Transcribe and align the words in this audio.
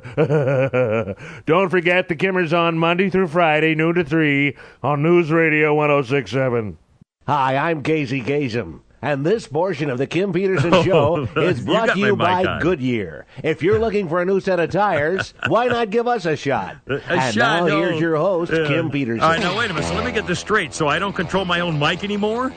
forget 1.68 2.08
the 2.08 2.14
Kimmer's 2.16 2.52
on 2.52 2.78
Monday 2.78 3.10
through 3.10 3.26
Friday, 3.26 3.74
noon 3.74 3.96
to 3.96 4.04
3 4.04 4.56
on 4.84 5.02
News 5.02 5.32
Radio 5.32 5.74
1067. 5.74 6.78
Hi, 7.26 7.56
I'm 7.56 7.82
Casey 7.82 8.22
Kasem. 8.22 8.80
And 9.02 9.26
this 9.26 9.48
portion 9.48 9.90
of 9.90 9.98
the 9.98 10.06
Kim 10.06 10.32
Peterson 10.32 10.70
Show 10.84 11.28
oh, 11.34 11.40
is 11.40 11.60
brought 11.60 11.88
got 11.88 11.94
to 11.94 12.00
you 12.00 12.16
by 12.16 12.44
on. 12.44 12.60
Goodyear. 12.60 13.26
If 13.42 13.64
you're 13.64 13.80
looking 13.80 14.08
for 14.08 14.22
a 14.22 14.24
new 14.24 14.38
set 14.38 14.60
of 14.60 14.70
tires, 14.70 15.34
why 15.48 15.66
not 15.66 15.90
give 15.90 16.06
us 16.06 16.24
a 16.24 16.36
shot? 16.36 16.76
A 16.86 17.00
and 17.08 17.34
shot, 17.34 17.36
now 17.36 17.66
no. 17.66 17.80
here's 17.80 18.00
your 18.00 18.16
host, 18.16 18.52
Yeah. 18.52 18.68
Kim 18.68 18.90
Peterson. 18.90 19.22
All 19.22 19.30
right, 19.30 19.40
now 19.40 19.58
wait 19.58 19.70
a 19.70 19.74
minute. 19.74 19.88
So 19.88 19.94
let 19.94 20.04
me 20.04 20.12
get 20.12 20.26
this 20.28 20.38
straight. 20.38 20.72
So 20.72 20.86
I 20.86 21.00
don't 21.00 21.14
control 21.14 21.44
my 21.44 21.60
own 21.60 21.78
mic 21.78 22.04
anymore? 22.04 22.52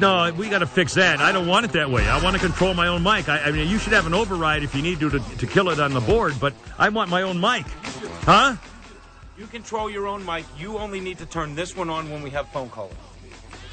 No, 0.00 0.32
we 0.36 0.48
got 0.48 0.58
to 0.58 0.66
fix 0.66 0.94
that. 0.94 1.20
I 1.20 1.32
don't 1.32 1.46
want 1.46 1.64
it 1.64 1.72
that 1.72 1.90
way. 1.90 2.08
I 2.08 2.22
want 2.22 2.34
to 2.36 2.40
control 2.40 2.74
my 2.74 2.88
own 2.88 3.02
mic. 3.02 3.28
I, 3.28 3.38
I 3.38 3.50
mean, 3.52 3.68
you 3.68 3.78
should 3.78 3.92
have 3.92 4.06
an 4.06 4.14
override 4.14 4.62
if 4.62 4.74
you 4.74 4.82
need 4.82 5.00
to, 5.00 5.10
to 5.10 5.18
to 5.18 5.46
kill 5.46 5.70
it 5.70 5.80
on 5.80 5.92
the 5.92 6.00
board, 6.00 6.34
but 6.40 6.54
I 6.78 6.88
want 6.88 7.10
my 7.10 7.22
own 7.22 7.40
mic. 7.40 7.66
Huh? 8.22 8.56
You 9.36 9.46
control 9.46 9.90
your 9.90 10.06
own 10.06 10.24
mic. 10.24 10.44
You 10.58 10.78
only 10.78 11.00
need 11.00 11.18
to 11.18 11.26
turn 11.26 11.54
this 11.54 11.76
one 11.76 11.90
on 11.90 12.10
when 12.10 12.22
we 12.22 12.30
have 12.30 12.48
phone 12.48 12.68
calls. 12.68 12.94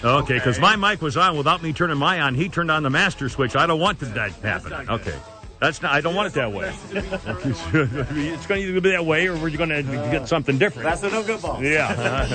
Okay, 0.03 0.33
because 0.33 0.59
my 0.59 0.75
mic 0.75 1.01
was 1.01 1.15
on 1.15 1.37
without 1.37 1.61
me 1.61 1.73
turning 1.73 1.97
my 1.97 2.21
on. 2.21 2.33
He 2.33 2.49
turned 2.49 2.71
on 2.71 2.81
the 2.81 2.89
master 2.89 3.29
switch. 3.29 3.55
I 3.55 3.67
don't 3.67 3.79
want 3.79 3.99
that 3.99 4.15
to 4.15 4.47
happen. 4.47 4.73
Okay. 4.89 5.13
That's 5.61 5.79
not. 5.79 5.91
I 5.93 6.01
don't 6.01 6.15
want 6.15 6.27
it 6.27 6.33
that 6.33 6.51
way. 6.51 6.73
it's 6.91 8.47
going 8.47 8.61
to 8.61 8.67
either 8.67 8.81
be 8.81 8.89
that 8.89 9.05
way, 9.05 9.27
or 9.27 9.37
we're 9.37 9.55
going 9.55 9.69
to 9.69 9.83
get 9.83 10.27
something 10.27 10.57
different. 10.57 10.89
That's 10.89 11.03
a 11.03 11.09
no 11.11 11.21
good 11.21 11.39
ball. 11.39 11.63
Yeah. 11.63 12.25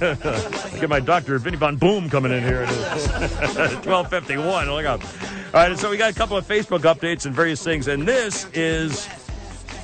Get 0.80 0.88
my 0.88 0.98
doctor, 0.98 1.38
Vinny 1.38 1.58
Von 1.58 1.76
Boom, 1.76 2.08
coming 2.08 2.32
in 2.32 2.42
here 2.42 2.62
at 2.62 2.70
1251. 3.84 4.70
Look 4.70 4.86
up. 4.86 5.04
All 5.52 5.68
right, 5.68 5.78
so 5.78 5.90
we 5.90 5.98
got 5.98 6.10
a 6.10 6.14
couple 6.14 6.38
of 6.38 6.48
Facebook 6.48 6.80
updates 6.80 7.26
and 7.26 7.34
various 7.34 7.62
things, 7.62 7.86
and 7.86 8.08
this 8.08 8.46
is 8.54 9.06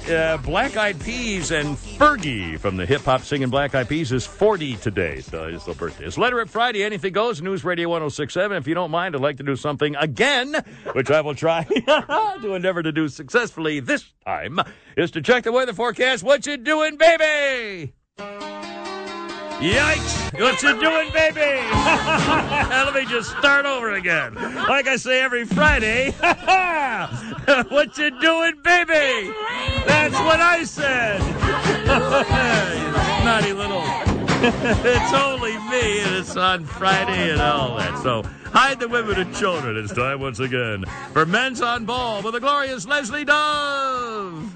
uh, 0.08 0.36
Black 0.38 0.76
Eyed 0.76 1.00
Peas 1.00 1.50
and 1.50 1.76
Fergie 1.76 2.58
from 2.58 2.76
the 2.76 2.86
hip 2.86 3.02
hop 3.02 3.22
singing 3.22 3.48
Black 3.48 3.74
Eyed 3.74 3.88
Peas 3.88 4.12
is 4.12 4.26
40 4.26 4.76
today. 4.76 5.20
So 5.20 5.44
it's 5.46 5.64
their 5.64 5.74
birthday. 5.74 6.06
It's 6.06 6.18
Letter 6.18 6.40
It 6.40 6.48
Friday. 6.48 6.84
Anything 6.84 7.12
goes. 7.12 7.42
News 7.42 7.64
Radio 7.64 7.88
1067. 7.88 8.56
If 8.56 8.66
you 8.66 8.74
don't 8.74 8.90
mind, 8.90 9.14
I'd 9.14 9.22
like 9.22 9.36
to 9.38 9.42
do 9.42 9.56
something 9.56 9.96
again, 9.96 10.54
which 10.92 11.10
I 11.10 11.20
will 11.20 11.34
try 11.34 11.64
to 12.40 12.54
endeavor 12.54 12.82
to 12.82 12.92
do 12.92 13.08
successfully 13.08 13.80
this 13.80 14.04
time, 14.24 14.60
is 14.96 15.10
to 15.12 15.22
check 15.22 15.44
the 15.44 15.52
weather 15.52 15.72
forecast. 15.72 16.22
What 16.22 16.46
you 16.46 16.56
doing, 16.56 16.96
baby? 16.96 18.55
Yikes! 19.60 20.38
What 20.38 20.62
you 20.62 20.78
doing, 20.78 21.10
baby? 21.12 21.40
Let 21.70 22.94
me 22.94 23.06
just 23.06 23.30
start 23.38 23.64
over 23.64 23.92
again. 23.92 24.34
Like 24.34 24.86
I 24.86 24.96
say 24.96 25.22
every 25.22 25.46
Friday. 25.46 26.10
what 27.70 27.96
you 27.96 28.10
doing, 28.20 28.56
baby? 28.62 29.32
That's 29.86 30.14
what 30.20 30.40
I 30.40 30.62
said. 30.64 31.20
naughty 33.24 33.54
little. 33.54 33.82
it's 34.84 35.12
only 35.14 35.56
me, 35.70 36.00
and 36.00 36.14
it's 36.16 36.36
on 36.36 36.66
Friday 36.66 37.30
and 37.30 37.40
all 37.40 37.78
that. 37.78 37.98
So 38.02 38.24
hide 38.52 38.78
the 38.78 38.88
women 38.88 39.18
and 39.18 39.34
children. 39.34 39.78
It's 39.78 39.94
time 39.94 40.20
once 40.20 40.38
again 40.38 40.84
for 41.14 41.24
Men's 41.24 41.62
on 41.62 41.86
Ball 41.86 42.22
with 42.22 42.34
the 42.34 42.40
glorious 42.40 42.86
Leslie 42.86 43.24
Dove. 43.24 44.52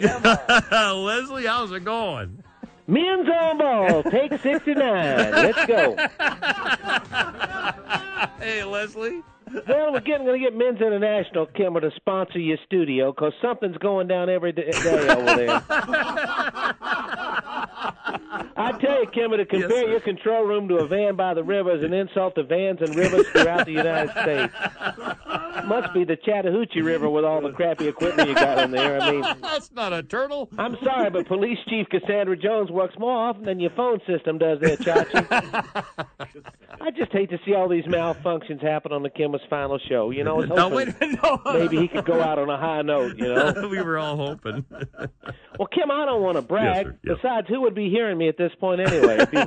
Leslie, 0.70 1.46
how's 1.46 1.72
it 1.72 1.84
going? 1.84 2.42
Men's 2.86 3.28
on 3.28 3.58
ball, 3.58 4.02
take 4.04 4.30
69. 4.40 4.76
Let's 5.32 5.66
go. 5.66 5.96
Hey, 8.38 8.64
Leslie. 8.64 9.22
Well, 9.68 9.92
we're 9.92 10.00
getting 10.00 10.26
going 10.26 10.40
to 10.42 10.44
get 10.50 10.56
Men's 10.56 10.80
International, 10.80 11.46
Kimmer, 11.46 11.80
to 11.80 11.92
sponsor 11.94 12.40
your 12.40 12.58
studio 12.66 13.12
because 13.12 13.32
something's 13.40 13.76
going 13.78 14.08
down 14.08 14.28
every 14.28 14.50
day, 14.52 14.68
over 14.74 15.36
there. 15.36 15.62
I 18.56 18.72
tell 18.80 19.00
you, 19.00 19.06
Kimmer, 19.12 19.36
to 19.36 19.46
compare 19.46 19.88
your 19.88 20.00
control 20.00 20.44
room 20.44 20.66
to 20.68 20.78
a 20.78 20.88
van 20.88 21.14
by 21.14 21.34
the 21.34 21.44
river 21.44 21.76
is 21.76 21.84
an 21.84 21.92
insult 21.92 22.34
to 22.34 22.42
vans 22.42 22.80
and 22.80 22.96
rivers 22.96 23.28
throughout 23.28 23.66
the 23.66 23.72
United 23.72 24.10
States. 24.10 24.54
Must 25.66 25.92
be 25.94 26.04
the 26.04 26.16
Chattahoochee 26.16 26.82
River 26.82 27.08
with 27.08 27.24
all 27.24 27.40
the 27.40 27.50
crappy 27.52 27.86
equipment 27.88 28.28
you 28.28 28.34
got 28.34 28.58
in 28.58 28.70
there. 28.70 29.00
I 29.00 29.10
mean, 29.12 29.22
That's 29.40 29.70
not 29.72 29.92
a 29.92 30.02
turtle. 30.02 30.48
I'm 30.58 30.76
sorry, 30.82 31.10
but 31.10 31.26
Police 31.26 31.58
Chief 31.68 31.86
Cassandra 31.88 32.36
Jones 32.36 32.70
works 32.70 32.94
more 32.98 33.16
often 33.28 33.44
than 33.44 33.60
your 33.60 33.70
phone 33.70 34.00
system 34.06 34.38
does 34.38 34.58
there, 34.60 34.76
Chachi. 34.76 35.84
I 36.80 36.90
just 36.90 37.12
hate 37.12 37.30
to 37.30 37.38
see 37.46 37.54
all 37.54 37.68
these 37.68 37.84
malfunctions 37.84 38.62
happen 38.62 38.92
on 38.92 39.02
the 39.02 39.08
Kimmer's 39.10 39.40
final 39.48 39.78
show. 39.88 40.10
You 40.10 40.24
know, 40.24 40.34
I 40.34 40.38
was 40.38 40.48
No, 40.48 40.68
hoping 40.70 40.94
wait. 41.00 41.18
No. 41.22 41.40
maybe 41.54 41.76
he 41.78 41.88
could 41.88 42.04
go 42.04 42.20
out 42.20 42.38
on 42.38 42.50
a 42.50 42.58
high 42.58 42.82
note, 42.82 43.16
you 43.16 43.32
know. 43.32 43.68
we 43.70 43.80
were 43.80 43.96
all 43.98 44.16
hoping. 44.16 44.64
Well, 45.58 45.68
Kim, 45.72 45.90
I 45.90 46.04
don't 46.04 46.22
want 46.22 46.36
to 46.36 46.42
brag. 46.42 46.86
sir. 46.86 46.98
Yes. 47.04 47.16
Besides, 47.22 47.48
who 47.48 47.60
would 47.62 47.74
be 47.74 47.88
hearing 47.88 48.18
me 48.18 48.28
at 48.28 48.36
this 48.36 48.52
point 48.60 48.80
anyway? 48.80 49.18
You- 49.32 49.46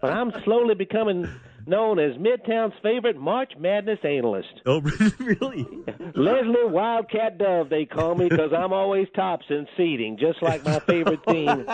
but 0.00 0.10
I'm 0.10 0.32
slowly 0.44 0.74
becoming 0.74 1.28
known 1.66 1.98
as 1.98 2.16
Midtown's 2.16 2.74
favorite 2.82 3.16
March 3.16 3.52
Madness 3.58 3.98
analyst. 4.04 4.60
oh, 4.66 4.80
really? 5.18 5.66
Leslie 6.14 6.64
Wildcat 6.66 7.38
Dove, 7.38 7.68
they 7.68 7.84
call 7.84 8.14
me 8.14 8.28
because 8.28 8.52
I'm 8.56 8.72
always 8.72 9.08
tops 9.14 9.46
in 9.50 9.66
seating, 9.76 10.18
just 10.18 10.42
like 10.42 10.64
my 10.64 10.78
favorite 10.80 11.20
team, 11.28 11.46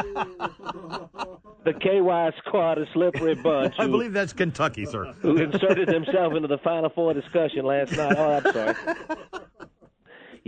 the 1.64 1.72
KY 1.80 2.38
Squad, 2.46 2.78
a 2.78 2.86
slippery 2.92 3.34
bunch. 3.34 3.74
I 3.78 3.84
who- 3.84 3.90
believe 3.92 4.12
that's 4.12 4.32
Kentucky, 4.32 4.84
sir. 4.86 5.12
who 5.20 5.36
inserted 5.38 5.88
themselves 5.88 6.36
into 6.36 6.48
the 6.48 6.58
Final 6.58 6.90
Four 6.90 7.14
discussion 7.14 7.64
last 7.64 7.92
night. 7.96 8.14
Oh, 8.16 8.40
I'm 8.44 8.52
sorry. 8.52 8.74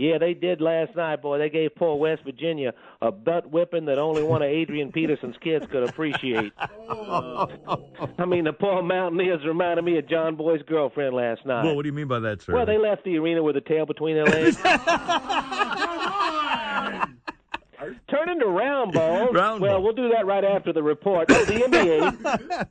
Yeah, 0.01 0.17
they 0.17 0.33
did 0.33 0.61
last 0.61 0.95
night, 0.95 1.21
boy. 1.21 1.37
They 1.37 1.51
gave 1.51 1.75
poor 1.75 1.95
West 1.95 2.23
Virginia 2.23 2.73
a 3.03 3.11
butt 3.11 3.51
whipping 3.51 3.85
that 3.85 3.99
only 3.99 4.23
one 4.23 4.41
of 4.41 4.49
Adrian 4.49 4.91
Peterson's 4.91 5.35
kids 5.43 5.67
could 5.69 5.87
appreciate. 5.87 6.51
I 6.57 7.45
mean, 8.25 8.45
the 8.45 8.53
poor 8.59 8.81
Mountaineers 8.81 9.45
reminded 9.45 9.85
me 9.85 9.99
of 9.99 10.09
John 10.09 10.35
Boy's 10.35 10.63
girlfriend 10.63 11.15
last 11.15 11.45
night. 11.45 11.65
Well, 11.65 11.75
what 11.75 11.83
do 11.83 11.89
you 11.89 11.93
mean 11.93 12.07
by 12.07 12.19
that, 12.19 12.41
sir? 12.41 12.55
Well, 12.55 12.65
they 12.65 12.79
left 12.79 13.03
the 13.03 13.15
arena 13.19 13.43
with 13.43 13.57
a 13.57 13.61
tail 13.61 13.85
between 13.85 14.15
their 14.15 14.25
legs. 14.25 14.57
Turning 18.09 18.39
to 18.39 18.47
round 18.47 18.93
balls. 18.93 19.29
Round 19.35 19.61
well, 19.61 19.73
ball. 19.73 19.83
we'll 19.83 19.93
do 19.93 20.09
that 20.09 20.25
right 20.25 20.43
after 20.43 20.73
the 20.73 20.81
report. 20.81 21.27
Oh, 21.29 21.45
the 21.45 21.53
NBA. 21.53 22.67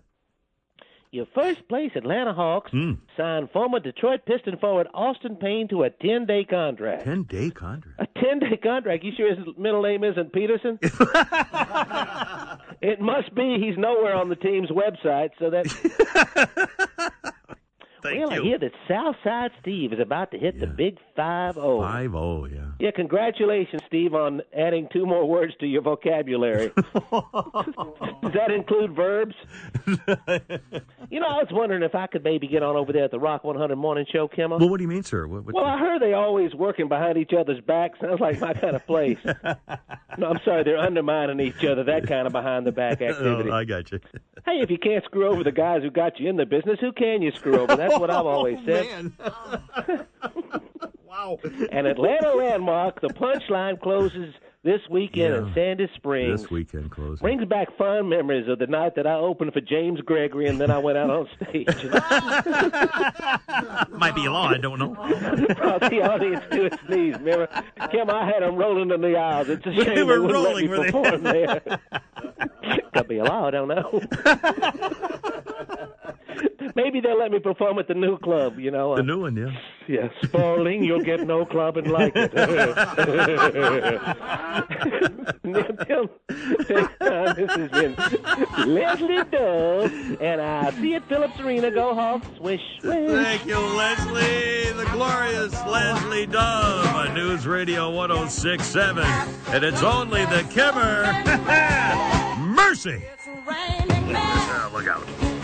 Your 1.13 1.27
first 1.35 1.67
place 1.69 1.91
Atlanta 1.97 2.33
Hawks 2.33 2.71
Hmm. 2.71 2.93
signed 3.17 3.51
former 3.51 3.81
Detroit 3.81 4.21
Piston 4.27 4.57
forward 4.59 4.87
Austin 4.95 5.35
Payne 5.37 5.67
to 5.69 5.83
a 5.83 5.91
10 5.91 6.25
day 6.27 6.45
contract. 6.45 7.03
10 7.05 7.25
day 7.25 7.51
contract. 7.51 8.01
A 8.01 8.07
10 8.21 8.39
day 8.39 8.57
contract? 8.57 9.03
You 9.03 9.11
sure 9.17 9.35
his 9.35 9.45
middle 9.59 9.83
name 9.83 10.05
isn't 10.05 10.33
Peterson? 10.33 10.79
it 12.81 13.01
must 13.01 13.35
be. 13.35 13.59
He's 13.59 13.77
nowhere 13.77 14.15
on 14.15 14.29
the 14.29 14.37
team's 14.37 14.71
website, 14.71 15.31
so 15.41 15.51
that. 15.51 15.67
Thank 18.03 18.19
well, 18.21 18.33
I 18.33 18.43
hear 18.43 18.59
that 18.59 18.73
Southside 18.89 19.51
Steve 19.61 19.93
is 19.93 20.01
about 20.01 20.31
to 20.33 20.39
hit 20.39 20.59
the 20.59 20.67
big 20.67 20.99
5 21.17 21.55
0. 21.55 21.81
5 21.81 22.11
0, 22.11 22.45
yeah. 22.47 22.59
Yeah, 22.79 22.91
congratulations, 22.93 23.83
Steve, 23.87 24.15
on 24.15 24.43
adding 24.57 24.89
two 24.93 25.07
more 25.07 25.29
words 25.29 25.53
to 25.61 25.67
your 25.67 25.83
vocabulary. 25.83 26.73
Does 26.77 28.33
that 28.35 28.51
include 28.55 28.95
verbs? 28.95 29.35
you 29.87 31.21
know, 31.21 31.27
I 31.27 31.43
was 31.43 31.49
wondering 31.51 31.83
if 31.83 31.95
I 31.95 32.07
could 32.07 32.25
maybe 32.25 32.47
get 32.47 32.63
on 32.63 32.77
over 32.77 32.93
there 32.93 33.05
at 33.05 33.11
the 33.11 33.19
Rock 33.19 33.45
100 33.45 33.77
Morning 33.77 34.07
Show, 34.11 34.29
Kimmel. 34.29 34.59
Well, 34.59 34.69
what 34.69 34.79
do 34.79 34.85
you 34.85 34.89
mean, 34.89 35.03
sir? 35.03 35.27
What, 35.27 35.45
what, 35.45 35.55
Well, 35.55 35.65
I 35.65 35.79
heard 35.79 36.01
they 36.01 36.15
always 36.15 36.55
working 36.55 36.89
behind 36.89 37.19
each 37.19 37.33
other's 37.39 37.61
back. 37.61 37.93
Sounds 38.01 38.21
like 38.21 38.41
my 38.41 38.55
kind 38.55 38.77
of 38.77 38.87
place. 38.87 39.19
no, 40.19 40.27
I'm 40.27 40.41
sorry, 40.45 40.65
they're 40.65 40.79
undermining 40.79 41.41
each 41.41 41.65
other. 41.65 41.85
That 41.85 42.07
kind 42.07 42.27
of 42.27 42.33
behind 42.33 42.67
the 42.67 42.73
back 42.73 43.03
oh, 43.03 43.07
activity. 43.07 43.51
oh, 43.51 43.55
I 43.55 43.65
got 43.65 43.93
you. 43.93 44.01
Hey, 44.51 44.61
if 44.63 44.71
you 44.71 44.79
can't 44.79 45.05
screw 45.05 45.29
over 45.29 45.45
the 45.45 45.53
guys 45.53 45.83
who 45.83 45.91
got 45.91 46.19
you 46.19 46.29
in 46.29 46.37
the 46.37 46.47
business, 46.47 46.79
who 46.81 46.93
can 46.93 47.23
you 47.23 47.31
screw 47.33 47.59
over? 47.61 47.77
That's 47.77 47.99
what 47.99 48.11
I've 48.11 48.27
always 48.27 48.59
oh, 48.63 48.67
said. 48.67 49.13
Man. 49.89 50.07
wow. 51.07 51.39
An 51.73 51.87
Atlanta 51.87 52.35
landmark, 52.35 53.01
the 53.01 53.09
punchline 53.09 53.81
closes 53.81 54.35
this 54.63 54.81
weekend 54.91 55.33
Yeah. 55.35 55.41
in 55.49 55.55
Sandy 55.55 55.89
Springs. 55.97 56.43
This 56.43 56.51
weekend 56.51 56.91
closing. 56.91 57.17
Brings 57.23 57.45
back 57.47 57.75
fond 57.79 58.11
memories 58.11 58.47
of 58.47 58.59
the 58.59 58.67
night 58.67 58.95
that 58.97 59.07
I 59.07 59.15
opened 59.15 59.55
for 59.55 59.63
James 59.63 60.03
Gregory 60.03 60.49
and 60.49 60.61
then 60.61 60.71
I 60.71 60.77
went 60.79 60.99
out 60.99 61.09
on 61.09 61.27
stage. 61.37 61.67
Might 63.91 64.15
be 64.15 64.27
a 64.27 64.31
law. 64.33 64.49
I 64.49 64.59
don't 64.59 64.79
know. 64.79 64.89
brought 65.55 65.81
the 65.81 66.03
audience 66.03 66.45
to 66.51 66.67
its 66.67 66.77
knees. 66.91 67.15
Remember, 67.15 67.49
Kim, 67.91 68.11
I 68.11 68.27
had 68.27 68.43
them 68.43 68.57
rolling 68.57 68.91
in 68.91 69.01
the 69.01 69.17
aisles. 69.17 69.49
It's 69.49 69.65
a 69.65 69.73
shame 69.73 69.95
They 69.95 70.03
were 70.03 70.21
wouldn't 70.21 70.35
rolling, 70.35 70.69
let 70.71 70.81
me 70.81 70.85
perform 70.93 71.23
there. 71.23 71.63
Could 72.93 73.09
be 73.09 73.19
a 73.19 73.25
law, 73.25 73.47
I 73.47 73.51
don't 73.51 73.69
know. 73.69 74.03
Maybe 76.75 77.01
they'll 77.01 77.19
let 77.19 77.31
me 77.31 77.39
perform 77.39 77.79
at 77.79 77.89
the 77.89 77.95
new 77.95 78.19
club, 78.19 78.59
you 78.59 78.71
know. 78.71 78.97
The 78.97 79.03
new 79.03 79.21
one, 79.23 79.37
yeah. 79.37 79.51
yeah, 79.89 80.09
Spaulding, 80.23 80.85
you'll 80.85 81.03
get 81.03 81.27
no 81.27 81.45
club 81.45 81.77
and 81.77 81.91
like 81.91 82.13
it. 82.15 82.33
Tim, 85.87 86.09
this 86.29 87.51
has 87.51 87.71
been 87.71 87.95
Leslie 88.67 89.25
Dove, 89.31 89.93
and 90.21 90.41
I 90.41 90.71
see 90.73 90.95
it, 90.95 91.05
Phillips 91.09 91.39
Arena. 91.41 91.71
Go 91.71 91.95
Hawks, 91.95 92.27
swish, 92.37 92.61
swish. 92.81 93.11
Thank 93.11 93.47
you, 93.47 93.59
Leslie, 93.59 94.73
the 94.73 94.89
glorious 94.93 95.53
Leslie 95.67 96.27
Dove 96.27 96.87
on 96.95 97.15
News 97.15 97.47
Radio 97.47 97.91
1067. 97.91 99.03
And 99.49 99.65
it's 99.65 99.83
only 99.83 100.25
the 100.27 100.47
Kimmer. 100.51 101.05
Mercy. 102.39 103.03
Look 104.73 104.87
out. 104.87 105.40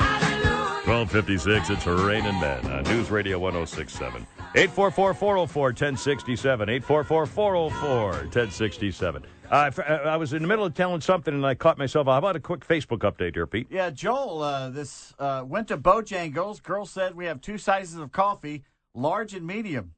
1256, 0.87 1.71
it's 1.71 1.85
Raining 1.85 2.39
Men 2.39 2.65
on 2.71 2.85
News 2.85 3.11
Radio 3.11 3.41
1067. 3.41 4.25
844 4.55 5.15
404 5.15 5.65
1067. 5.71 6.69
844 6.69 7.27
404 7.27 8.05
1067. 8.07 9.25
Uh, 9.51 9.71
I 9.85 10.17
was 10.17 10.33
in 10.33 10.43
the 10.43 10.49
middle 10.49 10.65
of 10.65 10.75
telling 10.75 11.01
something 11.01 11.35
and 11.35 11.45
I 11.45 11.57
caught 11.57 11.77
myself. 11.77 12.07
How 12.07 12.19
about 12.19 12.37
a 12.37 12.41
quick 12.41 12.65
Facebook 12.65 13.01
update 13.01 13.35
here, 13.35 13.49
Pete? 13.49 13.67
Yeah, 13.69 13.91
Joel, 13.91 14.43
uh, 14.43 14.71
this 14.71 15.13
uh, 15.19 15.43
went 15.45 15.67
to 15.69 15.77
Bojangles. 15.77 16.63
Girl 16.63 16.87
said 16.87 17.17
we 17.17 17.27
have 17.27 17.41
two 17.41 17.59
sizes 17.59 17.99
of 17.99 18.13
coffee, 18.13 18.63
large 18.95 19.35
and 19.35 19.45
medium. 19.45 19.93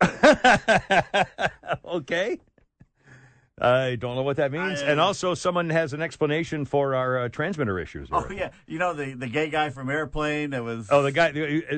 okay. 1.84 2.40
I 3.60 3.94
don't 3.94 4.16
know 4.16 4.22
what 4.22 4.38
that 4.38 4.50
means. 4.50 4.82
I- 4.82 4.86
and 4.86 4.98
also, 5.00 5.34
someone 5.34 5.70
has 5.70 5.92
an 5.92 6.02
explanation 6.02 6.64
for 6.64 6.96
our 6.96 7.18
uh, 7.20 7.28
transmitter 7.28 7.78
issues. 7.78 8.08
Oh 8.10 8.26
yeah, 8.28 8.50
you 8.66 8.78
know 8.80 8.94
the 8.94 9.14
the 9.14 9.28
gay 9.28 9.48
guy 9.48 9.70
from 9.70 9.88
Airplane 9.90 10.50
that 10.50 10.64
was. 10.64 10.88
Oh, 10.90 11.02
the 11.02 11.12
guy 11.12 11.30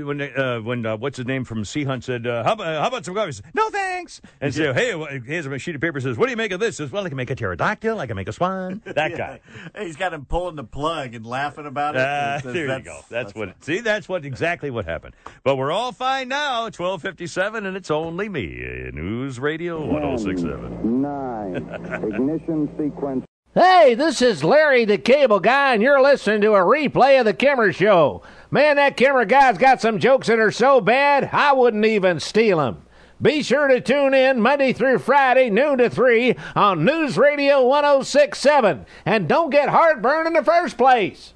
when 0.03 0.23
uh, 0.23 0.61
when 0.61 0.87
uh, 0.87 0.97
what's 0.97 1.19
his 1.19 1.27
name 1.27 1.45
from 1.45 1.67
Sea 1.67 1.85
Hunt 1.85 2.03
said, 2.03 2.27
uh, 2.27 2.45
"How 2.45 2.55
about 2.55 2.81
how 2.81 2.89
about 2.89 3.05
some 3.05 3.15
coffee?" 3.15 3.43
No 3.53 3.69
thanks. 3.69 4.23
And 4.41 4.55
so, 4.55 4.73
hey, 4.73 4.93
wh- 4.93 5.23
here's 5.27 5.45
a 5.45 5.59
sheet 5.59 5.75
of 5.75 5.83
paper. 5.83 6.01
Says, 6.01 6.17
"What 6.17 6.27
do 6.27 6.31
you 6.31 6.37
make 6.39 6.53
of 6.53 6.61
this?" 6.61 6.79
Says, 6.79 6.91
"Well, 6.91 7.05
I 7.05 7.09
can 7.11 7.17
make 7.17 7.29
a 7.31 7.35
pterodactyl. 7.35 7.99
I 8.01 8.07
can 8.07 8.17
make 8.17 8.29
a 8.29 8.33
swan." 8.33 8.81
That 8.97 9.15
guy. 9.19 9.41
He's 9.79 9.97
got 9.97 10.15
him 10.15 10.25
pulling 10.25 10.57
the 10.57 10.65
plug 10.65 11.15
and 11.15 11.27
laughing 11.27 11.67
about 11.67 11.95
it. 11.97 12.01
Ah, 12.03 12.37
It 12.37 12.43
says 12.43 12.55
there 12.55 12.79
you 12.79 12.83
go. 12.85 13.01
That's, 13.11 13.35
what. 13.35 13.63
See, 13.63 13.81
that's 13.81 14.09
what 14.09 14.25
exactly 14.25 14.71
what 14.71 14.87
happened. 14.87 15.15
But 15.45 15.57
we're 15.57 15.71
all 15.73 15.93
fine 15.93 16.29
now. 16.29 16.71
Twelve 16.71 17.03
fifty-seven, 17.03 17.67
and 17.67 17.77
it's 17.77 17.91
only 17.91 18.31
me. 18.31 18.65
uh, 18.65 18.91
News 18.93 19.39
Radio 19.39 19.85
one 19.85 20.01
zero 20.01 20.17
six 20.17 20.41
seven. 20.41 21.03
Nine. 21.03 21.66
Ignition 21.73 22.69
sequence. 22.79 23.25
Hey, 23.55 23.95
this 23.95 24.21
is 24.23 24.45
Larry 24.45 24.85
the 24.85 24.99
Cable 24.99 25.41
Guy, 25.41 25.73
and 25.75 25.83
you're 25.83 26.01
listening 26.01 26.43
to 26.43 26.53
a 26.53 26.61
replay 26.61 27.19
of 27.19 27.25
The 27.25 27.33
Kimmer 27.33 27.73
Show. 27.73 28.23
Man, 28.51 28.77
that 28.77 28.97
Kimmer 28.97 29.25
guy's 29.25 29.59
got 29.59 29.81
some 29.81 29.99
jokes 29.99 30.27
that 30.29 30.39
are 30.39 30.53
so 30.53 30.81
bad, 30.81 31.31
I 31.33 31.53
wouldn't 31.55 31.85
even 31.85 32.21
steal 32.21 32.59
them. 32.59 32.83
Be 33.21 33.43
sure 33.43 33.67
to 33.69 33.81
tune 33.81 34.13
in 34.13 34.43
Monday 34.43 34.75
through 34.75 34.99
Friday, 34.99 35.49
noon 35.49 35.79
to 35.79 35.89
3 35.89 36.37
on 36.55 36.85
News 36.85 37.17
Radio 37.17 37.67
1067. 37.67 38.85
And 39.07 39.27
don't 39.27 39.51
get 39.51 39.71
heartburn 39.71 40.27
in 40.27 40.35
the 40.35 40.45
first 40.45 40.77
place. 40.77 41.33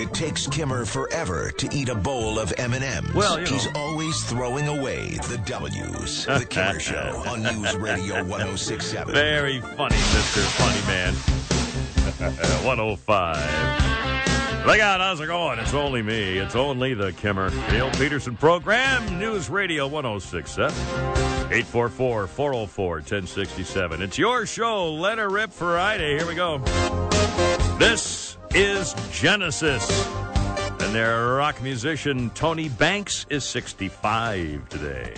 It 0.00 0.14
takes 0.14 0.46
Kimmer 0.46 0.86
forever 0.86 1.50
to 1.50 1.68
eat 1.76 1.90
a 1.90 1.94
bowl 1.94 2.38
of 2.38 2.54
M&M's. 2.56 3.12
Well, 3.12 3.38
you 3.38 3.44
know. 3.44 3.50
He's 3.50 3.66
always 3.74 4.24
throwing 4.24 4.66
away 4.66 5.10
the 5.28 5.36
W's. 5.44 6.24
The 6.24 6.46
Kimmer 6.46 6.80
Show 6.80 7.22
on 7.26 7.42
News 7.42 7.76
Radio 7.76 8.24
1067. 8.24 9.14
Very 9.14 9.60
funny, 9.60 9.96
Mr. 9.96 10.40
Funny 10.56 10.80
Man. 10.86 11.12
105. 12.64 14.66
Look 14.66 14.80
out, 14.80 15.00
how's 15.00 15.20
it 15.20 15.26
going? 15.26 15.58
It's 15.58 15.74
only 15.74 16.00
me. 16.00 16.38
It's 16.38 16.56
only 16.56 16.94
the 16.94 17.12
Kimmer. 17.12 17.50
Neil 17.70 17.90
Peterson 17.90 18.38
program, 18.38 19.18
News 19.18 19.50
Radio 19.50 19.86
1067. 19.86 20.70
844 21.52 22.26
404 22.26 22.94
1067. 22.94 24.00
It's 24.00 24.16
your 24.16 24.46
show. 24.46 24.94
Let 24.94 25.18
her 25.18 25.28
rip 25.28 25.52
Friday. 25.52 26.16
Here 26.16 26.26
we 26.26 26.34
go. 26.34 26.56
This 27.78 28.00
is 28.54 28.94
Genesis. 29.12 30.06
And 30.80 30.94
their 30.94 31.34
rock 31.34 31.62
musician 31.62 32.30
Tony 32.30 32.68
Banks 32.68 33.26
is 33.30 33.44
65 33.44 34.68
today. 34.68 35.14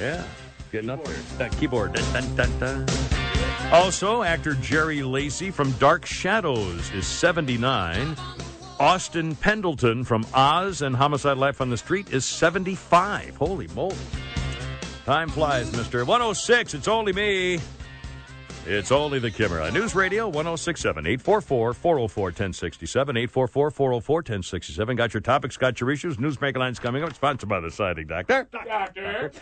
Yeah, 0.00 0.24
getting 0.70 0.90
up 0.90 1.04
there. 1.04 1.16
That 1.38 1.52
keyboard. 1.58 1.92
Dun, 1.94 2.36
dun, 2.36 2.58
dun. 2.58 2.86
Also, 3.72 4.22
actor 4.22 4.54
Jerry 4.54 5.02
Lacy 5.02 5.50
from 5.50 5.72
Dark 5.72 6.06
Shadows 6.06 6.90
is 6.92 7.06
79. 7.06 8.16
Austin 8.78 9.36
Pendleton 9.36 10.04
from 10.04 10.26
Oz 10.34 10.82
and 10.82 10.96
Homicide 10.96 11.36
Life 11.36 11.60
on 11.60 11.70
the 11.70 11.76
Street 11.76 12.12
is 12.12 12.24
75. 12.24 13.36
Holy 13.36 13.68
moly. 13.68 13.96
Time 15.04 15.28
flies, 15.28 15.70
mister. 15.72 16.04
106, 16.04 16.74
it's 16.74 16.88
only 16.88 17.12
me. 17.12 17.60
It's 18.64 18.92
only 18.92 19.18
the 19.18 19.30
Kimmer. 19.30 19.60
on 19.60 19.74
News 19.74 19.92
Radio 19.94 20.28
1067 20.28 21.04
844 21.04 21.74
404 21.74 22.24
1067. 22.26 23.16
844 23.16 23.70
404 23.70 24.16
1067. 24.16 24.96
Got 24.96 25.14
your 25.14 25.20
topics, 25.20 25.56
got 25.56 25.80
your 25.80 25.90
issues. 25.90 26.16
Newsmaker 26.18 26.58
Line's 26.58 26.78
coming 26.78 27.02
up. 27.02 27.12
Sponsored 27.12 27.48
by 27.48 27.58
the 27.58 27.72
Siding 27.72 28.06
Doctor. 28.06 28.48
Doctor. 28.52 29.32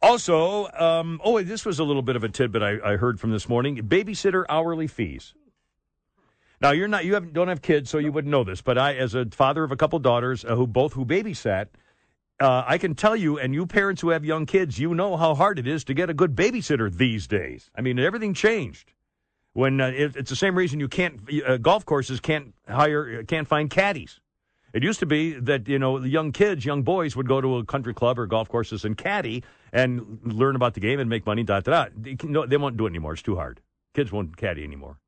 Also, 0.00 0.68
um, 0.78 1.20
oh, 1.24 1.42
this 1.42 1.64
was 1.64 1.80
a 1.80 1.84
little 1.84 2.02
bit 2.02 2.14
of 2.14 2.22
a 2.22 2.28
tidbit 2.28 2.62
I, 2.62 2.92
I 2.92 2.96
heard 2.96 3.18
from 3.18 3.32
this 3.32 3.48
morning. 3.48 3.78
Babysitter 3.78 4.44
hourly 4.48 4.86
fees. 4.86 5.34
Now 6.60 6.70
you're 6.70 6.88
not 6.88 7.04
you 7.04 7.14
have 7.14 7.32
don't 7.32 7.48
have 7.48 7.62
kids, 7.62 7.90
so 7.90 7.98
you 7.98 8.12
wouldn't 8.12 8.30
know 8.30 8.44
this. 8.44 8.62
But 8.62 8.78
I, 8.78 8.94
as 8.94 9.14
a 9.14 9.26
father 9.26 9.64
of 9.64 9.72
a 9.72 9.76
couple 9.76 9.98
daughters 9.98 10.44
uh, 10.44 10.54
who 10.54 10.68
both 10.68 10.92
who 10.92 11.04
babysat, 11.04 11.66
uh, 12.40 12.64
I 12.66 12.78
can 12.78 12.94
tell 12.94 13.16
you, 13.16 13.38
and 13.38 13.52
you 13.52 13.66
parents 13.66 14.00
who 14.00 14.10
have 14.10 14.24
young 14.24 14.46
kids, 14.46 14.78
you 14.78 14.94
know 14.94 15.16
how 15.16 15.34
hard 15.34 15.58
it 15.58 15.66
is 15.66 15.84
to 15.84 15.94
get 15.94 16.10
a 16.10 16.14
good 16.14 16.36
babysitter 16.36 16.92
these 16.92 17.26
days. 17.26 17.70
I 17.74 17.80
mean, 17.80 17.98
everything 17.98 18.34
changed. 18.34 18.92
When 19.54 19.80
uh, 19.80 19.88
it, 19.88 20.16
it's 20.16 20.30
the 20.30 20.36
same 20.36 20.54
reason 20.54 20.78
you 20.78 20.88
can't 20.88 21.20
uh, 21.44 21.56
golf 21.56 21.84
courses 21.84 22.20
can't 22.20 22.54
hire 22.68 23.24
can't 23.24 23.48
find 23.48 23.68
caddies. 23.68 24.20
It 24.72 24.84
used 24.84 25.00
to 25.00 25.06
be 25.06 25.32
that 25.32 25.66
you 25.66 25.78
know 25.78 25.98
young 25.98 26.30
kids, 26.30 26.64
young 26.64 26.82
boys 26.82 27.16
would 27.16 27.26
go 27.26 27.40
to 27.40 27.56
a 27.56 27.64
country 27.64 27.94
club 27.94 28.18
or 28.18 28.26
golf 28.26 28.48
courses 28.48 28.84
and 28.84 28.96
caddy 28.96 29.42
and 29.72 30.20
learn 30.22 30.54
about 30.54 30.74
the 30.74 30.80
game 30.80 31.00
and 31.00 31.10
make 31.10 31.26
money. 31.26 31.42
Da 31.42 31.60
da 31.60 31.70
da. 31.72 31.90
They, 31.96 32.16
no, 32.22 32.46
they 32.46 32.56
won't 32.56 32.76
do 32.76 32.86
it 32.86 32.90
anymore. 32.90 33.14
It's 33.14 33.22
too 33.22 33.36
hard. 33.36 33.60
Kids 33.94 34.12
won't 34.12 34.36
caddy 34.36 34.62
anymore. 34.62 34.98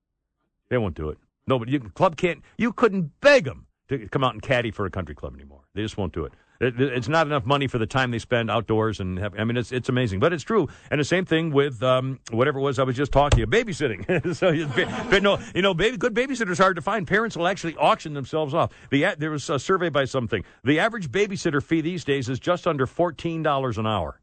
They 0.68 0.78
won't 0.78 0.96
do 0.96 1.10
it. 1.10 1.18
Nobody. 1.46 1.72
You, 1.72 1.80
club 1.80 2.16
can't. 2.16 2.42
You 2.56 2.72
couldn't 2.72 3.20
beg 3.20 3.44
them 3.44 3.66
to 3.88 4.08
come 4.08 4.24
out 4.24 4.32
and 4.32 4.42
caddy 4.42 4.70
for 4.70 4.86
a 4.86 4.90
country 4.90 5.14
club 5.14 5.34
anymore. 5.34 5.60
They 5.74 5.82
just 5.82 5.98
won't 5.98 6.12
do 6.12 6.24
it. 6.24 6.32
It- 6.60 6.78
it's 6.78 7.08
not 7.08 7.26
enough 7.26 7.46
money 7.46 7.66
for 7.68 7.78
the 7.78 7.86
time 7.86 8.10
they 8.10 8.18
spend 8.18 8.50
outdoors 8.50 9.00
and 9.00 9.18
have, 9.18 9.34
I 9.38 9.44
mean 9.44 9.56
it's 9.56 9.72
it's 9.72 9.88
amazing, 9.88 10.20
but 10.20 10.32
it's 10.34 10.44
true. 10.44 10.68
And 10.90 11.00
the 11.00 11.04
same 11.04 11.24
thing 11.24 11.52
with 11.52 11.82
um, 11.82 12.20
whatever 12.30 12.58
it 12.58 12.62
was 12.62 12.78
I 12.78 12.82
was 12.82 12.96
just 12.96 13.12
talking 13.12 13.42
about, 13.42 13.58
babysitting. 13.66 14.34
so 14.36 14.50
you, 14.50 14.68
but 15.08 15.22
no, 15.22 15.38
you 15.54 15.62
know, 15.62 15.72
baby, 15.72 15.96
good 15.96 16.14
babysitters 16.14 16.60
are 16.60 16.64
hard 16.64 16.76
to 16.76 16.82
find. 16.82 17.06
Parents 17.08 17.34
will 17.34 17.46
actually 17.48 17.76
auction 17.76 18.12
themselves 18.12 18.52
off. 18.52 18.72
The 18.90 19.14
there 19.18 19.30
was 19.30 19.48
a 19.48 19.58
survey 19.58 19.88
by 19.88 20.04
something. 20.04 20.44
The 20.62 20.78
average 20.80 21.10
babysitter 21.10 21.62
fee 21.62 21.80
these 21.80 22.04
days 22.04 22.28
is 22.28 22.38
just 22.38 22.66
under 22.66 22.86
fourteen 22.86 23.42
dollars 23.42 23.78
an 23.78 23.86
hour. 23.86 24.20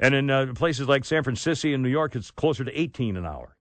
And 0.00 0.12
in 0.12 0.28
uh, 0.28 0.54
places 0.56 0.88
like 0.88 1.04
San 1.04 1.22
Francisco 1.22 1.68
and 1.72 1.84
New 1.84 1.88
York, 1.88 2.16
it's 2.16 2.32
closer 2.32 2.64
to 2.64 2.78
eighteen 2.80 3.16
an 3.16 3.24
hour. 3.24 3.56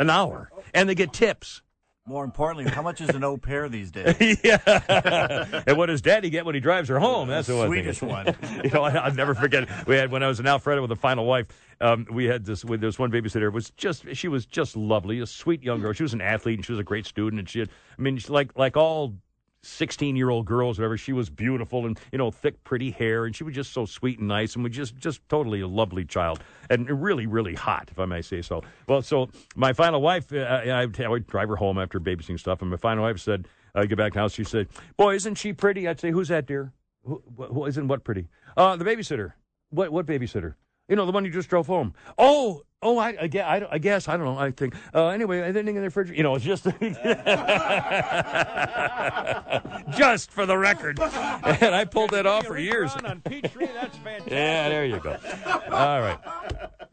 An 0.00 0.10
hour, 0.10 0.50
and 0.74 0.88
they 0.88 0.94
get 0.96 1.12
tips. 1.12 1.62
More 2.08 2.24
importantly, 2.24 2.70
how 2.70 2.82
much 2.82 3.00
is 3.00 3.08
an 3.08 3.24
au 3.24 3.36
pair 3.36 3.68
these 3.68 3.90
days? 3.90 4.38
yeah. 4.44 5.62
and 5.66 5.76
what 5.76 5.86
does 5.86 6.00
Daddy 6.00 6.30
get 6.30 6.46
when 6.46 6.54
he 6.54 6.60
drives 6.60 6.88
her 6.88 7.00
home? 7.00 7.26
That's 7.26 7.48
the. 7.48 7.66
Swedish 7.66 8.00
one. 8.00 8.26
you 8.64 8.70
know, 8.70 8.84
I, 8.84 8.92
I'll 8.92 9.14
never 9.14 9.34
forget. 9.34 9.68
We 9.88 9.96
had 9.96 10.12
when 10.12 10.22
I 10.22 10.28
was 10.28 10.38
in 10.38 10.46
Alfredo 10.46 10.82
with 10.82 10.90
the 10.90 10.96
final 10.96 11.26
wife. 11.26 11.46
Um, 11.80 12.06
we 12.10 12.26
had 12.26 12.44
this 12.44 12.64
with 12.64 12.80
this 12.80 12.96
one 12.96 13.10
babysitter. 13.10 13.48
It 13.48 13.52
was 13.52 13.70
just 13.70 14.04
she 14.14 14.28
was 14.28 14.46
just 14.46 14.76
lovely, 14.76 15.18
a 15.18 15.26
sweet 15.26 15.64
young 15.64 15.80
girl. 15.80 15.92
She 15.92 16.04
was 16.04 16.14
an 16.14 16.20
athlete 16.20 16.58
and 16.58 16.64
she 16.64 16.70
was 16.70 16.78
a 16.78 16.84
great 16.84 17.06
student. 17.06 17.40
And 17.40 17.48
she 17.48 17.58
had, 17.58 17.70
I 17.98 18.02
mean, 18.02 18.18
she, 18.18 18.28
like 18.28 18.56
like 18.56 18.76
all. 18.76 19.14
16 19.66 20.16
year 20.16 20.30
old 20.30 20.46
girls, 20.46 20.78
whatever. 20.78 20.96
She 20.96 21.12
was 21.12 21.28
beautiful 21.28 21.86
and, 21.86 21.98
you 22.12 22.18
know, 22.18 22.30
thick, 22.30 22.62
pretty 22.64 22.90
hair. 22.90 23.26
And 23.26 23.34
she 23.34 23.44
was 23.44 23.54
just 23.54 23.72
so 23.72 23.84
sweet 23.84 24.18
and 24.18 24.28
nice 24.28 24.54
and 24.54 24.64
was 24.64 24.72
just, 24.72 24.96
just 24.96 25.26
totally 25.28 25.60
a 25.60 25.68
lovely 25.68 26.04
child 26.04 26.40
and 26.70 26.88
really, 27.02 27.26
really 27.26 27.54
hot, 27.54 27.88
if 27.90 27.98
I 27.98 28.06
may 28.06 28.22
say 28.22 28.42
so. 28.42 28.62
Well, 28.88 29.02
so 29.02 29.28
my 29.54 29.72
final 29.72 30.00
wife, 30.00 30.32
uh, 30.32 30.38
I, 30.38 30.82
I 30.82 31.08
would 31.08 31.26
drive 31.26 31.48
her 31.48 31.56
home 31.56 31.78
after 31.78 32.00
babysitting 32.00 32.38
stuff. 32.38 32.62
And 32.62 32.70
my 32.70 32.76
final 32.76 33.04
wife 33.04 33.18
said, 33.18 33.48
I 33.74 33.86
get 33.86 33.98
back 33.98 34.12
to 34.12 34.16
the 34.16 34.20
house. 34.20 34.32
She 34.32 34.44
said, 34.44 34.68
Boy, 34.96 35.14
isn't 35.14 35.34
she 35.34 35.52
pretty? 35.52 35.86
I'd 35.86 36.00
say, 36.00 36.10
Who's 36.10 36.28
that, 36.28 36.46
dear? 36.46 36.72
Who, 37.04 37.22
who 37.36 37.66
isn't 37.66 37.88
what 37.88 38.04
pretty? 38.04 38.28
Uh, 38.56 38.76
the 38.76 38.84
babysitter. 38.84 39.32
What, 39.70 39.92
what 39.92 40.06
babysitter? 40.06 40.54
You 40.88 40.94
know, 40.94 41.04
the 41.04 41.12
one 41.12 41.24
you 41.24 41.32
just 41.32 41.48
drove 41.48 41.66
home. 41.66 41.94
Oh, 42.16 42.62
oh, 42.80 42.98
I, 42.98 43.10
I, 43.10 43.28
I, 43.40 43.66
I 43.72 43.78
guess, 43.78 44.08
I 44.08 44.16
don't 44.16 44.26
know, 44.26 44.38
I 44.38 44.52
think. 44.52 44.76
Uh, 44.94 45.08
anyway, 45.08 45.40
anything 45.40 45.66
in 45.68 45.74
the 45.74 45.80
refrigerator? 45.82 46.16
You 46.16 46.22
know, 46.22 46.36
it's 46.36 46.44
just. 46.44 46.64
just 49.98 50.30
for 50.30 50.46
the 50.46 50.56
record. 50.56 51.00
And 51.00 51.74
I 51.74 51.84
pulled 51.84 52.10
that 52.10 52.26
off 52.26 52.46
for 52.46 52.56
years. 52.56 52.92
on 52.92 53.20
Peachtree, 53.22 53.66
that's 53.66 53.96
fantastic. 53.98 54.32
Yeah, 54.36 54.68
there 54.68 54.84
you 54.84 55.00
go. 55.00 55.16
All 55.72 56.00
right. 56.00 56.18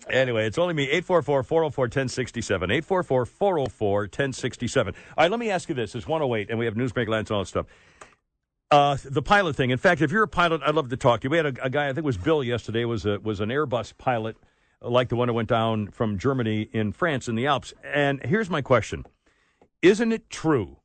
Anyway, 0.10 0.48
it's 0.48 0.58
only 0.58 0.74
me, 0.74 0.84
844 0.84 1.44
404 1.44 1.84
1067. 1.84 2.72
844 2.72 3.26
404 3.26 4.00
1067. 4.02 4.96
All 4.96 5.24
right, 5.24 5.32
let 5.32 5.40
me 5.40 5.52
ask 5.52 5.70
you 5.70 5.76
this. 5.76 5.94
It's 5.96 6.08
108, 6.08 6.50
and 6.50 6.58
we 6.58 6.66
have 6.66 6.74
Newsbreak 6.76 7.08
Lance 7.08 7.30
and 7.30 7.38
all 7.38 7.44
that 7.44 7.48
stuff. 7.48 7.68
Uh, 8.74 8.98
the 9.06 9.22
pilot 9.22 9.56
thing. 9.56 9.70
In 9.70 9.78
fact, 9.78 10.02
if 10.02 10.12
you're 10.12 10.24
a 10.24 10.28
pilot, 10.28 10.62
I'd 10.66 10.74
love 10.74 10.90
to 10.90 10.98
talk 10.98 11.22
to 11.22 11.26
you. 11.26 11.30
We 11.30 11.38
had 11.38 11.46
a, 11.46 11.66
a 11.66 11.70
guy, 11.70 11.86
I 11.86 11.88
think 11.90 12.00
it 12.00 12.06
was 12.06 12.18
Bill 12.18 12.44
yesterday, 12.44 12.86
was 12.86 13.06
a, 13.06 13.20
was 13.20 13.40
an 13.40 13.50
Airbus 13.50 13.96
pilot, 14.00 14.36
like 14.82 15.10
the 15.10 15.16
one 15.16 15.28
that 15.28 15.34
went 15.34 15.48
down 15.48 15.90
from 15.92 16.18
Germany 16.18 16.70
in 16.74 16.92
France 16.92 17.28
in 17.28 17.36
the 17.36 17.46
Alps. 17.46 17.76
And 17.84 18.20
here's 18.26 18.50
my 18.50 18.64
question 18.64 19.06
Isn't 19.84 20.12
it 20.12 20.28
true? 20.28 20.78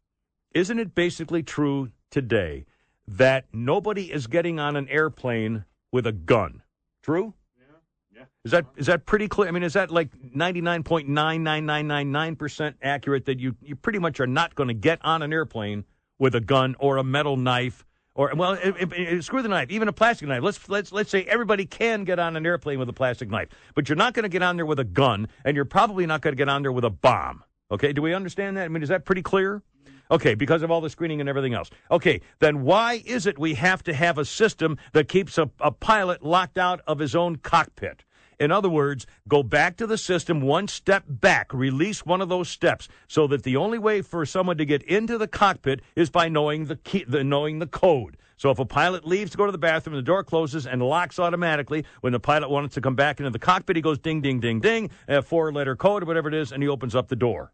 Isn't 0.52 0.78
it 0.78 0.94
basically 0.94 1.42
true 1.42 1.90
today 2.10 2.66
that 3.06 3.46
nobody 3.54 4.12
is 4.12 4.26
getting 4.26 4.60
on 4.60 4.76
an 4.76 4.86
airplane 4.90 5.64
with 5.90 6.06
a 6.06 6.12
gun? 6.12 6.60
True? 7.02 7.32
Yeah. 7.58 8.18
Yeah. 8.18 8.24
Is 8.44 8.50
that 8.50 8.66
is 8.76 8.84
that 8.84 9.06
pretty 9.06 9.28
clear? 9.28 9.48
I 9.48 9.50
mean, 9.50 9.62
is 9.62 9.72
that 9.72 9.90
like 9.90 10.10
ninety 10.34 10.60
nine 10.60 10.82
point 10.82 11.08
nine 11.08 11.42
nine 11.42 11.64
nine 11.64 11.86
nine 11.86 12.12
nine 12.12 12.36
percent 12.36 12.76
accurate 12.82 13.24
that 13.24 13.40
you 13.40 13.56
you 13.62 13.76
pretty 13.76 13.98
much 13.98 14.20
are 14.20 14.26
not 14.26 14.54
going 14.54 14.68
to 14.68 14.74
get 14.74 14.98
on 15.02 15.22
an 15.22 15.32
airplane 15.32 15.86
with 16.18 16.34
a 16.34 16.40
gun 16.40 16.74
or 16.78 16.96
a 16.96 17.04
metal 17.04 17.36
knife 17.36 17.84
or 18.14 18.32
well, 18.34 18.54
it, 18.54 18.74
it- 18.80 18.92
it- 18.92 19.24
screw 19.24 19.42
the 19.42 19.48
knife, 19.48 19.70
even 19.70 19.86
a 19.86 19.92
plastic 19.92 20.28
knife. 20.28 20.42
Let's 20.42 20.68
let's 20.68 20.90
let's 20.92 21.10
say 21.10 21.22
everybody 21.24 21.64
can 21.66 22.02
get 22.04 22.18
on 22.18 22.36
an 22.36 22.44
airplane 22.44 22.78
with 22.80 22.88
a 22.88 22.92
plastic 22.92 23.30
knife, 23.30 23.48
but 23.74 23.88
you're 23.88 23.96
not 23.96 24.12
going 24.14 24.24
to 24.24 24.28
get 24.28 24.42
on 24.42 24.56
there 24.56 24.66
with 24.66 24.80
a 24.80 24.84
gun, 24.84 25.28
and 25.44 25.54
you're 25.54 25.64
probably 25.64 26.04
not 26.04 26.20
going 26.20 26.32
to 26.32 26.36
get 26.36 26.48
on 26.48 26.62
there 26.62 26.72
with 26.72 26.84
a 26.84 26.90
bomb. 26.90 27.44
Okay, 27.70 27.92
do 27.92 28.02
we 28.02 28.14
understand 28.14 28.56
that? 28.56 28.64
I 28.64 28.68
mean, 28.68 28.82
is 28.82 28.88
that 28.88 29.04
pretty 29.04 29.22
clear? 29.22 29.62
Okay, 30.10 30.34
because 30.34 30.62
of 30.62 30.70
all 30.70 30.80
the 30.80 30.88
screening 30.90 31.20
and 31.20 31.28
everything 31.28 31.52
else. 31.54 31.70
Okay, 31.90 32.22
then 32.38 32.62
why 32.62 33.02
is 33.04 33.26
it 33.26 33.38
we 33.38 33.54
have 33.54 33.82
to 33.84 33.92
have 33.92 34.16
a 34.18 34.24
system 34.24 34.78
that 34.94 35.06
keeps 35.06 35.36
a, 35.38 35.50
a 35.60 35.70
pilot 35.70 36.24
locked 36.24 36.56
out 36.58 36.80
of 36.86 36.98
his 36.98 37.14
own 37.14 37.36
cockpit? 37.36 38.04
In 38.38 38.52
other 38.52 38.68
words, 38.68 39.06
go 39.26 39.42
back 39.42 39.76
to 39.78 39.86
the 39.86 39.98
system 39.98 40.40
one 40.40 40.68
step 40.68 41.04
back, 41.08 41.52
release 41.52 42.06
one 42.06 42.20
of 42.20 42.28
those 42.28 42.48
steps, 42.48 42.88
so 43.08 43.26
that 43.26 43.42
the 43.42 43.56
only 43.56 43.78
way 43.78 44.00
for 44.00 44.24
someone 44.24 44.58
to 44.58 44.64
get 44.64 44.82
into 44.84 45.18
the 45.18 45.26
cockpit 45.26 45.80
is 45.96 46.08
by 46.08 46.28
knowing 46.28 46.66
the 46.66 46.76
key, 46.76 47.04
the 47.06 47.24
knowing 47.24 47.58
the 47.58 47.66
code. 47.66 48.16
So 48.36 48.50
if 48.50 48.60
a 48.60 48.64
pilot 48.64 49.04
leaves 49.04 49.32
to 49.32 49.36
go 49.36 49.46
to 49.46 49.52
the 49.52 49.58
bathroom, 49.58 49.96
the 49.96 50.02
door 50.02 50.22
closes 50.22 50.68
and 50.68 50.80
locks 50.80 51.18
automatically. 51.18 51.84
When 52.00 52.12
the 52.12 52.20
pilot 52.20 52.48
wants 52.48 52.76
to 52.76 52.80
come 52.80 52.94
back 52.94 53.18
into 53.18 53.30
the 53.30 53.40
cockpit, 53.40 53.74
he 53.74 53.82
goes 53.82 53.98
ding, 53.98 54.20
ding, 54.20 54.38
ding, 54.38 54.60
ding, 54.60 54.90
a 55.08 55.20
four-letter 55.20 55.74
code 55.74 56.04
or 56.04 56.06
whatever 56.06 56.28
it 56.28 56.34
is, 56.34 56.52
and 56.52 56.62
he 56.62 56.68
opens 56.68 56.94
up 56.94 57.08
the 57.08 57.16
door. 57.16 57.52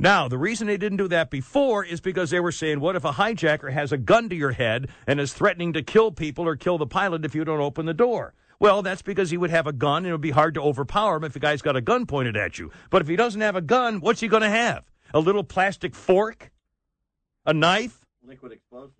Now, 0.00 0.28
the 0.28 0.38
reason 0.38 0.68
they 0.68 0.76
didn't 0.76 0.98
do 0.98 1.08
that 1.08 1.28
before 1.28 1.84
is 1.84 2.00
because 2.00 2.30
they 2.30 2.38
were 2.38 2.52
saying, 2.52 2.78
what 2.78 2.94
if 2.94 3.04
a 3.04 3.10
hijacker 3.10 3.72
has 3.72 3.90
a 3.90 3.98
gun 3.98 4.28
to 4.28 4.36
your 4.36 4.52
head 4.52 4.88
and 5.08 5.18
is 5.18 5.34
threatening 5.34 5.72
to 5.72 5.82
kill 5.82 6.12
people 6.12 6.46
or 6.46 6.54
kill 6.54 6.78
the 6.78 6.86
pilot 6.86 7.24
if 7.24 7.34
you 7.34 7.44
don't 7.44 7.60
open 7.60 7.84
the 7.84 7.92
door? 7.92 8.32
Well, 8.60 8.82
that's 8.82 9.02
because 9.02 9.30
he 9.30 9.36
would 9.36 9.50
have 9.50 9.66
a 9.66 9.72
gun 9.72 9.98
and 9.98 10.08
it 10.08 10.12
would 10.12 10.20
be 10.20 10.30
hard 10.30 10.54
to 10.54 10.62
overpower 10.62 11.16
him 11.16 11.24
if 11.24 11.32
the 11.32 11.38
guy's 11.38 11.62
got 11.62 11.76
a 11.76 11.80
gun 11.80 12.06
pointed 12.06 12.36
at 12.36 12.58
you. 12.58 12.70
But 12.90 13.02
if 13.02 13.08
he 13.08 13.16
doesn't 13.16 13.40
have 13.40 13.56
a 13.56 13.60
gun, 13.60 14.00
what's 14.00 14.20
he 14.20 14.28
going 14.28 14.42
to 14.42 14.48
have? 14.48 14.90
A 15.14 15.20
little 15.20 15.44
plastic 15.44 15.94
fork? 15.94 16.50
A 17.46 17.54
knife? 17.54 18.04
Liquid 18.26 18.52
explosive. 18.52 18.92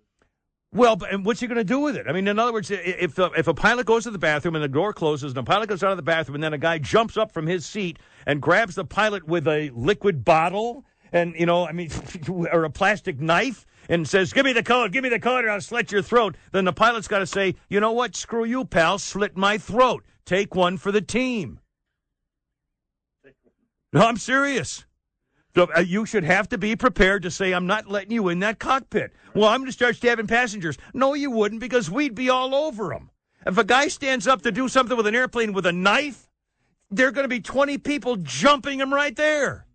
Well, 0.71 0.95
but 0.95 1.11
and 1.11 1.25
what's 1.25 1.39
he 1.39 1.47
going 1.47 1.57
to 1.57 1.63
do 1.63 1.79
with 1.79 1.95
it? 1.95 2.05
I 2.07 2.11
mean, 2.11 2.27
in 2.27 2.37
other 2.37 2.53
words, 2.53 2.69
if 2.69 3.15
the, 3.15 3.31
if 3.31 3.47
a 3.47 3.55
pilot 3.55 3.87
goes 3.87 4.03
to 4.03 4.11
the 4.11 4.19
bathroom 4.19 4.55
and 4.55 4.63
the 4.63 4.67
door 4.67 4.93
closes, 4.93 5.31
and 5.31 5.37
the 5.37 5.43
pilot 5.43 5.67
goes 5.67 5.83
out 5.83 5.91
of 5.91 5.97
the 5.97 6.03
bathroom, 6.03 6.35
and 6.35 6.43
then 6.43 6.53
a 6.53 6.59
guy 6.59 6.77
jumps 6.77 7.17
up 7.17 7.31
from 7.31 7.47
his 7.47 7.65
seat 7.65 7.97
and 8.27 8.39
grabs 8.39 8.75
the 8.75 8.85
pilot 8.85 9.27
with 9.27 9.47
a 9.47 9.71
liquid 9.73 10.23
bottle, 10.23 10.85
and 11.11 11.33
you 11.35 11.47
know, 11.47 11.67
I 11.67 11.71
mean, 11.71 11.89
or 12.29 12.65
a 12.65 12.69
plastic 12.69 13.19
knife, 13.19 13.65
and 13.89 14.07
says, 14.07 14.31
"Give 14.31 14.45
me 14.45 14.53
the 14.53 14.63
code, 14.63 14.93
give 14.93 15.03
me 15.03 15.09
the 15.09 15.19
code, 15.19 15.43
or 15.43 15.49
I'll 15.49 15.59
slit 15.59 15.91
your 15.91 16.01
throat," 16.01 16.37
then 16.53 16.63
the 16.63 16.71
pilot's 16.71 17.09
got 17.09 17.19
to 17.19 17.27
say, 17.27 17.55
"You 17.67 17.81
know 17.81 17.91
what? 17.91 18.15
Screw 18.15 18.45
you, 18.45 18.63
pal. 18.63 18.99
Slit 18.99 19.35
my 19.35 19.57
throat. 19.57 20.05
Take 20.25 20.55
one 20.55 20.77
for 20.77 20.93
the 20.93 21.01
team." 21.01 21.59
No, 23.91 24.07
I'm 24.07 24.17
serious. 24.17 24.85
Uh, 25.55 25.81
you 25.81 26.05
should 26.05 26.23
have 26.23 26.47
to 26.49 26.57
be 26.57 26.75
prepared 26.75 27.23
to 27.23 27.31
say, 27.31 27.51
I'm 27.51 27.67
not 27.67 27.89
letting 27.89 28.11
you 28.11 28.29
in 28.29 28.39
that 28.39 28.59
cockpit. 28.59 29.11
Well, 29.33 29.49
I'm 29.49 29.59
going 29.59 29.67
to 29.67 29.73
start 29.73 29.95
stabbing 29.95 30.27
passengers. 30.27 30.77
No, 30.93 31.13
you 31.15 31.31
wouldn't 31.31 31.59
because 31.59 31.89
we'd 31.89 32.15
be 32.15 32.29
all 32.29 32.53
over 32.53 32.89
them. 32.89 33.09
If 33.45 33.57
a 33.57 33.63
guy 33.63 33.87
stands 33.87 34.27
up 34.27 34.41
to 34.43 34.51
do 34.51 34.67
something 34.67 34.95
with 34.95 35.07
an 35.07 35.15
airplane 35.15 35.53
with 35.53 35.65
a 35.65 35.71
knife, 35.71 36.29
there 36.91 37.07
are 37.07 37.11
going 37.11 37.25
to 37.25 37.29
be 37.29 37.39
20 37.39 37.77
people 37.79 38.15
jumping 38.17 38.79
him 38.79 38.93
right 38.93 39.15
there. 39.15 39.65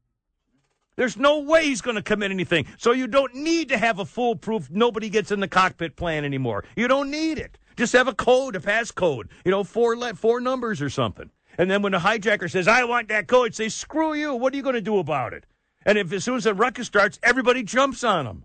There's 0.96 1.16
no 1.16 1.40
way 1.40 1.64
he's 1.64 1.80
going 1.80 1.96
to 1.96 2.02
commit 2.02 2.30
anything. 2.30 2.66
So 2.78 2.92
you 2.92 3.06
don't 3.06 3.34
need 3.34 3.68
to 3.70 3.78
have 3.78 3.98
a 3.98 4.04
foolproof, 4.04 4.70
nobody 4.70 5.08
gets 5.08 5.30
in 5.30 5.40
the 5.40 5.48
cockpit 5.48 5.96
plan 5.96 6.24
anymore. 6.24 6.64
You 6.76 6.88
don't 6.88 7.10
need 7.10 7.38
it. 7.38 7.58
Just 7.76 7.92
have 7.94 8.06
a 8.06 8.14
code, 8.14 8.54
a 8.54 8.60
passcode, 8.60 9.28
you 9.44 9.50
know, 9.50 9.64
four, 9.64 9.96
let, 9.96 10.16
four 10.16 10.40
numbers 10.40 10.80
or 10.80 10.88
something. 10.88 11.30
And 11.58 11.70
then 11.70 11.82
when 11.82 11.92
the 11.92 11.98
hijacker 11.98 12.50
says, 12.50 12.68
I 12.68 12.84
want 12.84 13.08
that 13.08 13.26
code, 13.26 13.54
say, 13.54 13.68
screw 13.68 14.14
you. 14.14 14.34
What 14.34 14.52
are 14.52 14.56
you 14.56 14.62
going 14.62 14.74
to 14.74 14.80
do 14.80 14.98
about 14.98 15.32
it? 15.32 15.44
And 15.84 15.98
if 15.98 16.12
as 16.12 16.24
soon 16.24 16.36
as 16.36 16.44
the 16.44 16.54
ruckus 16.54 16.86
starts, 16.86 17.18
everybody 17.22 17.62
jumps 17.62 18.04
on 18.04 18.26
him. 18.26 18.44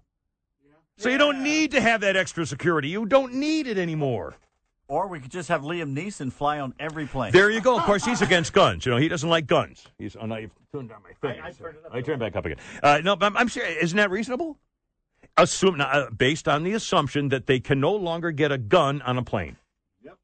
So 0.98 1.08
you 1.08 1.18
don't 1.18 1.42
need 1.42 1.72
to 1.72 1.82
have 1.82 2.02
that 2.02 2.18
extra 2.18 2.46
security. 2.46 2.90
You 2.90 3.06
don't 3.06 3.36
need 3.36 3.68
it 3.68 3.78
anymore. 3.78 4.36
Or 4.90 5.08
we 5.08 5.20
could 5.20 5.30
just 5.30 5.50
have 5.50 5.62
Liam 5.62 5.96
Neeson 5.96 6.34
fly 6.34 6.60
on 6.60 6.74
every 6.80 7.06
plane. 7.06 7.32
There 7.32 7.52
you 7.52 7.62
go. 7.62 7.78
Of 7.78 7.84
course, 7.84 8.04
he's 8.04 8.24
against 8.24 8.54
guns. 8.54 8.88
You 8.88 8.92
know, 8.92 8.98
he 8.98 9.08
doesn't 9.08 9.30
like 9.30 9.46
guns. 9.46 9.86
He's. 10.00 10.18
Oh, 10.20 10.26
now 10.26 10.38
you've 10.38 10.50
turned 10.74 10.90
down 10.90 11.04
my 11.04 11.12
thing. 11.30 11.40
I, 11.40 11.52
turned 11.52 11.78
it 11.78 11.86
up. 11.86 11.94
I 11.94 12.02
turned 12.02 12.20
back 12.20 12.36
up 12.36 12.46
again. 12.48 12.58
Uh, 12.82 13.00
no, 13.04 13.16
but 13.16 13.28
I'm, 13.28 13.38
I'm 13.38 13.48
sure. 13.48 13.64
Isn't 13.64 13.98
that 13.98 14.10
reasonable? 14.10 14.58
Assume 15.38 15.80
uh, 15.80 16.10
based 16.10 16.48
on 16.48 16.64
the 16.64 16.74
assumption 16.74 17.30
that 17.30 17.46
they 17.46 17.60
can 17.60 17.80
no 17.80 17.94
longer 17.94 18.32
get 18.32 18.52
a 18.52 18.58
gun 18.58 19.04
on 19.04 19.20
a 19.20 19.24
plane. 19.24 19.58
Yep. 20.04 20.18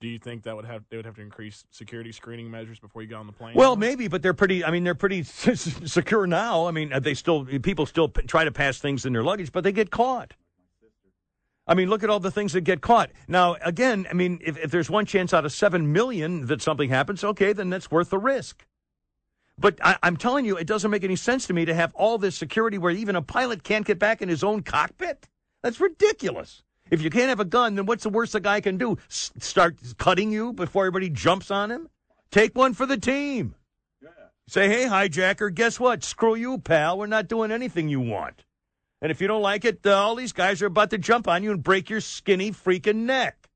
Do 0.00 0.08
you 0.08 0.20
think 0.20 0.44
that 0.44 0.54
would 0.54 0.64
have 0.64 0.84
they 0.88 0.96
would 0.96 1.04
have 1.04 1.16
to 1.16 1.22
increase 1.22 1.64
security 1.72 2.12
screening 2.12 2.48
measures 2.48 2.78
before 2.78 3.02
you 3.02 3.08
get 3.08 3.16
on 3.16 3.26
the 3.26 3.32
plane? 3.32 3.54
Well, 3.56 3.74
maybe, 3.74 4.06
but 4.06 4.22
they're 4.22 4.32
pretty. 4.32 4.64
I 4.64 4.70
mean, 4.70 4.84
they're 4.84 4.94
pretty 4.94 5.22
secure 5.24 6.28
now. 6.28 6.66
I 6.66 6.70
mean, 6.70 6.92
uh, 6.92 7.00
they 7.00 7.14
still 7.14 7.44
people 7.44 7.84
still 7.84 8.08
p- 8.08 8.22
try 8.22 8.44
to 8.44 8.52
pass 8.52 8.78
things 8.78 9.04
in 9.04 9.12
their 9.12 9.24
luggage, 9.24 9.50
but 9.50 9.64
they 9.64 9.72
get 9.72 9.90
caught. 9.90 10.34
I 11.66 11.74
mean, 11.74 11.88
look 11.88 12.02
at 12.02 12.10
all 12.10 12.20
the 12.20 12.30
things 12.30 12.52
that 12.52 12.60
get 12.62 12.82
caught. 12.82 13.10
Now, 13.26 13.56
again, 13.62 14.06
I 14.10 14.14
mean, 14.14 14.38
if, 14.42 14.58
if 14.58 14.70
there's 14.70 14.90
one 14.90 15.06
chance 15.06 15.32
out 15.32 15.46
of 15.46 15.52
seven 15.52 15.92
million 15.92 16.46
that 16.46 16.60
something 16.60 16.90
happens, 16.90 17.24
okay, 17.24 17.52
then 17.52 17.70
that's 17.70 17.90
worth 17.90 18.10
the 18.10 18.18
risk. 18.18 18.66
But 19.58 19.78
I, 19.82 19.96
I'm 20.02 20.16
telling 20.16 20.44
you, 20.44 20.56
it 20.56 20.66
doesn't 20.66 20.90
make 20.90 21.04
any 21.04 21.16
sense 21.16 21.46
to 21.46 21.54
me 21.54 21.64
to 21.64 21.74
have 21.74 21.94
all 21.94 22.18
this 22.18 22.36
security 22.36 22.76
where 22.76 22.90
even 22.90 23.16
a 23.16 23.22
pilot 23.22 23.62
can't 23.62 23.86
get 23.86 23.98
back 23.98 24.20
in 24.20 24.28
his 24.28 24.44
own 24.44 24.62
cockpit. 24.62 25.28
That's 25.62 25.80
ridiculous. 25.80 26.62
If 26.90 27.00
you 27.00 27.08
can't 27.08 27.30
have 27.30 27.40
a 27.40 27.46
gun, 27.46 27.76
then 27.76 27.86
what's 27.86 28.02
the 28.02 28.10
worst 28.10 28.34
a 28.34 28.40
guy 28.40 28.60
can 28.60 28.76
do? 28.76 28.98
S- 29.08 29.32
start 29.38 29.78
cutting 29.96 30.30
you 30.30 30.52
before 30.52 30.84
everybody 30.84 31.08
jumps 31.08 31.50
on 31.50 31.70
him? 31.70 31.88
Take 32.30 32.54
one 32.54 32.74
for 32.74 32.84
the 32.84 32.98
team. 32.98 33.54
Say, 34.46 34.68
hey, 34.68 34.84
hijacker, 34.84 35.54
guess 35.54 35.80
what? 35.80 36.04
Screw 36.04 36.34
you, 36.34 36.58
pal. 36.58 36.98
We're 36.98 37.06
not 37.06 37.28
doing 37.28 37.50
anything 37.50 37.88
you 37.88 38.00
want. 38.00 38.44
And 39.04 39.10
if 39.10 39.20
you 39.20 39.28
don't 39.28 39.42
like 39.42 39.66
it, 39.66 39.80
uh, 39.84 39.92
all 39.92 40.14
these 40.14 40.32
guys 40.32 40.62
are 40.62 40.66
about 40.66 40.88
to 40.88 40.96
jump 40.96 41.28
on 41.28 41.42
you 41.42 41.50
and 41.50 41.62
break 41.62 41.90
your 41.90 42.00
skinny 42.00 42.52
freaking 42.52 43.04
neck. 43.04 43.50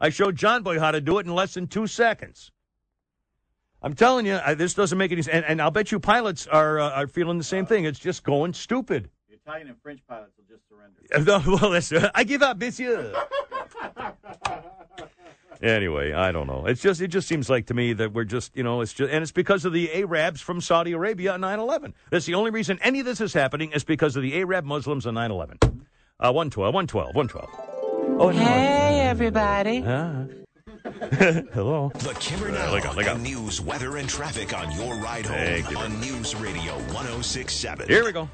I 0.00 0.08
showed 0.08 0.34
John 0.34 0.62
Boy 0.62 0.78
how 0.78 0.92
to 0.92 1.00
do 1.02 1.18
it 1.18 1.26
in 1.26 1.34
less 1.34 1.52
than 1.52 1.66
two 1.66 1.86
seconds. 1.86 2.50
I'm 3.82 3.92
telling 3.92 4.24
you, 4.24 4.40
I, 4.42 4.54
this 4.54 4.72
doesn't 4.72 4.96
make 4.96 5.12
any 5.12 5.20
sense. 5.20 5.34
And, 5.34 5.44
and 5.44 5.60
I'll 5.60 5.70
bet 5.70 5.92
you 5.92 6.00
pilots 6.00 6.46
are 6.46 6.80
uh, 6.80 6.90
are 6.92 7.06
feeling 7.06 7.36
the 7.36 7.44
same 7.44 7.66
thing. 7.66 7.84
It's 7.84 7.98
just 7.98 8.24
going 8.24 8.54
stupid. 8.54 9.10
The 9.28 9.34
Italian 9.34 9.68
and 9.68 9.76
French 9.82 10.00
pilots 10.08 10.32
will 10.38 10.46
just 10.48 10.62
surrender. 10.70 11.50
well, 11.60 11.70
listen, 11.70 12.08
I 12.14 12.24
give 12.24 12.40
up, 12.42 12.56
monsieur. 12.56 13.12
Anyway, 15.62 16.12
I 16.12 16.30
don't 16.32 16.46
know. 16.46 16.66
It's 16.66 16.80
just 16.80 17.00
it 17.00 17.08
just 17.08 17.26
seems 17.26 17.50
like 17.50 17.66
to 17.66 17.74
me 17.74 17.92
that 17.94 18.12
we're 18.12 18.24
just 18.24 18.56
you 18.56 18.62
know 18.62 18.80
it's 18.80 18.92
just 18.92 19.12
and 19.12 19.22
it's 19.22 19.32
because 19.32 19.64
of 19.64 19.72
the 19.72 19.92
Arabs 19.92 20.40
from 20.40 20.60
Saudi 20.60 20.92
Arabia 20.92 21.32
on 21.34 21.40
9/11. 21.40 21.94
That's 22.10 22.26
the 22.26 22.34
only 22.34 22.50
reason 22.50 22.78
any 22.82 23.00
of 23.00 23.06
this 23.06 23.20
is 23.20 23.32
happening 23.32 23.72
is 23.72 23.82
because 23.84 24.14
of 24.16 24.22
the 24.22 24.38
Arab 24.38 24.64
Muslims 24.64 25.06
on 25.06 25.14
9/11. 25.14 25.58
Uh, 26.20 26.32
112, 26.32 26.74
112, 26.74 27.14
112. 27.14 27.48
Oh, 28.20 28.30
no. 28.30 28.38
Hey, 28.38 29.00
everybody. 29.02 29.84
Ah. 29.86 30.24
Hello. 31.52 31.90
The 31.94 32.16
Kimmer 32.18 32.48
Uh, 32.56 32.70
look 32.72 32.84
out, 32.86 32.96
look 32.96 33.06
out. 33.06 33.20
news, 33.20 33.60
weather, 33.60 33.96
and 33.98 34.08
traffic 34.08 34.56
on 34.56 34.70
your 34.72 34.96
ride 34.96 35.26
home 35.26 35.36
Thank 35.36 35.70
you. 35.70 35.76
on 35.76 36.00
News 36.00 36.34
Radio 36.36 36.72
1067. 36.94 37.88
Here 37.88 38.04
we 38.04 38.12
go. 38.12 38.28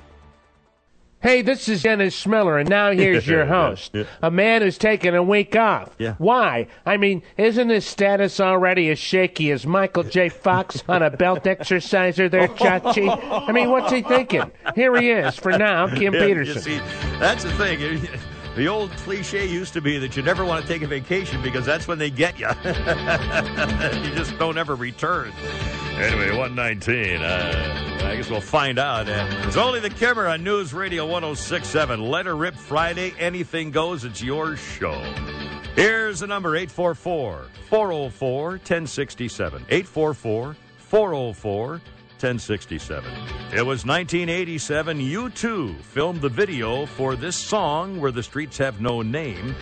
Hey, 1.25 1.41
this 1.41 1.71
is 1.71 1.83
Dennis 1.83 2.15
Schmiller, 2.15 2.61
and 2.61 2.69
now 2.69 2.93
here's 2.93 3.27
your 3.35 3.47
host. 3.47 3.97
A 4.21 4.31
man 4.31 4.61
who's 4.61 4.77
taken 4.77 5.15
a 5.15 5.23
week 5.23 5.57
off. 5.57 5.89
Yeah. 5.97 6.17
Why? 6.19 6.67
I 6.85 6.99
mean, 6.99 7.23
isn't 7.39 7.71
his 7.71 7.87
status 7.87 8.41
already 8.41 8.91
as 8.91 8.99
shaky 8.99 9.51
as 9.51 9.67
Michael 9.67 10.03
J. 10.03 10.29
Fox 10.29 10.85
on 10.89 11.03
a 11.03 11.09
belt 11.09 11.47
exerciser 11.47 12.29
there, 12.29 12.49
Chachi? 12.59 13.09
I 13.49 13.53
mean, 13.53 13.71
what's 13.71 13.91
he 13.91 14.03
thinking? 14.03 14.53
Here 14.75 14.95
he 15.01 15.13
is, 15.13 15.35
for 15.37 15.53
now, 15.53 15.87
Kim 15.89 16.13
Yeah, 16.13 16.27
you 16.27 16.27
Peterson. 16.27 16.61
see, 16.61 16.79
that's 17.19 17.43
the 17.43 17.53
thing. 17.53 18.07
The 18.57 18.69
old 18.69 18.91
cliche 18.93 19.47
used 19.49 19.73
to 19.73 19.81
be 19.81 19.99
that 19.99 20.17
you 20.17 20.23
never 20.23 20.45
want 20.45 20.63
to 20.63 20.73
take 20.73 20.83
a 20.83 20.87
vacation 20.87 21.43
because 21.43 21.67
that's 21.67 21.89
when 21.89 21.99
they 21.99 22.09
get 22.09 22.39
you. 22.39 22.47
you 22.65 24.15
just 24.15 24.39
don't 24.39 24.57
ever 24.57 24.77
return. 24.77 25.33
Anyway, 25.97 26.37
119. 26.37 27.21
Uh, 27.21 28.01
I 28.05 28.17
guess 28.17 28.31
we'll 28.31 28.41
find 28.41 28.79
out. 28.79 29.09
Uh, 29.09 29.27
it's 29.47 29.57
only 29.57 29.81
the 29.81 29.91
Kimmer 29.91 30.29
on 30.29 30.45
News 30.45 30.73
Radio 30.73 31.05
1067. 31.05 32.01
Let 32.01 32.27
her 32.27 32.37
rip 32.37 32.55
Friday. 32.55 33.13
Anything 33.19 33.73
goes. 33.73 34.05
It's 34.05 34.23
your 34.23 34.57
show. 34.57 35.01
Here's 35.75 36.21
the 36.21 36.29
number 36.29 36.55
844 36.55 37.47
404 37.69 38.51
1067. 38.51 39.67
844 39.69 40.57
404 40.79 41.81
1067. 42.25 43.05
It 43.53 43.67
was 43.67 43.85
1987. 43.85 44.99
U2 44.99 45.79
filmed 45.83 46.23
the 46.23 46.31
video 46.31 46.87
for 46.87 47.17
this 47.17 47.37
song, 47.37 48.01
Where 48.01 48.11
the 48.11 48.23
Streets 48.23 48.57
Have 48.57 48.81
No 48.81 49.03
Name. 49.03 49.55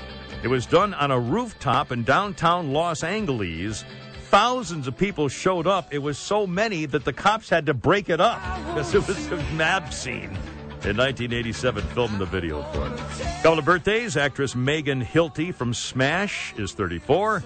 It 0.44 0.46
was 0.46 0.64
done 0.64 0.94
on 0.94 1.10
a 1.10 1.18
rooftop 1.18 1.90
in 1.90 2.04
downtown 2.04 2.72
Los 2.72 3.02
Angeles. 3.02 3.84
Thousands 4.30 4.86
of 4.86 4.96
people 4.96 5.28
showed 5.28 5.66
up. 5.66 5.92
It 5.92 5.98
was 5.98 6.18
so 6.18 6.46
many 6.46 6.86
that 6.86 7.04
the 7.04 7.12
cops 7.12 7.48
had 7.48 7.66
to 7.66 7.74
break 7.74 8.08
it 8.08 8.20
up 8.20 8.40
because 8.68 8.94
it 8.94 9.08
was 9.08 9.32
a 9.32 9.42
mad 9.54 9.92
scene. 9.92 10.30
In 10.84 10.96
1987, 10.96 11.82
filming 11.94 12.18
the 12.20 12.26
video 12.26 12.62
for 12.72 12.86
it. 12.86 12.96
Couple 13.42 13.58
of 13.58 13.64
birthdays. 13.64 14.16
Actress 14.16 14.54
Megan 14.54 15.04
Hilty 15.04 15.52
from 15.52 15.74
Smash 15.74 16.54
is 16.56 16.72
34. 16.74 17.42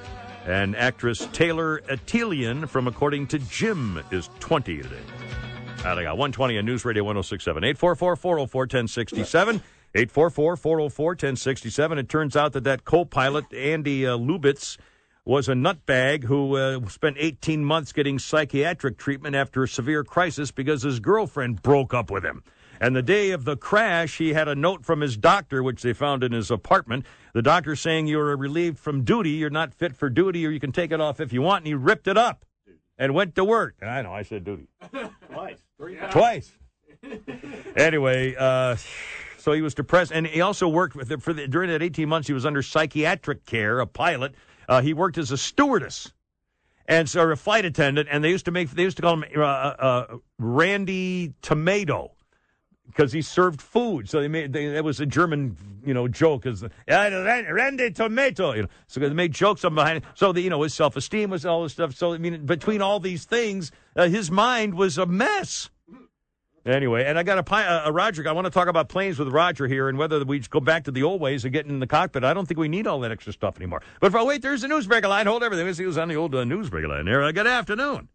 And 0.47 0.77
actress 0.77 1.27
Taylor 1.33 1.83
Atelian 1.89 2.69
from 2.69 2.87
According 2.87 3.27
to 3.29 3.39
Jim 3.41 4.01
is 4.13 4.31
20 4.39 4.83
today. 4.83 4.97
All 5.79 5.85
right, 5.85 5.99
I 5.99 6.03
got 6.05 6.17
120 6.17 6.59
on 6.59 6.65
News 6.65 6.85
Radio 6.85 7.03
1067. 7.03 7.65
844 7.65 8.17
404 8.17 8.61
1067. 8.63 9.57
844 9.95 10.57
404 10.57 11.07
1067. 11.11 11.99
It 11.99 12.09
turns 12.09 12.37
out 12.37 12.53
that 12.53 12.65
that 12.65 12.85
co 12.85 13.05
pilot, 13.05 13.53
Andy 13.53 14.07
uh, 14.07 14.17
Lubitz, 14.17 14.77
was 15.25 15.49
a 15.49 15.55
nutbag 15.55 16.23
who 16.23 16.57
uh, 16.57 16.87
spent 16.89 17.17
18 17.19 17.65
months 17.65 17.93
getting 17.93 18.19
psychiatric 18.19 18.97
treatment 18.97 19.35
after 19.35 19.65
a 19.65 19.69
severe 19.69 20.05
crisis 20.05 20.53
because 20.53 20.83
his 20.83 21.01
girlfriend 21.01 21.61
broke 21.63 21.93
up 21.93 22.11
with 22.11 22.25
him. 22.25 22.45
And 22.81 22.95
the 22.95 23.03
day 23.03 23.31
of 23.31 23.45
the 23.45 23.57
crash, 23.57 24.19
he 24.19 24.33
had 24.33 24.49
a 24.49 24.55
note 24.55 24.85
from 24.85 25.01
his 25.01 25.17
doctor, 25.17 25.63
which 25.63 25.83
they 25.83 25.93
found 25.93 26.23
in 26.23 26.33
his 26.33 26.51
apartment. 26.51 27.07
The 27.33 27.43
doctor 27.43 27.77
saying 27.77 28.07
you're 28.07 28.37
relieved 28.37 28.79
from 28.79 29.05
duty, 29.05 29.31
you're 29.31 29.51
not 29.51 29.75
fit 29.75 29.97
for 29.97 30.09
duty, 30.11 30.47
or 30.47 30.51
you 30.51 30.61
can 30.61 30.73
take 30.73 30.93
it 30.93 31.01
off 31.01 31.21
if 31.21 31.33
you 31.33 31.43
want. 31.43 31.63
And 31.63 31.67
he 31.69 31.75
ripped 31.75 32.09
it 32.09 32.17
up 32.17 32.45
and 32.99 33.15
went 33.15 33.35
to 33.37 33.45
work. 33.45 33.77
I 33.83 34.03
know, 34.03 34.13
I 34.13 34.23
said 34.23 34.45
duty. 34.45 34.69
Twice. 35.31 35.59
Twice. 36.11 36.53
anyway, 37.77 38.35
uh, 38.37 38.77
so 39.39 39.53
he 39.53 39.63
was 39.63 39.75
depressed, 39.75 40.13
and 40.13 40.27
he 40.27 40.41
also 40.41 40.69
worked 40.69 40.97
with 40.97 41.23
for 41.23 41.33
the, 41.33 41.47
during 41.47 41.71
that 41.71 41.83
18 41.83 42.09
months. 42.09 42.27
He 42.27 42.35
was 42.35 42.47
under 42.47 42.63
psychiatric 42.63 43.45
care, 43.47 43.81
a 43.81 43.87
pilot. 43.87 44.35
Uh, 44.69 44.81
he 44.81 44.93
worked 44.93 45.19
as 45.19 45.31
a 45.31 45.39
stewardess 45.39 46.13
and 46.89 47.09
so 47.09 47.29
a 47.31 47.37
flight 47.37 47.65
attendant, 47.65 48.09
and 48.11 48.23
they 48.23 48.31
used 48.31 48.45
to 48.45 48.51
make 48.51 48.71
they 48.71 48.83
used 48.83 48.97
to 48.97 49.03
call 49.03 49.15
him 49.15 49.25
uh, 49.37 49.41
uh, 49.41 50.17
Randy 50.39 51.35
Tomato 51.43 52.16
because 52.87 53.13
he 53.13 53.23
served 53.23 53.61
food. 53.61 54.09
So 54.09 54.21
they 54.21 54.29
made 54.29 54.53
that 54.53 54.85
was 54.85 55.01
a 55.01 55.07
German 55.07 55.57
you 55.85 55.95
know 55.95 56.09
joke 56.09 56.47
as 56.47 56.65
Randy 56.89 57.91
Tomato. 57.91 58.53
You 58.53 58.63
know, 58.63 58.69
so 58.87 59.01
they 59.01 59.09
made 59.11 59.33
jokes 59.33 59.65
on 59.65 59.75
behind 59.75 59.99
it. 59.99 60.05
So 60.15 60.33
the, 60.33 60.41
you 60.41 60.51
know 60.51 60.63
his 60.63 60.75
self 60.75 60.97
esteem 60.97 61.31
was 61.31 61.47
all 61.47 61.63
this 61.63 61.73
stuff. 61.73 61.95
So 61.95 62.15
I 62.15 62.19
mean, 62.19 62.47
between 62.47 62.83
all 62.83 63.01
these 63.01 63.25
things, 63.25 63.71
uh, 63.95 64.09
his 64.09 64.31
mind 64.31 64.75
was 64.75 64.99
a 64.99 65.07
mess. 65.07 65.71
Anyway, 66.67 67.05
and 67.05 67.17
I 67.17 67.23
got 67.23 67.39
a, 67.39 67.55
a, 67.55 67.83
a 67.87 67.93
Roger. 67.93 68.29
I 68.29 68.33
want 68.33 68.47
to 68.47 68.51
talk 68.51 68.67
about 68.67 68.89
planes 68.89 69.21
with 69.21 69.29
Roger 69.29 69.69
here 69.69 69.89
and 69.89 69.97
whether 69.97 70.25
we 70.25 70.41
go 70.41 70.59
back 70.59 70.83
to 70.85 70.91
the 70.91 71.05
old 71.05 71.21
ways 71.21 71.45
of 71.45 71.53
getting 71.53 71.71
in 71.71 71.79
the 71.79 71.87
cockpit. 71.87 72.25
I 72.25 72.35
don't 72.35 72.47
think 72.47 72.59
we 72.59 72.67
need 72.67 72.89
all 72.89 72.99
that 73.01 73.13
extra 73.13 73.33
stuff 73.33 73.57
anymore. 73.57 73.83
But 74.01 74.11
for, 74.11 74.25
wait, 74.27 74.43
there's 74.43 74.63
the 74.63 74.69
newsbreaker 74.69 75.09
line. 75.09 75.27
Hold 75.27 75.45
everything. 75.45 75.73
He 75.73 75.87
was 75.87 75.97
on 75.97 76.09
the 76.09 76.17
old 76.17 76.35
uh, 76.35 76.39
line 76.39 77.05
there. 77.05 77.23
Uh, 77.23 77.31
good 77.31 77.47
afternoon. 77.47 78.09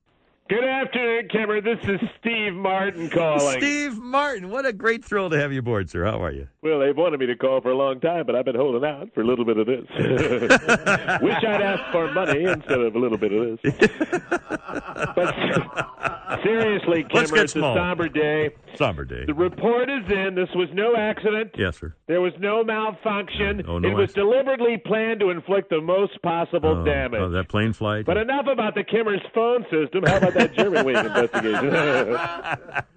Good 0.50 0.66
afternoon, 0.66 1.30
Kimmer. 1.30 1.62
This 1.62 1.80
is 1.84 2.02
Steve 2.20 2.54
Martin 2.54 3.10
calling. 3.10 3.58
Steve 3.62 3.98
Martin, 3.98 4.50
what 4.50 4.66
a 4.66 4.74
great 4.74 5.06
thrill 5.06 5.30
to 5.30 5.40
have 5.40 5.54
you 5.54 5.60
aboard, 5.60 5.90
sir. 5.90 6.04
How 6.04 6.22
are 6.22 6.32
you? 6.32 6.50
Well, 6.62 6.80
they've 6.80 6.96
wanted 6.98 7.22
me 7.22 7.26
to 7.28 7.38
call 7.38 7.62
for 7.62 7.72
a 7.72 7.76
long 7.78 8.02
time, 8.02 8.26
but 8.26 8.36
I've 8.36 8.44
been 8.44 8.58
holding 8.58 8.84
out 8.84 9.14
for 9.14 9.22
a 9.22 9.24
little 9.26 9.46
bit 9.46 9.58
of 9.58 9.66
this. 9.66 9.86
Wish 11.22 11.38
I'd 11.48 11.62
asked 11.62 11.90
for 11.94 12.12
money 12.12 12.44
instead 12.44 12.82
of 12.82 12.94
a 12.96 13.00
little 13.00 13.18
bit 13.18 13.32
of 13.32 13.60
this. 13.62 13.90
but 15.16 16.42
seriously, 16.44 17.04
get 17.04 17.32
it's 17.32 17.56
a 17.56 17.60
somber 17.62 18.10
day. 18.10 18.50
Somber 18.75 19.06
day. 19.06 19.24
The 19.25 19.34
report 19.34 19.90
is 19.90 20.04
in. 20.12 20.36
This 20.36 20.50
was 20.54 20.68
no 20.74 20.96
accident. 20.98 21.51
Yes, 21.58 21.77
sir. 21.80 21.94
There 22.08 22.20
was 22.20 22.34
no 22.40 22.62
malfunction. 22.64 23.64
Oh, 23.68 23.80
no 23.80 23.88
it 23.90 23.94
was 23.94 24.10
accident. 24.10 24.32
deliberately 24.32 24.77
planned 24.86 25.22
to 25.22 25.30
inflict 25.30 25.70
the 25.70 25.80
most 25.82 26.22
possible 26.22 26.82
Oh, 26.82 26.84
damage. 26.86 27.22
oh, 27.22 27.30
that 27.30 27.48
plane 27.48 27.72
flight. 27.72 28.06
But 28.06 28.18
enough 28.18 28.48
about 28.51 28.75
the 28.75 28.84
Kimmer's 28.84 29.22
phone 29.34 29.64
system. 29.72 30.04
How 30.06 30.18
about 30.18 30.34
that 30.34 30.41
Germanwings 30.50 31.06
investigation? 31.06 32.86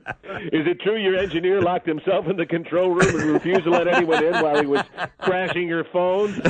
Is 0.53 0.67
it 0.67 0.81
true 0.81 0.97
your 0.97 1.17
engineer 1.17 1.63
locked 1.63 1.87
himself 1.87 2.27
in 2.27 2.37
the 2.37 2.45
control 2.45 2.91
room 2.91 3.21
and 3.21 3.31
refused 3.31 3.65
to 3.65 3.71
let 3.71 3.89
anyone 3.89 4.23
in 4.23 4.35
while 4.43 4.61
he 4.61 4.67
was 4.67 4.83
crashing 5.19 5.69
your 5.69 5.85
phone? 5.85 6.35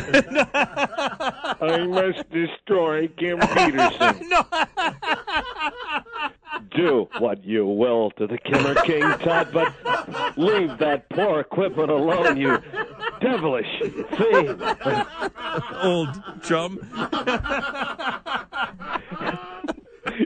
I 0.55 1.87
must 1.87 2.29
destroy 2.31 3.09
Kim 3.09 3.39
Peterson. 3.39 4.29
no. 4.29 4.45
Do 6.77 7.09
what 7.19 7.45
you 7.45 7.67
will 7.67 8.11
to 8.13 8.27
the 8.27 8.39
Kimmer 8.39 8.75
King, 8.83 9.03
Todd, 9.19 9.51
but 9.53 9.73
leave 10.37 10.77
that 10.79 11.09
poor 11.11 11.41
equipment 11.41 11.91
alone, 11.91 12.37
you 12.37 12.59
devilish 13.21 13.67
fiend. 14.17 14.63
Old 15.83 16.23
chum. 16.43 16.81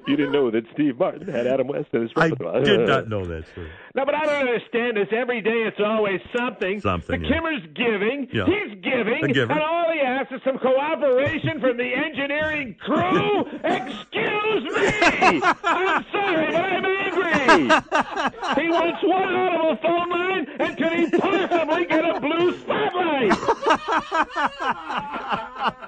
You 0.07 0.17
didn't 0.17 0.33
know 0.33 0.51
that 0.51 0.65
Steve 0.73 0.99
Martin 0.99 1.27
had 1.29 1.47
Adam 1.47 1.67
West 1.69 1.89
in 1.93 2.03
his 2.03 2.15
repertoire. 2.17 2.57
I 2.57 2.61
did 2.63 2.81
not 2.87 3.09
know 3.13 3.25
that, 3.27 3.45
sir. 3.55 3.67
No, 3.95 4.05
but 4.05 4.15
I 4.15 4.25
don't 4.25 4.49
understand 4.49 4.97
this. 4.97 5.09
Every 5.13 5.41
day 5.41 5.65
it's 5.67 5.81
always 5.85 6.21
something. 6.37 6.81
Something, 6.81 7.21
The 7.23 7.27
yeah. 7.29 7.35
Kimmer's 7.35 7.63
giving. 7.75 8.29
Yeah. 8.33 8.47
He's 8.47 8.75
giving. 8.83 9.37
And 9.37 9.51
all 9.61 9.91
he 9.93 10.01
asks 10.01 10.33
is 10.33 10.41
some 10.45 10.59
cooperation 10.59 11.61
from 11.61 11.77
the 11.77 11.93
engineering 11.95 12.77
crew. 12.81 13.41
Excuse 13.65 14.65
me. 14.65 15.41
I'm 15.65 16.05
sorry, 16.13 16.47
but 16.53 16.65
I'm 16.65 16.85
angry. 16.85 18.63
he 18.63 18.69
wants 18.71 19.03
one 19.03 19.35
audible 19.35 19.77
phone 19.83 20.09
line, 20.11 20.47
and 20.61 20.77
can 20.77 20.99
he 20.99 21.11
possibly 21.19 21.85
get 21.87 22.05
a 22.05 22.21
blue 22.21 22.57
spotlight? 22.59 23.33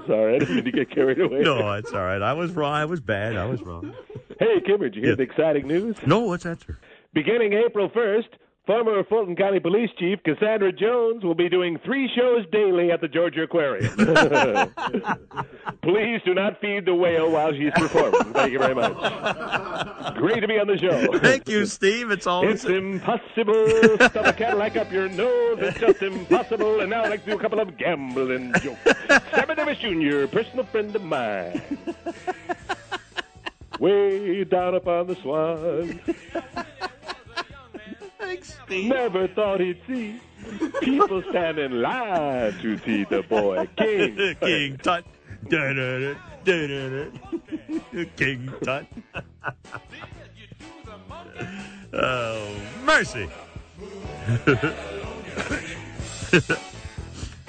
I'm 0.00 0.06
sorry. 0.06 0.36
I 0.36 0.38
didn't 0.40 0.54
mean 0.56 0.64
to 0.64 0.72
get 0.72 0.90
carried 0.90 1.20
away. 1.20 1.40
No, 1.40 1.72
it's 1.72 1.92
all 1.92 2.00
right. 2.04 2.20
I 2.20 2.32
was 2.34 2.52
wrong. 2.52 2.72
I 2.74 2.84
was 2.84 3.00
bad. 3.00 3.36
I 3.36 3.46
was 3.46 3.62
wrong. 3.62 3.94
Hey, 4.38 4.60
Kimmer, 4.66 4.88
did 4.88 4.96
you 4.96 5.00
hear 5.02 5.10
Yeah. 5.12 5.16
the 5.16 5.22
exciting 5.22 5.66
news? 5.66 5.96
No, 6.06 6.20
what's 6.20 6.44
that, 6.44 6.60
sir? 6.60 6.76
Beginning 7.14 7.54
April 7.54 7.88
1st, 7.88 8.28
former 8.66 9.04
Fulton 9.04 9.36
County 9.36 9.60
Police 9.60 9.90
Chief 9.98 10.18
Cassandra 10.24 10.72
Jones 10.72 11.22
will 11.24 11.34
be 11.34 11.48
doing 11.48 11.78
three 11.84 12.10
shows 12.14 12.44
daily 12.50 12.90
at 12.90 13.00
the 13.00 13.08
Georgia 13.08 13.42
Aquarium. 13.42 13.94
Please 15.82 16.20
do 16.24 16.34
not 16.34 16.60
feed 16.60 16.84
the 16.84 16.94
whale 16.94 17.30
while 17.30 17.52
she's 17.52 17.72
performing. 17.74 18.32
Thank 18.32 18.52
you 18.52 18.58
very 18.58 18.74
much. 18.74 18.94
Great 20.16 20.40
to 20.40 20.48
be 20.48 20.58
on 20.58 20.66
the 20.66 20.76
show. 20.78 21.18
Thank 21.18 21.48
you, 21.48 21.64
Steve. 21.66 22.10
It's 22.10 22.26
all. 22.26 22.46
It's 22.46 22.64
impossible. 22.64 23.68
Stuff 23.96 24.26
a 24.26 24.32
Cadillac 24.32 24.76
up 24.76 24.90
your 24.90 25.08
nose. 25.08 25.58
It's 25.60 25.78
just 25.78 26.02
impossible. 26.02 26.80
And 26.80 26.90
now 26.90 27.04
I'd 27.04 27.10
like 27.10 27.24
to 27.24 27.30
do 27.30 27.36
a 27.36 27.40
couple 27.40 27.60
of 27.60 27.76
gambling 27.76 28.52
jokes. 28.60 28.80
Sammy 29.32 29.54
Davis 29.54 29.78
Jr., 29.78 30.26
personal 30.26 30.64
friend 30.66 30.94
of 30.94 31.04
mine. 31.04 31.62
Way 33.78 34.42
down 34.44 34.74
upon 34.74 35.06
the 35.06 35.14
swan. 35.16 36.00
Never 38.68 39.28
thought 39.28 39.60
he'd 39.60 39.80
see 39.86 40.20
people 40.80 41.22
stand 41.30 41.58
in 41.58 41.80
line 41.82 42.52
to 42.60 42.78
see 42.78 43.04
the 43.04 43.22
boy 43.22 43.68
King. 43.76 44.36
King 44.40 44.76
Tut. 44.78 45.04
King 48.16 48.52
Tut. 48.62 48.86
oh, 51.92 52.56
mercy. 52.84 53.28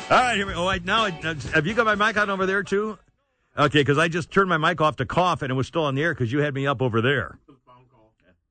All 0.09 0.17
right, 0.17 0.35
here 0.35 0.47
we 0.47 0.53
Oh, 0.53 0.67
I, 0.67 0.79
now, 0.79 1.05
I, 1.05 1.11
have 1.53 1.67
you 1.67 1.73
got 1.73 1.85
my 1.85 1.95
mic 1.95 2.17
on 2.17 2.29
over 2.29 2.45
there, 2.45 2.63
too? 2.63 2.97
Okay, 3.57 3.79
because 3.79 3.97
I 3.97 4.07
just 4.07 4.31
turned 4.31 4.49
my 4.49 4.57
mic 4.57 4.79
off 4.79 4.97
to 4.97 5.05
cough, 5.05 5.41
and 5.41 5.51
it 5.51 5.55
was 5.55 5.67
still 5.67 5.83
on 5.83 5.95
the 5.95 6.03
air 6.03 6.13
because 6.13 6.31
you 6.31 6.39
had 6.39 6.53
me 6.53 6.67
up 6.67 6.81
over 6.81 7.01
there. 7.01 7.39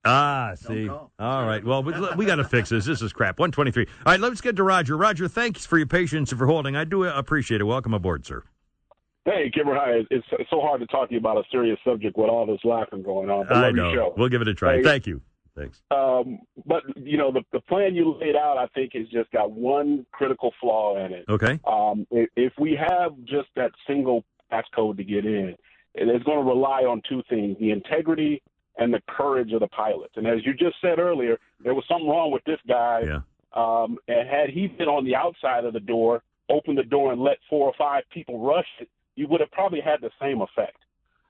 Ah, 0.07 0.55
see. 0.55 0.89
All 0.89 1.11
right. 1.19 1.65
Well, 1.65 1.83
we, 1.83 1.93
we 2.17 2.27
got 2.27 2.37
to 2.37 2.45
fix 2.45 2.69
this. 2.69 2.85
This 2.85 3.03
is 3.03 3.13
crap. 3.13 3.39
123. 3.39 3.87
All 3.87 4.13
right, 4.13 4.21
let's 4.21 4.41
get 4.41 4.57
to 4.57 4.63
Roger. 4.63 4.97
Roger, 4.97 5.29
thanks 5.29 5.67
for 5.67 5.79
your 5.79 5.87
patience 5.87 6.31
and 6.31 6.39
for 6.39 6.47
holding. 6.47 6.77
I 6.77 6.85
do 6.85 7.05
appreciate 7.05 7.61
it. 7.61 7.65
Welcome 7.65 7.93
aboard, 7.93 8.25
sir. 8.25 8.45
Hey, 9.25 9.51
Kimmer, 9.53 9.75
hi. 9.75 10.03
It's, 10.09 10.27
it's 10.33 10.51
so 10.51 10.61
hard 10.61 10.81
to 10.81 10.87
talk 10.87 11.09
to 11.09 11.15
you 11.15 11.19
about 11.19 11.37
a 11.37 11.43
serious 11.51 11.79
subject 11.85 12.17
with 12.17 12.31
all 12.31 12.47
this 12.47 12.61
laughing 12.63 13.03
going 13.03 13.29
on. 13.29 13.47
But 13.49 13.57
I 13.57 13.61
love 13.63 13.75
know. 13.75 13.91
your 13.91 13.95
show. 13.97 14.15
We'll 14.17 14.29
give 14.29 14.41
it 14.41 14.49
a 14.49 14.55
try. 14.55 14.77
Hey, 14.77 14.83
Thank 14.85 15.07
you. 15.09 15.21
Thanks. 15.57 15.83
Um, 15.91 16.41
but 16.67 16.83
you 16.97 17.17
know, 17.17 17.33
the 17.33 17.43
the 17.53 17.61
plan 17.61 17.95
you 17.95 18.15
laid 18.21 18.37
out, 18.37 18.59
I 18.59 18.67
think, 18.75 18.93
has 18.93 19.09
just 19.09 19.31
got 19.33 19.51
one 19.51 20.05
critical 20.13 20.53
flaw 20.61 21.03
in 21.03 21.13
it. 21.13 21.25
Okay. 21.29 21.59
Um, 21.67 22.07
if, 22.11 22.29
if 22.37 22.53
we 22.59 22.79
have 22.79 23.13
just 23.25 23.49
that 23.57 23.71
single 23.87 24.23
passcode 24.53 24.99
to 24.99 25.05
get 25.05 25.25
in, 25.25 25.57
it's 25.95 26.25
going 26.25 26.39
to 26.39 26.45
rely 26.45 26.83
on 26.83 27.01
two 27.09 27.23
things: 27.31 27.57
the 27.59 27.71
integrity 27.71 28.43
and 28.79 28.93
the 28.93 29.01
courage 29.09 29.53
of 29.53 29.61
the 29.61 29.69
pilots. 29.69 30.15
And 30.17 30.27
as 30.27 30.45
you 30.45 30.53
just 30.53 30.77
said 30.81 30.99
earlier, 30.99 31.39
there 31.63 31.75
was 31.75 31.85
something 31.89 32.09
wrong 32.09 32.31
with 32.31 32.45
this 32.45 32.59
guy. 32.69 33.03
Yeah. 33.07 33.21
Um, 33.55 33.97
and 34.07 34.29
had 34.29 34.51
he 34.51 34.67
been 34.67 34.89
on 34.89 35.05
the 35.05 35.15
outside 35.15 35.65
of 35.65 35.73
the 35.73 35.81
door, 35.81 36.23
opened 36.51 36.79
the 36.79 36.85
door 36.85 37.13
and 37.13 37.23
let 37.23 37.39
four 37.49 37.67
or 37.67 37.73
five 37.79 38.05
people 38.13 38.39
rush 38.39 38.67
it, 38.81 38.89
you 39.15 39.27
would 39.29 39.41
have 39.41 39.51
probably 39.51 39.81
had 39.81 40.01
the 40.03 40.11
same 40.21 40.43
effect. 40.43 40.77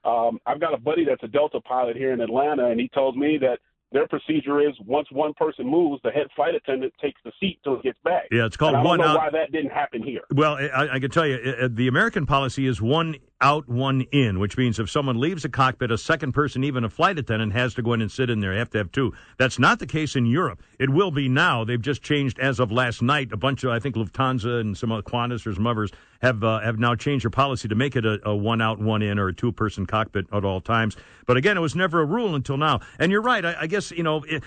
Um, 0.03 0.39
I've 0.45 0.59
got 0.59 0.73
a 0.73 0.77
buddy 0.77 1.05
that's 1.05 1.23
a 1.23 1.27
Delta 1.27 1.61
pilot 1.61 1.95
here 1.95 2.11
in 2.13 2.21
Atlanta, 2.21 2.67
and 2.67 2.79
he 2.79 2.89
told 2.89 3.17
me 3.17 3.37
that 3.39 3.59
their 3.93 4.07
procedure 4.07 4.59
is 4.59 4.75
once 4.85 5.07
one 5.11 5.33
person 5.33 5.65
moves, 5.65 6.01
the 6.03 6.11
head 6.11 6.27
flight 6.35 6.53
attendant 6.55 6.93
takes 7.01 7.19
the 7.23 7.31
seat 7.39 7.59
till 7.63 7.75
it 7.75 7.83
gets 7.83 7.97
back. 8.03 8.25
Yeah, 8.31 8.45
it's 8.45 8.57
called 8.57 8.73
And 8.75 8.79
I 8.79 8.83
don't 8.83 8.89
one 8.89 8.99
know 8.99 9.07
out. 9.07 9.17
why 9.17 9.29
that 9.31 9.51
didn't 9.53 9.71
happen 9.71 10.03
here. 10.03 10.21
Well, 10.29 10.55
I, 10.55 10.95
I 10.95 10.99
can 10.99 11.09
tell 11.09 11.25
you, 11.25 11.35
uh, 11.35 11.69
the 11.71 11.87
American 11.87 12.25
policy 12.25 12.67
is 12.67 12.81
one 12.81 13.15
out, 13.39 13.67
one 13.69 14.01
in, 14.11 14.39
which 14.39 14.57
means 14.57 14.79
if 14.79 14.89
someone 14.89 15.19
leaves 15.19 15.45
a 15.45 15.49
cockpit, 15.49 15.91
a 15.91 15.97
second 15.97 16.31
person, 16.31 16.63
even 16.63 16.83
a 16.83 16.89
flight 16.89 17.19
attendant, 17.19 17.53
has 17.53 17.73
to 17.75 17.81
go 17.81 17.93
in 17.93 18.01
and 18.01 18.11
sit 18.11 18.29
in 18.29 18.39
there. 18.39 18.53
You 18.53 18.59
have 18.59 18.69
to 18.71 18.77
have 18.79 18.91
two. 18.91 19.13
That's 19.37 19.59
not 19.59 19.79
the 19.79 19.85
case 19.85 20.15
in 20.15 20.25
Europe. 20.25 20.61
It 20.79 20.89
will 20.89 21.11
be 21.11 21.29
now. 21.29 21.63
They've 21.63 21.81
just 21.81 22.01
changed 22.01 22.39
as 22.39 22.59
of 22.59 22.71
last 22.71 23.01
night. 23.01 23.31
A 23.31 23.37
bunch 23.37 23.63
of, 23.63 23.71
I 23.71 23.79
think, 23.79 23.95
Lufthansa 23.95 24.61
and 24.61 24.77
some 24.77 24.89
Qantas 24.89 25.45
or 25.45 25.53
some 25.53 25.67
others 25.67 25.91
have 26.21 26.43
uh, 26.43 26.59
have 26.61 26.79
now 26.79 26.95
changed 26.95 27.23
their 27.23 27.29
policy 27.29 27.67
to 27.67 27.75
make 27.75 27.95
it 27.95 28.05
a, 28.05 28.19
a 28.27 28.35
one 28.35 28.61
out, 28.61 28.79
one 28.79 29.01
in, 29.01 29.19
or 29.19 29.27
a 29.27 29.33
two 29.33 29.51
person 29.51 29.85
cockpit 29.85 30.25
at 30.33 30.43
all 30.43 30.61
times. 30.61 30.97
But 31.25 31.37
again, 31.37 31.57
it 31.57 31.61
was 31.61 31.75
never 31.75 32.01
a 32.01 32.05
rule 32.05 32.33
until 32.33 32.57
now. 32.57 32.79
And 32.97 33.11
you're 33.11 33.21
right. 33.21 33.45
I, 33.45 33.55
I 33.61 33.67
guess 33.67 33.91
you 33.91 34.03
know 34.03 34.23
if 34.27 34.43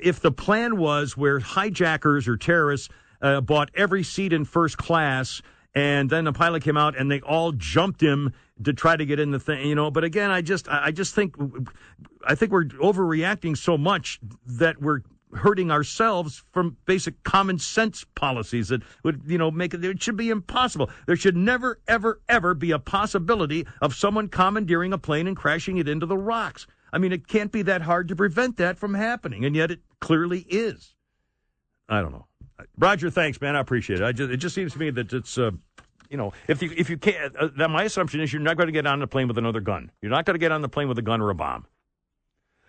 if 0.00 0.20
the 0.20 0.32
plan 0.32 0.76
was 0.76 1.16
where 1.16 1.40
hijackers 1.40 2.28
or 2.28 2.36
terrorists 2.36 2.88
uh, 3.22 3.40
bought 3.40 3.70
every 3.74 4.02
seat 4.02 4.32
in 4.32 4.44
first 4.44 4.76
class 4.76 5.40
and 5.74 6.08
then 6.08 6.24
the 6.24 6.32
pilot 6.32 6.62
came 6.62 6.76
out 6.76 6.96
and 6.96 7.10
they 7.10 7.20
all 7.20 7.52
jumped 7.52 8.00
him 8.00 8.32
to 8.62 8.72
try 8.72 8.96
to 8.96 9.04
get 9.04 9.18
in 9.18 9.32
the 9.32 9.40
thing 9.40 9.66
you 9.66 9.74
know. 9.74 9.90
But 9.90 10.04
again 10.04 10.30
i 10.30 10.40
just 10.40 10.68
i 10.68 10.90
just 10.90 11.14
think 11.14 11.34
i 12.26 12.34
think 12.34 12.52
we're 12.52 12.64
overreacting 12.64 13.56
so 13.56 13.76
much 13.76 14.20
that 14.46 14.80
we're 14.80 15.00
hurting 15.34 15.70
ourselves 15.70 16.44
from 16.52 16.76
basic 16.86 17.22
common 17.24 17.58
sense 17.58 18.04
policies 18.14 18.68
that 18.68 18.82
would 19.02 19.22
you 19.26 19.36
know 19.36 19.50
make 19.50 19.74
it 19.74 19.84
it 19.84 20.02
should 20.02 20.16
be 20.16 20.30
impossible. 20.30 20.90
There 21.06 21.16
should 21.16 21.36
never 21.36 21.80
ever 21.88 22.20
ever 22.28 22.54
be 22.54 22.70
a 22.70 22.78
possibility 22.78 23.66
of 23.80 23.94
someone 23.94 24.28
commandeering 24.28 24.92
a 24.92 24.98
plane 24.98 25.26
and 25.26 25.36
crashing 25.36 25.78
it 25.78 25.88
into 25.88 26.06
the 26.06 26.18
rocks. 26.18 26.66
I 26.92 26.98
mean 26.98 27.12
it 27.12 27.26
can't 27.26 27.50
be 27.50 27.62
that 27.62 27.82
hard 27.82 28.08
to 28.08 28.16
prevent 28.16 28.56
that 28.58 28.78
from 28.78 28.94
happening 28.94 29.44
and 29.44 29.56
yet 29.56 29.70
it 29.70 29.80
clearly 30.00 30.46
is. 30.48 30.94
I 31.88 32.00
don't 32.00 32.12
know 32.12 32.26
Roger, 32.78 33.10
thanks, 33.10 33.40
man. 33.40 33.56
I 33.56 33.60
appreciate 33.60 34.00
it. 34.00 34.04
I 34.04 34.12
just, 34.12 34.30
it 34.30 34.36
just 34.38 34.54
seems 34.54 34.72
to 34.72 34.78
me 34.78 34.90
that 34.90 35.12
it's, 35.12 35.38
uh, 35.38 35.50
you 36.08 36.16
know, 36.16 36.32
if 36.48 36.62
you 36.62 36.72
if 36.76 36.88
you 36.88 36.96
can't, 36.96 37.34
uh, 37.38 37.68
my 37.68 37.84
assumption 37.84 38.20
is 38.20 38.32
you're 38.32 38.42
not 38.42 38.56
going 38.56 38.68
to 38.68 38.72
get 38.72 38.86
on 38.86 39.00
the 39.00 39.06
plane 39.06 39.28
with 39.28 39.38
another 39.38 39.60
gun. 39.60 39.90
You're 40.00 40.10
not 40.10 40.24
going 40.24 40.34
to 40.34 40.38
get 40.38 40.52
on 40.52 40.62
the 40.62 40.68
plane 40.68 40.88
with 40.88 40.98
a 40.98 41.02
gun 41.02 41.20
or 41.20 41.30
a 41.30 41.34
bomb. 41.34 41.66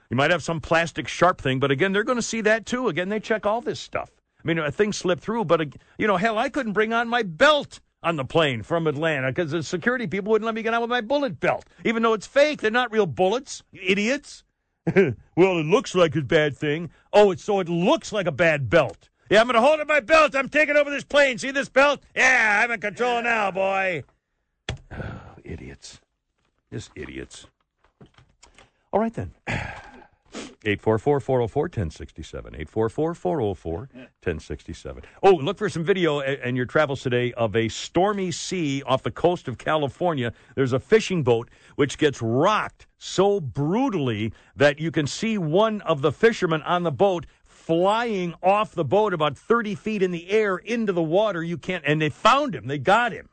You 0.09 0.17
might 0.17 0.31
have 0.31 0.43
some 0.43 0.61
plastic 0.61 1.07
sharp 1.07 1.41
thing, 1.41 1.59
but 1.59 1.71
again, 1.71 1.91
they're 1.91 2.03
going 2.03 2.17
to 2.17 2.21
see 2.21 2.41
that 2.41 2.65
too. 2.65 2.87
Again, 2.87 3.09
they 3.09 3.19
check 3.19 3.45
all 3.45 3.61
this 3.61 3.79
stuff. 3.79 4.11
I 4.43 4.47
mean, 4.47 4.59
a 4.59 4.71
thing 4.71 4.93
slipped 4.93 5.23
through, 5.23 5.45
but 5.45 5.61
uh, 5.61 5.65
you 5.97 6.07
know, 6.07 6.17
hell, 6.17 6.37
I 6.37 6.49
couldn't 6.49 6.73
bring 6.73 6.93
on 6.93 7.07
my 7.07 7.23
belt 7.23 7.79
on 8.01 8.15
the 8.15 8.25
plane 8.25 8.61
from 8.61 8.87
Atlanta 8.87 9.27
because 9.27 9.51
the 9.51 9.63
security 9.63 10.07
people 10.07 10.31
wouldn't 10.31 10.45
let 10.45 10.55
me 10.55 10.61
get 10.61 10.73
on 10.73 10.81
with 10.81 10.89
my 10.89 11.01
bullet 11.01 11.39
belt, 11.39 11.65
even 11.83 12.03
though 12.03 12.13
it's 12.13 12.27
fake. 12.27 12.61
They're 12.61 12.71
not 12.71 12.91
real 12.91 13.07
bullets, 13.07 13.63
you 13.71 13.81
idiots. 13.83 14.43
well, 14.95 15.59
it 15.59 15.65
looks 15.65 15.95
like 15.95 16.15
a 16.15 16.21
bad 16.21 16.55
thing. 16.55 16.91
Oh, 17.11 17.31
it's 17.31 17.43
so 17.43 17.59
it 17.59 17.67
looks 17.67 18.13
like 18.13 18.27
a 18.27 18.31
bad 18.31 18.69
belt. 18.69 19.09
Yeah, 19.29 19.41
I'm 19.41 19.47
going 19.47 19.55
to 19.55 19.61
hold 19.61 19.79
up 19.79 19.87
my 19.87 19.99
belt. 20.01 20.35
I'm 20.35 20.49
taking 20.49 20.75
over 20.75 20.89
this 20.91 21.03
plane. 21.03 21.37
See 21.37 21.51
this 21.51 21.69
belt? 21.69 22.01
Yeah, 22.15 22.61
I'm 22.63 22.71
in 22.71 22.79
control 22.79 23.23
now, 23.23 23.49
boy. 23.51 24.03
Oh, 24.91 25.03
idiots. 25.43 25.99
Just 26.71 26.91
idiots. 26.95 27.47
All 28.91 28.99
right, 28.99 29.13
then. 29.13 29.33
844 30.67 31.19
404 31.21 31.63
1067. 31.63 32.55
844 32.55 33.13
404 33.13 33.77
1067. 33.93 35.03
Oh, 35.23 35.31
look 35.35 35.57
for 35.57 35.69
some 35.69 35.83
video 35.83 36.19
a- 36.19 36.45
in 36.47 36.55
your 36.55 36.65
travels 36.65 37.01
today 37.01 37.31
of 37.33 37.55
a 37.55 37.69
stormy 37.69 38.31
sea 38.31 38.81
off 38.85 39.03
the 39.03 39.11
coast 39.11 39.47
of 39.47 39.57
California. 39.57 40.33
There's 40.55 40.73
a 40.73 40.79
fishing 40.79 41.23
boat 41.23 41.49
which 41.75 41.97
gets 41.97 42.21
rocked 42.21 42.87
so 42.97 43.39
brutally 43.39 44.33
that 44.55 44.79
you 44.79 44.91
can 44.91 45.07
see 45.07 45.37
one 45.37 45.81
of 45.81 46.01
the 46.01 46.11
fishermen 46.11 46.63
on 46.63 46.83
the 46.83 46.91
boat 46.91 47.25
flying 47.65 48.35
off 48.43 48.75
the 48.75 48.85
boat 48.85 49.13
about 49.13 49.37
30 49.37 49.73
feet 49.73 50.03
in 50.03 50.11
the 50.11 50.29
air 50.29 50.57
into 50.57 50.93
the 50.93 51.01
water. 51.01 51.43
You 51.43 51.57
can't, 51.57 51.83
and 51.85 51.99
they 51.99 52.09
found 52.09 52.53
him. 52.53 52.67
They 52.67 52.77
got 52.77 53.11
him. 53.11 53.29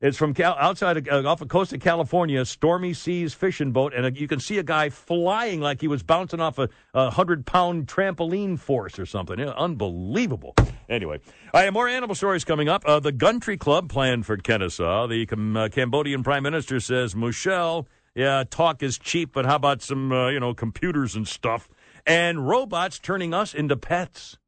It's 0.00 0.16
from 0.16 0.32
Cal, 0.32 0.56
outside 0.60 0.96
of, 0.96 1.08
uh, 1.08 1.28
off 1.28 1.40
the 1.40 1.46
coast 1.46 1.72
of 1.72 1.80
California, 1.80 2.44
stormy 2.44 2.94
seas 2.94 3.34
fishing 3.34 3.72
boat, 3.72 3.92
and 3.92 4.16
you 4.16 4.28
can 4.28 4.38
see 4.38 4.58
a 4.58 4.62
guy 4.62 4.90
flying 4.90 5.60
like 5.60 5.80
he 5.80 5.88
was 5.88 6.04
bouncing 6.04 6.38
off 6.38 6.60
a, 6.60 6.68
a 6.94 7.10
hundred 7.10 7.44
pound 7.44 7.88
trampoline 7.88 8.60
force 8.60 8.96
or 8.96 9.06
something. 9.06 9.40
Unbelievable. 9.40 10.54
Anyway, 10.88 11.18
I 11.52 11.62
have 11.62 11.72
more 11.72 11.88
animal 11.88 12.14
stories 12.14 12.44
coming 12.44 12.68
up. 12.68 12.84
Uh, 12.86 13.00
the 13.00 13.10
Gundry 13.10 13.56
Club 13.56 13.88
planned 13.88 14.24
for 14.24 14.36
Kennesaw. 14.36 15.08
The 15.08 15.26
uh, 15.56 15.68
Cambodian 15.68 16.22
Prime 16.22 16.44
Minister 16.44 16.78
says, 16.78 17.16
Michelle, 17.16 17.88
yeah, 18.14 18.44
talk 18.48 18.84
is 18.84 18.98
cheap, 18.98 19.32
but 19.32 19.46
how 19.46 19.56
about 19.56 19.82
some, 19.82 20.12
uh, 20.12 20.28
you 20.28 20.38
know, 20.38 20.54
computers 20.54 21.16
and 21.16 21.26
stuff? 21.26 21.68
And 22.06 22.48
robots 22.48 22.98
turning 22.98 23.34
us 23.34 23.54
into 23.54 23.76
pets. 23.76 24.38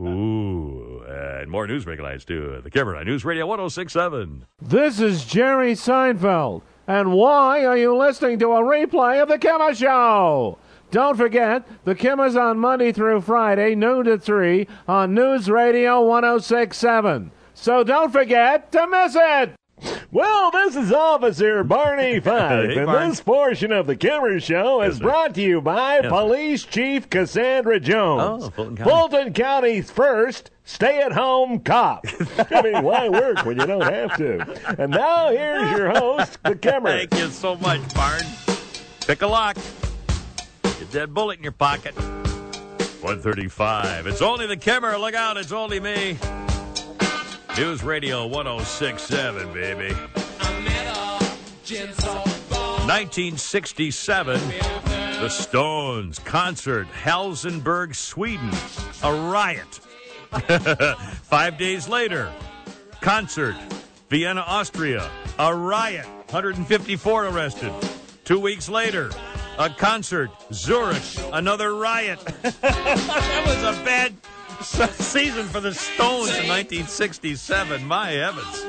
Ooh, 0.00 1.04
and 1.08 1.48
more 1.50 1.66
news 1.66 1.84
headlines 1.84 2.24
too. 2.24 2.60
The 2.62 2.70
Camera 2.70 3.04
News 3.04 3.24
Radio 3.24 3.46
1067. 3.46 4.46
This 4.60 5.00
is 5.00 5.24
Jerry 5.24 5.74
Seinfeld. 5.74 6.62
And 6.86 7.12
why 7.12 7.64
are 7.64 7.76
you 7.76 7.96
listening 7.96 8.40
to 8.40 8.52
a 8.52 8.62
replay 8.62 9.22
of 9.22 9.28
The 9.28 9.38
Kimmer 9.38 9.74
Show? 9.74 10.58
Don't 10.90 11.16
forget, 11.16 11.68
The 11.84 11.94
Kimmer's 11.94 12.34
on 12.34 12.58
Monday 12.58 12.90
through 12.90 13.20
Friday, 13.20 13.76
noon 13.76 14.06
to 14.06 14.18
3 14.18 14.66
on 14.88 15.14
News 15.14 15.48
Radio 15.48 16.02
1067. 16.02 17.30
So 17.54 17.84
don't 17.84 18.10
forget 18.10 18.72
to 18.72 18.88
miss 18.88 19.16
it! 19.16 19.59
Well, 20.12 20.50
this 20.50 20.74
is 20.74 20.92
Officer 20.92 21.62
Barney 21.62 22.18
Fife, 22.18 22.70
Hey, 22.70 22.78
and 22.78 23.12
this 23.12 23.20
portion 23.20 23.70
of 23.70 23.86
the 23.86 23.94
Kimmer 23.94 24.40
Show 24.40 24.82
is 24.82 24.98
brought 24.98 25.36
to 25.36 25.40
you 25.40 25.60
by 25.60 25.94
Yes, 25.96 26.02
sir. 26.04 26.08
Police 26.08 26.64
Chief 26.64 27.08
Cassandra 27.08 27.78
Jones. 27.78 28.44
Oh, 28.44 28.50
Fulton 28.50 28.76
County. 28.76 28.90
Fulton 28.90 29.32
County's 29.32 29.88
first 29.90 30.50
stay-at-home 30.64 31.60
cop. 31.60 32.04
I 32.50 32.60
mean, 32.62 32.82
why 32.82 33.08
work 33.08 33.44
when 33.44 33.60
you 33.60 33.66
don't 33.66 33.82
have 33.82 34.16
to? 34.16 34.80
And 34.82 34.90
now 34.90 35.30
here's 35.30 35.70
your 35.78 35.90
host, 35.90 36.42
the 36.42 36.54
Kimmer. 36.60 36.90
Thank 37.06 37.14
you 37.14 37.28
so 37.28 37.54
much, 37.56 37.94
Barn. 37.94 38.22
Pick 39.06 39.22
a 39.22 39.26
lock. 39.28 39.56
Get 40.64 40.90
that 40.90 41.14
bullet 41.14 41.38
in 41.38 41.44
your 41.44 41.52
pocket. 41.52 41.94
135. 41.96 44.08
It's 44.08 44.22
only 44.22 44.46
the 44.48 44.56
Kimmer. 44.56 44.98
Look 44.98 45.14
out, 45.14 45.36
it's 45.36 45.52
only 45.52 45.78
me. 45.78 46.18
News 47.56 47.82
Radio 47.82 48.26
1067, 48.26 49.52
baby. 49.52 49.92
1967, 52.86 54.40
the 55.20 55.28
Stones 55.28 56.18
concert, 56.20 56.86
Helsingborg, 56.88 57.94
Sweden. 57.94 58.50
A 59.02 59.12
riot. 59.12 59.80
Five 61.22 61.58
days 61.58 61.88
later, 61.88 62.32
concert, 63.00 63.56
Vienna, 64.08 64.44
Austria. 64.46 65.10
A 65.38 65.54
riot. 65.54 66.06
154 66.30 67.26
arrested. 67.26 67.72
Two 68.24 68.38
weeks 68.40 68.68
later, 68.68 69.10
a 69.58 69.68
concert, 69.68 70.30
Zurich. 70.52 71.02
Another 71.32 71.74
riot. 71.74 72.20
that 72.42 73.42
was 73.44 73.62
a 73.62 73.84
bad 73.84 74.14
season 74.62 75.46
for 75.46 75.60
the 75.60 75.72
Stones 75.72 76.28
in 76.36 76.48
1967. 76.48 77.84
My 77.84 78.10
heavens. 78.10 78.64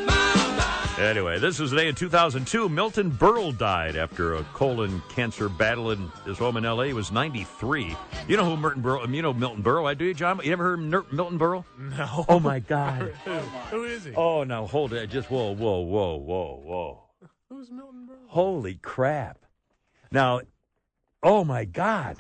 Anyway, 0.98 1.40
this 1.40 1.60
was 1.60 1.72
the 1.72 1.78
day 1.78 1.88
in 1.88 1.96
2002. 1.96 2.70
Milton 2.70 3.12
Berle 3.12 3.58
died 3.58 3.96
after 3.96 4.36
a 4.36 4.44
colon 4.54 5.02
cancer 5.10 5.50
battle 5.50 5.92
in 5.92 6.10
his 6.26 6.38
home 6.38 6.58
in 6.58 6.64
L.A. 6.66 6.88
He 6.88 6.94
was 6.94 7.12
93. 7.12 7.96
You 8.28 8.38
know 8.38 8.46
who 8.46 8.56
Milton 8.56 8.82
Berle? 8.82 9.14
You 9.14 9.22
know 9.22 9.34
Milton 9.34 9.64
Berle? 9.64 9.90
I 9.90 9.94
do, 9.94 10.06
you, 10.06 10.14
John. 10.14 10.40
You 10.44 10.54
ever 10.54 10.64
heard 10.64 10.80
of 10.80 11.12
Milton 11.12 11.40
Berle? 11.40 11.66
No. 11.78 12.26
Oh 12.30 12.40
my 12.40 12.60
God. 12.60 13.14
Who, 13.26 13.32
who 13.32 13.84
is 13.84 14.06
he? 14.06 14.14
Oh, 14.16 14.44
now 14.44 14.66
hold 14.68 14.94
it. 14.94 15.10
Just 15.10 15.30
whoa, 15.30 15.54
whoa, 15.54 15.80
whoa, 15.80 16.16
whoa, 16.16 16.62
whoa. 16.64 17.04
Who's 17.50 17.70
Milton 17.70 18.08
Berle? 18.08 18.28
Holy 18.28 18.76
crap. 18.76 19.40
Now, 20.12 20.42
oh 21.24 21.44
my 21.44 21.66
God. 21.66 22.18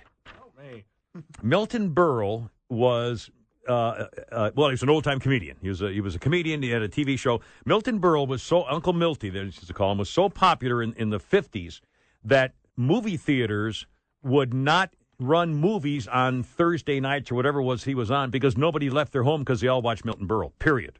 Milton 1.43 1.93
Berle 1.93 2.49
was 2.69 3.29
uh, 3.71 4.07
uh, 4.31 4.51
well, 4.55 4.69
he 4.69 4.73
was 4.73 4.83
an 4.83 4.89
old 4.89 5.03
time 5.03 5.19
comedian. 5.19 5.57
He 5.61 5.69
was 5.69 5.81
a, 5.81 5.91
he 5.91 6.01
was 6.01 6.15
a 6.15 6.19
comedian. 6.19 6.61
He 6.61 6.69
had 6.69 6.81
a 6.81 6.89
TV 6.89 7.17
show. 7.17 7.41
Milton 7.65 7.99
Berle 7.99 8.27
was 8.27 8.43
so 8.43 8.65
Uncle 8.65 8.93
Milty, 8.93 9.29
they 9.29 9.39
used 9.39 9.65
to 9.65 9.73
call 9.73 9.91
him, 9.91 9.97
was 9.97 10.09
so 10.09 10.29
popular 10.29 10.83
in, 10.83 10.93
in 10.93 11.09
the 11.09 11.19
fifties 11.19 11.81
that 12.23 12.53
movie 12.75 13.17
theaters 13.17 13.85
would 14.23 14.53
not 14.53 14.93
run 15.19 15.53
movies 15.53 16.07
on 16.07 16.43
Thursday 16.43 16.99
nights 16.99 17.31
or 17.31 17.35
whatever 17.35 17.59
it 17.59 17.63
was 17.63 17.83
he 17.83 17.95
was 17.95 18.09
on 18.09 18.31
because 18.31 18.57
nobody 18.57 18.89
left 18.89 19.13
their 19.13 19.23
home 19.23 19.41
because 19.41 19.61
they 19.61 19.67
all 19.67 19.81
watched 19.81 20.03
Milton 20.03 20.27
Berle. 20.27 20.51
Period. 20.59 20.99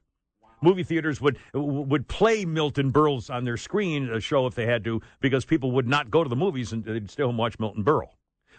Movie 0.64 0.84
theaters 0.84 1.20
would 1.20 1.40
would 1.56 2.08
play 2.08 2.46
Milton 2.46 2.92
Berle's 2.92 3.32
on 3.32 3.46
their 3.46 3.58
screen 3.58 4.12
a 4.12 4.20
show 4.20 4.46
if 4.46 4.54
they 4.54 4.68
had 4.68 4.84
to 4.84 5.02
because 5.20 5.44
people 5.44 5.72
would 5.72 5.88
not 5.88 6.12
go 6.12 6.24
to 6.24 6.30
the 6.30 6.36
movies 6.36 6.72
and 6.72 6.84
they'd 6.84 7.10
stay 7.10 7.24
home 7.24 7.32
and 7.32 7.40
watch 7.40 7.58
Milton 7.60 7.84
Berle. 7.84 8.10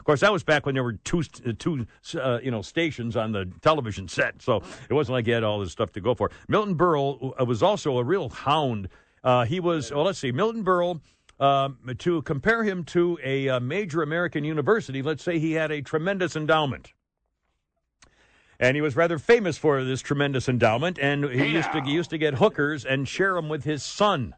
Of 0.03 0.07
course, 0.07 0.21
that 0.23 0.33
was 0.33 0.43
back 0.43 0.67
when 0.67 0.75
there 0.75 0.83
were 0.83 0.95
two 0.95 1.23
two 1.23 1.87
uh, 2.21 2.41
you 2.43 2.51
know 2.51 2.61
stations 2.61 3.17
on 3.17 3.31
the 3.31 3.49
television 3.61 4.09
set, 4.09 4.43
so 4.43 4.61
it 4.91 4.95
wasn't 4.95 5.13
like 5.13 5.29
you 5.29 5.35
had 5.35 5.45
all 5.45 5.61
this 5.61 5.71
stuff 5.71 5.93
to 5.93 6.01
go 6.01 6.13
for. 6.13 6.29
Milton 6.49 6.75
Berle 6.75 7.41
uh, 7.41 7.45
was 7.45 7.63
also 7.63 7.99
a 7.99 8.03
real 8.03 8.29
hound. 8.29 8.89
Uh, 9.23 9.45
he 9.45 9.61
was 9.61 9.93
well. 9.93 10.03
Let's 10.03 10.19
see, 10.19 10.33
Milton 10.33 10.65
Berle. 10.65 11.01
Um, 11.39 11.79
to 11.99 12.21
compare 12.23 12.65
him 12.65 12.83
to 12.87 13.17
a, 13.23 13.49
uh 13.49 13.61
major 13.61 14.03
American 14.03 14.43
university, 14.43 15.03
let's 15.03 15.23
say 15.23 15.39
he 15.39 15.53
had 15.53 15.71
a 15.71 15.83
tremendous 15.83 16.35
endowment. 16.35 16.93
And 18.59 18.77
he 18.77 18.81
was 18.81 18.97
rather 18.97 19.21
famous 19.21 19.57
for 19.57 19.85
this 19.85 20.01
tremendous 20.01 20.49
endowment, 20.49 20.99
and 21.01 21.25
he 21.27 21.47
used 21.47 21.71
to 21.71 21.81
he 21.83 21.93
used 21.93 22.11
to 22.11 22.19
get 22.19 22.35
hookers 22.35 22.85
and 22.85 23.07
share 23.07 23.35
them 23.35 23.49
with 23.49 23.63
his 23.63 23.85
son 23.85 24.35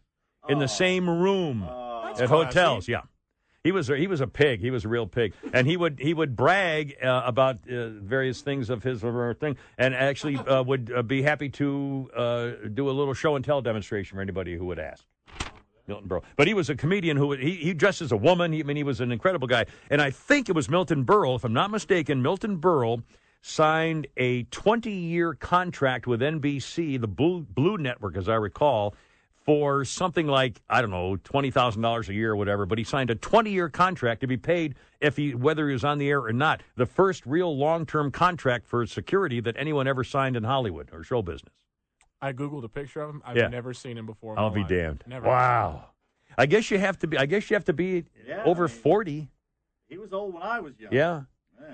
in 0.47 0.59
the 0.59 0.69
same 0.69 1.09
room 1.09 1.63
at 1.63 1.69
classy. 2.17 2.27
hotels. 2.27 2.87
Yeah, 2.87 3.01
he 3.65 3.73
was 3.73 3.89
a, 3.89 3.97
he 3.97 4.07
was 4.07 4.21
a 4.21 4.27
pig. 4.27 4.61
He 4.61 4.71
was 4.71 4.85
a 4.85 4.89
real 4.89 5.07
pig, 5.07 5.33
and 5.55 5.67
he 5.67 5.77
would 5.77 5.99
he 5.99 6.13
would 6.13 6.37
brag 6.37 6.97
uh, 7.03 7.23
about 7.25 7.69
uh, 7.69 7.89
various 7.89 8.43
things 8.43 8.69
of 8.69 8.83
his 8.83 9.01
thing, 9.01 9.57
and 9.79 9.95
actually 9.95 10.37
uh, 10.37 10.63
would 10.63 10.93
uh, 10.95 11.03
be 11.03 11.23
happy 11.23 11.49
to 11.49 12.11
uh, 12.15 12.51
do 12.75 12.91
a 12.91 12.93
little 12.93 13.15
show 13.15 13.37
and 13.37 13.45
tell 13.45 13.63
demonstration 13.63 14.17
for 14.17 14.23
anybody 14.23 14.55
who 14.55 14.67
would 14.67 14.79
ask. 14.79 15.05
Milton 15.87 16.09
Berle. 16.09 16.23
But 16.37 16.47
he 16.47 16.55
was 16.55 16.71
a 16.71 16.75
comedian 16.75 17.17
who 17.17 17.33
he, 17.33 17.57
he 17.57 17.75
dressed 17.75 18.01
as 18.01 18.13
a 18.13 18.17
woman. 18.17 18.53
He, 18.53 18.61
I 18.61 18.63
mean, 18.63 18.77
he 18.77 18.83
was 18.83 19.01
an 19.01 19.13
incredible 19.13 19.47
guy. 19.47 19.67
And 19.91 20.01
I 20.01 20.11
think 20.11 20.49
it 20.49 20.55
was 20.55 20.71
Milton 20.71 21.05
Berle, 21.05 21.37
if 21.37 21.45
I'm 21.45 21.53
not 21.53 21.71
mistaken, 21.71 22.23
Milton 22.23 22.59
Berle 22.59 23.03
signed 23.43 24.07
a 24.17 24.45
20 24.45 24.91
year 24.91 25.35
contract 25.35 26.07
with 26.07 26.23
NBC, 26.23 26.99
the 26.99 27.07
Blue, 27.07 27.43
Blue 27.43 27.77
Network, 27.77 28.17
as 28.17 28.31
I 28.31 28.37
recall, 28.37 28.95
for 29.45 29.85
something 29.85 30.27
like, 30.27 30.61
I 30.71 30.81
don't 30.81 30.91
know, 30.91 31.17
$20,000 31.17 32.09
a 32.09 32.15
year 32.15 32.33
or 32.33 32.37
whatever. 32.37 32.65
But 32.67 32.79
he 32.79 32.85
signed 32.85 33.11
a 33.11 33.15
20 33.15 33.51
year 33.51 33.69
contract 33.69 34.23
to 34.23 34.27
be 34.27 34.37
paid 34.37 34.75
if 35.01 35.17
he, 35.17 35.35
whether 35.35 35.67
he 35.69 35.75
was 35.75 35.85
on 35.85 35.99
the 35.99 36.09
air 36.09 36.21
or 36.23 36.33
not. 36.33 36.63
The 36.77 36.87
first 36.87 37.27
real 37.27 37.57
long 37.57 37.85
term 37.87 38.11
contract 38.11 38.67
for 38.67 38.85
security 38.87 39.41
that 39.41 39.55
anyone 39.59 39.87
ever 39.87 40.03
signed 40.03 40.37
in 40.37 40.45
Hollywood 40.45 40.89
or 40.93 41.03
show 41.05 41.21
business. 41.23 41.53
I 42.23 42.33
googled 42.33 42.65
a 42.65 42.69
picture 42.69 43.03
of 43.03 43.11
him. 43.11 43.23
I've 43.25 43.37
Yeah. 43.37 43.49
never 43.49 43.75
seen 43.75 43.99
him 43.99 44.07
before. 44.07 44.33
in 44.33 44.39
I'll 44.39 44.49
my 44.49 44.55
be 44.55 44.61
life. 44.61 44.69
damned. 44.71 45.05
Never. 45.07 45.27
Wow. 45.29 45.91
I 46.39 46.47
guess 46.47 46.71
you 46.71 46.79
have 46.79 46.99
to 47.01 47.07
be. 47.07 47.19
I 47.19 47.27
guess 47.27 47.51
you 47.51 47.55
have 47.55 47.67
to 47.67 47.75
be 47.75 48.05
Yeah, 48.27 48.43
over 48.45 48.65
I 48.65 48.69
mean- 48.69 48.77
forty. 48.79 49.29
He 49.89 49.99
was 49.99 50.13
old 50.15 50.33
when 50.33 50.43
I 50.43 50.61
was 50.61 50.73
young. 50.81 50.93
Yeah. 50.93 51.23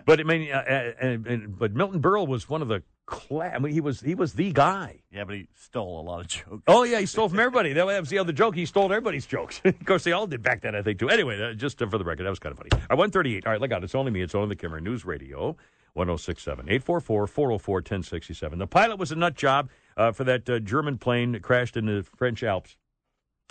But 0.05 0.21
I 0.21 0.23
mean, 0.25 0.51
uh, 0.51 0.57
uh, 0.57 0.93
and, 1.07 1.27
and, 1.27 1.59
but 1.59 1.75
Milton 1.75 2.01
Berle 2.01 2.27
was 2.27 2.49
one 2.49 2.62
of 2.62 2.69
the. 2.69 2.83
Cla- 3.07 3.51
I 3.55 3.59
mean, 3.59 3.73
he 3.73 3.81
was 3.81 4.01
he 4.01 4.14
was 4.14 4.35
the 4.35 4.53
guy. 4.53 5.01
Yeah, 5.11 5.25
but 5.25 5.35
he 5.35 5.49
stole 5.55 6.01
a 6.01 6.03
lot 6.03 6.21
of 6.21 6.29
jokes. 6.29 6.62
Oh 6.69 6.85
yeah, 6.85 7.01
he 7.01 7.07
stole 7.07 7.29
from 7.29 7.40
everybody. 7.40 7.73
That 7.73 7.85
was 7.85 8.09
the 8.09 8.19
other 8.19 8.33
joke. 8.33 8.55
He 8.55 8.66
stole 8.66 8.85
everybody's 8.85 9.27
jokes. 9.27 9.61
of 9.64 9.85
course, 9.85 10.05
they 10.05 10.12
all 10.12 10.29
did 10.29 10.43
back 10.43 10.61
then, 10.62 10.77
I 10.77 10.83
think 10.83 11.01
too. 11.01 11.11
Anyway, 11.11 11.43
uh, 11.43 11.55
just 11.55 11.83
uh, 11.83 11.88
for 11.88 11.99
the 11.99 12.05
record, 12.05 12.25
that 12.25 12.31
was 12.31 12.38
kind 12.38 12.53
of 12.53 12.59
funny. 12.59 12.71
All 12.73 12.81
right, 12.90 12.99
one 12.99 13.11
thirty-eight. 13.11 13.47
All 13.47 13.53
right, 13.53 13.61
look 13.61 13.73
out. 13.73 13.83
It's 13.83 13.97
only 13.97 14.12
me. 14.12 14.23
It's 14.23 14.35
only 14.35 14.51
the 14.51 14.57
Kimmer 14.57 14.81
News 14.81 15.05
Radio. 15.05 15.57
1067 15.95 16.66
844 16.66 17.27
404 17.27 17.75
1067. 17.79 18.59
The 18.61 18.66
pilot 18.69 18.97
was 18.97 19.11
a 19.11 19.16
nut 19.16 19.35
job 19.35 19.71
uh, 19.97 20.12
for 20.12 20.23
that 20.23 20.49
uh, 20.49 20.61
German 20.61 20.99
plane 20.99 21.33
that 21.33 21.43
crashed 21.43 21.77
in 21.77 21.87
the 21.87 22.07
French 22.16 22.45
Alps. 22.45 22.77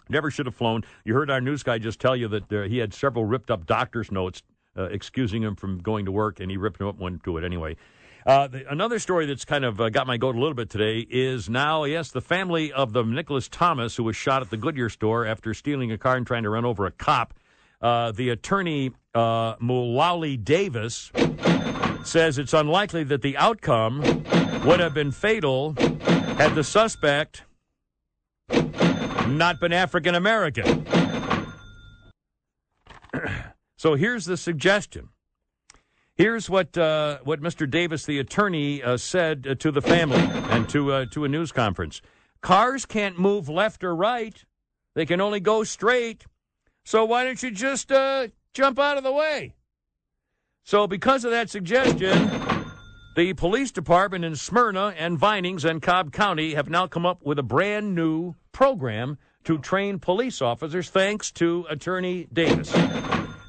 Never 0.08 0.32
should 0.32 0.46
have 0.46 0.56
flown. 0.56 0.84
You 1.04 1.16
heard 1.16 1.30
our 1.30 1.42
news 1.42 1.64
guy 1.64 1.80
just 1.80 2.00
tell 2.00 2.16
you 2.16 2.30
that 2.30 2.54
uh, 2.54 2.62
he 2.64 2.78
had 2.78 2.94
several 2.94 3.26
ripped 3.26 3.52
up 3.52 3.66
doctor's 3.66 4.10
notes 4.10 4.42
uh, 4.80 4.84
excusing 4.86 5.44
him 5.44 5.56
from 5.56 5.80
going 5.80 6.06
to 6.06 6.12
work, 6.12 6.40
and 6.40 6.50
he 6.50 6.58
ripped 6.58 6.80
him 6.80 6.88
up 6.88 6.96
and 6.96 7.04
went 7.04 7.24
to 7.26 7.38
it 7.38 7.44
anyway. 7.44 7.76
Uh, 8.26 8.48
the, 8.48 8.72
another 8.72 9.00
story 9.00 9.26
that's 9.26 9.46
kind 9.46 9.66
of 9.66 9.80
uh, 9.80 9.90
got 9.90 10.06
my 10.08 10.18
goat 10.18 10.36
a 10.36 10.40
little 10.40 10.54
bit 10.54 10.70
today 10.70 11.00
is 11.10 11.50
now, 11.50 11.84
yes, 11.84 12.12
the 12.12 12.22
family 12.22 12.72
of 12.72 12.94
the 12.94 13.04
Nicholas 13.04 13.48
Thomas 13.48 13.96
who 13.96 14.04
was 14.04 14.16
shot 14.16 14.42
at 14.42 14.50
the 14.50 14.58
Goodyear 14.58 14.90
store 14.90 15.26
after 15.26 15.54
stealing 15.54 15.92
a 15.92 15.98
car 15.98 16.16
and 16.16 16.28
trying 16.28 16.44
to 16.44 16.50
run 16.50 16.66
over 16.66 16.86
a 16.86 16.92
cop. 16.92 17.34
Uh, 17.82 18.12
the 18.12 18.30
attorney, 18.30 18.92
uh, 19.16 19.56
Mawuli 19.56 20.44
Davis, 20.44 21.12
says 22.04 22.38
it's 22.38 22.54
unlikely 22.54 23.04
that 23.06 23.22
the 23.22 23.38
outcome 23.38 24.02
would 24.66 24.80
have 24.80 24.94
been 24.94 25.12
fatal 25.12 25.74
had 26.38 26.56
the 26.56 26.64
suspect 26.64 27.44
not 29.28 29.60
been 29.60 29.74
African 29.74 30.16
American. 30.16 30.86
so 33.80 33.96
here's 33.96 34.26
the 34.26 34.36
suggestion. 34.36 35.08
Here's 36.16 36.50
what 36.50 36.78
uh, 36.78 37.20
what 37.24 37.40
Mr. 37.40 37.68
Davis, 37.68 38.06
the 38.06 38.20
attorney, 38.20 38.84
uh, 38.84 38.98
said 38.98 39.48
uh, 39.50 39.56
to 39.56 39.72
the 39.72 39.82
family 39.82 40.20
and 40.50 40.68
to 40.68 40.92
uh, 40.92 41.06
to 41.14 41.24
a 41.24 41.30
news 41.30 41.54
conference. 41.54 42.02
Cars 42.42 42.86
can't 42.86 43.18
move 43.18 43.48
left 43.48 43.86
or 43.86 43.96
right; 43.96 44.44
they 44.96 45.06
can 45.06 45.22
only 45.22 45.40
go 45.40 45.64
straight. 45.64 46.26
So 46.84 47.06
why 47.06 47.24
don't 47.24 47.42
you 47.42 47.52
just 47.52 47.90
uh, 47.90 48.28
jump 48.54 48.80
out 48.80 48.98
of 48.98 49.06
the 49.06 49.14
way? 49.14 49.56
So 50.66 50.86
because 50.86 51.24
of 51.24 51.32
that 51.32 51.50
suggestion, 51.50 52.30
the 53.16 53.32
police 53.32 53.72
department 53.72 54.26
in 54.26 54.36
Smyrna 54.36 54.94
and 54.98 55.18
Vinings 55.18 55.64
and 55.64 55.82
Cobb 55.82 56.12
County 56.12 56.54
have 56.54 56.70
now 56.70 56.86
come 56.86 57.06
up 57.06 57.24
with 57.24 57.40
a 57.40 57.44
brand 57.44 57.96
new 57.96 58.36
program 58.52 59.18
to 59.46 59.58
train 59.58 60.00
police 60.00 60.42
officers, 60.42 60.90
thanks 60.90 61.32
to 61.32 61.66
Attorney 61.70 62.28
Davis. 62.34 62.76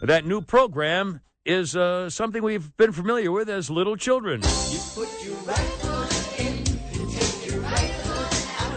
That 0.02 0.24
new 0.24 0.40
program 0.40 1.20
is 1.44 1.76
uh, 1.76 2.08
something 2.08 2.42
we've 2.42 2.74
been 2.78 2.92
familiar 2.92 3.30
with 3.30 3.50
as 3.50 3.68
little 3.70 3.96
children. 3.96 4.42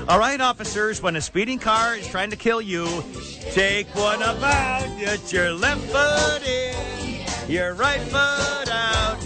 All 0.10 0.20
right, 0.20 0.42
officers, 0.42 1.02
when 1.02 1.16
a 1.16 1.22
speeding 1.22 1.60
car 1.60 1.96
is 1.96 2.06
trying 2.08 2.30
to 2.32 2.36
kill 2.36 2.62
you, 2.62 3.04
take 3.52 3.88
one 3.96 4.22
about, 4.22 4.86
get 5.00 5.32
your 5.32 5.54
left 5.54 5.82
foot 5.82 6.46
in, 6.46 7.26
your 7.50 7.74
right 7.74 8.02
foot 8.02 8.70
out. 8.70 9.18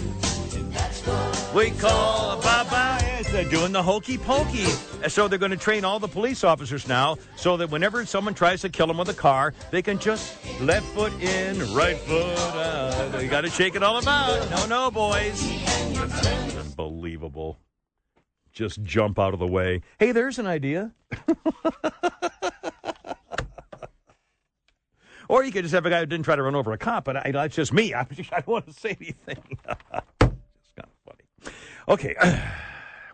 We 1.52 1.72
call 1.72 2.38
a 2.38 2.42
baba. 2.42 2.97
Yes, 2.97 2.97
they're 3.30 3.44
doing 3.44 3.72
the 3.72 3.82
hokey 3.82 4.18
pokey. 4.18 4.66
So 5.08 5.28
they're 5.28 5.38
going 5.38 5.50
to 5.50 5.56
train 5.56 5.84
all 5.84 5.98
the 5.98 6.08
police 6.08 6.44
officers 6.44 6.88
now 6.88 7.16
so 7.36 7.56
that 7.56 7.70
whenever 7.70 8.04
someone 8.06 8.34
tries 8.34 8.60
to 8.62 8.68
kill 8.68 8.86
them 8.86 8.98
with 8.98 9.08
a 9.08 9.14
car, 9.14 9.54
they 9.70 9.82
can 9.82 9.98
just 9.98 10.36
left 10.60 10.86
foot 10.86 11.12
in, 11.22 11.58
right 11.74 11.96
foot 11.96 12.38
out. 12.38 13.12
They 13.12 13.28
got 13.28 13.42
to 13.42 13.50
shake 13.50 13.74
it 13.74 13.82
all 13.82 13.98
about. 13.98 14.50
No, 14.50 14.66
no, 14.66 14.90
boys. 14.90 15.42
Unbelievable. 16.56 17.58
Just 18.52 18.82
jump 18.82 19.18
out 19.18 19.34
of 19.34 19.40
the 19.40 19.46
way. 19.46 19.82
Hey, 19.98 20.12
there's 20.12 20.38
an 20.38 20.46
idea. 20.46 20.92
or 25.28 25.44
you 25.44 25.52
could 25.52 25.62
just 25.62 25.74
have 25.74 25.86
a 25.86 25.90
guy 25.90 26.00
who 26.00 26.06
didn't 26.06 26.24
try 26.24 26.34
to 26.34 26.42
run 26.42 26.54
over 26.54 26.72
a 26.72 26.78
cop, 26.78 27.04
but 27.04 27.24
I, 27.24 27.30
that's 27.30 27.54
just 27.54 27.72
me. 27.72 27.94
I, 27.94 28.00
I 28.32 28.40
don't 28.40 28.48
want 28.48 28.66
to 28.66 28.72
say 28.72 28.96
anything. 29.00 29.42
it's 29.48 29.60
kind 30.18 30.32
of 30.82 30.88
funny. 31.04 31.22
Okay. 31.88 32.16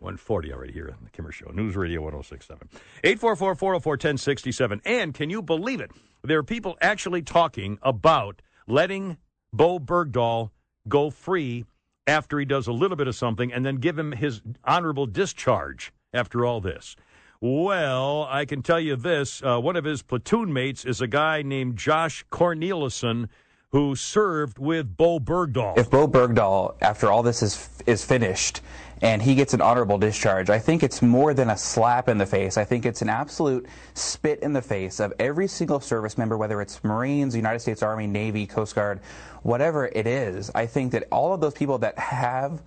140 0.05 0.53
already 0.53 0.73
here 0.73 0.95
on 0.97 1.03
the 1.03 1.11
Kimmer 1.11 1.33
Show. 1.33 1.51
News 1.51 1.77
Radio 1.77 2.03
1067. 2.03 2.69
844 3.03 3.55
404 3.55 3.93
1067. 3.93 4.83
And 4.85 5.15
can 5.15 5.31
you 5.31 5.41
believe 5.41 5.81
it? 5.81 5.91
There 6.23 6.39
are 6.39 6.45
people 6.45 6.77
actually 6.83 7.23
talking 7.23 7.79
about 7.83 8.43
letting 8.67 9.17
Bowe 9.53 9.79
Bergdahl 9.79 10.51
go 10.89 11.09
free 11.09 11.65
after 12.07 12.39
he 12.39 12.45
does 12.45 12.67
a 12.67 12.73
little 12.73 12.99
bit 12.99 13.09
of 13.09 13.17
something 13.17 13.51
and 13.51 13.65
then 13.65 13.77
give 13.77 13.99
him 13.99 14.13
his 14.13 14.43
honorable 14.63 15.07
discharge 15.07 15.91
after 16.13 16.45
all 16.45 16.61
this. 16.61 16.97
Well, 17.41 18.27
I 18.31 18.45
can 18.45 18.63
tell 18.63 18.81
you 18.81 18.97
this. 18.97 19.43
Uh, 19.43 19.59
one 19.59 19.77
of 19.77 19.85
his 19.85 20.03
platoon 20.03 20.53
mates 20.53 20.85
is 20.85 21.01
a 21.01 21.07
guy 21.07 21.43
named 21.43 21.77
Josh 21.77 22.25
Cornelison 22.31 23.29
who 23.71 23.97
served 23.97 24.59
with 24.59 24.97
Bowe 24.97 25.19
Bergdahl. 25.19 25.77
If 25.77 25.91
Bowe 25.91 26.07
Bergdahl, 26.07 26.77
after 26.81 27.11
all 27.11 27.23
this 27.23 27.43
is 27.43 27.69
is 27.87 28.05
finished, 28.05 28.61
and 29.03 29.21
he 29.23 29.35
gets 29.35 29.55
an 29.55 29.61
honorable 29.61 29.99
discharge, 29.99 30.51
I 30.51 30.59
think 30.59 30.83
it's 30.83 31.03
more 31.03 31.35
than 31.35 31.51
a 31.51 31.57
slap 31.57 32.09
in 32.09 32.19
the 32.19 32.27
face. 32.27 32.57
I 32.57 32.65
think 32.65 32.87
it's 32.87 33.03
an 33.03 33.09
absolute 33.09 33.67
spit 33.95 34.41
in 34.41 34.53
the 34.53 34.63
face 34.63 35.01
of 35.01 35.13
every 35.19 35.49
single 35.49 35.81
service 35.81 36.17
member, 36.17 36.37
whether 36.37 36.61
it's 36.61 36.83
Marines, 36.85 37.35
United 37.35 37.61
States 37.61 37.83
Army, 37.83 38.07
Navy, 38.07 38.47
Coast 38.47 38.75
Guard, 38.75 39.01
whatever 39.43 39.87
it 39.87 40.07
is. 40.07 40.51
I 40.55 40.67
think 40.67 40.93
that 40.93 41.09
all 41.11 41.35
of 41.35 41.41
those 41.41 41.55
people 41.55 41.79
that 41.79 41.99
have. 41.99 42.63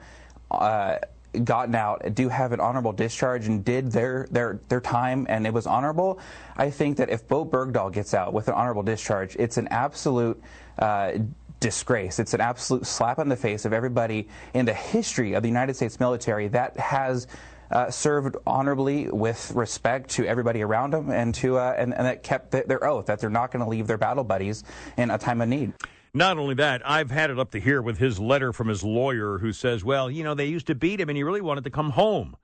Uh, 0.49 0.97
gotten 1.43 1.75
out 1.75 2.15
do 2.15 2.29
have 2.29 2.51
an 2.51 2.59
honorable 2.59 2.93
discharge 2.93 3.47
and 3.47 3.63
did 3.63 3.91
their, 3.91 4.27
their, 4.31 4.59
their 4.69 4.81
time 4.81 5.25
and 5.29 5.45
it 5.45 5.53
was 5.53 5.67
honorable, 5.67 6.19
I 6.55 6.69
think 6.69 6.97
that 6.97 7.09
if 7.09 7.27
Bowe 7.27 7.45
Bergdahl 7.45 7.91
gets 7.91 8.13
out 8.13 8.33
with 8.33 8.47
an 8.47 8.55
honorable 8.55 8.83
discharge, 8.83 9.35
it's 9.37 9.57
an 9.57 9.67
absolute 9.67 10.41
uh, 10.79 11.11
disgrace. 11.59 12.19
It's 12.19 12.33
an 12.33 12.41
absolute 12.41 12.85
slap 12.85 13.19
in 13.19 13.29
the 13.29 13.35
face 13.35 13.65
of 13.65 13.73
everybody 13.73 14.27
in 14.53 14.65
the 14.65 14.73
history 14.73 15.33
of 15.33 15.43
the 15.43 15.49
United 15.49 15.75
States 15.75 15.99
military 15.99 16.47
that 16.49 16.77
has 16.77 17.27
uh, 17.71 17.89
served 17.89 18.37
honorably 18.45 19.09
with 19.09 19.51
respect 19.55 20.09
to 20.11 20.25
everybody 20.25 20.61
around 20.61 20.93
them 20.93 21.09
and 21.09 21.35
to 21.35 21.57
uh, 21.57 21.75
and, 21.77 21.93
and 21.93 22.05
that 22.05 22.23
kept 22.23 22.51
th- 22.51 22.65
their 22.65 22.83
oath 22.85 23.07
that 23.07 23.19
they're 23.19 23.29
not 23.29 23.51
going 23.51 23.63
to 23.63 23.69
leave 23.69 23.87
their 23.87 23.97
battle 23.97 24.23
buddies 24.23 24.63
in 24.97 25.11
a 25.11 25.17
time 25.17 25.41
of 25.41 25.49
need. 25.49 25.73
Not 26.13 26.37
only 26.37 26.55
that, 26.55 26.81
I've 26.89 27.11
had 27.11 27.29
it 27.29 27.37
up 27.37 27.51
to 27.51 27.59
here 27.59 27.81
with 27.81 27.97
his 27.97 28.19
letter 28.19 28.53
from 28.53 28.69
his 28.69 28.83
lawyer 28.83 29.37
who 29.37 29.51
says, 29.51 29.83
well, 29.83 30.09
you 30.09 30.23
know, 30.23 30.33
they 30.33 30.45
used 30.45 30.67
to 30.67 30.75
beat 30.75 30.99
him 30.99 31.09
and 31.09 31.17
he 31.17 31.23
really 31.23 31.41
wanted 31.41 31.65
to 31.65 31.69
come 31.69 31.91
home. 31.91 32.35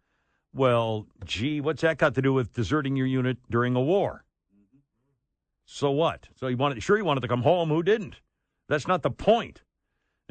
Well, 0.53 1.07
gee, 1.25 1.61
what's 1.61 1.81
that 1.81 1.97
got 1.97 2.13
to 2.15 2.21
do 2.21 2.33
with 2.33 2.53
deserting 2.53 2.95
your 2.95 3.07
unit 3.07 3.37
during 3.49 3.75
a 3.75 3.81
war? 3.81 4.25
So 5.65 5.89
what? 5.89 6.27
So 6.35 6.47
he 6.47 6.55
wanted, 6.55 6.83
sure, 6.83 6.97
he 6.97 7.01
wanted 7.01 7.21
to 7.21 7.27
come 7.27 7.41
home. 7.41 7.69
Who 7.69 7.81
didn't? 7.81 8.17
That's 8.73 8.87
not 8.87 9.03
the 9.03 9.11
point. 9.11 9.61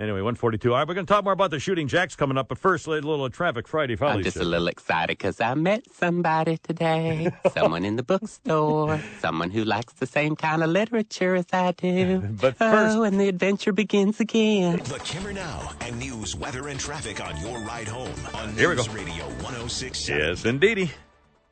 Anyway, 0.00 0.16
142. 0.20 0.72
All 0.72 0.78
right, 0.78 0.88
we're 0.88 0.94
going 0.94 1.06
to 1.06 1.12
talk 1.12 1.22
more 1.22 1.32
about 1.34 1.50
the 1.52 1.60
shooting 1.60 1.86
jacks 1.86 2.16
coming 2.16 2.36
up, 2.36 2.48
but 2.48 2.58
first, 2.58 2.86
a 2.88 2.90
little 2.90 3.28
Traffic 3.30 3.68
Friday 3.68 3.94
Follies. 3.94 4.16
I'm 4.16 4.22
just 4.24 4.36
a 4.38 4.42
little 4.44 4.66
excited 4.66 5.16
because 5.16 5.38
I 5.40 5.54
met 5.54 5.84
somebody 5.94 6.56
today. 6.56 7.30
someone 7.54 7.84
in 7.84 7.94
the 7.96 8.02
bookstore. 8.02 8.98
Someone 9.20 9.50
who 9.50 9.62
likes 9.64 9.92
the 9.92 10.06
same 10.06 10.34
kind 10.34 10.64
of 10.64 10.70
literature 10.70 11.36
as 11.36 11.44
I 11.52 11.70
do. 11.72 12.18
But 12.40 12.56
first- 12.56 12.96
Oh, 12.96 13.02
and 13.04 13.20
the 13.20 13.28
adventure 13.28 13.72
begins 13.72 14.18
again. 14.18 14.78
The 14.78 14.98
Kimmer 15.04 15.32
Now 15.34 15.70
and 15.82 15.98
news, 16.00 16.34
weather, 16.34 16.66
and 16.68 16.80
traffic 16.80 17.24
on 17.24 17.38
your 17.40 17.60
ride 17.60 17.86
home 17.86 18.10
on 18.34 18.54
Here 18.54 18.70
we 18.70 18.76
News 18.76 18.88
go. 18.88 18.94
Radio 18.94 19.24
106. 19.44 20.08
Yes, 20.08 20.44
indeedy. 20.46 20.90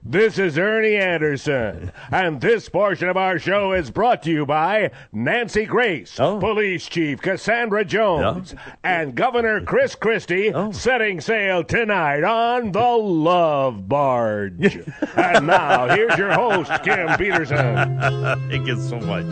This 0.03 0.39
is 0.39 0.57
Ernie 0.57 0.97
Anderson, 0.97 1.93
and 2.11 2.41
this 2.41 2.71
portion 2.71 3.11
of 3.11 3.19
our 3.19 3.39
show 3.39 3.73
is 3.73 3.91
brought 3.91 4.23
to 4.23 4.31
you 4.31 4.47
by 4.47 4.93
Nancy 5.13 5.67
Grace, 5.67 6.19
oh. 6.19 6.41
Police 6.41 6.89
Chief 6.89 7.21
Cassandra 7.21 7.85
Jones, 7.85 8.55
and 8.83 9.15
Governor 9.15 9.61
Chris 9.61 9.95
Christie 9.95 10.55
oh. 10.55 10.73
setting 10.73 11.21
sail 11.21 11.63
tonight 11.63 12.25
on 12.25 12.73
the 12.73 12.81
Love 12.81 13.91
Barge. 13.91 14.79
and 15.17 15.47
now, 15.47 15.95
here's 15.95 16.17
your 16.17 16.33
host, 16.33 16.73
Kim 16.83 17.19
Peterson. 17.19 18.01
Thank 18.49 18.69
you 18.69 18.81
so 18.81 18.99
much. 19.01 19.27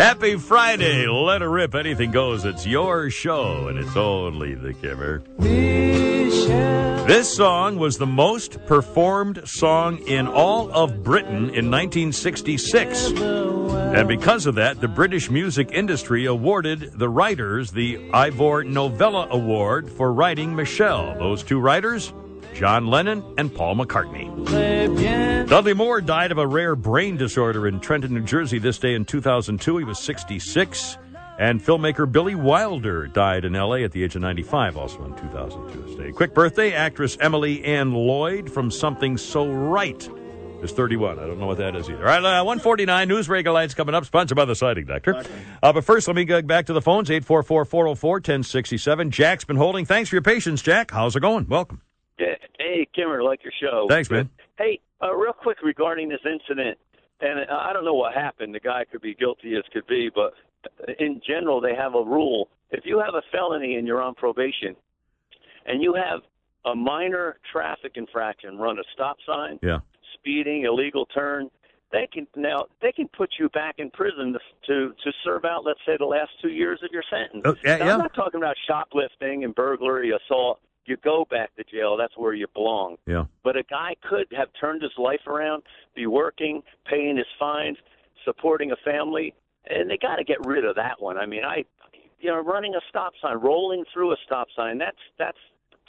Happy 0.00 0.36
Friday. 0.36 1.06
Let 1.06 1.40
it 1.40 1.46
rip. 1.46 1.76
Anything 1.76 2.10
goes. 2.10 2.44
It's 2.44 2.66
your 2.66 3.10
show, 3.10 3.68
and 3.68 3.78
it's 3.78 3.96
only 3.96 4.56
the 4.56 4.74
Kimmer. 4.74 5.22
This 6.28 7.34
song 7.34 7.78
was 7.78 7.96
the 7.96 8.06
most 8.06 8.64
performed 8.66 9.40
song 9.48 10.06
in 10.06 10.26
all 10.26 10.70
of 10.72 11.02
Britain 11.02 11.48
in 11.54 11.70
1966. 11.70 13.12
And 13.12 14.06
because 14.06 14.44
of 14.44 14.56
that, 14.56 14.82
the 14.82 14.88
British 14.88 15.30
music 15.30 15.70
industry 15.72 16.26
awarded 16.26 16.92
the 16.98 17.08
writers 17.08 17.70
the 17.70 18.10
Ivor 18.12 18.62
Novello 18.64 19.26
Award 19.30 19.90
for 19.90 20.12
writing 20.12 20.54
Michelle. 20.54 21.18
Those 21.18 21.42
two 21.42 21.58
writers, 21.58 22.12
John 22.52 22.88
Lennon 22.88 23.24
and 23.38 23.54
Paul 23.54 23.76
McCartney. 23.76 24.28
Dudley 25.48 25.72
Moore 25.72 26.02
died 26.02 26.30
of 26.30 26.36
a 26.36 26.46
rare 26.46 26.76
brain 26.76 27.16
disorder 27.16 27.66
in 27.66 27.80
Trenton, 27.80 28.12
New 28.12 28.24
Jersey 28.24 28.58
this 28.58 28.78
day 28.78 28.94
in 28.94 29.06
2002. 29.06 29.78
He 29.78 29.84
was 29.84 29.98
66. 29.98 30.98
And 31.38 31.62
filmmaker 31.62 32.10
Billy 32.10 32.34
Wilder 32.34 33.06
died 33.06 33.44
in 33.44 33.54
L.A. 33.54 33.84
at 33.84 33.92
the 33.92 34.02
age 34.02 34.16
of 34.16 34.22
95, 34.22 34.76
also 34.76 35.04
in 35.04 35.14
2002 35.14 35.82
this 35.82 35.94
day. 35.94 36.10
Quick 36.10 36.34
birthday, 36.34 36.72
actress 36.72 37.16
Emily 37.20 37.64
Ann 37.64 37.92
Lloyd 37.92 38.50
from 38.50 38.72
Something 38.72 39.16
So 39.16 39.48
Right 39.48 40.10
is 40.62 40.72
31. 40.72 41.20
I 41.20 41.28
don't 41.28 41.38
know 41.38 41.46
what 41.46 41.58
that 41.58 41.76
is 41.76 41.88
either. 41.88 42.00
All 42.00 42.04
right, 42.04 42.40
uh, 42.40 42.42
149 42.42 43.06
News 43.06 43.28
Radio 43.28 43.52
Lights 43.52 43.74
coming 43.74 43.94
up, 43.94 44.04
sponsored 44.04 44.34
by 44.34 44.46
the 44.46 44.56
Siding 44.56 44.86
Doctor. 44.86 45.24
Uh, 45.62 45.72
but 45.72 45.84
first, 45.84 46.08
let 46.08 46.16
me 46.16 46.24
go 46.24 46.42
back 46.42 46.66
to 46.66 46.72
the 46.72 46.82
phones, 46.82 47.08
844-404-1067. 47.08 49.10
Jack's 49.10 49.44
been 49.44 49.56
holding. 49.56 49.84
Thanks 49.84 50.10
for 50.10 50.16
your 50.16 50.22
patience, 50.22 50.60
Jack. 50.60 50.90
How's 50.90 51.14
it 51.14 51.20
going? 51.20 51.46
Welcome. 51.46 51.82
Yeah. 52.18 52.34
Hey, 52.58 52.88
Kimmer, 52.94 53.22
like 53.22 53.44
your 53.44 53.52
show. 53.60 53.86
Thanks, 53.88 54.10
man. 54.10 54.28
Hey, 54.58 54.80
uh, 55.00 55.14
real 55.14 55.32
quick 55.32 55.58
regarding 55.62 56.08
this 56.08 56.18
incident, 56.24 56.78
and 57.20 57.48
uh, 57.48 57.54
I 57.54 57.72
don't 57.72 57.84
know 57.84 57.94
what 57.94 58.14
happened. 58.14 58.56
The 58.56 58.60
guy 58.60 58.84
could 58.90 59.02
be 59.02 59.14
guilty 59.14 59.54
as 59.56 59.62
could 59.72 59.86
be, 59.86 60.10
but 60.12 60.34
in 60.98 61.20
general, 61.26 61.60
they 61.60 61.74
have 61.74 61.94
a 61.94 62.02
rule. 62.02 62.48
If 62.70 62.84
you 62.84 62.98
have 63.00 63.14
a 63.14 63.22
felony 63.32 63.76
and 63.76 63.86
you're 63.86 64.02
on 64.02 64.14
probation, 64.14 64.76
and 65.66 65.82
you 65.82 65.94
have 65.94 66.20
a 66.64 66.74
minor 66.74 67.38
traffic 67.52 67.92
infraction, 67.96 68.58
run 68.58 68.78
a 68.78 68.82
stop 68.94 69.16
sign, 69.26 69.58
Yeah. 69.62 69.80
speeding, 70.14 70.64
illegal 70.64 71.06
turn, 71.06 71.50
they 71.90 72.06
can 72.12 72.26
now 72.36 72.66
they 72.82 72.92
can 72.92 73.08
put 73.08 73.30
you 73.38 73.48
back 73.50 73.76
in 73.78 73.90
prison 73.90 74.34
to 74.34 74.38
to, 74.66 74.94
to 75.02 75.12
serve 75.24 75.44
out, 75.46 75.64
let's 75.64 75.80
say, 75.86 75.96
the 75.98 76.04
last 76.04 76.30
two 76.42 76.50
years 76.50 76.80
of 76.82 76.90
your 76.92 77.02
sentence. 77.08 77.42
Oh, 77.46 77.54
yeah, 77.64 77.76
Now, 77.78 77.86
yeah. 77.86 77.92
I'm 77.94 77.98
not 78.00 78.14
talking 78.14 78.38
about 78.38 78.56
shoplifting 78.66 79.44
and 79.44 79.54
burglary, 79.54 80.10
assault. 80.10 80.60
You 80.84 80.96
go 80.98 81.26
back 81.30 81.54
to 81.56 81.64
jail. 81.64 81.96
That's 81.96 82.16
where 82.16 82.34
you 82.34 82.46
belong. 82.54 82.96
Yeah. 83.06 83.24
But 83.42 83.56
a 83.56 83.62
guy 83.62 83.94
could 84.06 84.26
have 84.36 84.48
turned 84.60 84.82
his 84.82 84.92
life 84.98 85.26
around, 85.26 85.62
be 85.94 86.06
working, 86.06 86.62
paying 86.86 87.16
his 87.16 87.26
fines, 87.38 87.76
supporting 88.24 88.72
a 88.72 88.76
family, 88.84 89.34
and 89.66 89.90
they 89.90 89.96
got 89.98 90.16
to 90.16 90.24
get 90.24 90.44
rid 90.46 90.64
of 90.64 90.76
that 90.76 91.00
one. 91.00 91.16
I 91.18 91.26
mean, 91.26 91.44
I, 91.44 91.64
you 92.20 92.30
know, 92.30 92.40
running 92.40 92.74
a 92.74 92.80
stop 92.88 93.12
sign, 93.22 93.38
rolling 93.38 93.84
through 93.92 94.12
a 94.12 94.16
stop 94.26 94.48
sign. 94.56 94.78
That's 94.78 94.96
that's 95.18 95.38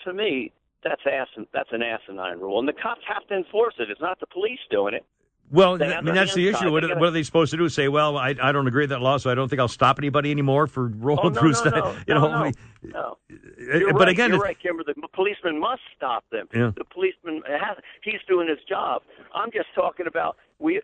to 0.05 0.13
me, 0.13 0.51
that's 0.83 1.01
asin, 1.03 1.45
that's 1.53 1.69
an 1.71 1.81
asinine 1.83 2.39
rule, 2.39 2.59
and 2.59 2.67
the 2.67 2.73
cops 2.73 3.01
have 3.07 3.27
to 3.27 3.35
enforce 3.35 3.75
it. 3.79 3.89
It's 3.89 4.01
not 4.01 4.19
the 4.19 4.27
police 4.27 4.59
doing 4.69 4.93
it. 4.93 5.05
Well, 5.51 5.81
I 5.81 6.01
mean, 6.01 6.13
that's 6.13 6.35
the 6.35 6.47
issue. 6.47 6.71
What, 6.71 6.81
gotta- 6.83 6.99
what 6.99 7.07
are 7.07 7.11
they 7.11 7.23
supposed 7.23 7.49
to 7.49 7.57
do? 7.57 7.67
Say, 7.69 7.87
well, 7.87 8.17
I, 8.19 8.35
I 8.39 8.51
don't 8.51 8.67
agree 8.67 8.83
with 8.83 8.91
that 8.91 9.01
law, 9.01 9.17
so 9.17 9.31
I 9.31 9.33
don't 9.35 9.49
think 9.49 9.59
I'll 9.59 9.67
stop 9.67 9.97
anybody 9.97 10.29
anymore 10.29 10.67
for 10.67 10.85
rolling 10.99 11.25
Oh, 11.25 11.29
no, 11.29 11.39
through 11.39 11.49
no, 11.53 11.55
stuff. 11.55 11.73
no, 11.73 11.91
you 12.07 12.13
no, 12.13 12.21
know, 12.21 12.27
no, 12.27 12.33
I 12.35 12.43
mean, 12.43 12.53
no. 12.83 13.17
Eh, 13.31 13.77
you're 13.79 13.91
but 13.93 14.01
right, 14.01 14.09
again, 14.09 14.29
you're 14.29 14.39
right, 14.39 14.59
Kimmer. 14.61 14.83
The 14.85 14.93
policeman 15.11 15.59
must 15.59 15.81
stop 15.97 16.23
them. 16.31 16.47
Yeah. 16.53 16.69
The 16.77 16.83
policeman 16.85 17.41
has, 17.47 17.77
he's 18.03 18.21
doing 18.27 18.47
his 18.47 18.59
job. 18.69 19.01
I'm 19.33 19.49
just 19.51 19.69
talking 19.73 20.05
about 20.05 20.37
we. 20.59 20.81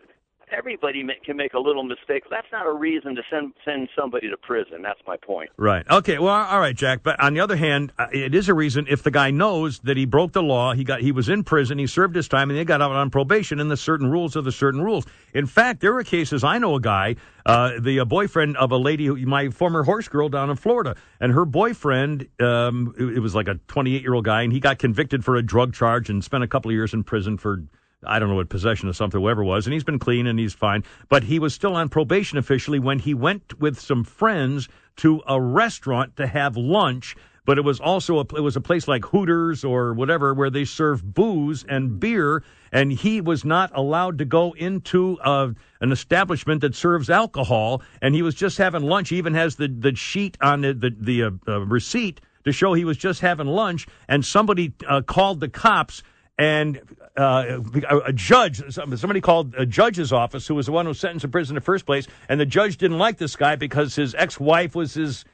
Everybody 0.52 1.04
can 1.24 1.36
make 1.36 1.54
a 1.54 1.58
little 1.58 1.82
mistake. 1.82 2.22
That's 2.30 2.46
not 2.52 2.66
a 2.66 2.72
reason 2.72 3.16
to 3.16 3.22
send 3.28 3.52
send 3.64 3.88
somebody 3.98 4.30
to 4.30 4.36
prison. 4.36 4.80
That's 4.80 5.00
my 5.04 5.16
point. 5.16 5.50
Right. 5.56 5.84
Okay. 5.90 6.18
Well, 6.18 6.32
all 6.32 6.60
right, 6.60 6.76
Jack. 6.76 7.02
But 7.02 7.18
on 7.18 7.34
the 7.34 7.40
other 7.40 7.56
hand, 7.56 7.92
uh, 7.98 8.06
it 8.12 8.32
is 8.32 8.48
a 8.48 8.54
reason 8.54 8.86
if 8.88 9.02
the 9.02 9.10
guy 9.10 9.32
knows 9.32 9.80
that 9.80 9.96
he 9.96 10.04
broke 10.04 10.32
the 10.32 10.44
law, 10.44 10.72
he 10.72 10.84
got 10.84 11.00
he 11.00 11.10
was 11.10 11.28
in 11.28 11.42
prison, 11.42 11.78
he 11.78 11.88
served 11.88 12.14
his 12.14 12.28
time, 12.28 12.48
and 12.48 12.56
they 12.56 12.64
got 12.64 12.80
out 12.80 12.92
on 12.92 13.10
probation, 13.10 13.58
and 13.58 13.68
the 13.68 13.76
certain 13.76 14.08
rules 14.08 14.36
are 14.36 14.40
the 14.40 14.52
certain 14.52 14.80
rules. 14.80 15.04
In 15.34 15.46
fact, 15.46 15.80
there 15.80 15.92
were 15.92 16.04
cases. 16.04 16.44
I 16.44 16.58
know 16.58 16.76
a 16.76 16.80
guy, 16.80 17.16
uh, 17.44 17.72
the 17.80 17.98
uh, 17.98 18.04
boyfriend 18.04 18.56
of 18.56 18.70
a 18.70 18.76
lady, 18.76 19.06
who, 19.06 19.16
my 19.26 19.50
former 19.50 19.82
horse 19.82 20.06
girl 20.06 20.28
down 20.28 20.48
in 20.48 20.56
Florida, 20.56 20.94
and 21.18 21.32
her 21.32 21.44
boyfriend, 21.44 22.28
um, 22.40 22.94
it, 22.96 23.16
it 23.16 23.20
was 23.20 23.34
like 23.34 23.48
a 23.48 23.54
28 23.66 24.00
year 24.00 24.14
old 24.14 24.24
guy, 24.24 24.42
and 24.42 24.52
he 24.52 24.60
got 24.60 24.78
convicted 24.78 25.24
for 25.24 25.34
a 25.34 25.42
drug 25.42 25.74
charge 25.74 26.08
and 26.08 26.22
spent 26.22 26.44
a 26.44 26.48
couple 26.48 26.70
of 26.70 26.74
years 26.74 26.94
in 26.94 27.02
prison 27.02 27.36
for. 27.36 27.64
I 28.04 28.18
don't 28.18 28.28
know 28.28 28.34
what 28.34 28.48
possession 28.48 28.88
of 28.88 28.96
something, 28.96 29.20
whatever 29.20 29.42
it 29.42 29.46
was, 29.46 29.66
and 29.66 29.72
he's 29.72 29.84
been 29.84 29.98
clean 29.98 30.26
and 30.26 30.38
he's 30.38 30.54
fine. 30.54 30.84
But 31.08 31.24
he 31.24 31.38
was 31.38 31.54
still 31.54 31.74
on 31.74 31.88
probation 31.88 32.36
officially 32.38 32.78
when 32.78 32.98
he 32.98 33.14
went 33.14 33.58
with 33.58 33.80
some 33.80 34.04
friends 34.04 34.68
to 34.96 35.22
a 35.26 35.40
restaurant 35.40 36.16
to 36.16 36.26
have 36.26 36.56
lunch. 36.56 37.16
But 37.46 37.58
it 37.58 37.64
was 37.64 37.78
also 37.78 38.18
a, 38.18 38.22
it 38.36 38.40
was 38.40 38.56
a 38.56 38.60
place 38.60 38.88
like 38.88 39.04
Hooters 39.04 39.64
or 39.64 39.94
whatever 39.94 40.34
where 40.34 40.50
they 40.50 40.64
serve 40.64 41.14
booze 41.14 41.64
and 41.68 42.00
beer, 42.00 42.42
and 42.72 42.92
he 42.92 43.20
was 43.20 43.44
not 43.44 43.70
allowed 43.72 44.18
to 44.18 44.24
go 44.24 44.52
into 44.52 45.16
a, 45.24 45.54
an 45.80 45.92
establishment 45.92 46.60
that 46.62 46.74
serves 46.74 47.08
alcohol. 47.08 47.82
And 48.02 48.16
he 48.16 48.22
was 48.22 48.34
just 48.34 48.58
having 48.58 48.82
lunch. 48.82 49.10
He 49.10 49.16
even 49.16 49.34
has 49.34 49.56
the 49.56 49.68
the 49.68 49.94
sheet 49.94 50.36
on 50.42 50.62
the 50.62 50.74
the, 50.74 50.96
the 50.98 51.22
uh, 51.22 51.30
uh, 51.46 51.60
receipt 51.60 52.20
to 52.44 52.52
show 52.52 52.74
he 52.74 52.84
was 52.84 52.96
just 52.96 53.20
having 53.20 53.46
lunch. 53.46 53.86
And 54.08 54.24
somebody 54.24 54.72
uh, 54.86 55.02
called 55.02 55.38
the 55.38 55.48
cops 55.48 56.02
and 56.38 56.80
uh, 57.16 57.60
a, 57.88 58.12
judge, 58.12 58.62
somebody 58.74 59.20
called 59.20 59.54
a 59.56 59.64
judge's 59.64 60.12
office, 60.12 60.46
who 60.46 60.54
was 60.54 60.66
the 60.66 60.72
one 60.72 60.84
who 60.84 60.90
was 60.90 61.00
sentenced 61.00 61.22
to 61.22 61.28
prison 61.28 61.54
in 61.56 61.60
the 61.60 61.64
first 61.64 61.86
place, 61.86 62.06
and 62.28 62.38
the 62.38 62.46
judge 62.46 62.76
didn't 62.76 62.98
like 62.98 63.16
this 63.16 63.36
guy 63.36 63.56
because 63.56 63.94
his 63.94 64.14
ex-wife 64.14 64.74
was 64.74 64.94
his 64.94 65.24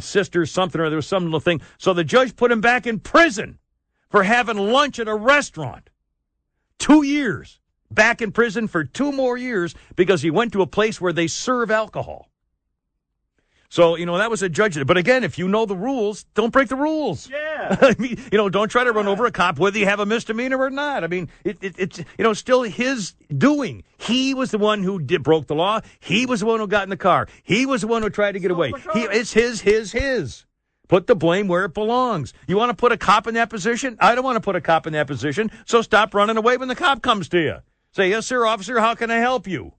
sister, 0.00 0.44
something 0.44 0.80
or 0.80 0.90
there 0.90 0.96
was 0.96 1.06
some 1.06 1.24
little 1.24 1.40
thing. 1.40 1.62
So 1.78 1.94
the 1.94 2.04
judge 2.04 2.36
put 2.36 2.52
him 2.52 2.60
back 2.60 2.86
in 2.86 3.00
prison 3.00 3.58
for 4.10 4.22
having 4.22 4.58
lunch 4.58 4.98
at 4.98 5.08
a 5.08 5.14
restaurant. 5.14 5.88
Two 6.78 7.02
years 7.02 7.60
back 7.90 8.20
in 8.20 8.32
prison 8.32 8.68
for 8.68 8.84
two 8.84 9.12
more 9.12 9.36
years 9.36 9.74
because 9.96 10.22
he 10.22 10.30
went 10.30 10.52
to 10.52 10.62
a 10.62 10.66
place 10.66 11.00
where 11.00 11.12
they 11.12 11.26
serve 11.26 11.70
alcohol. 11.70 12.29
So, 13.70 13.94
you 13.94 14.04
know, 14.04 14.18
that 14.18 14.30
was 14.30 14.42
a 14.42 14.48
judge. 14.48 14.84
But 14.84 14.96
again, 14.96 15.22
if 15.22 15.38
you 15.38 15.46
know 15.46 15.64
the 15.64 15.76
rules, 15.76 16.24
don't 16.34 16.52
break 16.52 16.68
the 16.68 16.76
rules. 16.76 17.30
Yeah. 17.30 17.76
I 17.80 17.94
mean, 18.00 18.20
you 18.32 18.36
know, 18.36 18.48
don't 18.48 18.68
try 18.68 18.82
to 18.82 18.92
run 18.92 19.06
over 19.06 19.26
a 19.26 19.30
cop 19.30 19.60
whether 19.60 19.78
you 19.78 19.86
have 19.86 20.00
a 20.00 20.06
misdemeanor 20.06 20.58
or 20.58 20.70
not. 20.70 21.04
I 21.04 21.06
mean, 21.06 21.30
it, 21.44 21.58
it, 21.62 21.74
it's, 21.78 21.98
you 21.98 22.24
know, 22.24 22.32
still 22.32 22.62
his 22.62 23.14
doing. 23.36 23.84
He 23.96 24.34
was 24.34 24.50
the 24.50 24.58
one 24.58 24.82
who 24.82 24.98
did, 24.98 25.22
broke 25.22 25.46
the 25.46 25.54
law. 25.54 25.80
He 26.00 26.26
was 26.26 26.40
the 26.40 26.46
one 26.46 26.58
who 26.58 26.66
got 26.66 26.82
in 26.82 26.90
the 26.90 26.96
car. 26.96 27.28
He 27.44 27.64
was 27.64 27.82
the 27.82 27.86
one 27.86 28.02
who 28.02 28.10
tried 28.10 28.32
to 28.32 28.40
get 28.40 28.50
away. 28.50 28.72
He, 28.92 29.02
it's 29.02 29.32
his, 29.32 29.60
his, 29.60 29.92
his. 29.92 30.46
Put 30.88 31.06
the 31.06 31.14
blame 31.14 31.46
where 31.46 31.64
it 31.64 31.72
belongs. 31.72 32.34
You 32.48 32.56
want 32.56 32.70
to 32.70 32.76
put 32.76 32.90
a 32.90 32.96
cop 32.96 33.28
in 33.28 33.34
that 33.34 33.50
position? 33.50 33.96
I 34.00 34.16
don't 34.16 34.24
want 34.24 34.34
to 34.34 34.40
put 34.40 34.56
a 34.56 34.60
cop 34.60 34.88
in 34.88 34.94
that 34.94 35.06
position. 35.06 35.52
So 35.64 35.80
stop 35.82 36.12
running 36.12 36.36
away 36.36 36.56
when 36.56 36.66
the 36.66 36.74
cop 36.74 37.02
comes 37.02 37.28
to 37.28 37.38
you. 37.38 37.56
Say, 37.92 38.10
yes, 38.10 38.26
sir, 38.26 38.44
officer, 38.44 38.80
how 38.80 38.96
can 38.96 39.12
I 39.12 39.18
help 39.18 39.46
you? 39.46 39.74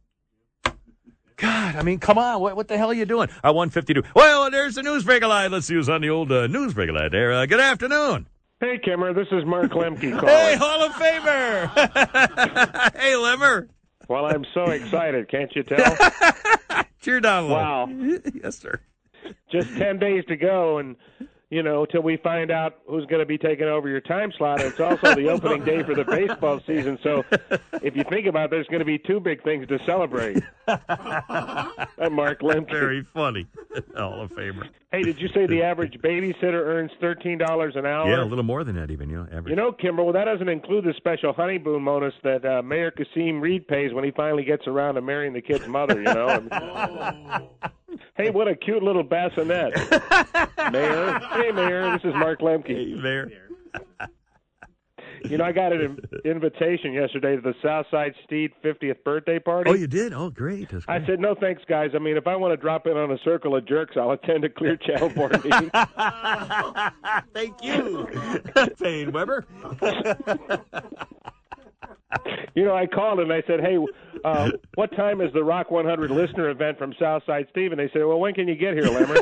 God, 1.41 1.75
I 1.75 1.81
mean, 1.81 1.99
come 1.99 2.19
on. 2.19 2.39
What, 2.39 2.55
what 2.55 2.67
the 2.67 2.77
hell 2.77 2.91
are 2.91 2.93
you 2.93 3.05
doing? 3.05 3.27
I 3.43 3.49
152. 3.49 4.03
Well, 4.15 4.51
there's 4.51 4.75
the 4.75 4.83
newsbreaker 4.83 5.27
line. 5.27 5.51
Let's 5.51 5.69
use 5.71 5.89
on 5.89 6.01
the 6.01 6.09
old 6.09 6.31
uh, 6.31 6.47
newsbreaker 6.47 6.93
line 6.93 7.09
there. 7.11 7.33
Uh, 7.33 7.45
good 7.47 7.59
afternoon. 7.59 8.27
Hey, 8.59 8.77
Kimmer, 8.77 9.11
this 9.11 9.25
is 9.31 9.43
Mark 9.43 9.71
Lemke 9.71 10.11
calling. 10.19 10.27
Hey, 10.27 10.55
Hall 10.55 10.83
of 10.83 10.91
Famer. 10.93 12.93
hey, 12.95 13.15
Limmer. 13.15 13.69
Well, 14.07 14.27
I'm 14.27 14.45
so 14.53 14.65
excited, 14.65 15.29
can't 15.29 15.51
you 15.55 15.63
tell? 15.63 15.97
Cheer 17.01 17.19
down. 17.21 17.49
Wow. 17.49 17.87
yes, 17.89 18.59
sir. 18.59 18.79
just 19.51 19.75
ten 19.77 19.97
days 19.97 20.23
to 20.27 20.35
go, 20.35 20.77
and 20.77 20.95
you 21.51 21.61
know, 21.61 21.85
till 21.85 22.01
we 22.01 22.15
find 22.15 22.49
out 22.49 22.79
who's 22.87 23.05
going 23.07 23.19
to 23.19 23.25
be 23.25 23.37
taking 23.37 23.65
over 23.65 23.89
your 23.89 23.99
time 23.99 24.31
slot. 24.37 24.61
And 24.61 24.71
it's 24.71 24.79
also 24.79 25.13
the 25.13 25.27
opening 25.29 25.65
day 25.65 25.83
for 25.83 25.93
the 25.93 26.05
baseball 26.05 26.61
season. 26.65 26.97
So 27.03 27.25
if 27.83 27.93
you 27.95 28.05
think 28.05 28.25
about 28.25 28.45
it, 28.45 28.51
there's 28.51 28.67
going 28.67 28.79
to 28.79 28.85
be 28.85 28.97
two 28.97 29.19
big 29.19 29.43
things 29.43 29.67
to 29.67 29.77
celebrate. 29.85 30.41
I'm 30.67 32.13
Mark 32.13 32.39
Lemke. 32.39 32.71
Very 32.71 33.05
funny. 33.13 33.47
Hall 33.97 34.21
of 34.21 34.31
Famer. 34.31 34.69
Hey, 34.93 35.03
did 35.03 35.19
you 35.19 35.27
say 35.29 35.45
the 35.45 35.61
average 35.63 35.93
babysitter 36.01 36.65
earns 36.65 36.91
$13 37.01 37.77
an 37.77 37.85
hour? 37.85 38.09
Yeah, 38.09 38.23
a 38.23 38.25
little 38.25 38.43
more 38.43 38.63
than 38.63 38.75
that, 38.75 38.89
even. 38.89 39.09
You 39.09 39.17
know, 39.17 39.23
average. 39.23 39.49
You 39.49 39.55
know, 39.55 39.73
Kimmer, 39.73 40.03
well, 40.03 40.13
that 40.13 40.25
doesn't 40.25 40.49
include 40.49 40.85
the 40.85 40.93
special 40.95 41.33
honeymoon 41.33 41.83
bonus 41.83 42.13
that 42.23 42.45
uh, 42.45 42.61
Mayor 42.61 42.91
Kasim 42.91 43.41
Reed 43.41 43.67
pays 43.67 43.93
when 43.93 44.03
he 44.05 44.11
finally 44.11 44.43
gets 44.43 44.67
around 44.67 44.95
to 44.95 45.01
marrying 45.01 45.33
the 45.33 45.41
kid's 45.41 45.67
mother, 45.67 45.95
you 45.95 46.03
know? 46.03 46.27
I 46.27 47.39
mean, 47.39 47.49
hey, 48.15 48.29
what 48.29 48.47
a 48.47 48.55
cute 48.55 48.83
little 48.83 49.03
bassinet. 49.03 49.73
Mayor. 50.71 51.19
Hey, 51.33 51.51
Mayor. 51.51 51.91
This 51.93 52.03
is 52.05 52.13
Mark 52.15 52.39
Lemke. 52.41 52.67
Hey, 52.67 52.93
Mayor. 53.01 53.31
You 55.23 55.37
know, 55.37 55.43
I 55.43 55.51
got 55.51 55.71
an 55.71 55.99
invitation 56.25 56.93
yesterday 56.93 57.35
to 57.35 57.41
the 57.41 57.53
Southside 57.61 58.15
Steve 58.25 58.49
50th 58.63 59.03
birthday 59.03 59.37
party. 59.37 59.69
Oh, 59.69 59.73
you 59.75 59.85
did? 59.85 60.13
Oh, 60.13 60.31
great. 60.31 60.69
That's 60.69 60.83
I 60.87 61.05
said, 61.05 61.19
no 61.19 61.35
thanks, 61.35 61.61
guys. 61.69 61.91
I 61.93 61.99
mean, 61.99 62.17
if 62.17 62.25
I 62.25 62.35
want 62.35 62.53
to 62.53 62.57
drop 62.57 62.87
in 62.87 62.97
on 62.97 63.11
a 63.11 63.19
circle 63.19 63.55
of 63.55 63.67
jerks, 63.67 63.95
I'll 63.97 64.11
attend 64.11 64.45
a 64.45 64.49
Clear 64.49 64.77
Channel 64.77 65.09
board 65.09 65.33
meeting. 65.43 65.69
Thank 67.33 67.63
you, 67.63 68.07
Paine 68.81 69.11
Webber. 69.11 69.45
You 72.53 72.65
know, 72.65 72.75
I 72.75 72.85
called 72.85 73.21
and 73.21 73.31
I 73.31 73.41
said, 73.47 73.61
hey, 73.61 73.77
uh, 74.25 74.51
what 74.75 74.93
time 74.93 75.21
is 75.21 75.31
the 75.31 75.41
Rock 75.41 75.71
100 75.71 76.11
listener 76.11 76.49
event 76.49 76.77
from 76.77 76.93
Southside 76.99 77.47
Steve? 77.49 77.71
And 77.71 77.79
they 77.79 77.89
said, 77.93 78.03
well, 78.03 78.19
when 78.19 78.33
can 78.33 78.49
you 78.49 78.55
get 78.55 78.73
here, 78.73 78.83
Lemmer? 78.83 79.15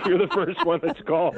You're 0.06 0.18
the 0.18 0.28
first 0.34 0.62
one 0.66 0.80
that's 0.82 1.00
called. 1.06 1.36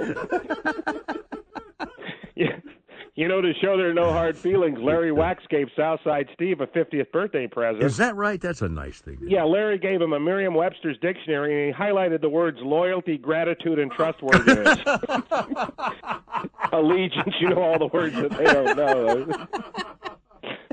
You 3.19 3.27
know, 3.27 3.41
to 3.41 3.53
show 3.55 3.77
there 3.77 3.91
are 3.91 3.95
no 3.95 4.13
hard 4.13 4.39
feelings, 4.39 4.79
Larry 4.81 5.11
Wax 5.21 5.43
gave 5.51 5.67
Southside 5.75 6.29
Steve 6.35 6.61
a 6.61 6.69
50th 6.69 7.11
birthday 7.11 7.49
present. 7.49 7.83
Is 7.83 7.97
that 7.97 8.15
right? 8.15 8.41
That's 8.41 8.63
a 8.63 8.69
nice 8.69 9.01
thing. 9.01 9.19
Yeah, 9.21 9.43
Larry 9.43 9.77
gave 9.77 10.01
him 10.01 10.13
a 10.13 10.21
Merriam-Webster's 10.21 10.97
dictionary, 10.99 11.67
and 11.67 11.75
he 11.75 11.83
highlighted 11.83 12.21
the 12.21 12.29
words 12.29 12.59
loyalty, 12.61 13.19
gratitude, 13.19 13.81
and 13.81 13.91
trustworthiness. 13.91 14.79
Allegiance, 16.73 17.35
you 17.41 17.49
know 17.49 17.61
all 17.61 17.81
the 17.81 17.91
words 17.93 18.15
that 18.15 18.31
they 18.31 18.45
don't 18.45 18.77
know. 18.77 19.27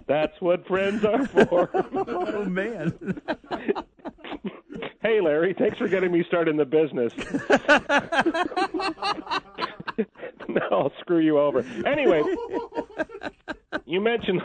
That's 0.06 0.40
what 0.40 0.68
friends 0.68 1.04
are 1.04 1.26
for. 1.26 1.72
Oh, 1.96 2.46
man. 2.46 2.94
Hey, 5.02 5.20
Larry, 5.20 5.56
thanks 5.58 5.80
for 5.80 5.88
getting 5.88 6.12
me 6.12 6.24
started 6.28 6.52
in 6.52 6.58
the 6.58 6.66
business. 6.66 7.12
I'll 10.72 10.92
screw 11.02 11.20
you 11.20 11.40
over. 11.40 11.66
Anyway, 11.86 12.22
you 13.86 14.02
mentioned 14.02 14.42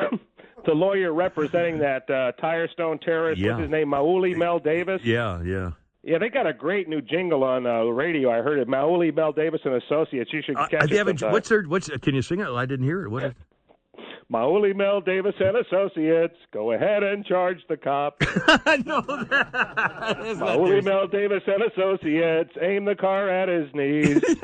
the 0.66 0.72
lawyer 0.72 1.12
representing 1.12 1.78
that 1.78 2.09
uh, 2.11 2.32
Tirestone 2.41 2.99
terrorist. 3.01 3.41
Yeah. 3.41 3.53
What's 3.53 3.62
his 3.62 3.70
name? 3.70 3.88
Mawuli 3.88 4.36
Mel 4.36 4.59
Davis. 4.59 5.01
Yeah, 5.05 5.43
yeah. 5.43 5.70
Yeah, 6.03 6.16
they 6.18 6.30
got 6.30 6.47
a 6.47 6.55
great 6.55 6.88
new 6.88 7.03
jingle 7.03 7.45
on 7.45 7.66
uh, 7.66 7.82
radio. 7.82 8.30
I 8.30 8.43
heard 8.43 8.59
it. 8.59 8.68
Mawuli 8.68 9.14
Mel 9.14 9.32
Davis 9.32 9.61
and 9.64 9.74
Associates. 9.82 10.30
You 10.32 10.41
should 10.43 10.57
Uh, 10.57 10.66
catch 10.68 10.88
they 10.88 10.99
it. 10.99 11.22
what's 11.30 11.49
their? 11.51 11.62
What's? 11.64 11.88
Can 11.88 12.14
you 12.14 12.22
sing 12.22 12.41
it? 12.41 12.49
I 12.49 12.64
didn't 12.64 12.86
hear 12.86 13.05
it. 13.05 13.11
What 13.11 13.34
is? 14.31 14.35
Mawuli 14.35 14.74
Mel 14.76 15.01
Davis 15.01 15.35
and 15.41 15.57
Associates. 15.57 16.37
Go 16.53 16.72
ahead 16.72 17.03
and 17.03 17.24
charge 17.24 17.59
the 17.68 17.76
cop. 17.76 18.16
I 18.66 18.76
know 18.85 19.01
that. 19.01 19.53
Mawuli 20.37 20.85
Mel 20.85 21.09
Davis 21.09 21.43
and 21.47 21.62
Associates. 21.64 22.51
Aim 22.61 22.85
the 22.85 22.95
car 22.95 23.28
at 23.28 23.49
his 23.49 23.74
knees. 23.74 24.22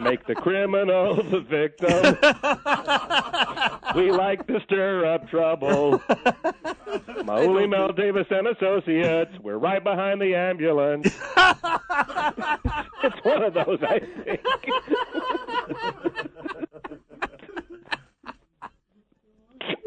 Make 0.00 0.26
the 0.26 0.34
criminal 0.34 1.14
the 1.22 1.40
victim. 1.40 2.18
we 4.02 4.10
like 4.10 4.46
to 4.48 4.58
stir 4.64 5.06
up 5.06 5.28
trouble. 5.28 6.00
Mawuli 7.22 7.68
Mel 7.70 7.92
Davis 7.92 8.26
and 8.30 8.48
Associates. 8.48 9.30
We're 9.42 9.58
right 9.58 9.84
behind 9.84 10.20
the 10.20 10.34
ambulance. 10.34 11.06
it's 13.04 13.24
one 13.24 13.42
of 13.44 13.54
those, 13.54 13.78
I 13.82 14.00
think. 14.24 14.40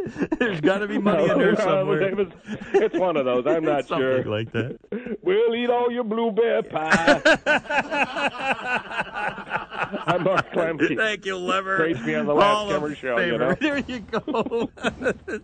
There's 0.39 0.61
got 0.61 0.79
to 0.79 0.87
be 0.87 0.97
money 0.99 1.29
in 1.29 1.37
there 1.37 1.55
somewhere. 1.55 1.99
Davis- 2.11 2.33
It's 2.73 2.95
one 2.97 3.17
of 3.17 3.25
those. 3.25 3.45
I'm 3.47 3.63
not 3.65 3.87
Something 3.87 4.23
sure. 4.23 4.25
like 4.25 4.51
that. 4.51 4.77
We'll 5.23 5.55
eat 5.55 5.69
all 5.69 5.91
your 5.91 6.03
blueberry 6.03 6.63
pie. 6.63 7.21
I'm 10.07 10.23
Mark 10.23 10.51
Lemke. 10.51 10.95
Thank 10.95 11.25
you, 11.25 11.37
Lever. 11.37 11.93
To 11.93 12.05
be 12.05 12.15
on 12.15 12.25
the 12.27 12.33
last 12.35 12.69
Kimmer 12.71 12.95
show, 12.95 13.17
you 13.19 13.37
know. 13.37 13.53
There 13.55 13.77
you 13.79 13.99
go. 13.99 14.69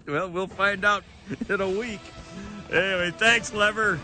well, 0.07 0.30
we'll 0.30 0.47
find 0.47 0.86
out 0.86 1.03
in 1.49 1.59
a 1.62 1.70
week. 1.70 1.99
Anyway, 2.72 3.12
thanks, 3.18 3.53
Lever. 3.53 3.97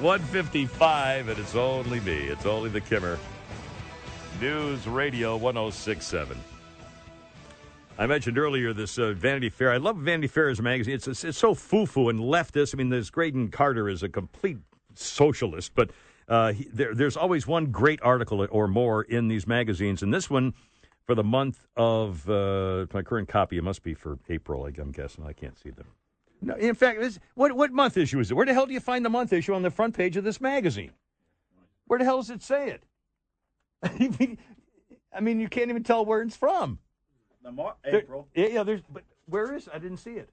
155, 0.00 1.28
and 1.28 1.38
it's 1.38 1.54
only 1.54 2.00
me. 2.00 2.24
It's 2.24 2.44
only 2.44 2.68
the 2.70 2.80
Kimmer. 2.80 3.18
News 4.40 4.86
Radio 4.86 5.36
1067. 5.36 6.36
I 7.98 8.06
mentioned 8.06 8.36
earlier 8.36 8.74
this 8.74 8.98
uh, 8.98 9.12
Vanity 9.12 9.48
Fair. 9.48 9.72
I 9.72 9.78
love 9.78 9.96
Vanity 9.96 10.28
Fair 10.28 10.50
as 10.50 10.58
a 10.58 10.62
magazine. 10.62 10.94
It's, 10.94 11.08
it's, 11.08 11.24
it's 11.24 11.38
so 11.38 11.54
foo-foo 11.54 12.10
and 12.10 12.20
leftist. 12.20 12.74
I 12.74 12.76
mean, 12.76 12.90
this 12.90 13.08
Graydon 13.08 13.48
Carter 13.48 13.88
is 13.88 14.02
a 14.02 14.08
complete 14.08 14.58
socialist, 14.94 15.72
but 15.74 15.90
uh, 16.28 16.52
he, 16.52 16.68
there, 16.72 16.94
there's 16.94 17.16
always 17.16 17.46
one 17.46 17.66
great 17.66 18.00
article 18.02 18.46
or 18.50 18.68
more 18.68 19.02
in 19.02 19.28
these 19.28 19.46
magazines. 19.46 20.02
And 20.02 20.12
this 20.12 20.28
one 20.28 20.52
for 21.04 21.14
the 21.14 21.24
month 21.24 21.66
of 21.74 22.28
uh, 22.28 22.86
my 22.92 23.00
current 23.00 23.28
copy, 23.28 23.56
it 23.56 23.64
must 23.64 23.82
be 23.82 23.94
for 23.94 24.18
April, 24.28 24.66
I'm 24.66 24.92
guessing. 24.92 25.24
I 25.24 25.32
can't 25.32 25.58
see 25.58 25.70
them. 25.70 25.86
No, 26.42 26.54
in 26.54 26.74
fact, 26.74 27.00
this, 27.00 27.18
what, 27.34 27.52
what 27.54 27.72
month 27.72 27.96
issue 27.96 28.20
is 28.20 28.30
it? 28.30 28.34
Where 28.34 28.44
the 28.44 28.52
hell 28.52 28.66
do 28.66 28.74
you 28.74 28.80
find 28.80 29.06
the 29.06 29.10
month 29.10 29.32
issue 29.32 29.54
on 29.54 29.62
the 29.62 29.70
front 29.70 29.96
page 29.96 30.18
of 30.18 30.24
this 30.24 30.38
magazine? 30.38 30.90
Where 31.86 31.98
the 31.98 32.04
hell 32.04 32.18
does 32.18 32.28
it 32.28 32.42
say 32.42 32.70
it? 32.70 32.82
I 35.14 35.20
mean, 35.20 35.40
you 35.40 35.48
can't 35.48 35.70
even 35.70 35.82
tell 35.82 36.04
where 36.04 36.20
it's 36.20 36.36
from. 36.36 36.78
The 37.46 37.52
Mar- 37.52 37.76
April. 37.84 38.26
yeah, 38.34 38.48
yeah, 38.48 38.62
there's. 38.64 38.80
But 38.92 39.04
where 39.26 39.54
is? 39.54 39.68
I 39.72 39.78
didn't 39.78 39.98
see 39.98 40.14
it. 40.14 40.30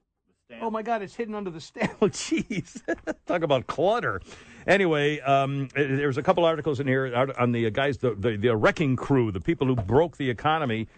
Oh 0.60 0.68
my 0.68 0.82
God! 0.82 1.00
It's 1.00 1.14
hidden 1.14 1.36
under 1.36 1.48
the 1.48 1.60
stamp. 1.60 1.92
Oh, 2.02 2.08
jeez. 2.08 2.82
Talk 3.26 3.42
about 3.42 3.68
clutter. 3.68 4.20
Anyway, 4.66 5.20
um, 5.20 5.68
eh, 5.76 5.86
there's 5.86 6.18
a 6.18 6.24
couple 6.24 6.44
articles 6.44 6.80
in 6.80 6.88
here 6.88 7.32
on 7.38 7.52
the 7.52 7.70
guys, 7.70 7.98
the, 7.98 8.16
the 8.16 8.36
the 8.36 8.56
wrecking 8.56 8.96
crew, 8.96 9.30
the 9.30 9.40
people 9.40 9.68
who 9.68 9.76
broke 9.76 10.16
the 10.16 10.28
economy, 10.28 10.88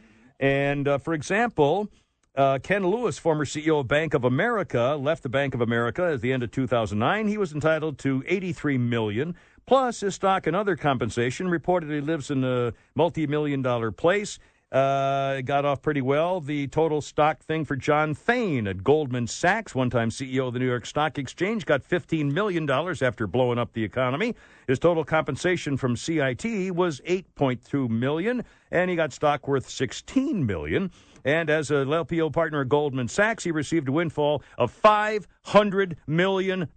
and 0.40 0.88
uh, 0.88 0.98
for 0.98 1.12
example. 1.12 1.88
Uh, 2.34 2.58
Ken 2.58 2.86
Lewis, 2.86 3.16
former 3.18 3.46
CEO 3.46 3.80
of 3.80 3.88
Bank 3.88 4.12
of 4.12 4.22
America, 4.22 4.94
left 5.00 5.22
the 5.22 5.28
Bank 5.30 5.54
of 5.54 5.62
America 5.62 6.12
at 6.12 6.20
the 6.20 6.34
end 6.34 6.42
of 6.42 6.50
2009. 6.50 7.28
He 7.28 7.38
was 7.38 7.54
entitled 7.54 7.96
to 8.00 8.22
83 8.26 8.76
million 8.76 9.34
plus 9.64 10.00
his 10.00 10.16
stock 10.16 10.46
and 10.46 10.54
other 10.54 10.76
compensation. 10.76 11.46
Reportedly 11.46 12.04
lives 12.04 12.30
in 12.30 12.44
a 12.44 12.74
multi-million 12.94 13.62
dollar 13.62 13.90
place. 13.90 14.38
Uh, 14.72 15.42
got 15.42 15.64
off 15.64 15.80
pretty 15.80 16.02
well. 16.02 16.40
The 16.40 16.66
total 16.66 17.00
stock 17.00 17.40
thing 17.40 17.64
for 17.64 17.76
John 17.76 18.14
Thain 18.14 18.66
at 18.66 18.82
Goldman 18.82 19.28
Sachs, 19.28 19.76
one-time 19.76 20.10
CEO 20.10 20.48
of 20.48 20.54
the 20.54 20.58
New 20.58 20.66
York 20.66 20.86
Stock 20.86 21.18
Exchange, 21.18 21.64
got 21.64 21.84
$15 21.84 22.32
million 22.32 22.68
after 22.68 23.28
blowing 23.28 23.58
up 23.58 23.72
the 23.74 23.84
economy. 23.84 24.34
His 24.66 24.80
total 24.80 25.04
compensation 25.04 25.76
from 25.76 25.96
CIT 25.96 26.74
was 26.74 27.00
8.2 27.06 27.88
million, 27.88 28.44
and 28.72 28.90
he 28.90 28.96
got 28.96 29.12
stock 29.12 29.46
worth 29.46 29.70
16 29.70 30.44
million. 30.44 30.90
And 31.24 31.48
as 31.48 31.70
a 31.70 31.84
LPO 31.84 32.32
partner 32.32 32.62
at 32.62 32.68
Goldman 32.68 33.06
Sachs, 33.06 33.44
he 33.44 33.52
received 33.52 33.88
a 33.88 33.92
windfall 33.92 34.42
of 34.58 34.72
$500 34.82 35.96
million 36.08 36.68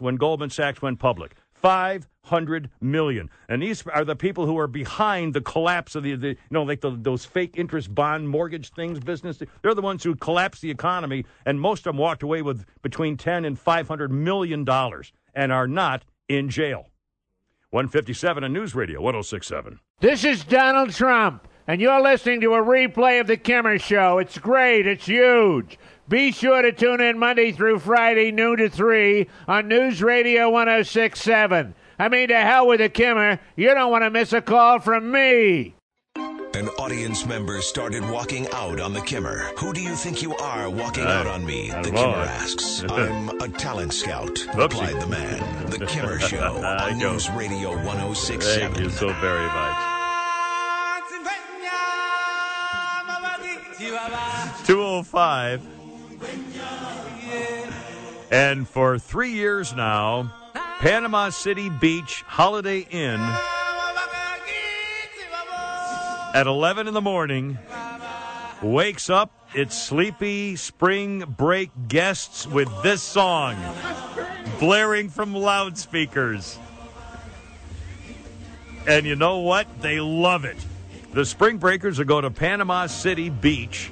when 0.00 0.16
Goldman 0.16 0.50
Sachs 0.50 0.80
went 0.80 0.98
public. 0.98 1.36
500 1.60 2.70
million. 2.80 3.30
And 3.48 3.62
these 3.62 3.86
are 3.86 4.04
the 4.04 4.16
people 4.16 4.46
who 4.46 4.58
are 4.58 4.66
behind 4.66 5.34
the 5.34 5.40
collapse 5.40 5.94
of 5.94 6.02
the, 6.02 6.14
the 6.16 6.28
you 6.28 6.36
know, 6.50 6.62
like 6.62 6.80
the, 6.80 6.90
those 6.90 7.24
fake 7.24 7.54
interest 7.56 7.94
bond 7.94 8.28
mortgage 8.28 8.70
things 8.70 9.00
business. 9.00 9.38
They're 9.62 9.74
the 9.74 9.82
ones 9.82 10.02
who 10.02 10.14
collapsed 10.14 10.62
the 10.62 10.70
economy, 10.70 11.24
and 11.44 11.60
most 11.60 11.80
of 11.80 11.92
them 11.92 11.98
walked 11.98 12.22
away 12.22 12.42
with 12.42 12.64
between 12.82 13.16
10 13.16 13.44
and 13.44 13.58
500 13.58 14.10
million 14.10 14.64
dollars 14.64 15.12
and 15.34 15.52
are 15.52 15.68
not 15.68 16.04
in 16.28 16.48
jail. 16.48 16.86
157 17.70 18.42
on 18.42 18.52
News 18.52 18.74
Radio 18.74 19.00
1067. 19.00 19.78
This 20.00 20.24
is 20.24 20.42
Donald 20.44 20.92
Trump, 20.92 21.46
and 21.68 21.80
you're 21.80 22.00
listening 22.02 22.40
to 22.40 22.54
a 22.54 22.62
replay 22.62 23.20
of 23.20 23.28
The 23.28 23.36
Kimmer 23.36 23.78
Show. 23.78 24.18
It's 24.18 24.38
great, 24.38 24.86
it's 24.88 25.06
huge. 25.06 25.78
Be 26.10 26.32
sure 26.32 26.60
to 26.60 26.72
tune 26.72 27.00
in 27.00 27.20
Monday 27.20 27.52
through 27.52 27.78
Friday, 27.78 28.32
noon 28.32 28.56
to 28.56 28.68
3 28.68 29.28
on 29.46 29.68
News 29.68 30.02
Radio 30.02 30.50
1067. 30.50 31.72
I 32.00 32.08
mean, 32.08 32.28
to 32.30 32.36
hell 32.36 32.66
with 32.66 32.80
The 32.80 32.88
Kimmer. 32.88 33.38
You 33.54 33.68
don't 33.74 33.92
want 33.92 34.02
to 34.02 34.10
miss 34.10 34.32
a 34.32 34.42
call 34.42 34.80
from 34.80 35.12
me. 35.12 35.76
An 36.16 36.66
audience 36.80 37.24
member 37.26 37.60
started 37.62 38.02
walking 38.10 38.48
out 38.52 38.80
on 38.80 38.92
the 38.92 39.00
Kimmer. 39.02 39.52
Who 39.58 39.72
do 39.72 39.80
you 39.80 39.94
think 39.94 40.20
you 40.20 40.34
are 40.34 40.68
walking 40.68 41.04
out 41.04 41.28
on 41.28 41.46
me? 41.46 41.70
I 41.70 41.80
The 41.80 41.92
don't. 41.92 42.00
Kimmer 42.00 42.24
asks. 42.24 42.84
I'm 42.88 43.28
a 43.40 43.48
talent 43.48 43.92
scout, 43.92 44.36
replied 44.56 45.00
the 45.00 45.06
man. 45.06 45.70
The 45.70 45.86
Kimmer 45.86 46.18
Show 46.28 46.56
on 46.56 46.98
know. 46.98 47.12
News 47.12 47.30
Radio 47.30 47.70
1067. 47.86 48.72
Thank 48.72 48.82
you 48.82 48.90
so 48.90 49.12
very 49.20 49.46
much. 49.46 49.76
205. 54.66 55.79
And 58.30 58.68
for 58.68 58.98
three 58.98 59.32
years 59.32 59.74
now, 59.74 60.32
Panama 60.78 61.30
City 61.30 61.68
Beach 61.68 62.22
Holiday 62.26 62.86
Inn 62.90 63.20
at 66.32 66.46
11 66.46 66.86
in 66.86 66.94
the 66.94 67.00
morning 67.00 67.58
wakes 68.62 69.10
up 69.10 69.32
its 69.54 69.76
sleepy 69.80 70.54
spring 70.54 71.20
break 71.36 71.70
guests 71.88 72.46
with 72.46 72.68
this 72.82 73.02
song 73.02 73.56
blaring 74.60 75.08
from 75.08 75.34
loudspeakers. 75.34 76.58
And 78.86 79.06
you 79.06 79.16
know 79.16 79.38
what? 79.38 79.66
They 79.80 80.00
love 80.00 80.44
it. 80.44 80.56
The 81.12 81.24
Spring 81.24 81.58
Breakers 81.58 81.98
will 81.98 82.06
go 82.06 82.20
to 82.20 82.30
Panama 82.30 82.86
City 82.86 83.28
Beach, 83.28 83.90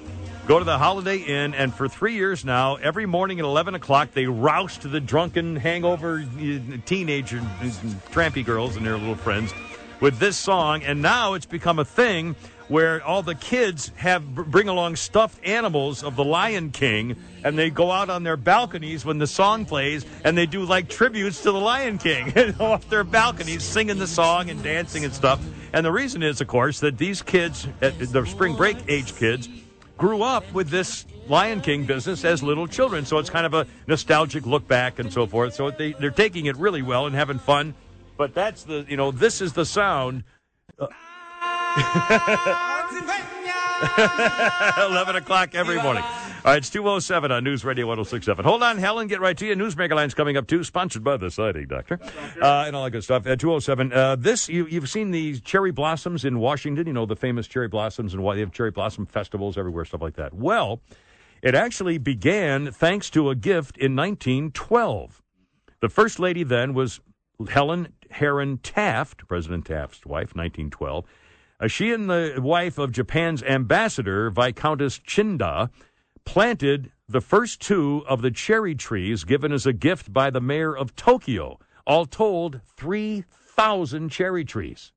go 0.49 0.59
to 0.59 0.65
the 0.65 0.79
Holiday 0.79 1.19
Inn, 1.19 1.53
and 1.53 1.75
for 1.75 1.89
three 1.89 2.15
years 2.15 2.43
now, 2.43 2.77
every 2.77 3.05
morning 3.05 3.39
at 3.39 3.45
11 3.45 3.75
o'clock, 3.75 4.13
they 4.13 4.25
roust 4.25 4.91
the 4.91 4.99
drunken, 4.99 5.57
hangover 5.57 6.21
uh, 6.21 6.59
teenager, 6.87 7.37
uh, 7.39 7.65
trampy 8.11 8.43
girls 8.43 8.75
and 8.75 8.87
their 8.87 8.97
little 8.97 9.15
friends 9.15 9.53
with 10.01 10.19
this 10.19 10.39
song. 10.39 10.83
And 10.85 11.03
now 11.03 11.35
it's 11.35 11.45
become 11.45 11.79
a 11.79 11.85
thing 11.85 12.35
where 12.69 13.05
all 13.05 13.23
the 13.23 13.35
kids 13.35 13.93
have 13.97 14.35
bring 14.35 14.71
along 14.71 14.97
stuffed 14.97 15.39
animals 15.47 16.03
of 16.03 16.17
the 16.17 16.25
Lion 16.25 16.71
King, 16.71 17.17
and 17.45 17.59
they 17.59 17.69
go 17.69 17.91
out 17.91 18.09
on 18.09 18.23
their 18.23 18.39
balconies 18.39 19.05
when 19.05 19.19
the 19.19 19.27
song 19.27 19.67
plays, 19.67 20.07
and 20.25 20.37
they 20.37 20.47
do 20.47 20.65
like 20.65 20.89
tributes 20.89 21.43
to 21.43 21.53
the 21.53 21.61
Lion 21.61 21.99
King 21.99 22.33
off 22.61 22.89
their 22.89 23.05
balconies, 23.05 23.63
singing 23.63 23.99
the 23.99 24.07
song 24.07 24.49
and 24.49 24.63
dancing 24.63 25.05
and 25.05 25.13
stuff. 25.13 25.45
And 25.75 25.85
the 25.85 25.93
reason 25.93 26.23
is, 26.23 26.41
of 26.41 26.47
course, 26.47 26.81
that 26.81 26.97
these 26.97 27.21
kids, 27.21 27.69
the 27.81 28.25
spring 28.25 28.57
break 28.57 28.79
age 28.89 29.15
kids, 29.15 29.47
grew 29.99 30.23
up 30.23 30.51
with 30.55 30.71
this 30.71 31.05
Lion 31.29 31.61
King 31.61 31.85
business 31.85 32.25
as 32.25 32.43
little 32.43 32.67
children. 32.67 33.05
So 33.05 33.19
it's 33.19 33.29
kind 33.29 33.45
of 33.45 33.53
a 33.53 33.67
nostalgic 33.87 34.47
look 34.47 34.67
back 34.67 34.99
and 34.99 35.13
so 35.13 35.27
forth. 35.27 35.55
So 35.55 35.71
they, 35.71 35.93
they're 35.93 36.11
taking 36.11 36.47
it 36.47 36.57
really 36.57 36.81
well 36.81 37.07
and 37.07 37.15
having 37.15 37.39
fun. 37.39 37.75
But 38.17 38.35
that's 38.35 38.63
the, 38.63 38.87
you 38.89 38.97
know, 38.97 39.11
this 39.11 39.43
is 39.43 39.53
the 39.53 39.67
sound. 39.67 40.25
Uh, 40.79 40.87
11 44.91 45.17
o'clock 45.17 45.55
every 45.55 45.81
morning. 45.81 46.03
All 46.45 46.53
right, 46.53 46.59
it's 46.59 46.71
207 46.71 47.33
on 47.33 47.45
News 47.45 47.65
Radio 47.65 47.87
1067. 47.87 48.45
Hold 48.45 48.63
on, 48.63 48.79
Helen, 48.79 49.09
get 49.09 49.21
right 49.21 49.37
to 49.37 49.47
you. 49.47 49.55
Newsmaker 49.55 49.95
Line's 49.95 50.15
coming 50.15 50.37
up 50.37 50.47
too, 50.47 50.63
sponsored 50.65 51.03
by 51.03 51.17
the 51.17 51.31
Siding 51.31 51.67
Doctor, 51.67 51.99
uh, 52.41 52.65
and 52.67 52.77
all 52.77 52.85
that 52.85 52.91
good 52.91 53.05
stuff. 53.05 53.27
At 53.27 53.41
207. 53.41 53.93
Uh, 53.93 54.17
this, 54.17 54.49
you, 54.49 54.67
you've 54.67 54.89
seen 54.89 55.11
the 55.11 55.39
cherry 55.41 55.73
blossoms 55.73 56.25
in 56.25 56.39
Washington, 56.39 56.87
you 56.87 56.93
know, 56.93 57.07
the 57.07 57.17
famous 57.17 57.47
cherry 57.47 57.69
blossoms, 57.69 58.15
and 58.15 58.23
why 58.23 58.35
they 58.35 58.41
have 58.41 58.53
cherry 58.53 58.71
blossom 58.71 59.07
festivals 59.07 59.59
everywhere, 59.59 59.85
stuff 59.85 60.03
like 60.03 60.17
that. 60.17 60.35
Well, 60.35 60.81
it 61.43 61.55
actually 61.55 61.99
began 61.99 62.73
thanks 62.73 63.11
to 63.11 63.31
a 63.31 63.35
gift 63.35 63.77
in 63.77 63.97
1912. 63.97 65.23
The 65.81 65.89
first 65.89 66.19
lady 66.19 66.43
then 66.45 66.75
was 66.75 67.01
Helen 67.49 67.93
Herron 68.11 68.59
Taft, 68.59 69.27
President 69.29 69.67
Taft's 69.67 70.05
wife, 70.05 70.35
1912. 70.35 71.05
Uh, 71.61 71.67
she 71.67 71.93
and 71.93 72.09
the 72.09 72.37
wife 72.39 72.79
of 72.79 72.93
Japan's 72.93 73.43
ambassador, 73.43 74.31
Viscountess 74.31 74.99
Chinda, 75.01 75.71
planted 76.29 76.93
the 77.09 77.23
first 77.23 77.59
two 77.59 78.05
of 78.07 78.21
the 78.21 78.31
cherry 78.31 78.75
trees 78.75 79.25
given 79.25 79.51
as 79.51 79.65
a 79.65 79.73
gift 79.73 80.13
by 80.13 80.29
the 80.29 80.43
mayor 80.43 80.77
of 80.77 80.95
Tokyo. 80.95 81.59
All 81.87 82.05
told, 82.05 82.61
3,000 82.77 84.11
cherry 84.11 84.45
trees. 84.45 84.93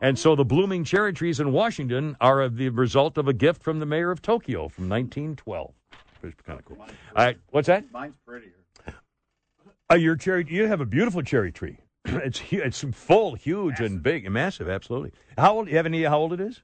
And 0.00 0.16
so 0.16 0.36
the 0.36 0.44
blooming 0.44 0.84
cherry 0.84 1.12
trees 1.12 1.40
in 1.40 1.50
Washington 1.50 2.16
are 2.20 2.48
the 2.48 2.68
result 2.68 3.18
of 3.18 3.26
a 3.26 3.32
gift 3.32 3.60
from 3.60 3.80
the 3.80 3.86
mayor 3.86 4.12
of 4.12 4.22
Tokyo 4.22 4.68
from 4.68 4.88
1912. 4.88 5.74
It's 6.22 6.40
kind 6.42 6.60
of 6.60 6.64
cool. 6.64 6.76
All 6.78 6.86
right, 7.16 7.36
what's 7.50 7.66
that? 7.66 7.90
Mine's 7.90 8.14
prettier. 8.24 8.52
Uh, 9.90 9.96
your 9.96 10.14
cherry, 10.14 10.46
you 10.48 10.68
have 10.68 10.80
a 10.80 10.86
beautiful 10.86 11.22
cherry 11.22 11.50
tree. 11.50 11.78
it's 12.04 12.40
it's 12.52 12.84
full, 12.92 13.34
huge, 13.34 13.80
and 13.80 14.00
big, 14.00 14.26
and 14.26 14.34
massive. 14.34 14.68
Absolutely. 14.68 15.10
How 15.36 15.56
old? 15.56 15.68
You 15.68 15.76
have 15.76 15.86
any? 15.86 16.04
How 16.04 16.18
old 16.18 16.34
it 16.34 16.40
is? 16.40 16.62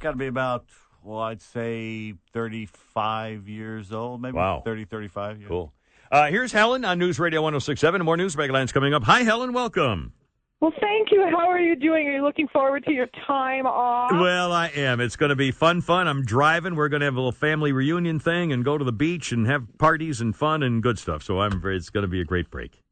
Got 0.00 0.10
to 0.10 0.16
be 0.18 0.26
about, 0.26 0.66
well, 1.08 1.20
I'd 1.20 1.40
say 1.40 2.12
35 2.34 3.48
years 3.48 3.92
old, 3.92 4.20
maybe 4.20 4.36
Wow. 4.36 4.60
30, 4.64 4.84
35 4.84 5.38
years. 5.38 5.48
Cool. 5.48 5.72
Uh, 6.12 6.26
here's 6.26 6.52
Helen 6.52 6.84
on 6.84 6.98
News 6.98 7.18
Radio 7.18 7.40
1067. 7.40 8.04
More 8.04 8.16
news 8.16 8.36
lines 8.36 8.72
coming 8.72 8.92
up. 8.92 9.04
Hi, 9.04 9.22
Helen. 9.22 9.54
Welcome. 9.54 10.12
Well, 10.60 10.72
thank 10.80 11.10
you. 11.12 11.24
How 11.30 11.48
are 11.48 11.60
you 11.60 11.76
doing? 11.76 12.06
Are 12.08 12.12
you 12.12 12.22
looking 12.22 12.48
forward 12.48 12.84
to 12.86 12.92
your 12.92 13.08
time 13.26 13.64
off? 13.66 14.10
Well, 14.12 14.52
I 14.52 14.66
am. 14.74 15.00
It's 15.00 15.16
going 15.16 15.30
to 15.30 15.36
be 15.36 15.50
fun, 15.50 15.80
fun. 15.80 16.08
I'm 16.08 16.24
driving. 16.24 16.74
We're 16.74 16.88
going 16.88 17.00
to 17.00 17.06
have 17.06 17.14
a 17.14 17.18
little 17.18 17.32
family 17.32 17.72
reunion 17.72 18.18
thing 18.18 18.52
and 18.52 18.64
go 18.64 18.76
to 18.76 18.84
the 18.84 18.92
beach 18.92 19.32
and 19.32 19.46
have 19.46 19.66
parties 19.78 20.20
and 20.20 20.34
fun 20.36 20.62
and 20.62 20.82
good 20.82 20.98
stuff. 20.98 21.22
So 21.22 21.40
I'm. 21.40 21.62
It's 21.64 21.90
going 21.90 22.02
to 22.02 22.08
be 22.08 22.20
a 22.20 22.24
great 22.24 22.50
break. 22.50 22.82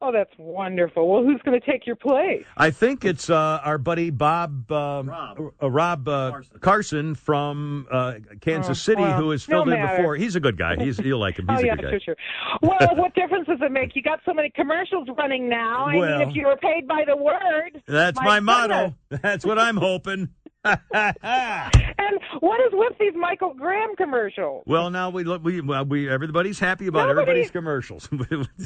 Oh, 0.00 0.12
that's 0.12 0.30
wonderful. 0.38 1.08
Well, 1.08 1.24
who's 1.24 1.40
going 1.44 1.60
to 1.60 1.66
take 1.70 1.84
your 1.84 1.96
place? 1.96 2.44
I 2.56 2.70
think 2.70 3.04
it's 3.04 3.28
uh, 3.28 3.60
our 3.64 3.78
buddy 3.78 4.10
Bob 4.10 4.70
um, 4.70 5.08
Rob, 5.08 5.52
uh, 5.60 5.68
Rob 5.70 6.08
uh, 6.08 6.40
Carson. 6.60 7.16
from 7.16 7.88
uh, 7.90 8.14
Kansas 8.40 8.70
Oh, 8.70 8.92
City, 8.92 9.02
well, 9.02 9.20
who 9.20 9.30
has 9.30 9.48
no 9.48 9.56
filled 9.56 9.68
in 9.70 9.74
matter. 9.74 9.96
before. 9.96 10.14
He's 10.14 10.36
a 10.36 10.40
good 10.40 10.56
guy. 10.56 10.76
He's 10.78 11.00
you'll 11.00 11.18
like 11.18 11.36
him. 11.36 11.46
He's 11.50 11.58
oh, 11.58 11.62
a 11.62 11.66
yeah, 11.66 11.74
good 11.74 11.82
guy. 11.82 11.90
sure, 11.90 12.00
sure. 12.00 12.16
Well, 12.62 12.94
what 12.94 13.12
difference 13.16 13.48
does 13.48 13.58
it 13.60 13.72
make? 13.72 13.96
You 13.96 14.02
got 14.02 14.20
so 14.24 14.32
many 14.32 14.50
commercials 14.50 15.08
running 15.18 15.48
now. 15.48 15.86
I 15.86 15.96
Well- 15.96 16.18
mean, 16.20 16.28
if 16.28 16.36
you 16.36 16.46
were 16.46 16.56
paid 16.56 16.86
by 16.86 17.02
the 17.04 17.16
word. 17.16 17.82
That's 17.88 18.20
my, 18.20 18.38
motto. 18.38 18.94
That's 19.10 19.44
what 19.44 19.58
I'm 19.58 19.76
hoping. 19.76 20.28
And 22.00 22.20
what 22.40 22.60
is 22.60 22.70
with 22.72 22.92
these 22.98 23.12
Michael 23.16 23.54
Graham 23.54 23.94
commercials? 23.96 24.62
Well, 24.66 24.88
now 24.90 25.10
we 25.10 25.24
look. 25.24 25.42
We, 25.44 25.60
well, 25.60 25.84
we 25.84 26.08
everybody's 26.08 26.58
happy 26.58 26.86
about 26.86 27.08
Nobody- 27.08 27.22
everybody's 27.22 27.50
commercials. 27.50 28.08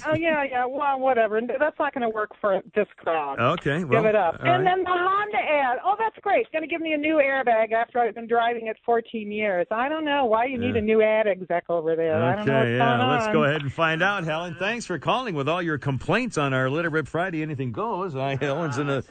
Oh 0.06 0.14
yeah, 0.14 0.44
yeah. 0.44 0.66
Well, 0.66 0.98
whatever. 1.00 1.40
That's 1.40 1.78
not 1.78 1.94
going 1.94 2.02
to 2.02 2.08
work 2.08 2.30
for 2.40 2.60
this 2.74 2.86
crowd. 2.98 3.38
okay, 3.40 3.84
well, 3.84 4.02
Give 4.02 4.08
it 4.08 4.14
up. 4.16 4.34
And 4.40 4.48
right. 4.48 4.64
then 4.64 4.82
the 4.82 4.90
Honda 4.90 5.38
ad. 5.38 5.78
Oh, 5.84 5.94
that's 5.98 6.16
great. 6.22 6.42
It's 6.42 6.50
going 6.50 6.62
to 6.62 6.68
give 6.68 6.80
me 6.80 6.92
a 6.92 6.96
new 6.98 7.16
airbag 7.16 7.72
after 7.72 7.98
I've 8.00 8.14
been 8.14 8.26
driving 8.26 8.66
it 8.66 8.76
14 8.84 9.30
years. 9.32 9.66
I 9.70 9.88
don't 9.88 10.04
know 10.04 10.24
why 10.26 10.44
you 10.46 10.58
need 10.58 10.74
Yeah. 10.74 10.80
a 10.80 10.84
new 10.84 11.02
ad 11.02 11.26
exec 11.26 11.64
over 11.68 11.94
there. 11.96 12.22
I 12.22 12.36
don't 12.36 12.46
know 12.46 12.52
what's 12.54 12.64
Okay, 12.66 12.78
going 12.78 12.98
yeah, 13.00 13.12
let's 13.12 13.26
on. 13.26 13.32
go 13.32 13.44
ahead 13.44 13.62
and 13.62 13.72
find 13.72 14.02
out, 14.02 14.24
Helen. 14.24 14.56
Thanks 14.58 14.86
for 14.86 14.98
calling 14.98 15.34
with 15.34 15.48
all 15.48 15.62
your 15.62 15.78
complaints 15.78 16.36
on 16.38 16.52
our 16.52 16.66
It 16.66 16.90
Rip 16.90 17.06
Friday. 17.08 17.42
Anything 17.42 17.72
goes. 17.72 18.14
I, 18.16 18.36
Helen's 18.36 18.78
in 18.78 18.88
a. 18.90 19.02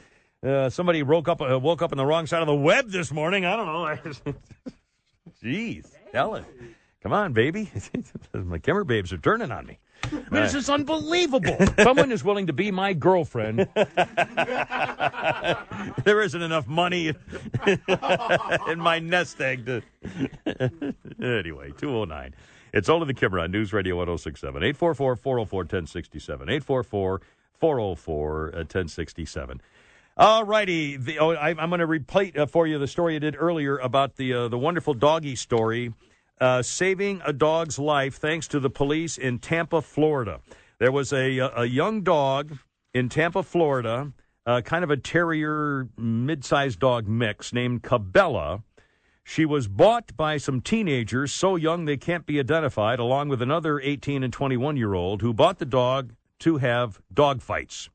Uh, 0.44 0.68
somebody 0.68 1.02
woke 1.04 1.28
up 1.28 1.40
uh, 1.40 1.58
woke 1.58 1.82
up 1.82 1.92
on 1.92 1.98
the 1.98 2.04
wrong 2.06 2.26
side 2.26 2.40
of 2.40 2.48
the 2.48 2.54
web 2.54 2.90
this 2.90 3.12
morning. 3.12 3.44
I 3.44 3.54
don't 3.56 3.66
know. 3.66 4.34
Jeez, 5.42 5.86
Helen, 6.12 6.44
come 7.00 7.12
on, 7.12 7.32
baby. 7.32 7.70
My 8.34 8.58
Kimmer 8.58 8.82
babes 8.82 9.12
are 9.12 9.18
turning 9.18 9.52
on 9.52 9.66
me. 9.66 9.78
I 10.04 10.16
mean, 10.16 10.24
This 10.32 10.54
is 10.54 10.68
unbelievable. 10.68 11.56
Someone 11.80 12.10
is 12.10 12.24
willing 12.24 12.48
to 12.48 12.52
be 12.52 12.72
my 12.72 12.92
girlfriend. 12.92 13.68
there 16.04 16.22
isn't 16.22 16.42
enough 16.42 16.66
money 16.66 17.12
in 18.68 18.78
my 18.80 18.98
nest 18.98 19.40
egg 19.40 19.64
to. 19.66 19.80
anyway, 21.22 21.70
209. 21.78 22.34
It's 22.72 22.88
all 22.88 23.00
of 23.00 23.06
the 23.06 23.14
Kimmer 23.14 23.38
on 23.38 23.52
News 23.52 23.72
Radio 23.72 23.94
1067. 23.96 24.56
844 24.60 25.14
404 25.14 25.58
1067. 25.60 26.48
844 26.48 27.20
404 27.60 28.42
1067. 28.54 29.60
All 30.14 30.44
righty. 30.44 30.98
Oh, 31.18 31.30
I, 31.30 31.50
I'm 31.50 31.70
going 31.70 31.80
to 31.80 31.86
replay 31.86 32.36
uh, 32.36 32.44
for 32.44 32.66
you 32.66 32.78
the 32.78 32.86
story 32.86 33.16
I 33.16 33.18
did 33.18 33.34
earlier 33.38 33.78
about 33.78 34.16
the 34.16 34.34
uh, 34.34 34.48
the 34.48 34.58
wonderful 34.58 34.92
doggy 34.92 35.36
story, 35.36 35.94
uh, 36.38 36.60
saving 36.60 37.22
a 37.24 37.32
dog's 37.32 37.78
life 37.78 38.16
thanks 38.16 38.46
to 38.48 38.60
the 38.60 38.68
police 38.68 39.16
in 39.16 39.38
Tampa, 39.38 39.80
Florida. 39.80 40.40
There 40.78 40.92
was 40.92 41.14
a 41.14 41.38
a 41.38 41.64
young 41.64 42.02
dog 42.02 42.58
in 42.92 43.08
Tampa, 43.08 43.42
Florida, 43.42 44.12
uh, 44.44 44.60
kind 44.60 44.84
of 44.84 44.90
a 44.90 44.98
terrier 44.98 45.88
mid-sized 45.96 46.78
dog 46.78 47.08
mix 47.08 47.54
named 47.54 47.82
Cabela. 47.82 48.62
She 49.24 49.46
was 49.46 49.66
bought 49.66 50.14
by 50.14 50.36
some 50.36 50.60
teenagers 50.60 51.32
so 51.32 51.56
young 51.56 51.86
they 51.86 51.96
can't 51.96 52.26
be 52.26 52.38
identified, 52.38 52.98
along 52.98 53.28
with 53.30 53.40
another 53.40 53.80
18 53.80 54.22
and 54.22 54.32
21 54.32 54.76
year 54.76 54.92
old 54.92 55.22
who 55.22 55.32
bought 55.32 55.58
the 55.58 55.64
dog 55.64 56.12
to 56.40 56.58
have 56.58 57.00
dog 57.14 57.40
fights 57.40 57.88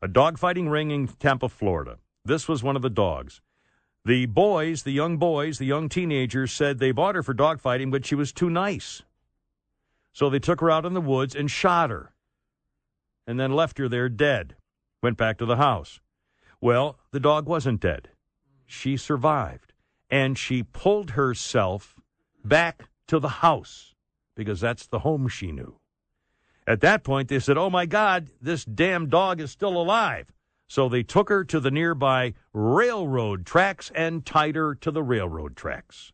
a 0.00 0.08
dogfighting 0.08 0.70
ring 0.70 0.90
in 0.90 1.08
Tampa, 1.08 1.48
Florida. 1.48 1.98
This 2.24 2.48
was 2.48 2.62
one 2.62 2.76
of 2.76 2.82
the 2.82 2.90
dogs. 2.90 3.40
The 4.04 4.26
boys, 4.26 4.84
the 4.84 4.92
young 4.92 5.16
boys, 5.18 5.58
the 5.58 5.66
young 5.66 5.88
teenagers 5.88 6.52
said 6.52 6.78
they 6.78 6.92
bought 6.92 7.14
her 7.14 7.22
for 7.22 7.34
dogfighting, 7.34 7.90
but 7.90 8.06
she 8.06 8.14
was 8.14 8.32
too 8.32 8.48
nice. 8.48 9.02
So 10.12 10.30
they 10.30 10.38
took 10.38 10.60
her 10.60 10.70
out 10.70 10.86
in 10.86 10.94
the 10.94 11.00
woods 11.00 11.34
and 11.34 11.50
shot 11.50 11.90
her 11.90 12.12
and 13.26 13.38
then 13.38 13.52
left 13.52 13.78
her 13.78 13.88
there 13.88 14.08
dead. 14.08 14.56
Went 15.02 15.16
back 15.16 15.38
to 15.38 15.46
the 15.46 15.56
house. 15.56 16.00
Well, 16.60 16.98
the 17.12 17.20
dog 17.20 17.46
wasn't 17.46 17.80
dead. 17.80 18.08
She 18.66 18.96
survived. 18.96 19.72
and 20.10 20.38
she 20.38 20.62
pulled 20.62 21.10
herself 21.10 21.94
back 22.44 22.88
to 23.06 23.18
the 23.18 23.28
house 23.28 23.94
because 24.34 24.60
that's 24.60 24.86
the 24.86 25.00
home 25.00 25.28
she 25.28 25.52
knew. 25.52 25.77
At 26.68 26.82
that 26.82 27.02
point, 27.02 27.28
they 27.28 27.40
said, 27.40 27.56
Oh 27.56 27.70
my 27.70 27.86
God, 27.86 28.28
this 28.42 28.62
damn 28.62 29.08
dog 29.08 29.40
is 29.40 29.50
still 29.50 29.80
alive. 29.80 30.30
So 30.66 30.86
they 30.86 31.02
took 31.02 31.30
her 31.30 31.42
to 31.44 31.60
the 31.60 31.70
nearby 31.70 32.34
railroad 32.52 33.46
tracks 33.46 33.90
and 33.94 34.24
tied 34.24 34.54
her 34.54 34.74
to 34.74 34.90
the 34.90 35.02
railroad 35.02 35.56
tracks. 35.56 36.12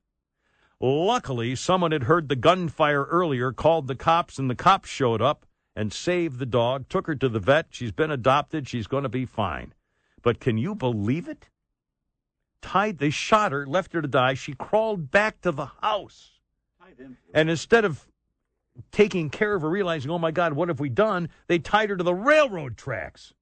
Luckily, 0.80 1.56
someone 1.56 1.90
had 1.90 2.04
heard 2.04 2.28
the 2.28 2.36
gunfire 2.36 3.02
earlier, 3.02 3.50
called 3.50 3.88
the 3.88 3.96
cops, 3.96 4.38
and 4.38 4.48
the 4.48 4.54
cops 4.54 4.88
showed 4.88 5.20
up 5.20 5.44
and 5.74 5.92
saved 5.92 6.38
the 6.38 6.46
dog, 6.46 6.88
took 6.88 7.08
her 7.08 7.16
to 7.16 7.28
the 7.28 7.40
vet. 7.40 7.66
She's 7.70 7.90
been 7.90 8.12
adopted. 8.12 8.68
She's 8.68 8.86
going 8.86 9.02
to 9.02 9.08
be 9.08 9.26
fine. 9.26 9.74
But 10.22 10.38
can 10.38 10.56
you 10.56 10.76
believe 10.76 11.26
it? 11.26 11.48
Tied, 12.62 12.98
they 12.98 13.10
shot 13.10 13.50
her, 13.50 13.66
left 13.66 13.92
her 13.92 14.02
to 14.02 14.08
die. 14.08 14.34
She 14.34 14.52
crawled 14.52 15.10
back 15.10 15.40
to 15.40 15.50
the 15.50 15.66
house. 15.82 16.38
And 17.34 17.50
instead 17.50 17.84
of 17.84 18.06
taking 18.92 19.30
care 19.30 19.54
of 19.54 19.62
her, 19.62 19.68
realizing, 19.68 20.10
oh 20.10 20.18
my 20.18 20.30
God, 20.30 20.52
what 20.54 20.68
have 20.68 20.80
we 20.80 20.88
done? 20.88 21.28
They 21.46 21.58
tied 21.58 21.90
her 21.90 21.96
to 21.96 22.04
the 22.04 22.14
railroad 22.14 22.76
tracks. 22.76 23.34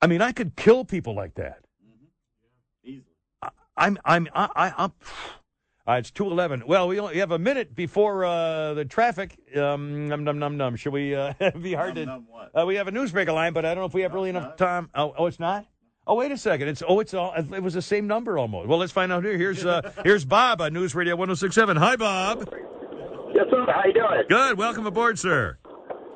I 0.00 0.06
mean, 0.06 0.22
I 0.22 0.32
could 0.32 0.56
kill 0.56 0.84
people 0.84 1.14
like 1.14 1.34
that. 1.34 1.60
I, 3.42 3.48
I'm, 3.76 3.98
I'm, 4.04 4.28
I, 4.34 4.48
I, 4.54 4.74
I'm. 4.76 4.92
Uh, 5.86 5.92
it's 5.94 6.10
two 6.10 6.26
eleven. 6.26 6.62
Well, 6.66 6.86
we 6.86 7.00
only 7.00 7.18
have 7.18 7.30
a 7.30 7.38
minute 7.38 7.74
before 7.74 8.24
uh, 8.24 8.74
the 8.74 8.84
traffic. 8.84 9.38
Um, 9.56 10.06
num 10.08 10.22
num 10.22 10.38
num 10.38 10.56
num. 10.58 10.76
Should 10.76 10.92
we? 10.92 11.14
Uh, 11.14 11.32
it'd 11.40 11.62
be 11.62 11.72
hard 11.72 11.94
to. 11.94 12.22
Uh, 12.54 12.66
we 12.66 12.74
have 12.74 12.88
a 12.88 12.92
newsbreaker 12.92 13.32
line, 13.32 13.54
but 13.54 13.64
I 13.64 13.74
don't 13.74 13.82
know 13.82 13.86
if 13.86 13.94
we 13.94 14.02
have 14.02 14.12
really 14.12 14.30
enough 14.30 14.56
time. 14.56 14.90
Oh, 14.94 15.14
oh, 15.16 15.26
it's 15.26 15.40
not. 15.40 15.66
Oh, 16.06 16.14
wait 16.14 16.30
a 16.30 16.36
second. 16.36 16.68
It's 16.68 16.82
oh, 16.86 17.00
it's 17.00 17.14
all. 17.14 17.32
It 17.34 17.62
was 17.62 17.72
the 17.74 17.82
same 17.82 18.06
number 18.06 18.38
almost. 18.38 18.68
Well, 18.68 18.78
let's 18.78 18.92
find 18.92 19.10
out 19.10 19.24
here. 19.24 19.38
Here's 19.38 19.64
uh, 19.64 19.92
here's 20.04 20.26
Bob 20.26 20.60
on 20.60 20.74
News 20.74 20.94
Radio 20.94 21.16
106.7. 21.16 21.78
Hi, 21.78 21.96
Bob. 21.96 22.52
Yes, 23.38 23.46
sir. 23.50 23.66
How 23.70 23.86
you 23.86 23.94
doing? 23.94 24.24
Good. 24.28 24.58
Welcome 24.58 24.86
aboard, 24.86 25.16
sir. 25.16 25.58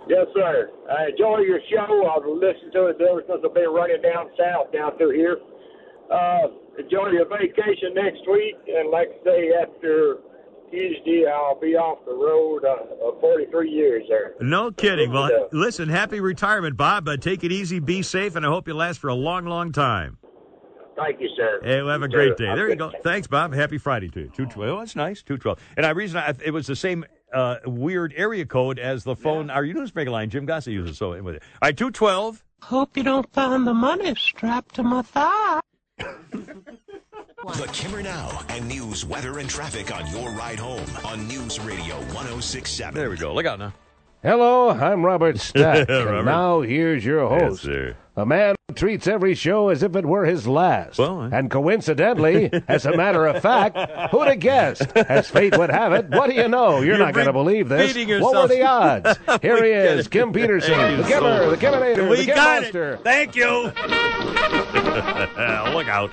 Yes, 0.09 0.27
sir. 0.35 0.71
I 0.91 1.11
enjoy 1.11 1.39
your 1.47 1.61
show. 1.71 1.87
I've 2.11 2.27
listened 2.27 2.73
to 2.73 2.87
it 2.87 2.99
ever 3.01 3.23
since 3.29 3.39
I've 3.47 3.55
been 3.55 3.71
running 3.71 4.03
down 4.03 4.31
south 4.35 4.73
down 4.73 4.99
through 4.99 5.15
here. 5.15 5.39
Uh, 6.11 6.51
enjoy 6.83 7.11
your 7.15 7.29
vacation 7.31 7.95
next 7.95 8.27
week, 8.29 8.57
and 8.67 8.91
like 8.91 9.07
I 9.21 9.25
say, 9.25 9.51
after 9.55 10.17
Tuesday, 10.73 11.25
I'll 11.33 11.61
be 11.61 11.77
off 11.77 12.05
the 12.07 12.13
road 12.13 12.65
uh, 12.65 13.17
uh, 13.17 13.21
43 13.21 13.71
years 13.71 14.03
there. 14.09 14.35
No 14.41 14.73
kidding. 14.73 15.13
Well, 15.13 15.31
listen, 15.53 15.89
happy 15.89 16.19
retirement, 16.19 16.77
Bob. 16.77 17.07
Uh, 17.09 17.17
take 17.17 17.45
it 17.45 17.53
easy, 17.53 17.79
be 17.79 18.03
safe, 18.03 18.35
and 18.35 18.45
I 18.45 18.49
hope 18.49 18.67
you 18.67 18.75
last 18.75 18.99
for 18.99 19.09
a 19.09 19.15
long, 19.15 19.45
long 19.45 19.71
time. 19.71 20.19
Thank 21.05 21.21
you, 21.21 21.29
sir. 21.37 21.61
Hey, 21.63 21.83
well, 21.83 21.93
have 21.93 22.03
a 22.03 22.09
great 22.09 22.37
too. 22.37 22.45
day. 22.45 22.47
Have 22.49 22.57
There 22.57 22.67
a 22.67 22.71
you 22.71 22.77
good 22.77 22.93
go. 22.93 22.99
Thanks, 23.03 23.27
Bob. 23.27 23.53
Happy 23.55 23.79
Friday 23.79 24.09
to 24.11 24.21
you. 24.21 24.29
Two 24.35 24.47
twelve. 24.47 24.77
Oh, 24.77 24.79
that's 24.81 24.97
nice. 24.97 25.23
Two 25.23 25.37
twelve. 25.39 25.59
And 25.77 25.85
I 25.87 25.91
reason 25.91 26.19
I, 26.19 26.35
it 26.45 26.53
was 26.53 26.67
the 26.67 26.77
same 26.77 27.05
uh, 27.33 27.57
weird 27.67 28.13
area 28.17 28.45
code 28.47 28.79
as 28.79 29.05
the 29.05 29.17
phone. 29.17 29.51
Are 29.51 29.57
Our 29.57 29.65
newsmaker 29.65 30.11
line. 30.11 30.31
Jim 30.31 30.45
Gossett 30.47 30.73
uses. 30.73 30.99
So 30.99 31.13
anyway. 31.13 31.35
all 31.35 31.39
right, 31.63 31.77
two 31.77 31.91
twelve. 31.91 32.45
Hope 32.63 32.97
you 32.97 33.03
don't 33.03 33.31
find 33.33 33.67
the 33.67 33.75
money 33.75 34.15
strapped 34.15 34.77
to 34.77 34.83
my 34.83 35.03
thigh. 35.03 35.61
The 35.99 37.69
Kimmer 37.73 38.03
Now 38.03 38.41
and 38.49 38.69
news, 38.69 39.05
weather, 39.05 39.39
and 39.41 39.51
traffic 39.51 39.93
on 39.93 40.09
your 40.13 40.31
ride 40.31 40.61
home 40.61 40.87
on 41.05 41.27
News 41.27 41.59
Radio 41.61 41.97
1067. 41.97 42.95
There 42.95 43.11
we 43.11 43.17
go. 43.17 43.35
Look 43.35 43.47
out 43.47 43.59
now. 43.59 43.73
Hello, 44.23 44.71
I'm 44.71 45.05
Robert 45.05 45.39
Stack. 45.41 45.89
Robert. 45.89 46.17
And 46.19 46.27
now 46.27 46.61
here's 46.61 47.05
your 47.05 47.29
Yes, 47.33 47.43
host. 47.43 47.63
sir. 47.63 47.97
A 48.15 48.25
man 48.27 48.55
who 48.69 48.75
treats 48.75 49.07
every 49.07 49.35
show 49.35 49.69
as 49.71 49.83
if 49.83 49.97
it 49.97 50.05
were 50.07 50.25
his 50.27 50.47
last. 50.47 50.99
Well, 50.99 51.23
I- 51.23 51.31
and 51.39 51.51
coincidentally, 51.51 52.51
as 52.69 52.85
a 52.87 52.95
matter 52.97 53.27
of 53.27 53.43
fact, 53.43 53.77
who'd 54.13 54.29
have 54.29 54.39
guessed? 54.39 54.83
As 54.97 55.29
fate 55.29 55.57
would 55.59 55.71
have 55.71 55.93
it, 55.93 56.09
what 56.11 56.29
do 56.31 56.37
you 56.37 56.47
know? 56.47 56.77
You're, 56.77 56.85
You're 56.85 56.99
not 56.99 57.15
going 57.15 57.27
to 57.27 57.33
believe 57.33 57.69
this. 57.69 57.97
What 58.21 58.35
were 58.37 58.49
the 58.55 58.63
odds? 58.63 59.19
Here 59.43 59.65
he 59.65 59.71
is. 59.73 60.07
Kim 60.09 60.33
Peterson, 60.33 60.99
the 60.99 61.05
Kimmer, 61.09 61.39
so 61.45 61.51
the 61.51 61.57
Kiminator, 61.57 62.09
We 62.09 62.19
the 62.19 62.25
Kim 62.27 62.35
got 62.37 62.61
Monster. 62.63 62.93
it. 62.95 63.01
Thank 63.05 63.35
you. 63.35 63.73
Look 65.75 65.89
out. 65.89 66.13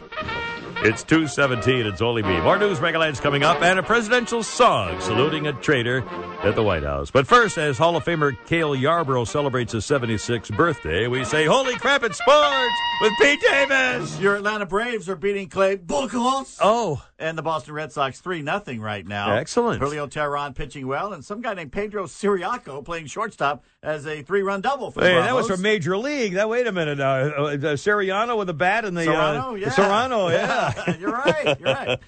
It's 0.82 1.04
217. 1.04 1.86
It's 1.86 2.02
only 2.02 2.24
me. 2.24 2.40
More 2.40 2.58
news 2.58 2.80
megalines 2.80 3.22
coming 3.22 3.44
up 3.44 3.62
and 3.62 3.78
a 3.78 3.84
presidential 3.84 4.44
song 4.44 5.02
saluting 5.02 5.46
a 5.48 5.54
traitor 5.54 6.08
at 6.42 6.56
the 6.56 6.64
White 6.64 6.84
House. 6.84 7.12
But 7.12 7.28
first, 7.28 7.58
as 7.58 7.78
Hall 7.78 7.98
of 7.98 8.06
Famer 8.06 8.38
Cale 8.46 8.74
Yarborough 8.76 9.26
celebrates 9.26 9.74
his 9.74 9.84
76th 9.84 10.56
birthday, 10.56 11.08
we 11.08 11.26
say, 11.26 11.46
Holy 11.46 11.76
crap, 11.76 12.04
it's 12.04 12.18
sports 12.18 12.74
with 13.02 13.12
Pete 13.20 13.42
Davis. 13.42 14.18
Your 14.22 14.38
Atlanta 14.38 14.66
Braves 14.66 15.10
are 15.10 15.18
beating 15.18 15.50
Clay 15.50 15.76
Buchholz. 15.76 16.58
Oh. 16.62 17.04
And 17.20 17.38
the 17.38 17.42
Boston 17.42 17.74
Red 17.74 17.92
Sox 17.92 18.22
3 18.22 18.42
nothing 18.42 18.80
right 18.80 19.06
now. 19.06 19.34
Excellent. 19.34 19.82
Julio 19.82 20.08
Teheran 20.08 20.56
pitching 20.56 20.88
well, 20.88 21.12
and 21.12 21.24
some 21.24 21.42
guy 21.42 21.54
named 21.54 21.74
Pedro 21.74 22.06
Ciriaco 22.06 22.84
playing 22.84 23.08
shortstop 23.08 23.64
as 23.84 24.06
a 24.08 24.22
three 24.22 24.42
run 24.42 24.62
double 24.62 24.92
for 24.92 25.02
the 25.02 25.08
Hey, 25.08 25.16
that 25.16 25.34
was 25.36 25.48
from 25.48 25.62
Major 25.62 25.98
League. 25.98 26.34
That 26.34 26.50
wait 26.50 26.68
a 26.68 26.72
minute 26.72 26.98
now. 26.98 27.16
Uh, 27.16 27.24
uh, 27.26 27.58
Siriano 27.76 28.38
with 28.38 28.50
a 28.50 28.54
bat 28.54 28.86
in 28.86 28.94
the 28.94 29.04
Cerrano, 29.04 29.52
uh, 29.52 29.56
yeah. 29.56 29.70
Cerrano, 29.70 30.30
yeah. 30.88 30.98
you're 30.98 31.12
right. 31.12 31.60
You're 31.60 31.74
right. 31.74 32.00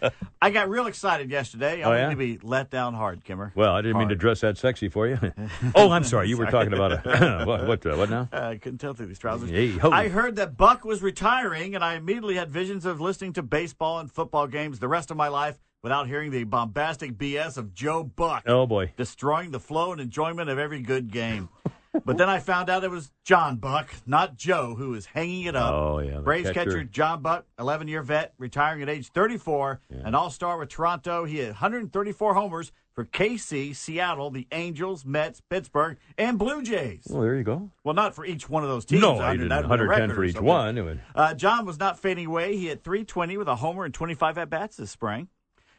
I 0.41 0.49
got 0.49 0.69
real 0.69 0.87
excited 0.87 1.29
yesterday. 1.29 1.81
I'm 1.83 1.89
Oh, 1.89 1.93
yeah? 1.93 1.99
going 2.05 2.11
to 2.11 2.15
be 2.17 2.39
let 2.41 2.69
down 2.69 2.93
hard, 2.93 3.23
Kimmer. 3.23 3.51
Well, 3.55 3.73
I 3.73 3.81
didn't 3.81 3.99
mean 3.99 4.09
to 4.09 4.15
dress 4.15 4.41
that 4.41 4.57
sexy 4.57 4.89
for 4.89 5.07
you. 5.07 5.17
oh, 5.75 5.91
I'm 5.91 6.03
sorry. 6.03 6.29
You 6.29 6.37
were 6.37 6.45
talking 6.47 6.73
about 6.73 7.05
a 7.05 7.43
what? 7.45 7.67
What, 7.67 7.85
uh, 7.85 7.95
what 7.95 8.09
now? 8.09 8.29
Uh, 8.33 8.41
I 8.49 8.57
couldn't 8.57 8.79
tell 8.79 8.93
through 8.93 9.07
these 9.07 9.19
trousers. 9.19 9.49
Hey. 9.49 9.77
I 9.81 10.07
heard 10.09 10.35
that 10.37 10.57
Buck 10.57 10.83
was 10.85 11.01
retiring, 11.01 11.75
and 11.75 11.83
I 11.83 11.95
immediately 11.95 12.35
had 12.35 12.49
visions 12.49 12.85
of 12.85 12.99
listening 12.99 13.33
to 13.33 13.41
baseball 13.43 13.99
and 13.99 14.11
football 14.11 14.47
games 14.47 14.79
the 14.79 14.87
rest 14.87 15.00
of 15.09 15.17
my 15.17 15.29
life 15.29 15.57
without 15.81 16.07
hearing 16.07 16.29
the 16.29 16.43
bombastic 16.43 17.17
BS 17.17 17.57
of 17.57 17.73
Joe 17.73 18.03
Buck 18.03 18.43
Oh 18.45 18.67
boy. 18.67 18.93
destroying 18.97 19.49
the 19.49 19.59
flow 19.59 19.91
and 19.91 19.99
enjoyment 20.01 20.49
of 20.49 20.59
every 20.59 20.81
good 20.81 21.11
game. 21.11 21.49
but 22.05 22.17
then 22.17 22.29
I 22.29 22.39
found 22.39 22.69
out 22.69 22.83
it 22.83 22.91
was 22.91 23.11
John 23.25 23.57
Buck, 23.57 23.93
not 24.05 24.35
Joe, 24.37 24.75
who 24.75 24.89
was 24.91 25.07
hanging 25.07 25.43
it 25.45 25.55
up. 25.55 25.73
Oh, 25.73 25.99
yeah, 25.99 26.19
Braves 26.19 26.49
catcher. 26.49 26.63
catcher 26.71 26.83
John 26.85 27.21
Buck, 27.21 27.45
11 27.59 27.87
year 27.87 28.01
vet, 28.01 28.33
retiring 28.37 28.81
at 28.81 28.89
age 28.89 29.09
34, 29.09 29.81
an 29.89 30.15
all 30.15 30.29
star 30.29 30.57
with 30.57 30.69
Toronto. 30.69 31.25
He 31.25 31.37
had 31.39 31.49
134 31.49 32.33
homers 32.33 32.71
for 32.93 33.05
KC, 33.05 33.73
Seattle, 33.75 34.31
the 34.31 34.47
Angels, 34.51 35.05
Mets, 35.05 35.41
Pittsburgh, 35.49 35.97
and 36.17 36.37
Blue 36.37 36.61
Jays. 36.61 37.07
Well, 37.09 37.21
there 37.21 37.35
you 37.37 37.43
go. 37.43 37.69
Well, 37.83 37.93
not 37.95 38.15
for 38.15 38.25
each 38.25 38.49
one 38.49 38.63
of 38.63 38.69
those 38.69 38.85
teams. 38.85 39.01
No, 39.01 39.17
I 39.19 39.33
didn't. 39.33 39.49
that 39.49 39.67
would 39.67 39.77
be 39.77 39.83
a 39.83 39.87
110 39.87 40.09
record 40.09 40.15
for 40.15 40.23
each 40.25 40.39
one. 40.41 40.75
Would- 40.85 41.01
Uh, 41.15 41.33
John 41.33 41.65
was 41.65 41.79
not 41.79 41.99
fading 41.99 42.25
away. 42.27 42.57
He 42.57 42.67
had 42.67 42.83
320 42.83 43.37
with 43.37 43.47
a 43.47 43.55
homer 43.57 43.85
and 43.85 43.93
25 43.93 44.37
at 44.37 44.49
bats 44.49 44.77
this 44.77 44.91
spring. 44.91 45.29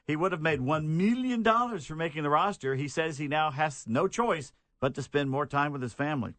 He 0.07 0.17
would 0.17 0.33
have 0.33 0.41
made 0.43 0.61
$1 0.61 0.85
million 0.87 1.45
for 1.81 1.95
making 1.95 2.23
the 2.23 2.31
roster. 2.31 2.75
He 2.75 2.89
says 2.89 3.19
he 3.19 3.29
now 3.29 3.51
has 3.51 3.85
no 3.87 4.09
choice 4.09 4.53
but 4.83 4.95
to 4.97 5.03
spend 5.03 5.31
more 5.31 5.47
time 5.47 5.73
with 5.73 5.81
his 5.81 5.95
family. 5.95 6.35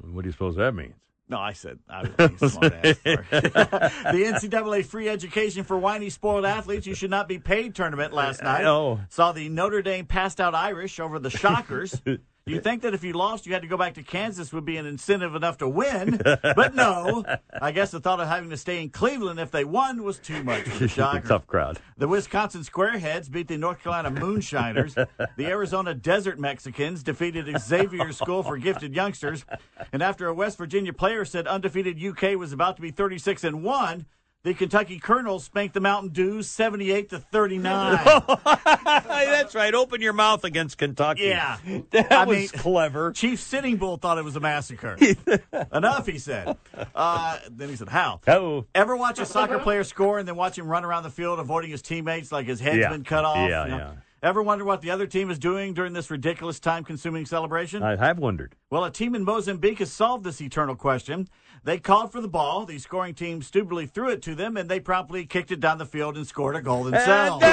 What 0.00 0.22
do 0.22 0.28
you 0.28 0.32
suppose 0.32 0.56
that 0.56 0.74
means? 0.74 0.94
No, 1.28 1.38
I 1.38 1.52
said 1.52 1.78
I 1.88 2.02
was 2.18 2.38
being 2.38 2.50
smart 2.50 2.72
ass. 2.72 2.96
The 3.04 4.48
NCAA 4.48 4.84
free 4.86 5.10
education 5.10 5.62
for 5.64 5.78
whiny 5.78 6.08
spoiled 6.08 6.46
athletes 6.46 6.86
you 6.86 6.94
should 6.94 7.10
not 7.10 7.28
be 7.28 7.38
paid 7.38 7.74
tournament 7.74 8.14
last 8.14 8.40
uh, 8.40 8.44
night. 8.44 8.62
know. 8.62 9.00
Saw 9.10 9.32
the 9.32 9.50
Notre 9.50 9.82
Dame 9.82 10.06
passed 10.06 10.40
out 10.40 10.54
Irish 10.54 10.98
over 10.98 11.18
the 11.18 11.28
Shockers. 11.30 12.00
You 12.46 12.60
think 12.60 12.82
that 12.82 12.94
if 12.94 13.04
you 13.04 13.12
lost, 13.12 13.46
you 13.46 13.52
had 13.52 13.62
to 13.62 13.68
go 13.68 13.76
back 13.76 13.94
to 13.94 14.02
Kansas 14.02 14.52
would 14.52 14.64
be 14.64 14.76
an 14.76 14.86
incentive 14.86 15.34
enough 15.34 15.58
to 15.58 15.68
win, 15.68 16.20
but 16.24 16.74
no. 16.74 17.24
I 17.60 17.70
guess 17.70 17.90
the 17.90 18.00
thought 18.00 18.20
of 18.20 18.28
having 18.28 18.50
to 18.50 18.56
stay 18.56 18.82
in 18.82 18.90
Cleveland 18.90 19.38
if 19.38 19.50
they 19.50 19.64
won 19.64 20.02
was 20.02 20.18
too 20.18 20.42
much 20.42 20.62
for 20.62 20.78
the 20.80 20.88
Shockers. 20.88 21.28
Tough 21.28 21.46
crowd. 21.46 21.78
The 21.96 22.08
Wisconsin 22.08 22.62
Squareheads 22.62 23.30
beat 23.30 23.48
the 23.48 23.56
North 23.56 23.82
Carolina 23.82 24.10
Moonshiners. 24.10 24.94
the 25.36 25.46
Arizona 25.46 25.94
Desert 25.94 26.38
Mexicans 26.38 27.02
defeated 27.02 27.54
Xavier 27.60 28.12
School 28.12 28.42
for 28.42 28.56
Gifted 28.56 28.94
Youngsters. 28.94 29.44
And 29.92 30.02
after 30.02 30.26
a 30.26 30.34
West 30.34 30.58
Virginia 30.58 30.92
player 30.92 31.24
said 31.24 31.46
undefeated 31.46 32.02
UK 32.02 32.36
was 32.36 32.52
about 32.52 32.76
to 32.76 32.82
be 32.82 32.90
36 32.90 33.44
and 33.44 33.62
1, 33.62 34.06
the 34.42 34.54
Kentucky 34.54 34.98
Colonels 34.98 35.44
spanked 35.44 35.74
the 35.74 35.80
Mountain 35.80 36.12
Dews 36.12 36.48
78 36.48 37.10
to 37.10 37.18
39. 37.18 37.98
That's 38.44 39.54
right. 39.54 39.74
Open 39.74 40.00
your 40.00 40.12
mouth 40.12 40.44
against 40.44 40.78
Kentucky. 40.78 41.22
Yeah. 41.24 41.58
That 41.90 42.12
I 42.12 42.24
was 42.24 42.36
mean, 42.36 42.48
clever. 42.48 43.12
Chief 43.12 43.40
Sitting 43.40 43.76
Bull 43.76 43.96
thought 43.96 44.16
it 44.18 44.24
was 44.24 44.36
a 44.36 44.40
massacre. 44.40 44.96
Enough, 45.72 46.06
he 46.06 46.18
said. 46.18 46.56
Uh, 46.94 47.38
then 47.50 47.68
he 47.68 47.76
said, 47.76 47.88
How? 47.88 48.20
How? 48.26 48.66
Ever 48.74 48.96
watch 48.96 49.18
a 49.18 49.26
soccer 49.26 49.58
player 49.58 49.82
score 49.84 50.18
and 50.18 50.26
then 50.28 50.36
watch 50.36 50.56
him 50.56 50.66
run 50.68 50.84
around 50.84 51.02
the 51.02 51.10
field 51.10 51.38
avoiding 51.40 51.70
his 51.70 51.82
teammates 51.82 52.30
like 52.32 52.46
his 52.46 52.60
head's 52.60 52.78
Yeah. 52.78 52.90
been 52.90 53.04
cut 53.04 53.24
off? 53.24 53.36
Yeah, 53.48 53.64
You 53.64 53.70
know? 53.70 53.76
yeah. 53.78 53.92
Ever 54.22 54.42
wonder 54.42 54.64
what 54.66 54.82
the 54.82 54.90
other 54.90 55.06
team 55.06 55.30
is 55.30 55.38
doing 55.38 55.72
during 55.72 55.94
this 55.94 56.10
ridiculous 56.10 56.60
time 56.60 56.84
consuming 56.84 57.24
celebration? 57.24 57.82
I 57.82 57.96
have 57.96 58.18
wondered. 58.18 58.54
Well, 58.68 58.84
a 58.84 58.90
team 58.90 59.14
in 59.14 59.24
Mozambique 59.24 59.78
has 59.78 59.90
solved 59.90 60.24
this 60.24 60.40
eternal 60.42 60.76
question. 60.76 61.26
They 61.62 61.78
called 61.78 62.10
for 62.10 62.22
the 62.22 62.28
ball. 62.28 62.64
The 62.64 62.78
scoring 62.78 63.14
team 63.14 63.42
stupidly 63.42 63.86
threw 63.86 64.10
it 64.10 64.22
to 64.22 64.34
them, 64.34 64.56
and 64.56 64.68
they 64.68 64.80
promptly 64.80 65.26
kicked 65.26 65.50
it 65.50 65.60
down 65.60 65.78
the 65.78 65.84
field 65.84 66.16
and 66.16 66.26
scored 66.26 66.56
a 66.56 66.62
goal 66.62 66.84
themselves. 66.84 67.44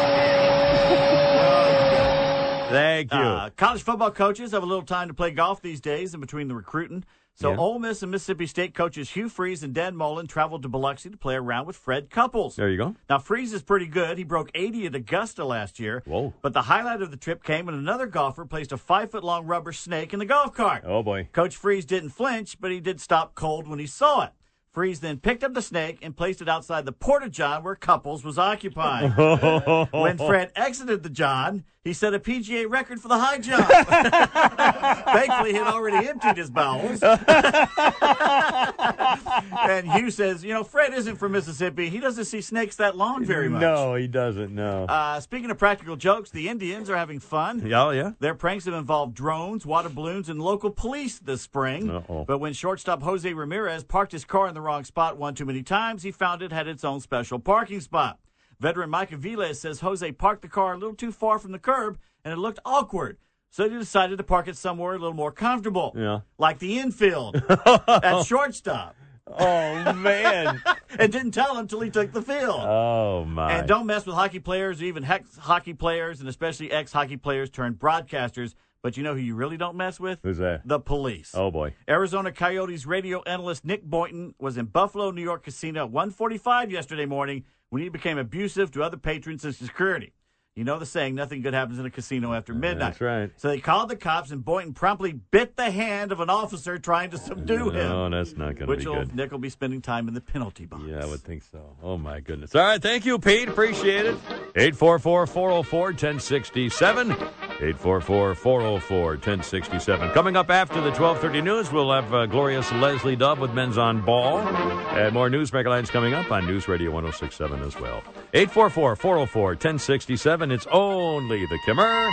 Thank 2.70 3.12
you. 3.12 3.18
Uh, 3.18 3.50
college 3.56 3.82
football 3.82 4.10
coaches 4.10 4.52
have 4.52 4.62
a 4.62 4.66
little 4.66 4.84
time 4.84 5.08
to 5.08 5.14
play 5.14 5.30
golf 5.30 5.62
these 5.62 5.80
days 5.80 6.14
in 6.14 6.20
between 6.20 6.48
the 6.48 6.54
recruiting. 6.54 7.04
So 7.40 7.50
Yeah. 7.52 7.56
Ole 7.58 7.78
Miss 7.78 8.02
and 8.02 8.10
Mississippi 8.10 8.48
State 8.48 8.74
coaches 8.74 9.10
Hugh 9.10 9.28
Freeze 9.28 9.62
and 9.62 9.72
Dan 9.72 9.94
Mullen 9.94 10.26
traveled 10.26 10.62
to 10.62 10.68
Biloxi 10.68 11.08
to 11.08 11.16
play 11.16 11.36
around 11.36 11.66
with 11.68 11.76
Fred 11.76 12.10
Couples. 12.10 12.56
There 12.56 12.68
you 12.68 12.76
go. 12.76 12.96
Now 13.08 13.20
Freeze 13.20 13.52
is 13.52 13.62
pretty 13.62 13.86
good. 13.86 14.18
He 14.18 14.24
broke 14.24 14.50
80 14.56 14.86
at 14.86 14.94
Augusta 14.96 15.44
last 15.44 15.78
year. 15.78 16.02
Whoa. 16.04 16.34
But 16.42 16.52
the 16.52 16.62
highlight 16.62 17.00
of 17.00 17.12
the 17.12 17.16
trip 17.16 17.44
came 17.44 17.66
when 17.66 17.76
another 17.76 18.06
golfer 18.06 18.44
placed 18.44 18.72
a 18.72 18.76
five 18.76 19.12
foot 19.12 19.22
long 19.22 19.46
rubber 19.46 19.72
snake 19.72 20.12
in 20.12 20.18
the 20.18 20.26
golf 20.26 20.52
cart. 20.52 20.82
Oh 20.84 21.04
boy. 21.04 21.28
Coach 21.32 21.54
Freeze 21.54 21.84
didn't 21.84 22.10
flinch, 22.10 22.60
but 22.60 22.72
he 22.72 22.80
did 22.80 23.00
stop 23.00 23.36
cold 23.36 23.68
when 23.68 23.78
he 23.78 23.86
saw 23.86 24.24
it. 24.24 24.32
Freeze 24.72 24.98
then 24.98 25.18
picked 25.18 25.44
up 25.44 25.54
the 25.54 25.62
snake 25.62 25.98
and 26.02 26.16
placed 26.16 26.42
it 26.42 26.48
outside 26.48 26.84
the 26.86 26.92
porta 26.92 27.28
john 27.30 27.62
where 27.62 27.76
Couples 27.76 28.24
was 28.24 28.36
occupying. 28.36 29.12
when 29.92 30.18
Fred 30.18 30.50
exited 30.56 31.04
the 31.04 31.08
john, 31.08 31.64
he 31.84 31.92
set 31.92 32.12
a 32.12 32.18
PGA 32.18 32.68
record 32.68 33.00
for 33.00 33.08
the 33.08 33.18
high 33.18 33.38
jump. 33.38 33.66
Thankfully, 33.68 35.52
he 35.52 35.58
had 35.58 35.68
already 35.68 36.08
emptied 36.08 36.36
his 36.36 36.50
bowels. 36.50 37.02
and 39.68 39.90
Hugh 39.92 40.10
says, 40.10 40.44
you 40.44 40.52
know, 40.52 40.64
Fred 40.64 40.92
isn't 40.92 41.16
from 41.16 41.32
Mississippi. 41.32 41.88
He 41.88 42.00
doesn't 42.00 42.24
see 42.24 42.40
snakes 42.40 42.76
that 42.76 42.96
long 42.96 43.24
very 43.24 43.48
much. 43.48 43.60
No, 43.60 43.94
he 43.94 44.08
doesn't. 44.08 44.54
No. 44.54 44.84
Uh, 44.84 45.20
speaking 45.20 45.50
of 45.50 45.58
practical 45.58 45.96
jokes, 45.96 46.30
the 46.30 46.48
Indians 46.48 46.90
are 46.90 46.96
having 46.96 47.20
fun. 47.20 47.64
Yeah, 47.64 47.84
oh, 47.84 47.90
yeah. 47.90 48.12
Their 48.18 48.34
pranks 48.34 48.64
have 48.64 48.74
involved 48.74 49.14
drones, 49.14 49.64
water 49.64 49.88
balloons, 49.88 50.28
and 50.28 50.42
local 50.42 50.70
police 50.70 51.18
this 51.18 51.42
spring. 51.42 51.90
Uh-oh. 51.90 52.24
But 52.24 52.38
when 52.38 52.52
shortstop 52.52 53.02
Jose 53.02 53.32
Ramirez 53.32 53.84
parked 53.84 54.12
his 54.12 54.24
car 54.24 54.48
in 54.48 54.54
the 54.54 54.60
wrong 54.60 54.84
spot 54.84 55.16
one 55.16 55.34
too 55.34 55.46
many 55.46 55.62
times, 55.62 56.02
he 56.02 56.10
found 56.10 56.42
it 56.42 56.52
had 56.52 56.66
its 56.66 56.84
own 56.84 57.00
special 57.00 57.38
parking 57.38 57.80
spot. 57.80 58.18
Veteran 58.60 58.90
Mike 58.90 59.10
Aviles 59.10 59.56
says 59.56 59.80
Jose 59.80 60.10
parked 60.12 60.42
the 60.42 60.48
car 60.48 60.74
a 60.74 60.76
little 60.76 60.94
too 60.94 61.12
far 61.12 61.38
from 61.38 61.52
the 61.52 61.58
curb 61.58 61.98
and 62.24 62.32
it 62.32 62.38
looked 62.38 62.58
awkward. 62.64 63.18
So 63.50 63.68
he 63.68 63.78
decided 63.78 64.18
to 64.18 64.24
park 64.24 64.48
it 64.48 64.56
somewhere 64.56 64.94
a 64.94 64.98
little 64.98 65.14
more 65.14 65.32
comfortable. 65.32 65.94
Yeah. 65.96 66.20
Like 66.38 66.58
the 66.58 66.78
infield 66.78 67.36
at 67.48 68.22
shortstop. 68.24 68.96
Oh 69.26 69.92
man. 69.92 70.62
and 70.98 71.12
didn't 71.12 71.32
tell 71.32 71.52
him 71.52 71.58
until 71.58 71.80
he 71.80 71.90
took 71.90 72.12
the 72.12 72.22
field. 72.22 72.60
Oh 72.60 73.24
my. 73.24 73.52
And 73.52 73.68
don't 73.68 73.86
mess 73.86 74.06
with 74.06 74.16
hockey 74.16 74.40
players 74.40 74.82
or 74.82 74.86
even 74.86 75.04
ex 75.04 75.36
hockey 75.36 75.74
players 75.74 76.20
and 76.20 76.28
especially 76.28 76.70
ex 76.70 76.92
hockey 76.92 77.16
players 77.16 77.50
turned 77.50 77.78
broadcasters. 77.78 78.54
But 78.80 78.96
you 78.96 79.02
know 79.02 79.14
who 79.14 79.20
you 79.20 79.34
really 79.34 79.56
don't 79.56 79.76
mess 79.76 79.98
with? 79.98 80.20
Who's 80.22 80.38
that? 80.38 80.62
The 80.66 80.78
police. 80.78 81.32
Oh 81.34 81.50
boy. 81.50 81.74
Arizona 81.88 82.32
Coyotes 82.32 82.86
radio 82.86 83.22
analyst 83.22 83.64
Nick 83.64 83.82
Boynton 83.82 84.34
was 84.38 84.56
in 84.56 84.66
Buffalo, 84.66 85.10
New 85.10 85.22
York 85.22 85.44
casino 85.44 85.84
at 85.84 85.90
145 85.90 86.70
yesterday 86.70 87.06
morning 87.06 87.44
when 87.70 87.82
he 87.82 87.88
became 87.88 88.18
abusive 88.18 88.70
to 88.72 88.82
other 88.82 88.96
patrons 88.96 89.44
and 89.44 89.54
security. 89.54 90.12
You 90.58 90.64
know 90.64 90.80
the 90.80 90.86
saying, 90.86 91.14
nothing 91.14 91.42
good 91.42 91.54
happens 91.54 91.78
in 91.78 91.86
a 91.86 91.90
casino 91.90 92.32
after 92.32 92.52
midnight. 92.52 92.80
That's 92.80 93.00
right. 93.00 93.30
So 93.36 93.46
they 93.46 93.60
called 93.60 93.90
the 93.90 93.96
cops, 93.96 94.32
and 94.32 94.44
Boynton 94.44 94.74
promptly 94.74 95.12
bit 95.12 95.54
the 95.54 95.70
hand 95.70 96.10
of 96.10 96.18
an 96.18 96.30
officer 96.30 96.78
trying 96.78 97.10
to 97.10 97.18
subdue 97.18 97.70
him. 97.70 97.88
No, 97.88 98.10
that's 98.10 98.36
not 98.36 98.56
going 98.56 98.56
to 98.56 98.66
Which 98.66 98.80
be 98.80 98.88
will, 98.88 98.96
good. 98.96 99.14
Nick 99.14 99.30
will 99.30 99.38
be 99.38 99.50
spending 99.50 99.80
time 99.80 100.08
in 100.08 100.14
the 100.14 100.20
penalty 100.20 100.66
box. 100.66 100.82
Yeah, 100.84 101.04
I 101.04 101.06
would 101.06 101.20
think 101.20 101.44
so. 101.44 101.76
Oh 101.80 101.96
my 101.96 102.18
goodness. 102.18 102.56
All 102.56 102.62
right, 102.62 102.82
thank 102.82 103.06
you, 103.06 103.20
Pete. 103.20 103.48
Appreciate 103.48 104.06
it. 104.06 104.16
844-404-1067. 104.54 107.14
844-404-1067. 107.58 110.12
Coming 110.12 110.36
up 110.36 110.50
after 110.50 110.80
the 110.80 110.90
1230 110.90 111.40
news, 111.40 111.70
we'll 111.70 111.92
have 111.92 112.12
uh, 112.12 112.26
glorious 112.26 112.72
Leslie 112.72 113.14
Dove 113.14 113.38
with 113.38 113.52
Men's 113.52 113.78
on 113.78 114.04
Ball. 114.04 114.38
And 114.38 115.14
more 115.14 115.30
Newsmaker 115.30 115.68
lines 115.68 115.88
coming 115.88 116.14
up 116.14 116.32
on 116.32 116.46
News 116.46 116.66
Radio 116.66 116.90
1067 116.90 117.62
as 117.62 117.78
well. 117.78 118.02
844-404-1067. 118.32 120.47
It's 120.50 120.66
only 120.70 121.46
the 121.46 121.58
Kimmer. 121.64 122.10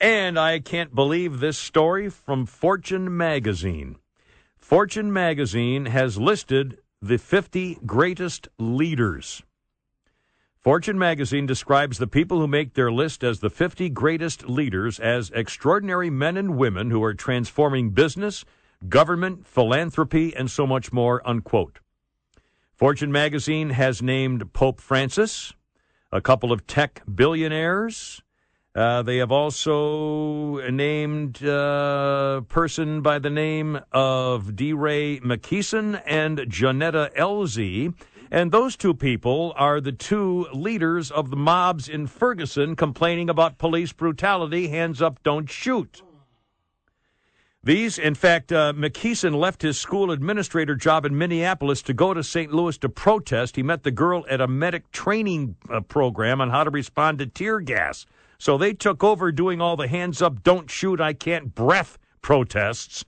And 0.00 0.38
I 0.38 0.60
can't 0.60 0.94
believe 0.94 1.40
this 1.40 1.58
story 1.58 2.08
from 2.08 2.46
Fortune 2.46 3.16
magazine. 3.16 3.96
Fortune 4.56 5.12
magazine 5.12 5.86
has 5.86 6.18
listed 6.18 6.78
the 7.00 7.18
50 7.18 7.78
greatest 7.86 8.48
leaders. 8.58 9.42
Fortune 10.58 10.98
magazine 10.98 11.46
describes 11.46 11.98
the 11.98 12.06
people 12.06 12.40
who 12.40 12.48
make 12.48 12.74
their 12.74 12.92
list 12.92 13.24
as 13.24 13.40
the 13.40 13.50
50 13.50 13.88
greatest 13.90 14.48
leaders 14.48 14.98
as 14.98 15.30
extraordinary 15.34 16.10
men 16.10 16.36
and 16.36 16.56
women 16.56 16.90
who 16.90 17.02
are 17.02 17.14
transforming 17.14 17.90
business, 17.90 18.44
government, 18.88 19.46
philanthropy, 19.46 20.34
and 20.36 20.50
so 20.50 20.66
much 20.66 20.92
more, 20.92 21.26
unquote. 21.26 21.80
Fortune 22.74 23.10
magazine 23.10 23.70
has 23.70 24.02
named 24.02 24.52
Pope 24.52 24.80
Francis, 24.80 25.54
a 26.10 26.20
couple 26.20 26.52
of 26.52 26.66
tech 26.66 27.02
billionaires. 27.12 28.22
Uh, 28.74 29.02
they 29.02 29.16
have 29.16 29.32
also 29.32 30.68
named 30.70 31.42
a 31.42 32.44
person 32.48 33.00
by 33.00 33.18
the 33.18 33.30
name 33.30 33.80
of 33.92 34.54
DeRay 34.54 35.18
Mckesson 35.20 36.00
and 36.06 36.38
Johnetta 36.38 37.12
Elzie. 37.16 37.94
And 38.30 38.52
those 38.52 38.76
two 38.76 38.94
people 38.94 39.54
are 39.56 39.80
the 39.80 39.92
two 39.92 40.46
leaders 40.52 41.10
of 41.10 41.30
the 41.30 41.36
mobs 41.36 41.88
in 41.88 42.06
Ferguson 42.06 42.76
complaining 42.76 43.30
about 43.30 43.58
police 43.58 43.92
brutality. 43.92 44.68
Hands 44.68 45.00
up, 45.00 45.22
don't 45.22 45.50
shoot. 45.50 46.02
These, 47.64 47.98
in 47.98 48.14
fact, 48.14 48.52
uh, 48.52 48.72
Mckesson 48.72 49.34
left 49.34 49.62
his 49.62 49.78
school 49.78 50.12
administrator 50.12 50.76
job 50.76 51.04
in 51.04 51.18
Minneapolis 51.18 51.82
to 51.82 51.92
go 51.92 52.14
to 52.14 52.22
St. 52.22 52.52
Louis 52.52 52.78
to 52.78 52.88
protest. 52.88 53.56
He 53.56 53.62
met 53.64 53.82
the 53.82 53.90
girl 53.90 54.24
at 54.30 54.40
a 54.40 54.46
medic 54.46 54.90
training 54.92 55.56
uh, 55.68 55.80
program 55.80 56.40
on 56.40 56.50
how 56.50 56.62
to 56.62 56.70
respond 56.70 57.18
to 57.18 57.26
tear 57.26 57.60
gas. 57.60 58.06
So 58.38 58.56
they 58.56 58.72
took 58.72 59.02
over 59.02 59.32
doing 59.32 59.60
all 59.60 59.76
the 59.76 59.88
hands 59.88 60.22
up, 60.22 60.44
don't 60.44 60.70
shoot, 60.70 61.00
I 61.00 61.12
can't 61.12 61.52
breath 61.54 61.98
protests, 62.22 63.04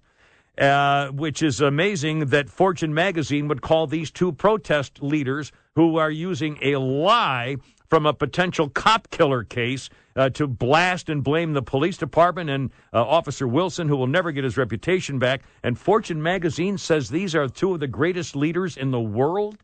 uh, 0.59 1.09
which 1.09 1.43
is 1.43 1.61
amazing 1.61 2.27
that 2.27 2.51
Fortune 2.51 2.93
magazine 2.93 3.47
would 3.47 3.63
call 3.63 3.87
these 3.87 4.11
two 4.11 4.33
protest 4.33 5.01
leaders 5.01 5.53
who 5.77 5.97
are 5.97 6.11
using 6.11 6.59
a 6.61 6.77
lie 6.77 7.57
from 7.91 8.07
a 8.07 8.15
potential 8.15 8.69
cop 8.69 9.11
killer 9.11 9.43
case 9.43 9.91
uh, 10.15 10.31
to 10.31 10.47
blast 10.47 11.09
and 11.09 11.25
blame 11.25 11.53
the 11.53 11.63
police 11.63 11.97
department 11.97 12.49
and 12.49 12.71
uh, 12.95 13.05
Officer 13.05 13.49
Wilson, 13.49 13.89
who 13.89 13.97
will 13.97 14.07
never 14.07 14.31
get 14.31 14.45
his 14.45 14.57
reputation 14.57 15.19
back. 15.19 15.43
And 15.65 15.77
Fortune 15.77 16.23
magazine 16.23 16.79
says 16.79 17.11
these 17.11 17.35
are 17.35 17.49
two 17.49 17.75
of 17.75 17.81
the 17.81 17.89
greatest 17.89 18.37
leaders 18.37 18.77
in 18.77 18.93
the 18.93 19.01
world. 19.01 19.59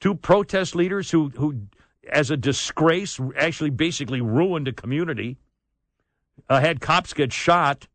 Two 0.00 0.16
protest 0.16 0.74
leaders 0.74 1.12
who, 1.12 1.28
who 1.28 1.62
as 2.10 2.30
a 2.32 2.36
disgrace, 2.36 3.20
actually 3.36 3.70
basically 3.70 4.20
ruined 4.20 4.66
a 4.66 4.72
community, 4.72 5.36
uh, 6.48 6.60
had 6.60 6.80
cops 6.80 7.12
get 7.12 7.32
shot. 7.32 7.86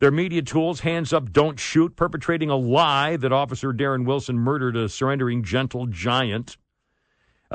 Their 0.00 0.10
media 0.10 0.42
tools, 0.42 0.80
hands 0.80 1.12
up, 1.12 1.32
don't 1.32 1.60
shoot, 1.60 1.96
perpetrating 1.96 2.50
a 2.50 2.56
lie 2.56 3.16
that 3.16 3.32
Officer 3.32 3.72
Darren 3.72 4.06
Wilson 4.06 4.38
murdered 4.38 4.76
a 4.76 4.88
surrendering 4.88 5.42
gentle 5.44 5.86
giant. 5.86 6.56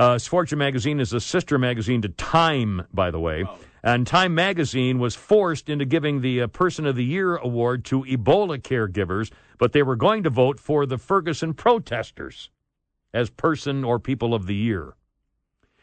Uh, 0.00 0.18
Fortune 0.18 0.58
magazine 0.58 0.98
is 0.98 1.12
a 1.12 1.20
sister 1.20 1.58
magazine 1.58 2.00
to 2.00 2.08
Time, 2.08 2.86
by 2.90 3.10
the 3.10 3.20
way. 3.20 3.44
And 3.82 4.06
Time 4.06 4.34
magazine 4.34 4.98
was 4.98 5.14
forced 5.14 5.68
into 5.68 5.84
giving 5.84 6.22
the 6.22 6.40
uh, 6.40 6.46
Person 6.46 6.86
of 6.86 6.96
the 6.96 7.04
Year 7.04 7.36
award 7.36 7.84
to 7.84 8.04
Ebola 8.04 8.58
caregivers, 8.62 9.30
but 9.58 9.72
they 9.72 9.82
were 9.82 9.96
going 9.96 10.22
to 10.22 10.30
vote 10.30 10.58
for 10.58 10.86
the 10.86 10.96
Ferguson 10.96 11.52
protesters 11.52 12.48
as 13.12 13.28
Person 13.28 13.84
or 13.84 13.98
People 13.98 14.32
of 14.32 14.46
the 14.46 14.54
Year. 14.54 14.94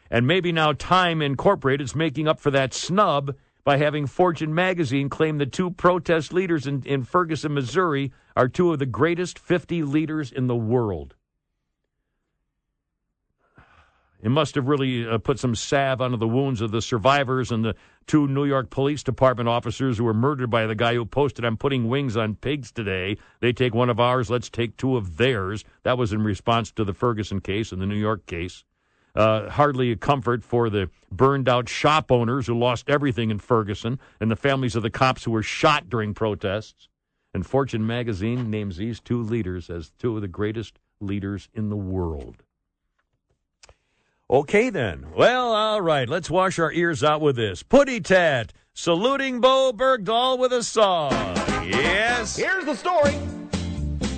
And 0.09 0.26
maybe 0.26 0.51
now 0.51 0.74
Time 0.74 1.22
Incorporated 1.22 1.86
is 1.86 1.95
making 1.95 2.28
up 2.28 2.39
for 2.39 2.49
that 2.49 2.74
snub 2.74 3.36
by 3.63 3.78
having 3.78 4.07
Fortune 4.07 4.55
magazine 4.55 5.09
claim 5.09 5.38
the 5.38 5.45
two 5.45 5.70
protest 5.70 6.34
leaders 6.34 6.65
in, 6.65 6.82
in 6.88 7.03
Ferguson, 7.03 7.53
Missouri 7.53 8.11
are 8.36 8.47
two 8.47 8.74
of 8.74 8.80
the 8.80 8.88
greatest 8.88 9.38
50 9.38 9.84
leaders 9.84 10.32
in 10.32 10.47
the 10.47 10.55
world. 10.55 11.13
It 14.22 14.30
must 14.30 14.55
have 14.55 14.68
really 14.68 15.07
uh, 15.07 15.20
put 15.20 15.38
some 15.38 15.53
salve 15.53 16.01
onto 16.01 16.18
the 16.18 16.28
wounds 16.28 16.61
of 16.61 16.72
the 16.72 16.82
survivors 16.82 17.51
and 17.51 17.63
the 17.63 17.76
two 18.07 18.28
New 18.28 18.45
York 18.45 18.72
Police 18.72 19.03
Department 19.03 19.47
officers 19.47 19.97
who 19.97 20.05
were 20.05 20.13
murdered 20.13 20.49
by 20.49 20.65
the 20.65 20.74
guy 20.74 20.95
who 20.95 21.05
posted, 21.05 21.45
I'm 21.45 21.57
putting 21.57 21.88
wings 21.88 22.18
on 22.18 22.36
pigs 22.36 22.72
today. 22.72 23.18
They 23.41 23.53
take 23.53 23.76
one 23.76 23.89
of 23.89 23.99
ours, 23.99 24.30
let's 24.30 24.49
take 24.49 24.76
two 24.76 24.97
of 24.97 25.18
theirs. 25.18 25.63
That 25.84 25.99
was 25.99 26.13
in 26.13 26.24
response 26.24 26.72
to 26.72 26.84
the 26.84 26.93
Ferguson 26.93 27.41
case 27.41 27.72
and 27.72 27.82
the 27.82 27.86
New 27.86 27.95
York 27.95 28.26
case. 28.26 28.63
Uh, 29.13 29.49
hardly 29.49 29.91
a 29.91 29.95
comfort 29.95 30.43
for 30.43 30.70
the 30.70 30.89
burned 31.11 31.49
out 31.49 31.70
shop 31.70 32.11
owners 32.11 32.47
who 32.47 32.57
lost 32.57 32.89
everything 32.89 33.30
in 33.30 33.39
Ferguson 33.39 33.99
and 34.20 34.32
the 34.32 34.36
families 34.36 34.76
of 34.76 34.84
the 34.84 34.89
cops 34.89 35.24
who 35.24 35.32
were 35.32 35.43
shot 35.43 35.89
during 35.89 36.13
protests. 36.13 36.88
And 37.34 37.45
Fortune 37.45 37.86
magazine 37.86 38.49
names 38.49 38.78
these 38.78 38.99
two 38.99 39.22
leaders 39.22 39.70
as 39.70 39.91
two 39.99 40.15
of 40.15 40.22
the 40.22 40.28
greatest 40.28 40.80
leaders 40.99 41.49
in 41.53 41.70
the 41.70 41.76
world. 41.76 42.43
Okay, 44.30 44.70
then. 44.70 45.06
Well, 45.16 45.54
all 45.54 45.80
right. 45.80 46.10
Let's 46.10 46.30
wash 46.30 46.60
our 46.60 46.70
ears 46.74 47.02
out 47.02 47.22
with 47.22 47.38
this. 47.38 47.64
Putty 47.64 48.02
Tat 48.02 48.52
saluting 48.74 49.40
Bowe 49.40 49.72
Bergdahl 49.74 50.38
with 50.38 50.52
a 50.52 50.64
song. 50.64 51.12
Yes. 51.66 52.36
Here's 52.36 52.66
the 52.66 52.76
story 52.76 53.16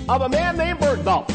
of 0.09 0.21
a 0.23 0.29
man 0.29 0.57
named 0.57 0.79
Bergdahl 0.79 1.29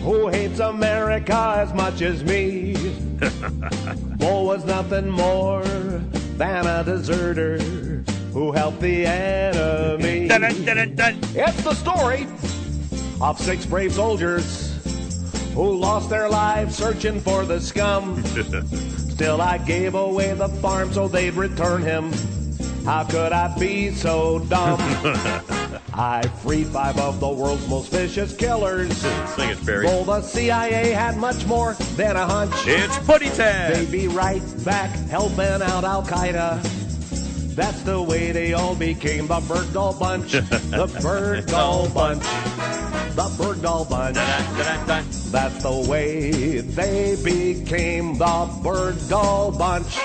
who 0.00 0.28
hates 0.28 0.60
America 0.60 1.56
as 1.58 1.74
much 1.74 2.00
as 2.00 2.24
me. 2.24 2.72
Bo 4.16 4.44
was 4.44 4.64
nothing 4.64 5.10
more 5.10 5.62
than 5.62 6.66
a 6.66 6.82
deserter 6.82 7.58
who 7.58 7.88
who 8.38 8.52
helped 8.52 8.80
the 8.80 9.04
enemy. 9.04 10.28
It's 10.30 11.62
the 11.64 11.74
story 11.74 12.26
of 13.20 13.38
six 13.38 13.66
brave 13.66 13.92
soldiers 13.92 14.67
who 15.58 15.76
lost 15.76 16.08
their 16.08 16.28
lives 16.28 16.76
searching 16.76 17.20
for 17.20 17.44
the 17.44 17.60
scum. 17.60 18.22
Still, 19.10 19.40
I 19.40 19.58
gave 19.58 19.96
away 19.96 20.32
the 20.32 20.48
farm 20.48 20.92
so 20.92 21.08
they'd 21.08 21.34
return 21.34 21.82
him. 21.82 22.12
How 22.84 23.02
could 23.02 23.32
I 23.32 23.52
be 23.58 23.90
so 23.90 24.38
dumb? 24.38 24.78
I 25.92 26.22
freed 26.44 26.68
five 26.68 26.96
of 26.98 27.18
the 27.18 27.28
world's 27.28 27.66
most 27.68 27.90
vicious 27.90 28.36
killers. 28.36 28.96
Sing 29.34 29.50
it, 29.50 29.66
Barry. 29.66 29.84
Though 29.84 30.04
the 30.04 30.22
CIA 30.22 30.92
had 30.92 31.16
much 31.16 31.44
more 31.44 31.72
than 31.96 32.14
a 32.14 32.24
hunch. 32.24 32.54
It's 32.58 32.96
Putty 33.00 33.28
Ted. 33.30 33.74
They'd 33.74 33.90
be 33.90 34.06
right 34.06 34.42
back 34.64 34.90
helping 35.08 35.40
out 35.40 35.82
Al 35.82 36.04
Qaeda. 36.04 36.62
That's 37.56 37.82
the 37.82 38.00
way 38.00 38.30
they 38.30 38.52
all 38.52 38.76
became 38.76 39.26
the 39.26 39.40
Bergdahl 39.40 39.98
Bunch. 39.98 40.30
the 40.32 40.86
Bergdahl 41.02 41.92
Bunch. 41.92 42.22
The 43.16 43.24
Bergdahl 43.36 43.90
Bunch. 43.90 45.17
That's 45.30 45.62
the 45.62 45.86
way 45.88 46.60
they 46.60 47.16
became 47.22 48.16
the 48.16 48.24
Bergdahl 48.24 49.58
Bunch. 49.58 49.98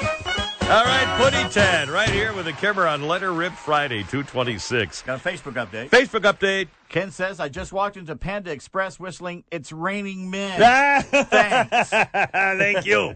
All 0.64 0.84
right, 0.84 1.18
Putty 1.18 1.50
Ted, 1.50 1.90
right 1.90 2.10
here 2.10 2.34
with 2.34 2.48
a 2.48 2.52
camera 2.54 2.90
on 2.90 3.08
Letter 3.08 3.32
Rip 3.32 3.54
Friday, 3.54 4.04
226. 4.04 5.02
Got 5.04 5.20
a 5.20 5.30
Facebook 5.30 5.54
update. 5.54 5.90
Facebook 5.90 6.22
update. 6.22 6.68
Ken 6.90 7.12
says, 7.12 7.40
I 7.40 7.48
just 7.48 7.72
walked 7.72 7.96
into 7.96 8.16
Panda 8.16 8.52
Express 8.52 9.00
whistling, 9.00 9.44
It's 9.52 9.72
Raining 9.72 10.30
Men. 10.30 10.60
Thanks. 11.04 11.90
Thank 12.32 12.86
you. 12.86 13.16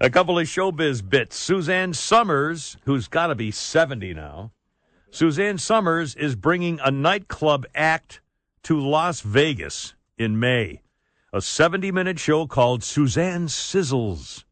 A 0.00 0.08
couple 0.10 0.38
of 0.38 0.46
showbiz 0.46 1.06
bits. 1.06 1.36
Suzanne 1.36 1.92
Somers, 1.92 2.76
who's 2.84 3.08
got 3.08 3.26
to 3.28 3.34
be 3.34 3.50
70 3.50 4.14
now, 4.14 4.52
Suzanne 5.10 5.58
Somers 5.58 6.14
is 6.14 6.34
bringing 6.34 6.78
a 6.82 6.90
nightclub 6.90 7.66
act 7.74 8.20
to 8.62 8.78
Las 8.78 9.20
Vegas 9.22 9.94
in 10.16 10.38
May. 10.38 10.82
A 11.32 11.40
70 11.40 11.92
minute 11.92 12.18
show 12.18 12.48
called 12.48 12.82
Suzanne 12.82 13.46
Sizzles. 13.46 14.42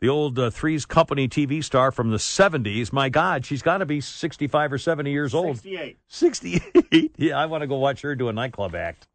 The 0.00 0.08
old 0.08 0.38
uh, 0.38 0.48
Three's 0.48 0.86
Company 0.86 1.28
TV 1.28 1.62
star 1.62 1.92
from 1.92 2.10
the 2.10 2.16
70s. 2.16 2.94
My 2.94 3.10
God, 3.10 3.44
she's 3.44 3.60
got 3.60 3.78
to 3.78 3.86
be 3.86 4.00
65 4.00 4.72
or 4.72 4.78
70 4.78 5.10
years 5.10 5.34
old. 5.34 5.56
68. 5.56 5.98
68. 6.08 7.12
yeah, 7.18 7.38
I 7.38 7.44
want 7.44 7.60
to 7.60 7.66
go 7.66 7.76
watch 7.76 8.00
her 8.00 8.14
do 8.14 8.28
a 8.28 8.32
nightclub 8.32 8.74
act. 8.74 9.06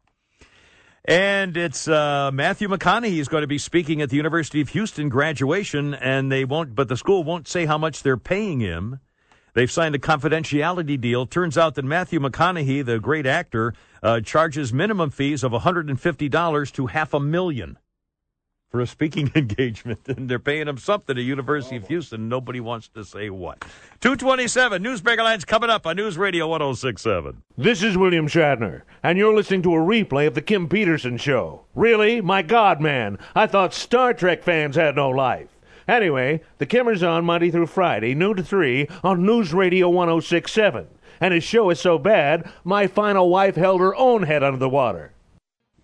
And 1.04 1.56
it's 1.56 1.88
uh, 1.88 2.30
Matthew 2.32 2.68
McConaughey 2.68 3.18
is 3.18 3.26
going 3.26 3.42
to 3.42 3.48
be 3.48 3.58
speaking 3.58 4.00
at 4.00 4.10
the 4.10 4.16
University 4.16 4.60
of 4.60 4.68
Houston 4.68 5.08
graduation, 5.08 5.94
and 5.94 6.30
they 6.30 6.44
won't, 6.44 6.76
but 6.76 6.88
the 6.88 6.96
school 6.96 7.24
won't 7.24 7.48
say 7.48 7.66
how 7.66 7.76
much 7.76 8.04
they're 8.04 8.16
paying 8.16 8.60
him. 8.60 9.00
They've 9.54 9.70
signed 9.70 9.94
a 9.94 9.98
confidentiality 9.98 11.00
deal. 11.00 11.26
Turns 11.26 11.56
out 11.56 11.76
that 11.76 11.84
Matthew 11.84 12.20
McConaughey, 12.20 12.84
the 12.84 12.98
great 12.98 13.26
actor, 13.26 13.72
uh, 14.04 14.20
charges 14.20 14.72
minimum 14.72 15.10
fees 15.10 15.42
of 15.42 15.52
$150 15.52 16.72
to 16.72 16.86
half 16.86 17.14
a 17.14 17.18
million 17.18 17.78
for 18.70 18.80
a 18.80 18.86
speaking 18.86 19.30
engagement, 19.36 20.00
and 20.06 20.28
they're 20.28 20.38
paying 20.38 20.68
him 20.68 20.76
something 20.76 21.14
at 21.14 21.16
the 21.16 21.22
University 21.22 21.76
of 21.76 21.88
Houston. 21.88 22.28
Nobody 22.28 22.60
wants 22.60 22.88
to 22.88 23.04
say 23.04 23.30
what. 23.30 23.60
227, 24.00 24.82
Newsbreaker 24.82 25.18
Lines 25.24 25.44
coming 25.44 25.70
up 25.70 25.86
on 25.86 25.96
News 25.96 26.18
Radio 26.18 26.46
1067. 26.48 27.42
This 27.56 27.82
is 27.82 27.96
William 27.96 28.28
Shatner, 28.28 28.82
and 29.02 29.16
you're 29.16 29.34
listening 29.34 29.62
to 29.62 29.74
a 29.74 29.78
replay 29.78 30.26
of 30.26 30.34
The 30.34 30.42
Kim 30.42 30.68
Peterson 30.68 31.16
Show. 31.16 31.64
Really? 31.74 32.20
My 32.20 32.42
God, 32.42 32.80
man. 32.80 33.18
I 33.34 33.46
thought 33.46 33.72
Star 33.72 34.12
Trek 34.12 34.42
fans 34.42 34.76
had 34.76 34.96
no 34.96 35.08
life. 35.08 35.48
Anyway, 35.86 36.42
The 36.58 36.66
Kimmer's 36.66 37.02
on 37.02 37.24
Monday 37.24 37.50
through 37.50 37.66
Friday, 37.66 38.14
noon 38.14 38.36
to 38.36 38.42
3, 38.42 38.88
on 39.02 39.24
News 39.24 39.54
Radio 39.54 39.88
1067. 39.88 40.88
And 41.20 41.34
his 41.34 41.44
show 41.44 41.70
is 41.70 41.80
so 41.80 41.98
bad, 41.98 42.50
my 42.64 42.86
final 42.86 43.28
wife 43.30 43.56
held 43.56 43.80
her 43.80 43.94
own 43.94 44.24
head 44.24 44.42
under 44.42 44.58
the 44.58 44.68
water. 44.68 45.12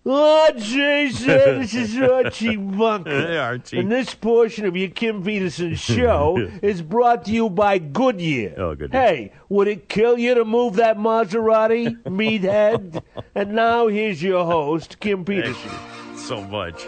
Oh, 0.03 0.51
Jason, 0.57 1.27
this 1.59 1.75
is 1.75 1.95
Archie 2.01 2.55
Bunker. 2.55 3.11
Hey, 3.11 3.37
Archie. 3.37 3.77
And 3.77 3.91
this 3.91 4.15
portion 4.15 4.65
of 4.65 4.75
your 4.75 4.89
Kim 4.89 5.23
Peterson 5.23 5.75
show 5.75 6.37
is 6.63 6.81
brought 6.81 7.25
to 7.25 7.31
you 7.31 7.51
by 7.51 7.77
Goodyear. 7.77 8.55
Oh, 8.57 8.73
Goodyear. 8.73 8.99
Hey, 8.99 9.33
would 9.49 9.67
it 9.67 9.89
kill 9.89 10.17
you 10.17 10.33
to 10.33 10.43
move 10.43 10.77
that 10.77 10.97
Maserati, 10.97 12.01
meathead? 12.03 13.03
and 13.35 13.53
now 13.53 13.87
here's 13.89 14.23
your 14.23 14.43
host, 14.43 14.99
Kim 14.99 15.23
Peterson. 15.23 15.71
so 16.17 16.41
much. 16.41 16.87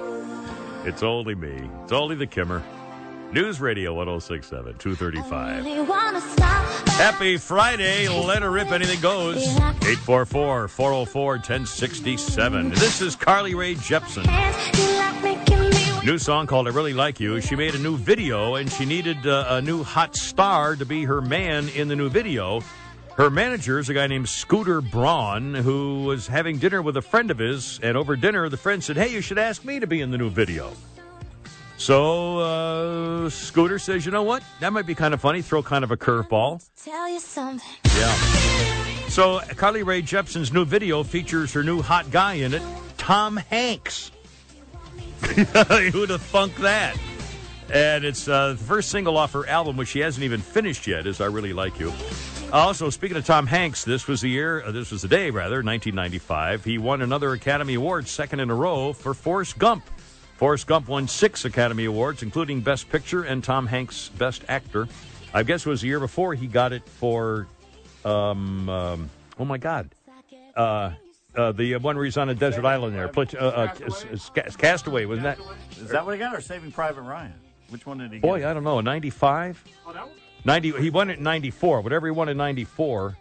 It's 0.84 1.04
only 1.04 1.36
me. 1.36 1.70
It's 1.84 1.92
only 1.92 2.16
the 2.16 2.26
Kimmer. 2.28 2.64
News 3.34 3.60
Radio 3.60 3.96
1067, 3.96 4.78
235. 4.78 5.66
Happy 6.92 7.38
Friday. 7.38 8.08
Let 8.08 8.44
her 8.44 8.52
rip. 8.52 8.72
Anything 8.72 9.02
goes. 9.02 9.44
844 9.48 10.68
404 10.68 11.32
1067. 11.32 12.70
This 12.70 13.02
is 13.02 13.16
Carly 13.16 13.56
Rae 13.56 13.74
Jepsen. 13.74 14.24
New 16.06 16.20
song 16.20 16.46
called 16.46 16.68
I 16.68 16.70
Really 16.70 16.94
Like 16.94 17.20
You. 17.20 17.42
She 17.42 17.56
made 17.56 17.74
a 17.74 17.80
new 17.80 17.98
video 17.98 18.54
and 18.54 18.72
she 18.72 18.86
needed 18.86 19.26
uh, 19.26 19.46
a 19.50 19.62
new 19.64 19.82
hot 19.82 20.16
star 20.16 20.76
to 20.76 20.86
be 20.86 21.04
her 21.06 21.20
man 21.20 21.70
in 21.70 21.88
the 21.88 21.96
new 21.96 22.10
video. 22.10 22.62
Her 23.16 23.32
manager 23.32 23.80
is 23.80 23.90
a 23.90 23.96
guy 23.96 24.06
named 24.06 24.30
Scooter 24.30 24.80
Braun 24.80 25.56
who 25.56 26.04
was 26.04 26.28
having 26.28 26.60
dinner 26.60 26.84
with 26.84 26.98
a 26.98 27.02
friend 27.02 27.32
of 27.32 27.40
his. 27.40 27.80
And 27.82 27.98
over 27.98 28.16
dinner, 28.16 28.48
the 28.50 28.58
friend 28.58 28.84
said, 28.84 28.96
Hey, 28.96 29.12
you 29.12 29.22
should 29.22 29.40
ask 29.40 29.66
me 29.66 29.80
to 29.80 29.88
be 29.88 30.02
in 30.02 30.12
the 30.12 30.20
new 30.20 30.30
video. 30.30 30.72
So 31.84 32.38
uh, 32.40 33.30
Scooter 33.30 33.78
says, 33.78 34.06
you 34.06 34.14
know 34.14 34.24
what? 34.24 34.42
That 34.62 34.72
might 34.72 34.86
be 34.86 34.96
kind 34.96 35.14
of 35.14 35.20
funny. 35.20 35.42
Throw 35.42 35.62
kind 35.62 35.84
of 35.84 35.92
a 35.92 35.98
curveball. 35.98 36.66
Tell 36.82 37.10
you 37.10 37.20
something. 37.20 37.68
Yeah. 37.84 38.16
So 39.10 39.42
Carly 39.58 39.84
Rae 39.84 40.02
Jepsen's 40.02 40.54
new 40.54 40.64
video 40.64 41.04
features 41.04 41.52
her 41.52 41.62
new 41.62 41.82
hot 41.82 42.10
guy 42.10 42.36
in 42.36 42.54
it, 42.54 42.62
Tom 42.98 43.36
Hanks. 43.36 44.14
Who'd 45.24 46.10
have 46.10 46.22
thunk 46.22 46.56
that? 46.62 46.98
And 47.70 48.06
it's 48.06 48.30
uh, 48.30 48.54
the 48.54 48.64
first 48.64 48.88
single 48.88 49.18
off 49.18 49.34
her 49.34 49.46
album, 49.46 49.76
which 49.76 49.90
she 49.90 50.00
hasn't 50.00 50.24
even 50.24 50.40
finished 50.40 50.88
yet, 50.88 51.06
is 51.06 51.20
I 51.20 51.26
Really 51.26 51.52
Like 51.52 51.82
You. 51.82 51.92
Also, 52.54 52.90
speaking 52.92 53.18
of 53.18 53.26
Tom 53.26 53.46
Hanks, 53.46 53.84
this 53.84 54.08
was 54.08 54.22
the 54.22 54.30
year, 54.30 54.64
uh, 54.64 54.72
this 54.72 54.90
was 54.90 55.02
the 55.02 55.10
day, 55.10 55.32
rather, 55.32 55.58
1995. 55.58 56.64
He 56.64 56.78
won 56.78 57.02
another 57.02 57.34
Academy 57.34 57.74
Award, 57.74 58.08
second 58.08 58.40
in 58.40 58.50
a 58.50 58.56
row, 58.56 58.94
for 58.94 59.14
Forrest 59.14 59.58
Gump. 59.58 59.84
Forrest 60.44 60.68
Gump 60.68 60.90
won 60.90 61.08
six 61.08 61.46
Academy 61.46 61.86
Awards, 61.86 62.22
including 62.22 62.60
Best 62.60 62.90
Picture 62.90 63.24
and 63.24 63.42
Tom 63.42 63.66
Hanks 63.66 64.10
Best 64.10 64.44
Actor. 64.50 64.90
I 65.34 65.44
guess 65.44 65.66
it 65.66 65.70
was 65.70 65.80
the 65.80 65.88
year 65.88 66.02
before 66.02 66.34
he 66.34 66.48
got 66.48 66.74
it 66.74 66.86
for, 66.86 67.48
um, 68.04 68.68
um, 68.68 69.10
oh 69.40 69.46
my 69.46 69.58
God, 69.58 69.90
uh, 70.58 70.92
uh, 71.34 71.54
the 71.54 71.78
one 71.78 71.96
where 71.96 72.04
he's 72.04 72.18
on 72.18 72.28
a 72.28 72.36
desert 72.36 72.66
island 72.66 72.94
there, 72.94 73.08
Pl- 73.08 73.24
uh, 73.40 73.46
uh, 73.46 73.68
Castaway. 73.74 74.52
Castaway, 74.58 75.06
wasn't 75.06 75.24
that? 75.24 75.40
Is 75.80 75.88
that 75.92 76.06
what 76.06 76.12
he 76.12 76.20
got, 76.20 76.36
or 76.36 76.42
Saving 76.42 76.74
Private 76.74 77.04
Ryan? 77.04 77.36
Which 77.70 77.86
one 77.86 78.00
did 78.00 78.12
he 78.12 78.20
Boy, 78.20 78.40
get? 78.40 78.50
I 78.50 78.54
don't 78.54 78.66
know, 78.66 78.82
95? 78.82 79.64
90, 80.44 80.72
he 80.72 80.90
won 80.90 81.10
it 81.10 81.20
in 81.20 81.24
94, 81.24 81.80
whatever 81.80 82.08
he 82.08 82.12
won 82.12 82.28
in 82.28 82.36
94. 82.36 83.16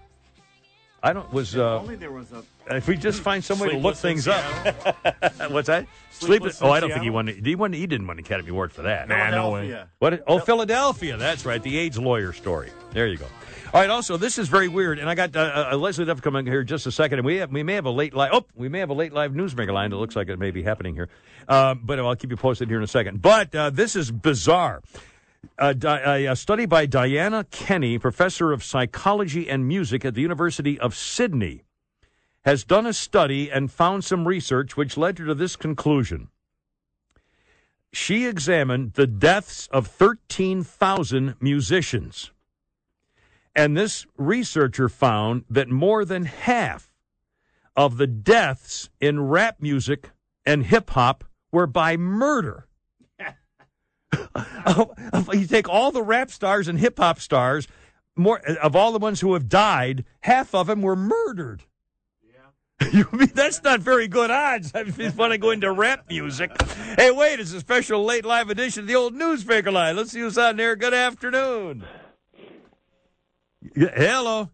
I 1.04 1.12
don't, 1.12 1.32
was, 1.32 1.56
uh, 1.56 1.78
Only 1.78 1.94
there 1.94 2.10
was 2.10 2.32
a. 2.32 2.42
if 2.70 2.86
we 2.88 2.96
just 2.96 3.20
find 3.20 3.42
some 3.44 3.58
way 3.58 3.70
to 3.70 3.76
look 3.78 3.96
things 3.96 4.28
up. 4.28 4.42
What's 5.50 5.66
that? 5.68 5.86
Sleepless 6.10 6.60
in 6.60 6.66
Oh, 6.66 6.70
I 6.70 6.80
don't 6.80 6.90
think 6.90 7.02
he 7.02 7.06
Seattle? 7.08 7.14
won. 7.14 7.26
He 7.28 7.54
won. 7.54 7.72
He 7.72 7.86
didn't 7.86 8.06
win 8.06 8.18
Academy 8.18 8.50
Award 8.50 8.72
for 8.72 8.82
that. 8.82 9.08
Nah, 9.08 9.30
no 9.30 9.50
way. 9.50 9.62
Philadelphia. 9.68 9.88
What? 9.98 10.24
Oh, 10.26 10.38
Philadelphia. 10.38 11.16
That's 11.16 11.44
right. 11.44 11.62
The 11.62 11.76
AIDS 11.78 11.98
lawyer 11.98 12.32
story. 12.32 12.70
There 12.92 13.06
you 13.06 13.16
go. 13.16 13.26
All 13.74 13.80
right. 13.80 13.90
Also, 13.90 14.16
this 14.16 14.38
is 14.38 14.48
very 14.48 14.68
weird, 14.68 14.98
and 14.98 15.08
I 15.08 15.14
got 15.14 15.34
uh, 15.34 15.70
uh, 15.72 15.76
Leslie 15.76 16.04
Duff 16.04 16.20
coming 16.22 16.46
here 16.46 16.60
in 16.60 16.66
just 16.66 16.86
a 16.86 16.92
second, 16.92 17.18
and 17.18 17.26
we 17.26 17.36
have, 17.36 17.50
we 17.50 17.62
may 17.62 17.74
have 17.74 17.86
a 17.86 17.90
late 17.90 18.14
live. 18.14 18.30
Oh, 18.34 18.44
we 18.54 18.68
may 18.68 18.78
have 18.80 18.90
a 18.90 18.94
late 18.94 19.12
live 19.12 19.32
newsmaker 19.32 19.72
line 19.72 19.90
that 19.90 19.96
looks 19.96 20.14
like 20.14 20.28
it 20.28 20.38
may 20.38 20.50
be 20.50 20.62
happening 20.62 20.94
here, 20.94 21.08
um, 21.48 21.80
but 21.82 21.98
I'll 21.98 22.14
keep 22.14 22.30
you 22.30 22.36
posted 22.36 22.68
here 22.68 22.76
in 22.78 22.84
a 22.84 22.88
second. 22.88 23.22
But 23.22 23.54
uh, 23.54 23.70
this 23.70 23.96
is 23.96 24.10
bizarre. 24.10 24.82
A, 25.58 25.74
di- 25.74 26.18
a 26.26 26.36
study 26.36 26.66
by 26.66 26.86
Dianna 26.86 27.50
Kenny, 27.50 27.98
professor 27.98 28.52
of 28.52 28.62
psychology 28.62 29.48
and 29.50 29.66
music 29.66 30.04
at 30.04 30.14
the 30.14 30.20
University 30.20 30.78
of 30.78 30.94
Sydney, 30.94 31.62
has 32.44 32.64
done 32.64 32.86
a 32.86 32.92
study 32.92 33.50
and 33.50 33.70
found 33.70 34.04
some 34.04 34.26
research 34.26 34.76
which 34.76 34.96
led 34.96 35.18
her 35.18 35.26
to 35.26 35.34
this 35.34 35.56
conclusion. 35.56 36.28
She 37.92 38.26
examined 38.26 38.94
the 38.94 39.06
deaths 39.06 39.68
of 39.68 39.86
13,000 39.86 41.36
musicians. 41.40 42.32
And 43.54 43.76
this 43.76 44.06
researcher 44.16 44.88
found 44.88 45.44
that 45.50 45.68
more 45.68 46.04
than 46.04 46.24
half 46.24 46.92
of 47.76 47.98
the 47.98 48.06
deaths 48.06 48.88
in 49.00 49.20
rap 49.20 49.56
music 49.60 50.10
and 50.44 50.66
hip 50.66 50.90
hop 50.90 51.24
were 51.50 51.66
by 51.66 51.96
murder. 51.96 52.66
you 55.32 55.46
take 55.46 55.68
all 55.68 55.92
the 55.92 56.02
rap 56.02 56.30
stars 56.30 56.68
and 56.68 56.78
hip 56.78 56.98
hop 56.98 57.20
stars, 57.20 57.68
more 58.16 58.40
of 58.62 58.74
all 58.74 58.92
the 58.92 58.98
ones 58.98 59.20
who 59.20 59.34
have 59.34 59.48
died, 59.48 60.04
half 60.20 60.54
of 60.54 60.66
them 60.66 60.82
were 60.82 60.96
murdered. 60.96 61.64
You 62.92 63.08
mean 63.12 63.30
that's 63.34 63.62
not 63.62 63.80
very 63.80 64.08
good 64.08 64.30
odds 64.30 64.72
if 64.74 64.98
you 64.98 65.10
want 65.12 65.32
to 65.32 65.38
go 65.38 65.50
into 65.50 65.70
rap 65.72 66.04
music. 66.08 66.50
Hey, 66.96 67.10
wait, 67.10 67.40
it's 67.40 67.52
a 67.52 67.60
special 67.60 68.04
late 68.04 68.24
live 68.24 68.50
edition 68.50 68.82
of 68.82 68.86
the 68.86 68.94
old 68.94 69.14
newsmaker 69.14 69.72
line. 69.72 69.96
Let's 69.96 70.12
see 70.12 70.20
who's 70.20 70.38
on 70.38 70.56
there. 70.56 70.76
Good 70.76 70.94
afternoon. 70.94 71.84
Hello. 73.74 74.50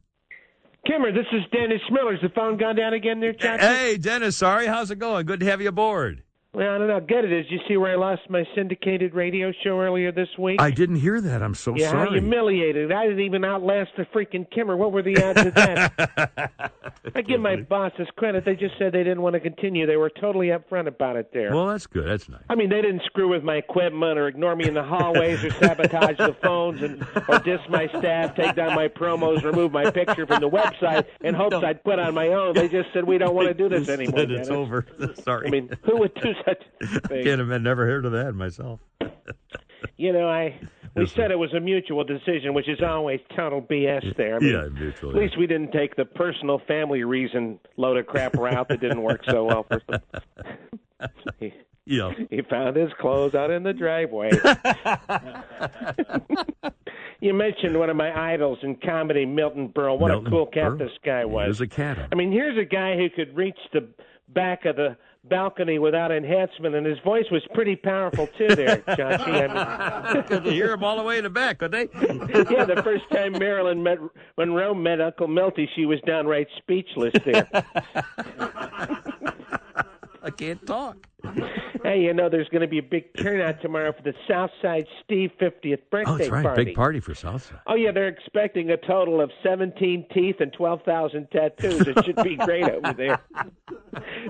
Kimmer, 0.86 1.12
this 1.12 1.26
is 1.32 1.42
Dennis 1.52 1.80
Miller. 1.90 2.14
Is 2.14 2.20
the 2.22 2.28
phone 2.30 2.56
gone 2.56 2.76
down 2.76 2.94
again 2.94 3.20
there, 3.20 3.32
Chuck? 3.32 3.60
Hey, 3.60 3.96
Dennis. 3.98 4.36
Sorry. 4.36 4.66
How's 4.66 4.90
it 4.90 4.98
going? 4.98 5.26
Good 5.26 5.40
to 5.40 5.46
have 5.46 5.60
you 5.60 5.68
aboard. 5.68 6.22
Well, 6.54 6.74
I 6.74 6.78
don't 6.78 6.88
know 6.88 6.94
how 6.94 7.00
good 7.00 7.26
it 7.26 7.32
is. 7.32 7.44
You 7.50 7.58
see 7.68 7.76
where 7.76 7.92
I 7.92 7.96
lost 7.96 8.22
my 8.30 8.42
syndicated 8.54 9.12
radio 9.12 9.52
show 9.62 9.78
earlier 9.80 10.10
this 10.10 10.30
week? 10.38 10.60
I 10.62 10.70
didn't 10.70 10.96
hear 10.96 11.20
that. 11.20 11.42
I'm 11.42 11.54
so 11.54 11.74
yeah, 11.76 11.90
sorry. 11.90 12.20
humiliated. 12.20 12.90
I 12.90 13.06
didn't 13.06 13.20
even 13.20 13.44
outlast 13.44 13.90
the 13.98 14.04
freaking 14.04 14.50
Kimmer. 14.50 14.74
What 14.74 14.92
were 14.92 15.02
the 15.02 15.22
odds 15.22 15.44
of 15.44 15.54
that? 15.54 16.72
I 17.14 17.20
give 17.20 17.40
my 17.40 17.56
bosses 17.56 18.08
credit. 18.16 18.46
They 18.46 18.56
just 18.56 18.78
said 18.78 18.92
they 18.92 19.04
didn't 19.04 19.20
want 19.20 19.34
to 19.34 19.40
continue. 19.40 19.86
They 19.86 19.96
were 19.96 20.08
totally 20.08 20.46
upfront 20.46 20.86
about 20.86 21.16
it 21.16 21.30
there. 21.34 21.54
Well, 21.54 21.66
that's 21.66 21.86
good. 21.86 22.06
That's 22.06 22.30
nice. 22.30 22.42
I 22.48 22.54
mean, 22.54 22.70
they 22.70 22.80
didn't 22.80 23.02
screw 23.04 23.28
with 23.28 23.44
my 23.44 23.56
equipment 23.56 24.18
or 24.18 24.26
ignore 24.26 24.56
me 24.56 24.66
in 24.66 24.74
the 24.74 24.82
hallways 24.82 25.44
or 25.44 25.50
sabotage 25.50 26.16
the 26.16 26.34
phones 26.42 26.82
and 26.82 27.06
or 27.28 27.40
diss 27.40 27.60
my 27.68 27.88
staff, 27.98 28.34
take 28.34 28.56
down 28.56 28.74
my 28.74 28.88
promos, 28.88 29.42
remove 29.42 29.70
my 29.70 29.90
picture 29.90 30.26
from 30.26 30.40
the 30.40 30.48
website 30.48 31.04
in 31.20 31.34
hopes 31.34 31.56
I'd 31.56 31.82
quit 31.82 31.98
on 31.98 32.14
my 32.14 32.28
own. 32.28 32.54
They 32.54 32.68
just 32.68 32.88
said 32.94 33.04
we 33.04 33.18
don't 33.18 33.34
want 33.34 33.48
to 33.48 33.54
do 33.54 33.68
this 33.68 33.88
anymore. 33.90 34.20
It's 34.20 34.32
Dennis." 34.32 34.48
over. 34.48 34.86
Sorry. 35.22 35.46
I 35.46 35.50
mean, 35.50 35.70
who 35.84 35.98
would 35.98 36.14
do 36.14 36.32
such 36.46 36.62
a 36.82 36.84
I 37.04 37.08
thing? 37.08 37.24
can't 37.24 37.40
have 37.50 37.62
never 37.62 37.86
heard 37.86 38.04
of 38.04 38.12
that 38.12 38.34
myself. 38.34 38.80
You 39.96 40.12
know, 40.12 40.28
I 40.28 40.58
we 40.96 41.06
said 41.06 41.30
it 41.32 41.38
was 41.38 41.52
a 41.54 41.60
mutual 41.60 42.02
decision, 42.04 42.52
which 42.54 42.68
is 42.68 42.80
always 42.82 43.20
total 43.36 43.60
BS. 43.62 44.16
There, 44.16 44.36
I 44.36 44.38
mean, 44.38 44.52
Yeah, 44.52 44.68
mutual, 44.68 45.10
At 45.10 45.16
least 45.16 45.36
we 45.38 45.46
didn't 45.46 45.72
take 45.72 45.94
the 45.96 46.04
personal 46.04 46.60
family 46.68 47.02
reason 47.04 47.58
load 47.76 47.96
of 47.96 48.06
crap 48.06 48.34
route 48.34 48.68
that 48.68 48.80
didn't 48.80 49.02
work 49.02 49.22
so 49.28 49.44
well 49.44 49.66
for. 49.68 49.80
he, 51.40 51.52
Yeah. 51.84 52.12
he 52.30 52.42
found 52.42 52.76
his 52.76 52.90
clothes 53.00 53.34
out 53.36 53.50
in 53.52 53.62
the 53.64 53.72
driveway. 53.72 54.30
you 57.20 57.34
mentioned 57.34 57.78
one 57.78 57.90
of 57.90 57.96
my 57.96 58.32
idols 58.34 58.58
in 58.62 58.76
comedy, 58.76 59.26
Milton 59.26 59.68
Berle. 59.68 59.98
What 59.98 60.08
Milton 60.08 60.26
a 60.26 60.30
cool 60.30 60.46
cat 60.46 60.72
Berle. 60.72 60.78
this 60.78 60.98
guy 61.04 61.24
was. 61.24 61.44
He 61.44 61.48
was 61.48 61.60
a 61.60 61.66
cat. 61.66 62.08
I 62.10 62.14
mean, 62.14 62.32
here's 62.32 62.58
a 62.58 62.64
guy 62.64 62.96
who 62.96 63.08
could 63.10 63.36
reach 63.36 63.58
the 63.72 63.88
back 64.28 64.64
of 64.64 64.76
the 64.76 64.96
balcony 65.28 65.78
without 65.78 66.10
enhancement, 66.10 66.74
and 66.74 66.86
his 66.86 66.98
voice 67.00 67.26
was 67.30 67.42
pretty 67.54 67.76
powerful 67.76 68.28
too. 68.38 68.54
There, 68.54 68.82
Chauncey. 68.96 69.30
I 69.30 70.14
mean, 70.14 70.22
Could 70.24 70.44
you 70.44 70.52
hear 70.52 70.72
him 70.72 70.84
all 70.84 70.96
the 70.96 71.02
way 71.02 71.18
in 71.18 71.24
the 71.24 71.30
back, 71.30 71.58
could 71.58 71.72
they? 71.72 71.88
yeah, 72.50 72.64
the 72.64 72.80
first 72.82 73.04
time 73.12 73.32
Marilyn 73.32 73.82
met 73.82 73.98
Monroe 74.36 74.74
met 74.74 75.00
Uncle 75.00 75.28
Milty, 75.28 75.68
she 75.74 75.86
was 75.86 76.00
downright 76.06 76.48
speechless 76.58 77.14
there. 77.24 77.48
I 80.28 80.30
can't 80.30 80.66
talk. 80.66 80.96
hey, 81.82 82.00
you 82.02 82.12
know, 82.14 82.28
there's 82.28 82.48
going 82.50 82.60
to 82.60 82.68
be 82.68 82.78
a 82.78 82.82
big 82.82 83.04
turnout 83.16 83.60
tomorrow 83.62 83.92
for 83.92 84.02
the 84.02 84.12
Southside 84.28 84.86
Steve 85.04 85.30
50th 85.40 85.78
birthday 85.90 86.10
Oh, 86.10 86.16
that's 86.18 86.30
right. 86.30 86.44
party. 86.44 86.64
Big 86.66 86.74
party 86.76 87.00
for 87.00 87.14
Southside. 87.14 87.58
Oh 87.66 87.74
yeah, 87.74 87.90
they're 87.92 88.08
expecting 88.08 88.70
a 88.70 88.76
total 88.76 89.20
of 89.20 89.30
17 89.42 90.06
teeth 90.14 90.36
and 90.40 90.52
12,000 90.52 91.28
tattoos. 91.32 91.80
It 91.88 92.04
should 92.04 92.16
be 92.22 92.36
great 92.36 92.64
over 92.64 92.92
there. 92.92 93.20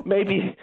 Maybe, 0.04 0.56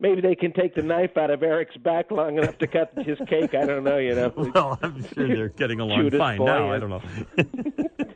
maybe 0.00 0.20
they 0.20 0.34
can 0.34 0.52
take 0.52 0.74
the 0.74 0.82
knife 0.82 1.16
out 1.16 1.30
of 1.30 1.42
Eric's 1.42 1.76
back 1.78 2.10
long 2.10 2.36
enough 2.38 2.58
to 2.58 2.66
cut 2.66 2.92
his 2.98 3.18
cake. 3.28 3.54
I 3.54 3.64
don't 3.64 3.84
know. 3.84 3.98
You 3.98 4.14
know. 4.14 4.32
Well, 4.36 4.78
I'm 4.82 5.02
sure 5.14 5.28
they're 5.28 5.48
getting 5.50 5.80
along 5.80 6.02
Judas 6.02 6.18
fine 6.18 6.44
now. 6.44 6.72
I 6.72 6.78
don't 6.78 6.90
know. 6.90 7.02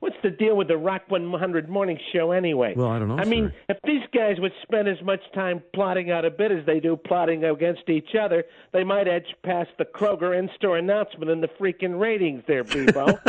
What's 0.00 0.16
the 0.22 0.30
deal 0.30 0.56
with 0.56 0.68
the 0.68 0.78
Rock 0.78 1.02
100 1.08 1.68
morning 1.68 1.98
show 2.12 2.32
anyway? 2.32 2.72
Well, 2.74 2.88
I 2.88 2.98
don't 2.98 3.08
know, 3.08 3.18
I 3.18 3.24
mean, 3.24 3.52
if 3.68 3.76
these 3.84 4.02
guys 4.14 4.40
would 4.40 4.52
spend 4.62 4.88
as 4.88 5.00
much 5.02 5.20
time 5.34 5.62
plotting 5.74 6.10
out 6.10 6.24
a 6.24 6.30
bit 6.30 6.50
as 6.50 6.64
they 6.64 6.80
do 6.80 6.96
plotting 6.96 7.44
against 7.44 7.88
each 7.88 8.14
other, 8.18 8.44
they 8.72 8.82
might 8.82 9.08
edge 9.08 9.34
past 9.42 9.68
the 9.78 9.84
Kroger 9.84 10.38
in-store 10.38 10.78
announcement 10.78 11.30
in 11.30 11.42
the 11.42 11.48
freaking 11.48 12.00
ratings 12.00 12.42
there, 12.46 12.64
people. 12.64 13.18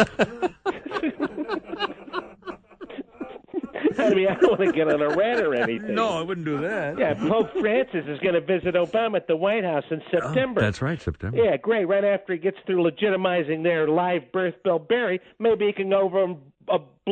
I 3.99 4.13
mean, 4.13 4.27
I 4.27 4.35
don't 4.35 4.59
want 4.59 4.61
to 4.61 4.71
get 4.71 4.87
on 4.87 5.01
a 5.01 5.09
rant 5.09 5.41
or 5.41 5.53
anything. 5.53 5.93
No, 5.93 6.09
I 6.09 6.21
wouldn't 6.21 6.45
do 6.45 6.61
that. 6.61 6.97
Yeah, 6.97 7.13
Pope 7.13 7.51
Francis 7.59 8.05
is 8.07 8.19
going 8.19 8.33
to 8.33 8.41
visit 8.41 8.75
Obama 8.75 9.17
at 9.17 9.27
the 9.27 9.35
White 9.35 9.63
House 9.63 9.83
in 9.91 10.01
oh, 10.01 10.19
September. 10.19 10.61
That's 10.61 10.81
right, 10.81 11.01
September. 11.01 11.37
Yeah, 11.37 11.57
great. 11.57 11.85
Right 11.85 12.03
after 12.03 12.33
he 12.33 12.39
gets 12.39 12.57
through 12.65 12.89
legitimizing 12.89 13.63
their 13.63 13.87
live 13.87 14.31
birth 14.31 14.55
bill, 14.63 14.79
Barry, 14.79 15.19
maybe 15.39 15.65
he 15.65 15.73
can 15.73 15.89
go 15.89 16.01
over 16.01 16.23
and 16.23 16.37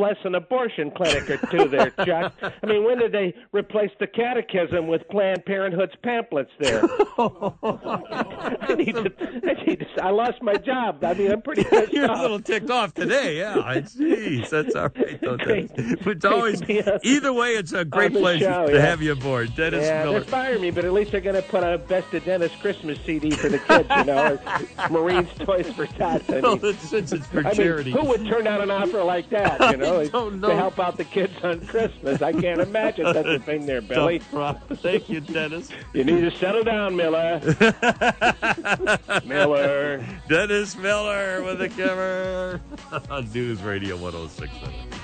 bless 0.00 0.16
an 0.24 0.34
abortion 0.34 0.90
clinic 0.90 1.28
or 1.28 1.36
two 1.48 1.68
there, 1.68 1.90
Chuck. 2.06 2.32
I 2.42 2.66
mean, 2.66 2.84
when 2.84 2.98
did 2.98 3.12
they 3.12 3.34
replace 3.52 3.90
the 4.00 4.06
catechism 4.06 4.86
with 4.86 5.06
Planned 5.10 5.44
Parenthood's 5.44 5.94
pamphlets 6.02 6.50
there? 6.58 6.82
I 7.18 8.74
need 8.78 8.94
to. 8.94 9.12
I 9.46 9.64
need 9.66 9.80
to. 9.80 9.86
I 10.02 10.10
lost 10.10 10.40
my 10.42 10.54
job. 10.54 11.04
I 11.04 11.12
mean, 11.12 11.30
I'm 11.30 11.42
pretty 11.42 11.64
pissed 11.64 11.92
You're 11.92 12.10
a 12.10 12.20
little 12.20 12.40
ticked 12.40 12.70
off 12.70 12.94
today. 12.94 13.36
Yeah, 13.36 13.58
I 13.58 13.82
jeez, 13.82 14.48
that's 14.48 14.74
all 14.74 14.88
right. 14.96 15.20
Though, 15.20 15.36
Great. 15.36 15.74
Dennis. 15.76 16.00
It's 16.06 16.24
always 16.24 16.62
either 17.02 17.32
way. 17.34 17.50
It's 17.50 17.72
a 17.72 17.84
great 17.84 18.12
pleasure 18.12 18.46
show, 18.46 18.66
to 18.68 18.74
yeah. 18.74 18.80
have 18.80 19.02
you 19.02 19.12
aboard, 19.12 19.54
Dennis 19.54 19.84
yeah, 19.84 20.04
Miller. 20.04 20.20
they're 20.20 20.28
firing 20.28 20.62
me, 20.62 20.70
but 20.70 20.86
at 20.86 20.92
least 20.94 21.12
they're 21.12 21.20
going 21.20 21.36
to 21.36 21.42
put 21.42 21.62
on 21.62 21.74
a 21.74 21.78
Best 21.78 22.12
of 22.14 22.24
Dennis 22.24 22.52
Christmas 22.60 22.98
CD 23.04 23.30
for 23.32 23.48
the 23.50 23.58
kids, 23.58 23.88
you 23.96 24.04
know, 24.04 24.38
or 24.78 24.88
Marines 24.88 25.28
Toys 25.40 25.70
for 25.72 25.86
Tots. 25.86 26.28
I 26.30 26.40
Well, 26.40 26.46
oh, 26.52 26.56
mean, 26.56 26.64
it's, 26.74 26.92
it's, 26.92 27.12
it's 27.12 27.26
for 27.26 27.40
I 27.40 27.42
mean, 27.44 27.54
charity. 27.54 27.90
who 27.92 28.04
would 28.06 28.26
turn 28.26 28.44
down 28.44 28.60
an 28.62 28.70
offer 28.70 29.02
like 29.02 29.28
that, 29.30 29.58
you 29.72 29.76
know, 29.76 29.89
Don't 30.08 30.40
know. 30.40 30.48
to 30.48 30.56
help 30.56 30.78
out 30.78 30.96
the 30.96 31.04
kids 31.04 31.32
on 31.42 31.66
Christmas? 31.66 32.22
I 32.22 32.32
can't 32.32 32.60
imagine 32.60 33.06
such 33.06 33.26
a 33.26 33.38
thing 33.38 33.66
there, 33.66 33.80
Billy. 33.80 34.18
Thank 34.18 35.08
you, 35.08 35.20
Dennis. 35.20 35.68
You 35.92 36.04
need 36.04 36.20
to 36.20 36.30
settle 36.36 36.64
down, 36.64 36.96
Miller. 36.96 37.40
Miller. 39.24 40.04
Dennis 40.28 40.76
Miller 40.76 41.42
with 41.42 41.58
the 41.58 41.68
cover 41.68 42.60
on 43.10 43.30
News 43.32 43.62
Radio 43.62 43.96
1067. 43.96 45.00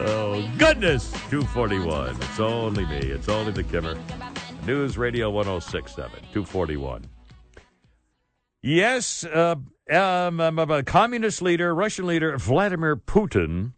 Oh, 0.00 0.48
goodness. 0.58 1.10
241. 1.30 2.16
It's 2.16 2.40
only 2.40 2.84
me. 2.86 2.98
It's 2.98 3.28
only 3.28 3.52
the 3.52 3.64
Kimmer. 3.64 3.98
News 4.66 4.98
Radio 4.98 5.30
1067. 5.30 6.10
241. 6.32 7.04
Yes, 8.62 9.24
uh, 9.24 9.54
um, 9.90 10.40
um, 10.40 10.58
um, 10.58 10.70
uh, 10.70 10.82
communist 10.84 11.40
leader, 11.40 11.74
Russian 11.74 12.06
leader 12.06 12.36
Vladimir 12.36 12.96
Putin 12.96 13.72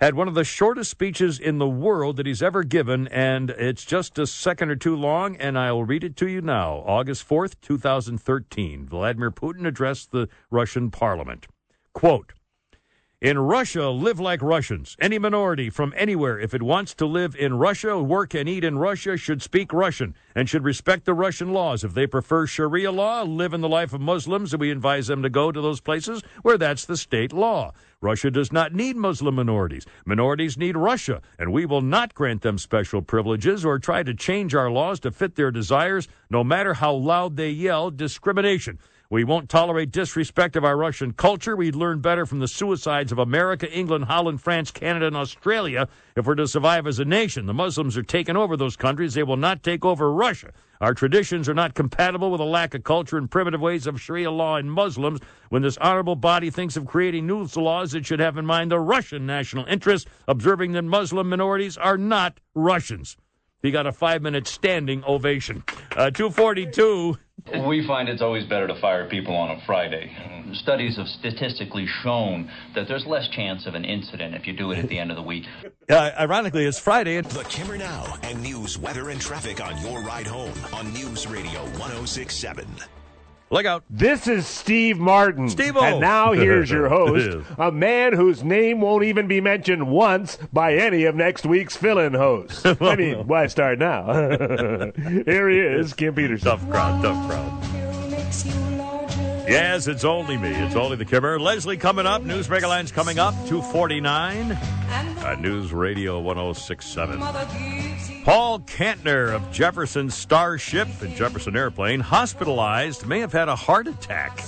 had 0.00 0.14
one 0.14 0.28
of 0.28 0.34
the 0.34 0.44
shortest 0.44 0.90
speeches 0.90 1.40
in 1.40 1.58
the 1.58 1.68
world 1.68 2.16
that 2.16 2.26
he's 2.26 2.42
ever 2.42 2.62
given, 2.62 3.08
and 3.08 3.50
it's 3.50 3.84
just 3.84 4.18
a 4.18 4.26
second 4.26 4.70
or 4.70 4.76
two 4.76 4.94
long, 4.94 5.36
and 5.36 5.58
I'll 5.58 5.82
read 5.82 6.04
it 6.04 6.14
to 6.16 6.28
you 6.28 6.40
now. 6.40 6.84
August 6.86 7.28
4th, 7.28 7.54
2013. 7.60 8.86
Vladimir 8.86 9.32
Putin 9.32 9.66
addressed 9.66 10.12
the 10.12 10.28
Russian 10.50 10.92
parliament. 10.92 11.48
Quote, 11.94 12.32
in 13.20 13.36
Russia, 13.36 13.90
live 13.90 14.20
like 14.20 14.40
Russians. 14.40 14.96
Any 15.00 15.18
minority 15.18 15.70
from 15.70 15.92
anywhere, 15.96 16.38
if 16.38 16.54
it 16.54 16.62
wants 16.62 16.94
to 16.94 17.06
live 17.06 17.34
in 17.34 17.54
Russia, 17.54 18.00
work 18.00 18.32
and 18.32 18.48
eat 18.48 18.62
in 18.62 18.78
Russia, 18.78 19.16
should 19.16 19.42
speak 19.42 19.72
Russian 19.72 20.14
and 20.36 20.48
should 20.48 20.62
respect 20.62 21.04
the 21.04 21.14
Russian 21.14 21.52
laws. 21.52 21.82
If 21.82 21.94
they 21.94 22.06
prefer 22.06 22.46
Sharia 22.46 22.92
law, 22.92 23.22
live 23.22 23.54
in 23.54 23.60
the 23.60 23.68
life 23.68 23.92
of 23.92 24.00
Muslims, 24.00 24.52
and 24.52 24.60
we 24.60 24.70
advise 24.70 25.08
them 25.08 25.22
to 25.24 25.30
go 25.30 25.50
to 25.50 25.60
those 25.60 25.80
places 25.80 26.22
where 26.42 26.56
that's 26.58 26.84
the 26.84 26.96
state 26.96 27.32
law. 27.32 27.72
Russia 28.00 28.30
does 28.30 28.52
not 28.52 28.72
need 28.72 28.94
Muslim 28.94 29.34
minorities. 29.34 29.84
Minorities 30.06 30.56
need 30.56 30.76
Russia, 30.76 31.20
and 31.40 31.52
we 31.52 31.66
will 31.66 31.82
not 31.82 32.14
grant 32.14 32.42
them 32.42 32.56
special 32.56 33.02
privileges 33.02 33.64
or 33.64 33.80
try 33.80 34.04
to 34.04 34.14
change 34.14 34.54
our 34.54 34.70
laws 34.70 35.00
to 35.00 35.10
fit 35.10 35.34
their 35.34 35.50
desires, 35.50 36.06
no 36.30 36.44
matter 36.44 36.74
how 36.74 36.92
loud 36.92 37.36
they 37.36 37.50
yell 37.50 37.90
discrimination. 37.90 38.78
We 39.10 39.24
won't 39.24 39.48
tolerate 39.48 39.90
disrespect 39.90 40.54
of 40.54 40.66
our 40.66 40.76
Russian 40.76 41.14
culture. 41.14 41.56
We'd 41.56 41.74
learn 41.74 42.00
better 42.02 42.26
from 42.26 42.40
the 42.40 42.46
suicides 42.46 43.10
of 43.10 43.18
America, 43.18 43.66
England, 43.72 44.04
Holland, 44.04 44.42
France, 44.42 44.70
Canada, 44.70 45.06
and 45.06 45.16
Australia 45.16 45.88
if 46.14 46.26
we're 46.26 46.34
to 46.34 46.46
survive 46.46 46.86
as 46.86 46.98
a 46.98 47.06
nation. 47.06 47.46
The 47.46 47.54
Muslims 47.54 47.96
are 47.96 48.02
taking 48.02 48.36
over 48.36 48.54
those 48.54 48.76
countries. 48.76 49.14
They 49.14 49.22
will 49.22 49.38
not 49.38 49.62
take 49.62 49.82
over 49.82 50.12
Russia. 50.12 50.52
Our 50.82 50.92
traditions 50.92 51.48
are 51.48 51.54
not 51.54 51.72
compatible 51.72 52.30
with 52.30 52.42
a 52.42 52.44
lack 52.44 52.74
of 52.74 52.84
culture 52.84 53.16
and 53.16 53.30
primitive 53.30 53.62
ways 53.62 53.86
of 53.86 53.98
Sharia 53.98 54.30
law 54.30 54.56
and 54.56 54.70
Muslims. 54.70 55.20
When 55.48 55.62
this 55.62 55.78
honorable 55.78 56.16
body 56.16 56.50
thinks 56.50 56.76
of 56.76 56.84
creating 56.84 57.26
new 57.26 57.48
laws, 57.56 57.94
it 57.94 58.04
should 58.04 58.20
have 58.20 58.36
in 58.36 58.44
mind 58.44 58.70
the 58.70 58.78
Russian 58.78 59.24
national 59.24 59.64
interest, 59.64 60.06
observing 60.28 60.72
that 60.72 60.82
Muslim 60.82 61.30
minorities 61.30 61.78
are 61.78 61.96
not 61.96 62.40
Russians. 62.54 63.16
He 63.62 63.70
got 63.70 63.86
a 63.86 63.92
five 63.92 64.20
minute 64.20 64.46
standing 64.46 65.02
ovation. 65.04 65.64
Uh, 65.96 66.10
242. 66.10 67.16
We 67.66 67.86
find 67.86 68.08
it's 68.08 68.22
always 68.22 68.44
better 68.44 68.66
to 68.66 68.78
fire 68.80 69.08
people 69.08 69.34
on 69.34 69.50
a 69.50 69.60
Friday. 69.64 70.12
Studies 70.54 70.96
have 70.96 71.06
statistically 71.06 71.86
shown 72.02 72.50
that 72.74 72.88
there's 72.88 73.06
less 73.06 73.28
chance 73.28 73.66
of 73.66 73.74
an 73.74 73.84
incident 73.84 74.34
if 74.34 74.46
you 74.46 74.52
do 74.52 74.70
it 74.72 74.78
at 74.78 74.88
the 74.88 74.98
end 74.98 75.10
of 75.10 75.16
the 75.16 75.22
week. 75.22 75.44
Uh, 75.90 76.10
ironically, 76.20 76.66
it's 76.66 76.78
Friday. 76.78 77.18
The 77.22 77.44
Kimmer 77.44 77.78
Now 77.78 78.18
and 78.22 78.42
news, 78.42 78.76
weather, 78.76 79.08
and 79.08 79.18
traffic 79.18 79.64
on 79.64 79.80
your 79.80 80.02
ride 80.02 80.26
home 80.26 80.52
on 80.74 80.92
News 80.92 81.26
Radio 81.26 81.62
1067. 81.78 82.66
Look 83.50 83.64
out. 83.64 83.82
This 83.88 84.26
is 84.26 84.46
Steve 84.46 84.98
Martin. 84.98 85.48
Steve-O. 85.48 85.80
And 85.80 86.00
now 86.00 86.32
here's 86.32 86.70
your 86.70 86.88
host, 86.90 87.38
a 87.56 87.72
man 87.72 88.12
whose 88.12 88.44
name 88.44 88.80
won't 88.80 89.04
even 89.04 89.26
be 89.26 89.40
mentioned 89.40 89.88
once 89.88 90.36
by 90.52 90.74
any 90.74 91.04
of 91.04 91.14
next 91.14 91.46
week's 91.46 91.76
fill-in 91.76 92.14
hosts. 92.14 92.64
I 92.80 92.96
mean, 92.96 93.26
why 93.26 93.46
start 93.46 93.78
now? 93.78 94.12
Here 94.96 95.48
he 95.48 95.58
is, 95.58 95.94
Kim 95.94 96.14
Peterson. 96.14 96.50
Tough 96.50 96.68
crowd, 96.70 97.02
tough 97.02 97.28
crowd. 97.28 98.77
Yes, 99.48 99.86
it's 99.86 100.04
only 100.04 100.36
me. 100.36 100.50
It's 100.50 100.76
only 100.76 100.96
the 100.96 101.06
Kimmer. 101.06 101.40
Leslie 101.40 101.78
coming 101.78 102.04
up. 102.04 102.22
News 102.22 102.48
Megalines 102.48 102.92
coming 102.92 103.18
up. 103.18 103.32
249. 103.46 104.52
Uh, 104.52 105.36
News 105.40 105.72
Radio 105.72 106.20
1067. 106.20 107.18
Paul 108.24 108.60
Kantner 108.60 109.34
of 109.34 109.50
Jefferson 109.50 110.10
Starship 110.10 110.86
and 111.00 111.16
Jefferson 111.16 111.56
Airplane, 111.56 112.00
hospitalized, 112.00 113.06
may 113.06 113.20
have 113.20 113.32
had 113.32 113.48
a 113.48 113.56
heart 113.56 113.86
attack. 113.86 114.38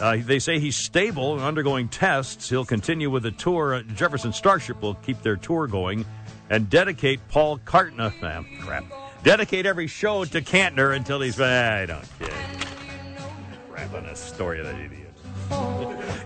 Uh, 0.00 0.16
they 0.24 0.38
say 0.38 0.58
he's 0.58 0.76
stable 0.76 1.34
and 1.34 1.42
undergoing 1.42 1.88
tests. 1.88 2.48
He'll 2.48 2.64
continue 2.64 3.10
with 3.10 3.24
the 3.24 3.32
tour. 3.32 3.74
Uh, 3.74 3.82
Jefferson 3.94 4.32
Starship 4.32 4.80
will 4.80 4.94
keep 4.94 5.22
their 5.22 5.36
tour 5.36 5.66
going 5.66 6.06
and 6.48 6.70
dedicate 6.70 7.20
Paul 7.28 7.58
Cartner. 7.58 8.12
Ah, 8.22 8.42
crap. 8.64 8.84
Dedicate 9.22 9.66
every 9.66 9.86
show 9.86 10.24
to 10.24 10.40
Kantner 10.40 10.96
until 10.96 11.20
he's. 11.20 11.38
I 11.38 11.84
don't 11.84 12.02
care. 12.18 12.77
Crap 13.78 13.94
on 13.94 14.06
a 14.06 14.16
story 14.16 14.58
of 14.58 14.66
that 14.66 14.74
idiot. 14.74 15.04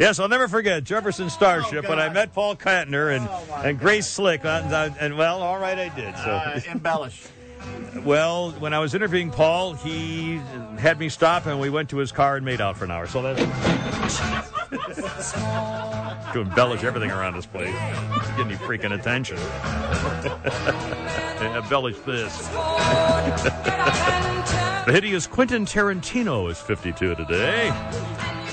Yes, 0.01 0.19
I'll 0.19 0.29
never 0.29 0.49
forget 0.49 0.85
Jefferson 0.85 1.29
Starship 1.29 1.87
when 1.87 2.01
I 2.01 2.09
met 2.09 2.33
Paul 2.33 2.57
Kantner 2.57 3.15
and, 3.15 3.29
and 3.65 3.79
Grace 3.79 4.07
Slick. 4.07 4.43
And, 4.45 4.73
and, 4.99 5.19
well, 5.19 5.43
all 5.43 5.59
right, 5.59 5.79
I 5.79 5.91
did. 5.95 6.17
So 6.17 6.31
Uh, 6.31 6.61
embellish. 6.71 7.23
well, 8.05 8.53
when 8.53 8.73
I 8.73 8.79
was 8.79 8.95
interviewing 8.95 9.31
Paul, 9.31 9.75
he 9.75 10.41
had 10.79 10.99
me 10.99 11.11
stop 11.11 11.45
and 11.45 11.61
we 11.61 11.69
went 11.69 11.91
to 11.91 11.99
his 11.99 12.11
car 12.11 12.37
and 12.37 12.45
made 12.45 12.63
out 12.63 12.79
for 12.79 12.87
an 12.87 12.91
hour. 12.91 13.07
So 13.07 13.21
that's 13.21 13.41
to 16.33 16.41
embellish 16.41 16.85
everything 16.85 17.11
around 17.11 17.35
this 17.35 17.45
place. 17.45 17.75
It's 18.17 18.29
getting 18.31 18.51
you 18.51 18.57
freaking 18.57 18.99
attention. 18.99 19.37
embellish 21.57 21.99
this. 22.07 22.49
The 24.87 24.93
hideous 24.93 25.27
Quentin 25.27 25.65
Tarantino 25.65 26.51
is 26.51 26.59
52 26.59 27.15
today. 27.15 27.71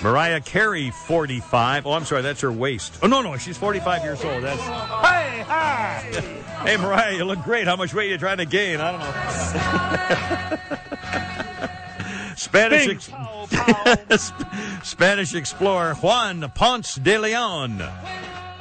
Mariah 0.01 0.39
Carey, 0.41 0.91
45. 0.91 1.85
Oh, 1.85 1.91
I'm 1.91 2.05
sorry, 2.05 2.21
that's 2.21 2.41
her 2.41 2.51
waist. 2.51 2.97
Oh, 3.01 3.07
no, 3.07 3.21
no, 3.21 3.35
she's 3.37 3.57
45 3.57 4.03
years 4.03 4.23
old. 4.23 4.43
That's. 4.43 4.61
Hey, 4.61 5.43
hi! 5.45 5.99
Hey, 6.63 6.77
Mariah, 6.77 7.15
you 7.17 7.25
look 7.25 7.41
great. 7.43 7.67
How 7.67 7.75
much 7.75 7.93
weight 7.93 8.09
are 8.09 8.13
you 8.13 8.17
trying 8.17 8.37
to 8.37 8.45
gain? 8.45 8.79
I 8.79 8.91
don't 8.91 8.99
know. 9.01 10.75
Spanish, 12.35 12.87
ex- 12.87 14.31
Spanish 14.83 15.35
explorer 15.35 15.93
Juan 15.95 16.49
Ponce 16.55 16.95
de 16.95 17.17
Leon 17.17 17.83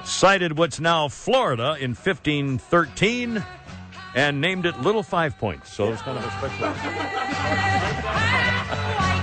sighted 0.05 0.59
what's 0.59 0.81
now 0.81 1.07
Florida 1.09 1.77
in 1.79 1.91
1513 1.95 3.45
and 4.19 4.41
named 4.41 4.67
it 4.67 4.81
Little 4.81 5.05
Five 5.05 5.39
Points. 5.39 5.73
So 5.73 5.93
it's 5.93 6.03
kind 6.03 6.19
of 6.19 6.25
a 6.25 6.31
special. 6.33 6.65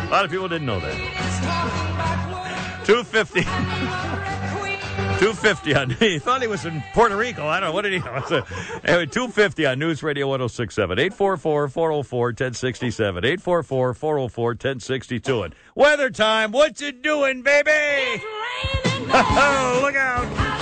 A 0.08 0.10
lot 0.10 0.24
of 0.24 0.32
people 0.32 0.48
didn't 0.48 0.66
know 0.66 0.80
that. 0.80 0.96
250. 2.86 3.42
250 5.20 5.76
on 5.76 5.90
he 6.00 6.18
thought 6.20 6.42
he 6.42 6.48
was 6.48 6.66
in 6.66 6.82
Puerto 6.94 7.18
Rico. 7.18 7.46
I 7.46 7.60
don't 7.60 7.70
know. 7.70 7.74
What 7.74 7.82
did 7.82 7.94
he 7.94 8.00
know? 8.00 8.24
So, 8.28 8.46
anyway, 8.86 9.06
250 9.06 9.66
on 9.66 9.80
News 9.80 10.02
Radio 10.02 10.28
1067. 10.28 10.98
844 10.98 11.68
404 11.68 12.26
1067. 12.28 13.26
844 13.26 13.94
404 13.94 14.50
1062. 14.52 15.42
And 15.44 15.56
weather 15.74 16.10
time. 16.10 16.52
What's 16.54 16.82
it 16.82 17.02
doing, 17.02 17.42
baby? 17.44 18.22
Oh, 19.08 19.80
look 19.84 19.96
out. 19.96 20.55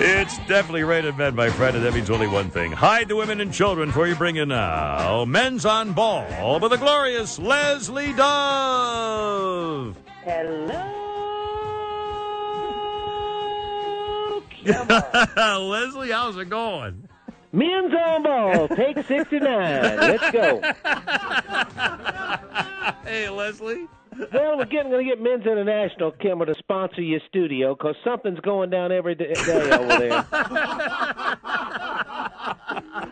It's 0.00 0.38
definitely 0.46 0.84
rated 0.84 1.18
men, 1.18 1.34
my 1.34 1.50
friend, 1.50 1.74
and 1.74 1.84
that 1.84 1.92
means 1.92 2.08
only 2.08 2.28
one 2.28 2.50
thing. 2.50 2.70
Hide 2.70 3.08
the 3.08 3.16
women 3.16 3.40
and 3.40 3.52
children 3.52 3.90
for 3.90 4.06
you 4.06 4.14
bring 4.14 4.36
in 4.36 4.50
now. 4.50 5.24
Men's 5.24 5.66
on 5.66 5.92
ball 5.92 6.60
with 6.60 6.70
the 6.70 6.76
glorious 6.76 7.36
Leslie 7.36 8.12
Dove. 8.12 9.96
Hello. 10.22 11.08
Leslie, 15.68 16.12
how's 16.12 16.36
it 16.36 16.48
going? 16.48 17.08
Men's 17.50 17.92
on 17.92 18.22
ball, 18.22 18.68
take 18.68 19.04
69. 19.04 19.40
Let's 19.42 20.30
go. 20.30 20.60
hey, 23.04 23.28
Leslie. 23.30 23.88
Well, 24.32 24.58
we're 24.58 24.64
getting 24.64 24.90
going 24.90 25.04
to 25.06 25.10
get 25.10 25.22
Men's 25.22 25.46
International, 25.46 26.10
Kimmer, 26.10 26.46
to 26.46 26.54
sponsor 26.58 27.02
your 27.02 27.20
studio 27.28 27.74
because 27.74 27.94
something's 28.04 28.40
going 28.40 28.70
down 28.70 28.90
every 28.92 29.14
day, 29.14 29.32
over 29.36 29.98
there. 29.98 30.24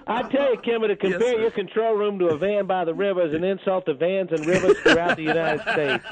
I 0.09 0.23
tell 0.31 0.53
you, 0.53 0.59
Kimmer, 0.63 0.89
to 0.89 0.97
compare 0.97 1.41
your 1.41 1.51
control 1.51 1.95
room 1.95 2.19
to 2.21 2.29
a 2.29 2.39
van 2.39 2.67
by 2.67 2.85
the 2.85 2.95
river 2.95 3.27
is 3.27 3.35
an 3.35 3.45
insult 3.45 3.87
to 3.87 3.95
vans 3.95 4.31
and 4.31 4.47
rivers 4.47 4.79
throughout 4.81 5.17
the 5.17 5.23
United 5.23 5.63
States. 5.63 6.05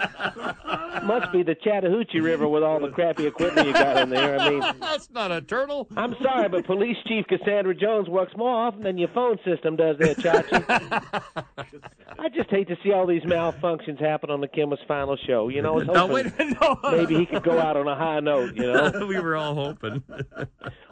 Must 1.04 1.32
be 1.32 1.42
the 1.42 1.54
Chattahoochee 1.54 2.20
River 2.20 2.48
with 2.48 2.62
all 2.62 2.80
the 2.80 2.88
crappy 2.88 3.26
equipment 3.26 3.66
you 3.66 3.72
got 3.72 3.98
in 3.98 4.10
there. 4.10 4.38
I 4.38 4.50
mean, 4.50 4.60
That's 4.80 5.10
not 5.10 5.30
a 5.32 5.40
turtle. 5.40 5.88
I'm 5.96 6.14
sorry, 6.22 6.48
but 6.48 6.66
Police 6.66 6.96
Chief 7.06 7.26
Cassandra 7.26 7.74
Jones 7.74 8.08
works 8.08 8.36
more 8.36 8.66
often 8.66 8.82
than 8.82 8.98
your 8.98 9.08
phone 9.08 9.38
system 9.44 9.76
does 9.76 9.96
there, 9.98 10.14
Chachi. 10.14 11.44
I 12.18 12.28
just 12.30 12.50
hate 12.50 12.68
to 12.68 12.76
see 12.82 12.92
all 12.92 13.06
these 13.06 13.22
malfunctions 13.22 14.00
happen 14.00 14.30
on 14.30 14.40
the 14.40 14.48
Kimmer's 14.48 14.80
final 14.86 15.16
show. 15.26 15.48
You 15.48 15.62
know, 15.62 15.78
No, 15.78 16.06
wait 16.06 16.26
no. 16.60 16.78
maybe 16.90 17.16
he 17.16 17.26
could 17.26 17.42
go 17.42 17.58
out 17.58 17.76
on 17.76 17.86
a 17.88 17.94
high 17.96 18.20
note, 18.20 18.54
you 18.54 18.70
know? 18.72 19.06
we 19.08 19.18
were 19.20 19.36
all 19.36 19.54
hoping. 19.54 20.02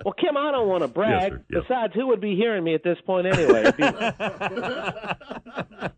Well, 0.05 0.15
Kim, 0.15 0.37
I 0.37 0.51
don't 0.53 0.69
want 0.69 0.83
to 0.83 0.89
brag. 0.89 1.33
Yes. 1.33 1.41
Yes. 1.51 1.63
Besides, 1.69 1.95
who 1.95 2.09
would 2.09 2.21
be 2.21 2.35
hearing 2.37 2.65
me 2.65 2.75
at 2.75 2.83
this 2.83 2.99
point 3.07 3.27
anyway? 3.27 3.71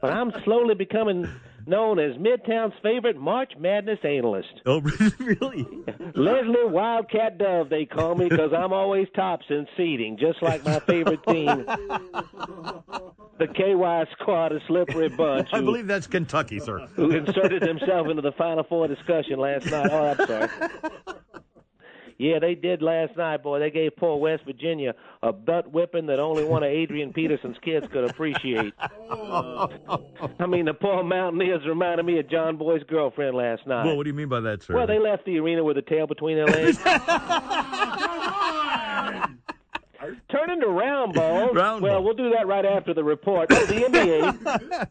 But 0.00 0.10
I'm 0.12 0.32
slowly 0.44 0.74
becoming 0.74 1.28
known 1.66 1.98
as 1.98 2.16
Midtown's 2.16 2.74
favorite 2.82 3.16
March 3.16 3.52
Madness 3.58 3.98
analyst. 4.04 4.48
Oh, 4.66 4.80
really? 5.18 5.66
Leslie 6.14 6.64
Wildcat 6.66 7.38
Dove, 7.38 7.68
they 7.68 7.84
call 7.86 8.14
me 8.14 8.28
because 8.28 8.52
I'm 8.52 8.72
always 8.72 9.06
tops 9.14 9.46
in 9.50 9.66
seeding, 9.76 10.16
just 10.18 10.42
like 10.42 10.64
my 10.64 10.78
favorite 10.80 11.22
team, 11.26 11.64
the 13.38 13.46
KY 13.48 14.10
Squad, 14.12 14.52
a 14.52 14.60
slippery 14.66 15.08
bunch. 15.08 15.48
I 15.52 15.58
who- 15.58 15.64
believe 15.64 15.86
that's 15.86 16.06
Kentucky, 16.06 16.60
sir. 16.60 16.86
who 16.94 17.10
inserted 17.10 17.62
himself 17.62 18.08
into 18.08 18.22
the 18.22 18.32
Final 18.32 18.64
Four 18.64 18.88
discussion 18.88 19.38
last 19.38 19.66
night. 19.66 19.88
Oh, 19.90 20.14
I'm 20.18 20.26
sorry. 20.26 20.48
Yeah, 22.18 22.38
they 22.38 22.54
did 22.54 22.82
last 22.82 23.16
night, 23.16 23.42
boy. 23.42 23.58
They 23.58 23.70
gave 23.70 23.96
poor 23.96 24.18
West 24.18 24.44
Virginia 24.44 24.94
a 25.22 25.32
butt 25.32 25.72
whipping 25.72 26.06
that 26.06 26.20
only 26.20 26.44
one 26.44 26.62
of 26.62 26.70
Adrian 26.70 27.12
Peterson's 27.12 27.56
kids 27.62 27.86
could 27.92 28.08
appreciate. 28.08 28.72
I 28.78 30.46
mean, 30.48 30.66
the 30.66 30.74
poor 30.74 31.02
Mountaineers 31.02 31.66
reminded 31.66 32.06
me 32.06 32.18
of 32.18 32.28
John 32.28 32.56
Boy's 32.56 32.82
girlfriend 32.84 33.36
last 33.36 33.66
night. 33.66 33.86
Well, 33.86 33.96
what 33.96 34.04
do 34.04 34.10
you 34.10 34.14
mean 34.14 34.28
by 34.28 34.40
that, 34.40 34.62
sir? 34.62 34.74
Well, 34.74 34.86
they 34.86 34.98
left 34.98 35.24
the 35.24 35.38
arena 35.38 35.64
with 35.64 35.78
a 35.78 35.82
tail 35.82 36.06
between 36.06 36.36
their 36.36 36.46
legs. 36.46 36.78
Turn 40.30 40.50
into 40.50 40.68
round 40.68 41.14
balls. 41.14 41.50
Round 41.54 41.82
well, 41.82 41.94
ball. 41.94 42.04
we'll 42.04 42.14
do 42.14 42.30
that 42.30 42.46
right 42.46 42.64
after 42.64 42.92
the 42.92 43.04
report. 43.04 43.48
Oh, 43.50 43.66
the 43.66 43.74
NBA. 43.74 44.88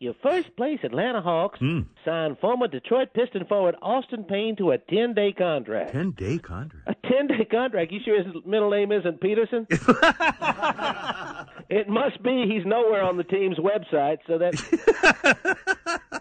Your 0.00 0.14
first 0.22 0.56
place 0.56 0.78
Atlanta 0.82 1.20
Hawks 1.20 1.58
Hmm. 1.60 1.80
signed 2.06 2.38
former 2.40 2.66
Detroit 2.68 3.12
Piston 3.12 3.44
forward 3.44 3.74
Austin 3.82 4.24
Daye 4.26 4.52
to 4.56 4.70
a 4.70 4.78
10 4.78 5.12
day 5.12 5.30
contract. 5.32 5.92
10 5.92 6.12
day 6.12 6.38
contract. 6.38 6.88
A 6.88 6.94
10 7.06 7.26
day 7.26 7.44
contract? 7.44 7.92
You 7.92 8.00
sure 8.02 8.22
his 8.22 8.32
middle 8.46 8.70
name 8.70 8.92
isn't 8.92 9.20
Peterson? 9.20 9.66
it 11.68 11.86
must 11.90 12.22
be. 12.22 12.46
He's 12.48 12.64
nowhere 12.64 13.02
on 13.02 13.18
the 13.18 13.24
team's 13.24 13.58
website, 13.58 14.20
so 14.26 14.38
that. 14.38 14.54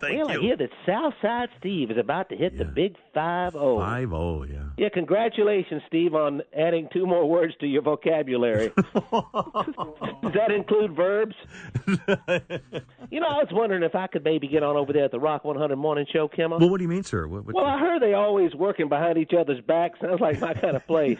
Thank 0.00 0.16
well, 0.26 0.30
I 0.30 0.38
hear 0.40 0.56
that 0.56 0.70
Southside 0.86 1.50
Steve 1.58 1.90
is 1.90 1.98
about 1.98 2.30
to 2.30 2.36
hit 2.36 2.56
the 2.56 2.64
big 2.64 2.96
5 3.12 3.52
0. 3.52 3.78
5 3.80 4.08
0, 4.08 4.42
yeah. 4.44 4.69
Yeah, 4.80 4.88
congratulations, 4.88 5.82
Steve, 5.88 6.14
on 6.14 6.40
adding 6.56 6.88
two 6.90 7.04
more 7.04 7.28
words 7.28 7.52
to 7.60 7.66
your 7.66 7.82
vocabulary. 7.82 8.72
Does 8.74 10.32
that 10.32 10.50
include 10.50 10.96
verbs? 10.96 11.34
you 13.10 13.20
know, 13.20 13.26
I 13.26 13.44
was 13.44 13.48
wondering 13.52 13.82
if 13.82 13.94
I 13.94 14.06
could 14.06 14.24
maybe 14.24 14.48
get 14.48 14.62
on 14.62 14.78
over 14.78 14.94
there 14.94 15.04
at 15.04 15.10
the 15.10 15.20
Rock 15.20 15.44
100 15.44 15.76
Morning 15.76 16.06
Show, 16.10 16.28
Kimmer. 16.28 16.56
Well, 16.56 16.70
what 16.70 16.78
do 16.78 16.84
you 16.84 16.88
mean, 16.88 17.02
sir? 17.02 17.26
What, 17.28 17.44
what, 17.44 17.56
Well, 17.56 17.66
I 17.66 17.78
heard 17.78 18.00
they 18.00 18.14
always 18.14 18.54
working 18.54 18.88
behind 18.88 19.18
each 19.18 19.32
other's 19.38 19.60
back. 19.60 19.92
Sounds 20.00 20.18
like 20.18 20.40
my 20.40 20.54
kind 20.54 20.74
of 20.74 20.86
place. 20.86 21.18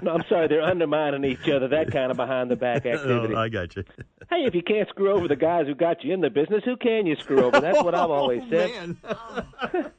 no, 0.00 0.12
I'm 0.14 0.24
sorry, 0.30 0.48
they're 0.48 0.62
undermining 0.62 1.22
each 1.24 1.46
other. 1.46 1.68
That 1.68 1.92
kind 1.92 2.10
of 2.10 2.16
behind 2.16 2.50
the 2.50 2.56
back 2.56 2.86
activity. 2.86 3.34
Oh, 3.34 3.40
I 3.40 3.50
got 3.50 3.76
you. 3.76 3.84
Hey, 4.30 4.46
if 4.46 4.54
you 4.54 4.62
can't 4.62 4.88
screw 4.88 5.12
over 5.12 5.28
the 5.28 5.36
guys 5.36 5.66
who 5.66 5.74
got 5.74 6.02
you 6.02 6.14
in 6.14 6.22
the 6.22 6.30
business, 6.30 6.62
who 6.64 6.78
can 6.78 7.04
you 7.04 7.16
screw 7.16 7.42
over? 7.44 7.60
That's 7.60 7.82
what 7.82 7.94
I've 7.94 8.10
always 8.10 8.40
oh, 8.50 8.94
said. 9.68 9.92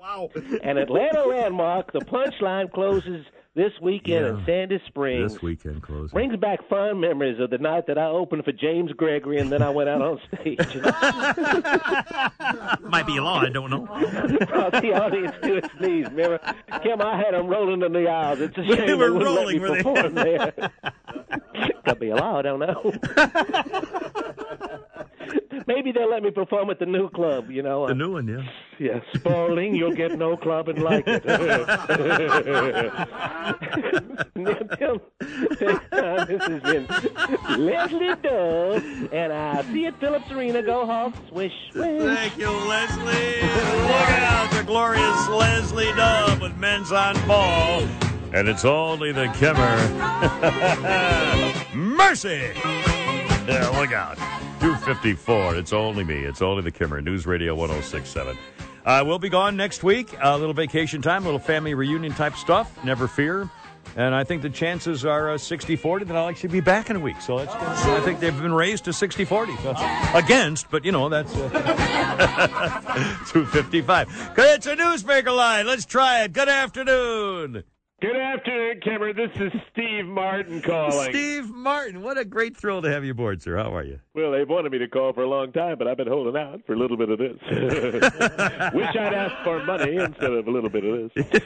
Wow. 0.00 0.30
An 0.62 0.78
Atlanta 0.78 1.24
landmark. 1.26 1.92
The 1.92 2.00
punchline 2.00 2.72
closes 2.72 3.24
this 3.54 3.72
weekend 3.82 4.24
in 4.26 4.42
Sandy 4.46 4.80
Springs. 4.86 5.32
This 5.34 5.42
weekend 5.42 5.82
closing. 5.82 6.14
Brings 6.14 6.36
back 6.36 6.60
fond 6.68 7.00
memories 7.00 7.40
of 7.40 7.50
the 7.50 7.58
night 7.58 7.86
that 7.88 7.98
I 7.98 8.06
opened 8.06 8.44
for 8.44 8.52
James 8.52 8.92
Gregory 8.92 9.38
and 9.38 9.50
then 9.50 9.60
I 9.62 9.70
went 9.70 9.88
out 9.88 10.00
on 10.00 10.20
stage. 10.40 10.58
Might 12.82 13.06
be 13.06 13.16
a 13.16 13.22
law, 13.22 13.40
I 13.40 13.48
don't 13.50 13.70
know. 13.70 13.86
brought 13.86 14.72
the 14.80 14.92
audience 14.94 15.34
to 15.42 15.56
its 15.56 15.68
knees. 15.80 16.06
Remember, 16.10 16.38
Kim, 16.82 17.00
I 17.02 17.16
had 17.16 17.34
them 17.34 17.48
rolling 17.48 17.82
in 17.82 17.92
the 17.92 18.08
aisles. 18.08 18.40
It's 18.40 18.56
a 18.56 18.62
They 18.62 18.76
shame 18.86 18.98
were 18.98 19.12
wouldn't 19.12 19.34
let 19.34 19.48
me 19.48 19.58
were 19.58 19.68
they? 19.68 19.76
perform 19.82 20.14
there. 20.14 20.52
Could 21.86 21.98
be 22.00 22.10
a 22.10 22.16
law, 22.16 22.38
I 22.38 22.42
don't 22.42 22.60
know. 22.60 22.92
maybe 25.66 25.92
they'll 25.92 26.10
let 26.10 26.22
me 26.22 26.30
perform 26.30 26.70
at 26.70 26.78
the 26.78 26.86
new 26.86 27.08
club. 27.10 27.50
You 27.50 27.62
know, 27.62 27.86
The 27.86 27.94
new 27.94 28.12
one, 28.12 28.28
yeah. 28.28 28.42
yeah, 28.78 29.00
Spaulding, 29.14 29.74
you'll 29.74 29.94
get 29.94 30.18
no 30.18 30.36
club 30.36 30.68
and 30.68 30.82
like 30.82 31.04
it. 31.06 31.24
This 35.50 36.42
has 36.42 36.62
been 36.62 36.86
Leslie 37.58 38.14
Dove, 38.22 39.12
and 39.12 39.32
I 39.32 39.62
see 39.72 39.86
at 39.86 39.98
Phillips 40.00 40.30
Arena 40.30 40.62
go 40.62 40.86
home. 40.86 41.12
Swish, 41.28 41.52
swish. 41.72 42.02
Thank 42.02 42.38
you, 42.38 42.50
Leslie. 42.50 43.42
Look 43.42 44.10
out, 44.20 44.50
the 44.52 44.62
glorious 44.64 45.28
Leslie 45.28 45.92
Dove 45.96 46.40
with 46.40 46.56
men's 46.56 46.92
on 46.92 47.14
ball. 47.26 47.82
And 48.32 48.48
it's 48.48 48.64
only 48.64 49.12
the 49.12 49.26
Kimmer. 49.38 49.76
Mercy! 51.74 52.52
Yeah, 53.46 53.68
look 53.78 53.92
out. 53.92 54.16
254. 54.60 55.56
It's 55.56 55.72
only 55.72 56.04
me. 56.04 56.16
It's 56.18 56.42
only 56.42 56.62
the 56.62 56.70
Kimmer. 56.70 57.00
News 57.00 57.26
Radio 57.26 57.54
1067. 57.54 58.36
Uh, 58.84 59.02
we'll 59.06 59.18
be 59.18 59.28
gone 59.28 59.56
next 59.56 59.82
week. 59.82 60.14
A 60.22 60.36
little 60.38 60.54
vacation 60.54 61.02
time, 61.02 61.22
a 61.22 61.24
little 61.26 61.38
family 61.40 61.74
reunion 61.74 62.12
type 62.12 62.34
stuff. 62.34 62.82
Never 62.84 63.08
fear. 63.08 63.50
And 63.96 64.14
I 64.14 64.22
think 64.24 64.42
the 64.42 64.50
chances 64.50 65.04
are 65.04 65.30
uh, 65.30 65.38
60 65.38 65.74
40 65.76 66.04
that 66.04 66.16
I'll 66.16 66.28
actually 66.28 66.50
be 66.50 66.60
back 66.60 66.90
in 66.90 66.96
a 66.96 67.00
week. 67.00 67.20
So 67.20 67.38
that's 67.38 67.54
good. 67.54 68.00
I 68.00 68.00
think 68.04 68.20
they've 68.20 68.36
been 68.40 68.52
raised 68.52 68.84
to 68.84 68.92
60 68.92 69.24
40. 69.24 69.56
So 69.56 69.74
against, 70.14 70.70
but 70.70 70.84
you 70.84 70.92
know, 70.92 71.08
that's 71.08 71.34
uh, 71.34 71.48
255. 73.32 74.32
It's 74.36 74.66
a 74.66 74.76
newsmaker 74.76 75.34
line. 75.34 75.66
Let's 75.66 75.86
try 75.86 76.22
it. 76.24 76.32
Good 76.32 76.48
afternoon. 76.48 77.64
Good 78.00 78.16
afternoon, 78.16 78.80
Kimmer. 78.80 79.12
This 79.12 79.30
is 79.36 79.52
Steve 79.72 80.06
Martin 80.06 80.62
calling. 80.62 81.10
Steve 81.12 81.50
Martin, 81.50 82.00
what 82.00 82.16
a 82.16 82.24
great 82.24 82.56
thrill 82.56 82.80
to 82.80 82.90
have 82.90 83.04
you 83.04 83.10
aboard, 83.10 83.42
sir. 83.42 83.58
How 83.58 83.74
are 83.76 83.84
you? 83.84 84.00
Well, 84.14 84.32
they've 84.32 84.48
wanted 84.48 84.72
me 84.72 84.78
to 84.78 84.88
call 84.88 85.12
for 85.12 85.22
a 85.22 85.28
long 85.28 85.52
time, 85.52 85.76
but 85.76 85.86
I've 85.86 85.98
been 85.98 86.08
holding 86.08 86.40
out 86.40 86.62
for 86.66 86.72
a 86.72 86.78
little 86.78 86.96
bit 86.96 87.10
of 87.10 87.18
this. 87.18 87.36
Wish 88.74 88.96
I'd 88.96 89.12
asked 89.14 89.44
for 89.44 89.62
money 89.64 89.96
instead 89.96 90.32
of 90.32 90.48
a 90.48 90.50
little 90.50 90.70
bit 90.70 90.82
of 90.84 91.10
this. 91.14 91.40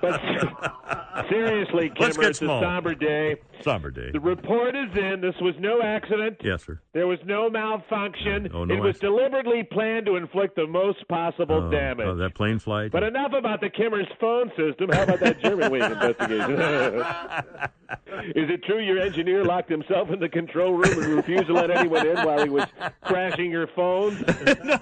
but 0.00 0.20
seriously, 1.28 1.90
Kimmer, 1.96 2.22
it's 2.28 2.40
a 2.40 2.46
somber 2.46 2.94
day. 2.94 3.34
Somber 3.60 3.90
day. 3.90 4.10
The 4.12 4.20
report 4.20 4.76
is 4.76 4.96
in. 4.96 5.20
This 5.20 5.34
was 5.40 5.54
no 5.58 5.80
accident. 5.82 6.36
Yes, 6.44 6.64
sir. 6.64 6.80
There 6.92 7.06
was 7.08 7.18
no 7.24 7.50
malfunction. 7.50 8.50
Oh, 8.54 8.64
no 8.64 8.74
it 8.74 8.78
was 8.80 8.96
accident. 8.96 9.16
deliberately 9.16 9.62
planned 9.64 10.06
to 10.06 10.14
inflict 10.16 10.54
the 10.54 10.66
most 10.66 11.06
possible 11.08 11.64
Oh, 11.66 11.70
damage. 11.70 12.06
oh, 12.06 12.14
that 12.16 12.34
plane 12.34 12.58
flight. 12.60 12.92
But 12.92 13.02
enough 13.02 13.32
about 13.36 13.60
the 13.60 13.70
Kimmer's 13.70 14.06
phone 14.20 14.50
system. 14.56 14.90
How 14.92 15.02
about 15.04 15.20
that 15.24 15.40
Germanwings 15.40 15.92
investigation? 15.92 17.70
Is 18.34 18.50
it 18.50 18.64
true 18.64 18.80
your 18.80 18.98
engineer 18.98 19.44
locked 19.44 19.70
himself 19.70 20.10
in 20.10 20.20
the 20.20 20.28
control 20.28 20.72
room 20.72 21.02
and 21.02 21.14
refused 21.14 21.46
to 21.46 21.52
let 21.52 21.70
anyone 21.70 22.06
in 22.06 22.16
while 22.18 22.42
he 22.42 22.48
was 22.48 22.66
crashing 23.02 23.50
your 23.50 23.66
phone? 23.68 24.24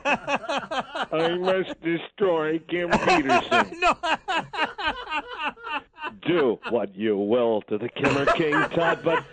I 0.04 1.36
must 1.38 1.80
destroy 1.82 2.58
Kim 2.60 2.90
Peterson. 2.90 3.80
no. 3.80 3.96
Do 6.26 6.58
what 6.70 6.94
you 6.94 7.16
will 7.16 7.62
to 7.62 7.78
the 7.78 7.88
Kimmer 7.88 8.26
King, 8.26 8.52
Tut, 8.74 9.02
but 9.02 9.24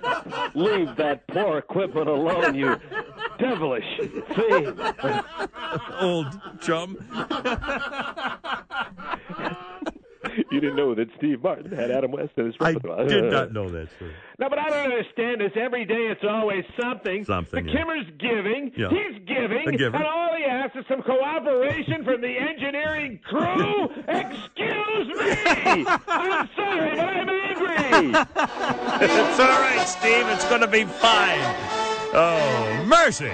leave 0.56 0.96
that 0.96 1.28
poor 1.28 1.58
equipment 1.60 2.08
alone, 2.08 2.56
you 2.56 2.76
devilish 3.38 3.86
thief. 4.00 4.74
Old 6.00 6.40
chum. 6.62 6.98
You 10.52 10.60
didn't 10.60 10.76
know 10.76 10.96
that 10.96 11.08
Steve 11.18 11.44
Martin 11.44 11.72
had 11.72 11.92
Adam 11.92 12.12
West 12.12 12.32
in 12.38 12.46
his 12.48 12.56
repertoire. 12.60 13.02
I 13.02 13.06
did 13.08 13.24
not 13.26 13.54
know 13.54 13.70
that, 13.70 13.88
sir. 14.00 14.12
No, 14.40 14.50
but 14.50 14.58
I 14.60 14.70
don't 14.70 14.92
understand 14.92 15.42
this. 15.42 15.52
Every 15.56 15.86
day 15.86 16.08
it's 16.12 16.24
always 16.28 16.66
something. 16.80 17.24
Something, 17.24 17.66
The 17.66 17.72
yeah. 17.72 17.78
Kimmer's 17.78 18.06
giving. 18.18 18.72
Yeah. 18.76 18.90
He's 18.90 19.20
giving. 19.28 19.68
And 19.68 19.96
all 19.96 20.36
he 20.36 20.44
asks 20.44 20.76
is 20.76 20.86
some 20.90 21.02
cooperation 21.04 22.04
from 22.04 22.22
the 22.22 22.36
engineering 22.38 23.20
crew. 23.24 23.86
Excuse 24.08 25.08
me. 25.08 25.86
I'm 26.08 26.50
sorry, 26.56 26.96
but 26.96 27.08
I'm 27.08 27.30
angry. 27.30 28.10
it's 29.06 29.40
all 29.40 29.48
right, 29.62 29.86
Steve. 29.88 30.28
It's 30.30 30.46
going 30.50 30.62
to 30.62 30.68
be 30.68 30.84
fine. 30.86 31.40
Oh, 32.14 32.86
mercy. 32.88 33.32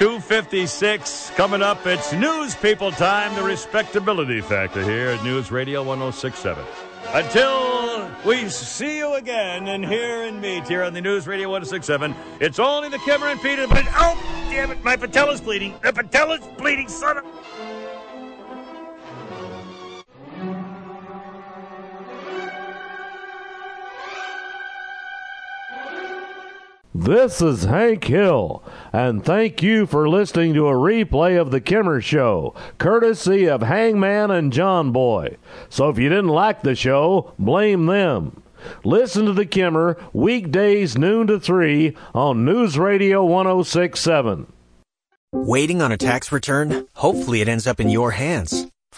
256 0.00 1.28
coming 1.36 1.60
up. 1.60 1.86
It's 1.86 2.14
news 2.14 2.54
people 2.54 2.90
time, 2.90 3.34
the 3.34 3.42
respectability 3.42 4.40
factor 4.40 4.82
here 4.82 5.08
at 5.08 5.22
News 5.22 5.50
Radio 5.52 5.82
1067. 5.82 6.64
Until 7.08 8.10
we 8.24 8.48
see 8.48 8.96
you 8.96 9.12
again 9.16 9.68
and 9.68 9.84
hear 9.84 10.22
and 10.22 10.40
meet 10.40 10.66
here 10.66 10.84
on 10.84 10.94
the 10.94 11.02
News 11.02 11.26
Radio 11.26 11.50
1067, 11.50 12.16
it's 12.40 12.58
only 12.58 12.88
the 12.88 12.96
Kimmer 13.00 13.26
and 13.26 13.42
Peter. 13.42 13.68
But 13.68 13.84
oh, 13.90 14.16
damn 14.48 14.70
it, 14.70 14.82
my 14.82 14.96
patella's 14.96 15.42
bleeding. 15.42 15.74
The 15.82 15.92
patella's 15.92 16.46
bleeding, 16.56 16.88
son 16.88 17.18
of. 17.18 17.24
This 26.94 27.40
is 27.40 27.62
Hank 27.62 28.02
Hill, 28.02 28.64
and 28.92 29.24
thank 29.24 29.62
you 29.62 29.86
for 29.86 30.08
listening 30.08 30.54
to 30.54 30.66
a 30.66 30.72
replay 30.72 31.40
of 31.40 31.52
The 31.52 31.60
Kimmer 31.60 32.00
Show, 32.00 32.52
courtesy 32.78 33.48
of 33.48 33.62
Hangman 33.62 34.32
and 34.32 34.52
John 34.52 34.90
Boy. 34.90 35.36
So 35.68 35.88
if 35.88 35.98
you 35.98 36.08
didn't 36.08 36.30
like 36.30 36.62
the 36.62 36.74
show, 36.74 37.32
blame 37.38 37.86
them. 37.86 38.42
Listen 38.82 39.26
to 39.26 39.32
The 39.32 39.46
Kimmer 39.46 39.98
weekdays 40.12 40.98
noon 40.98 41.28
to 41.28 41.38
3 41.38 41.96
on 42.12 42.44
News 42.44 42.76
Radio 42.76 43.24
1067. 43.24 44.52
Waiting 45.32 45.80
on 45.80 45.92
a 45.92 45.96
tax 45.96 46.32
return? 46.32 46.88
Hopefully 46.94 47.40
it 47.40 47.48
ends 47.48 47.68
up 47.68 47.78
in 47.78 47.88
your 47.88 48.10
hands. 48.10 48.66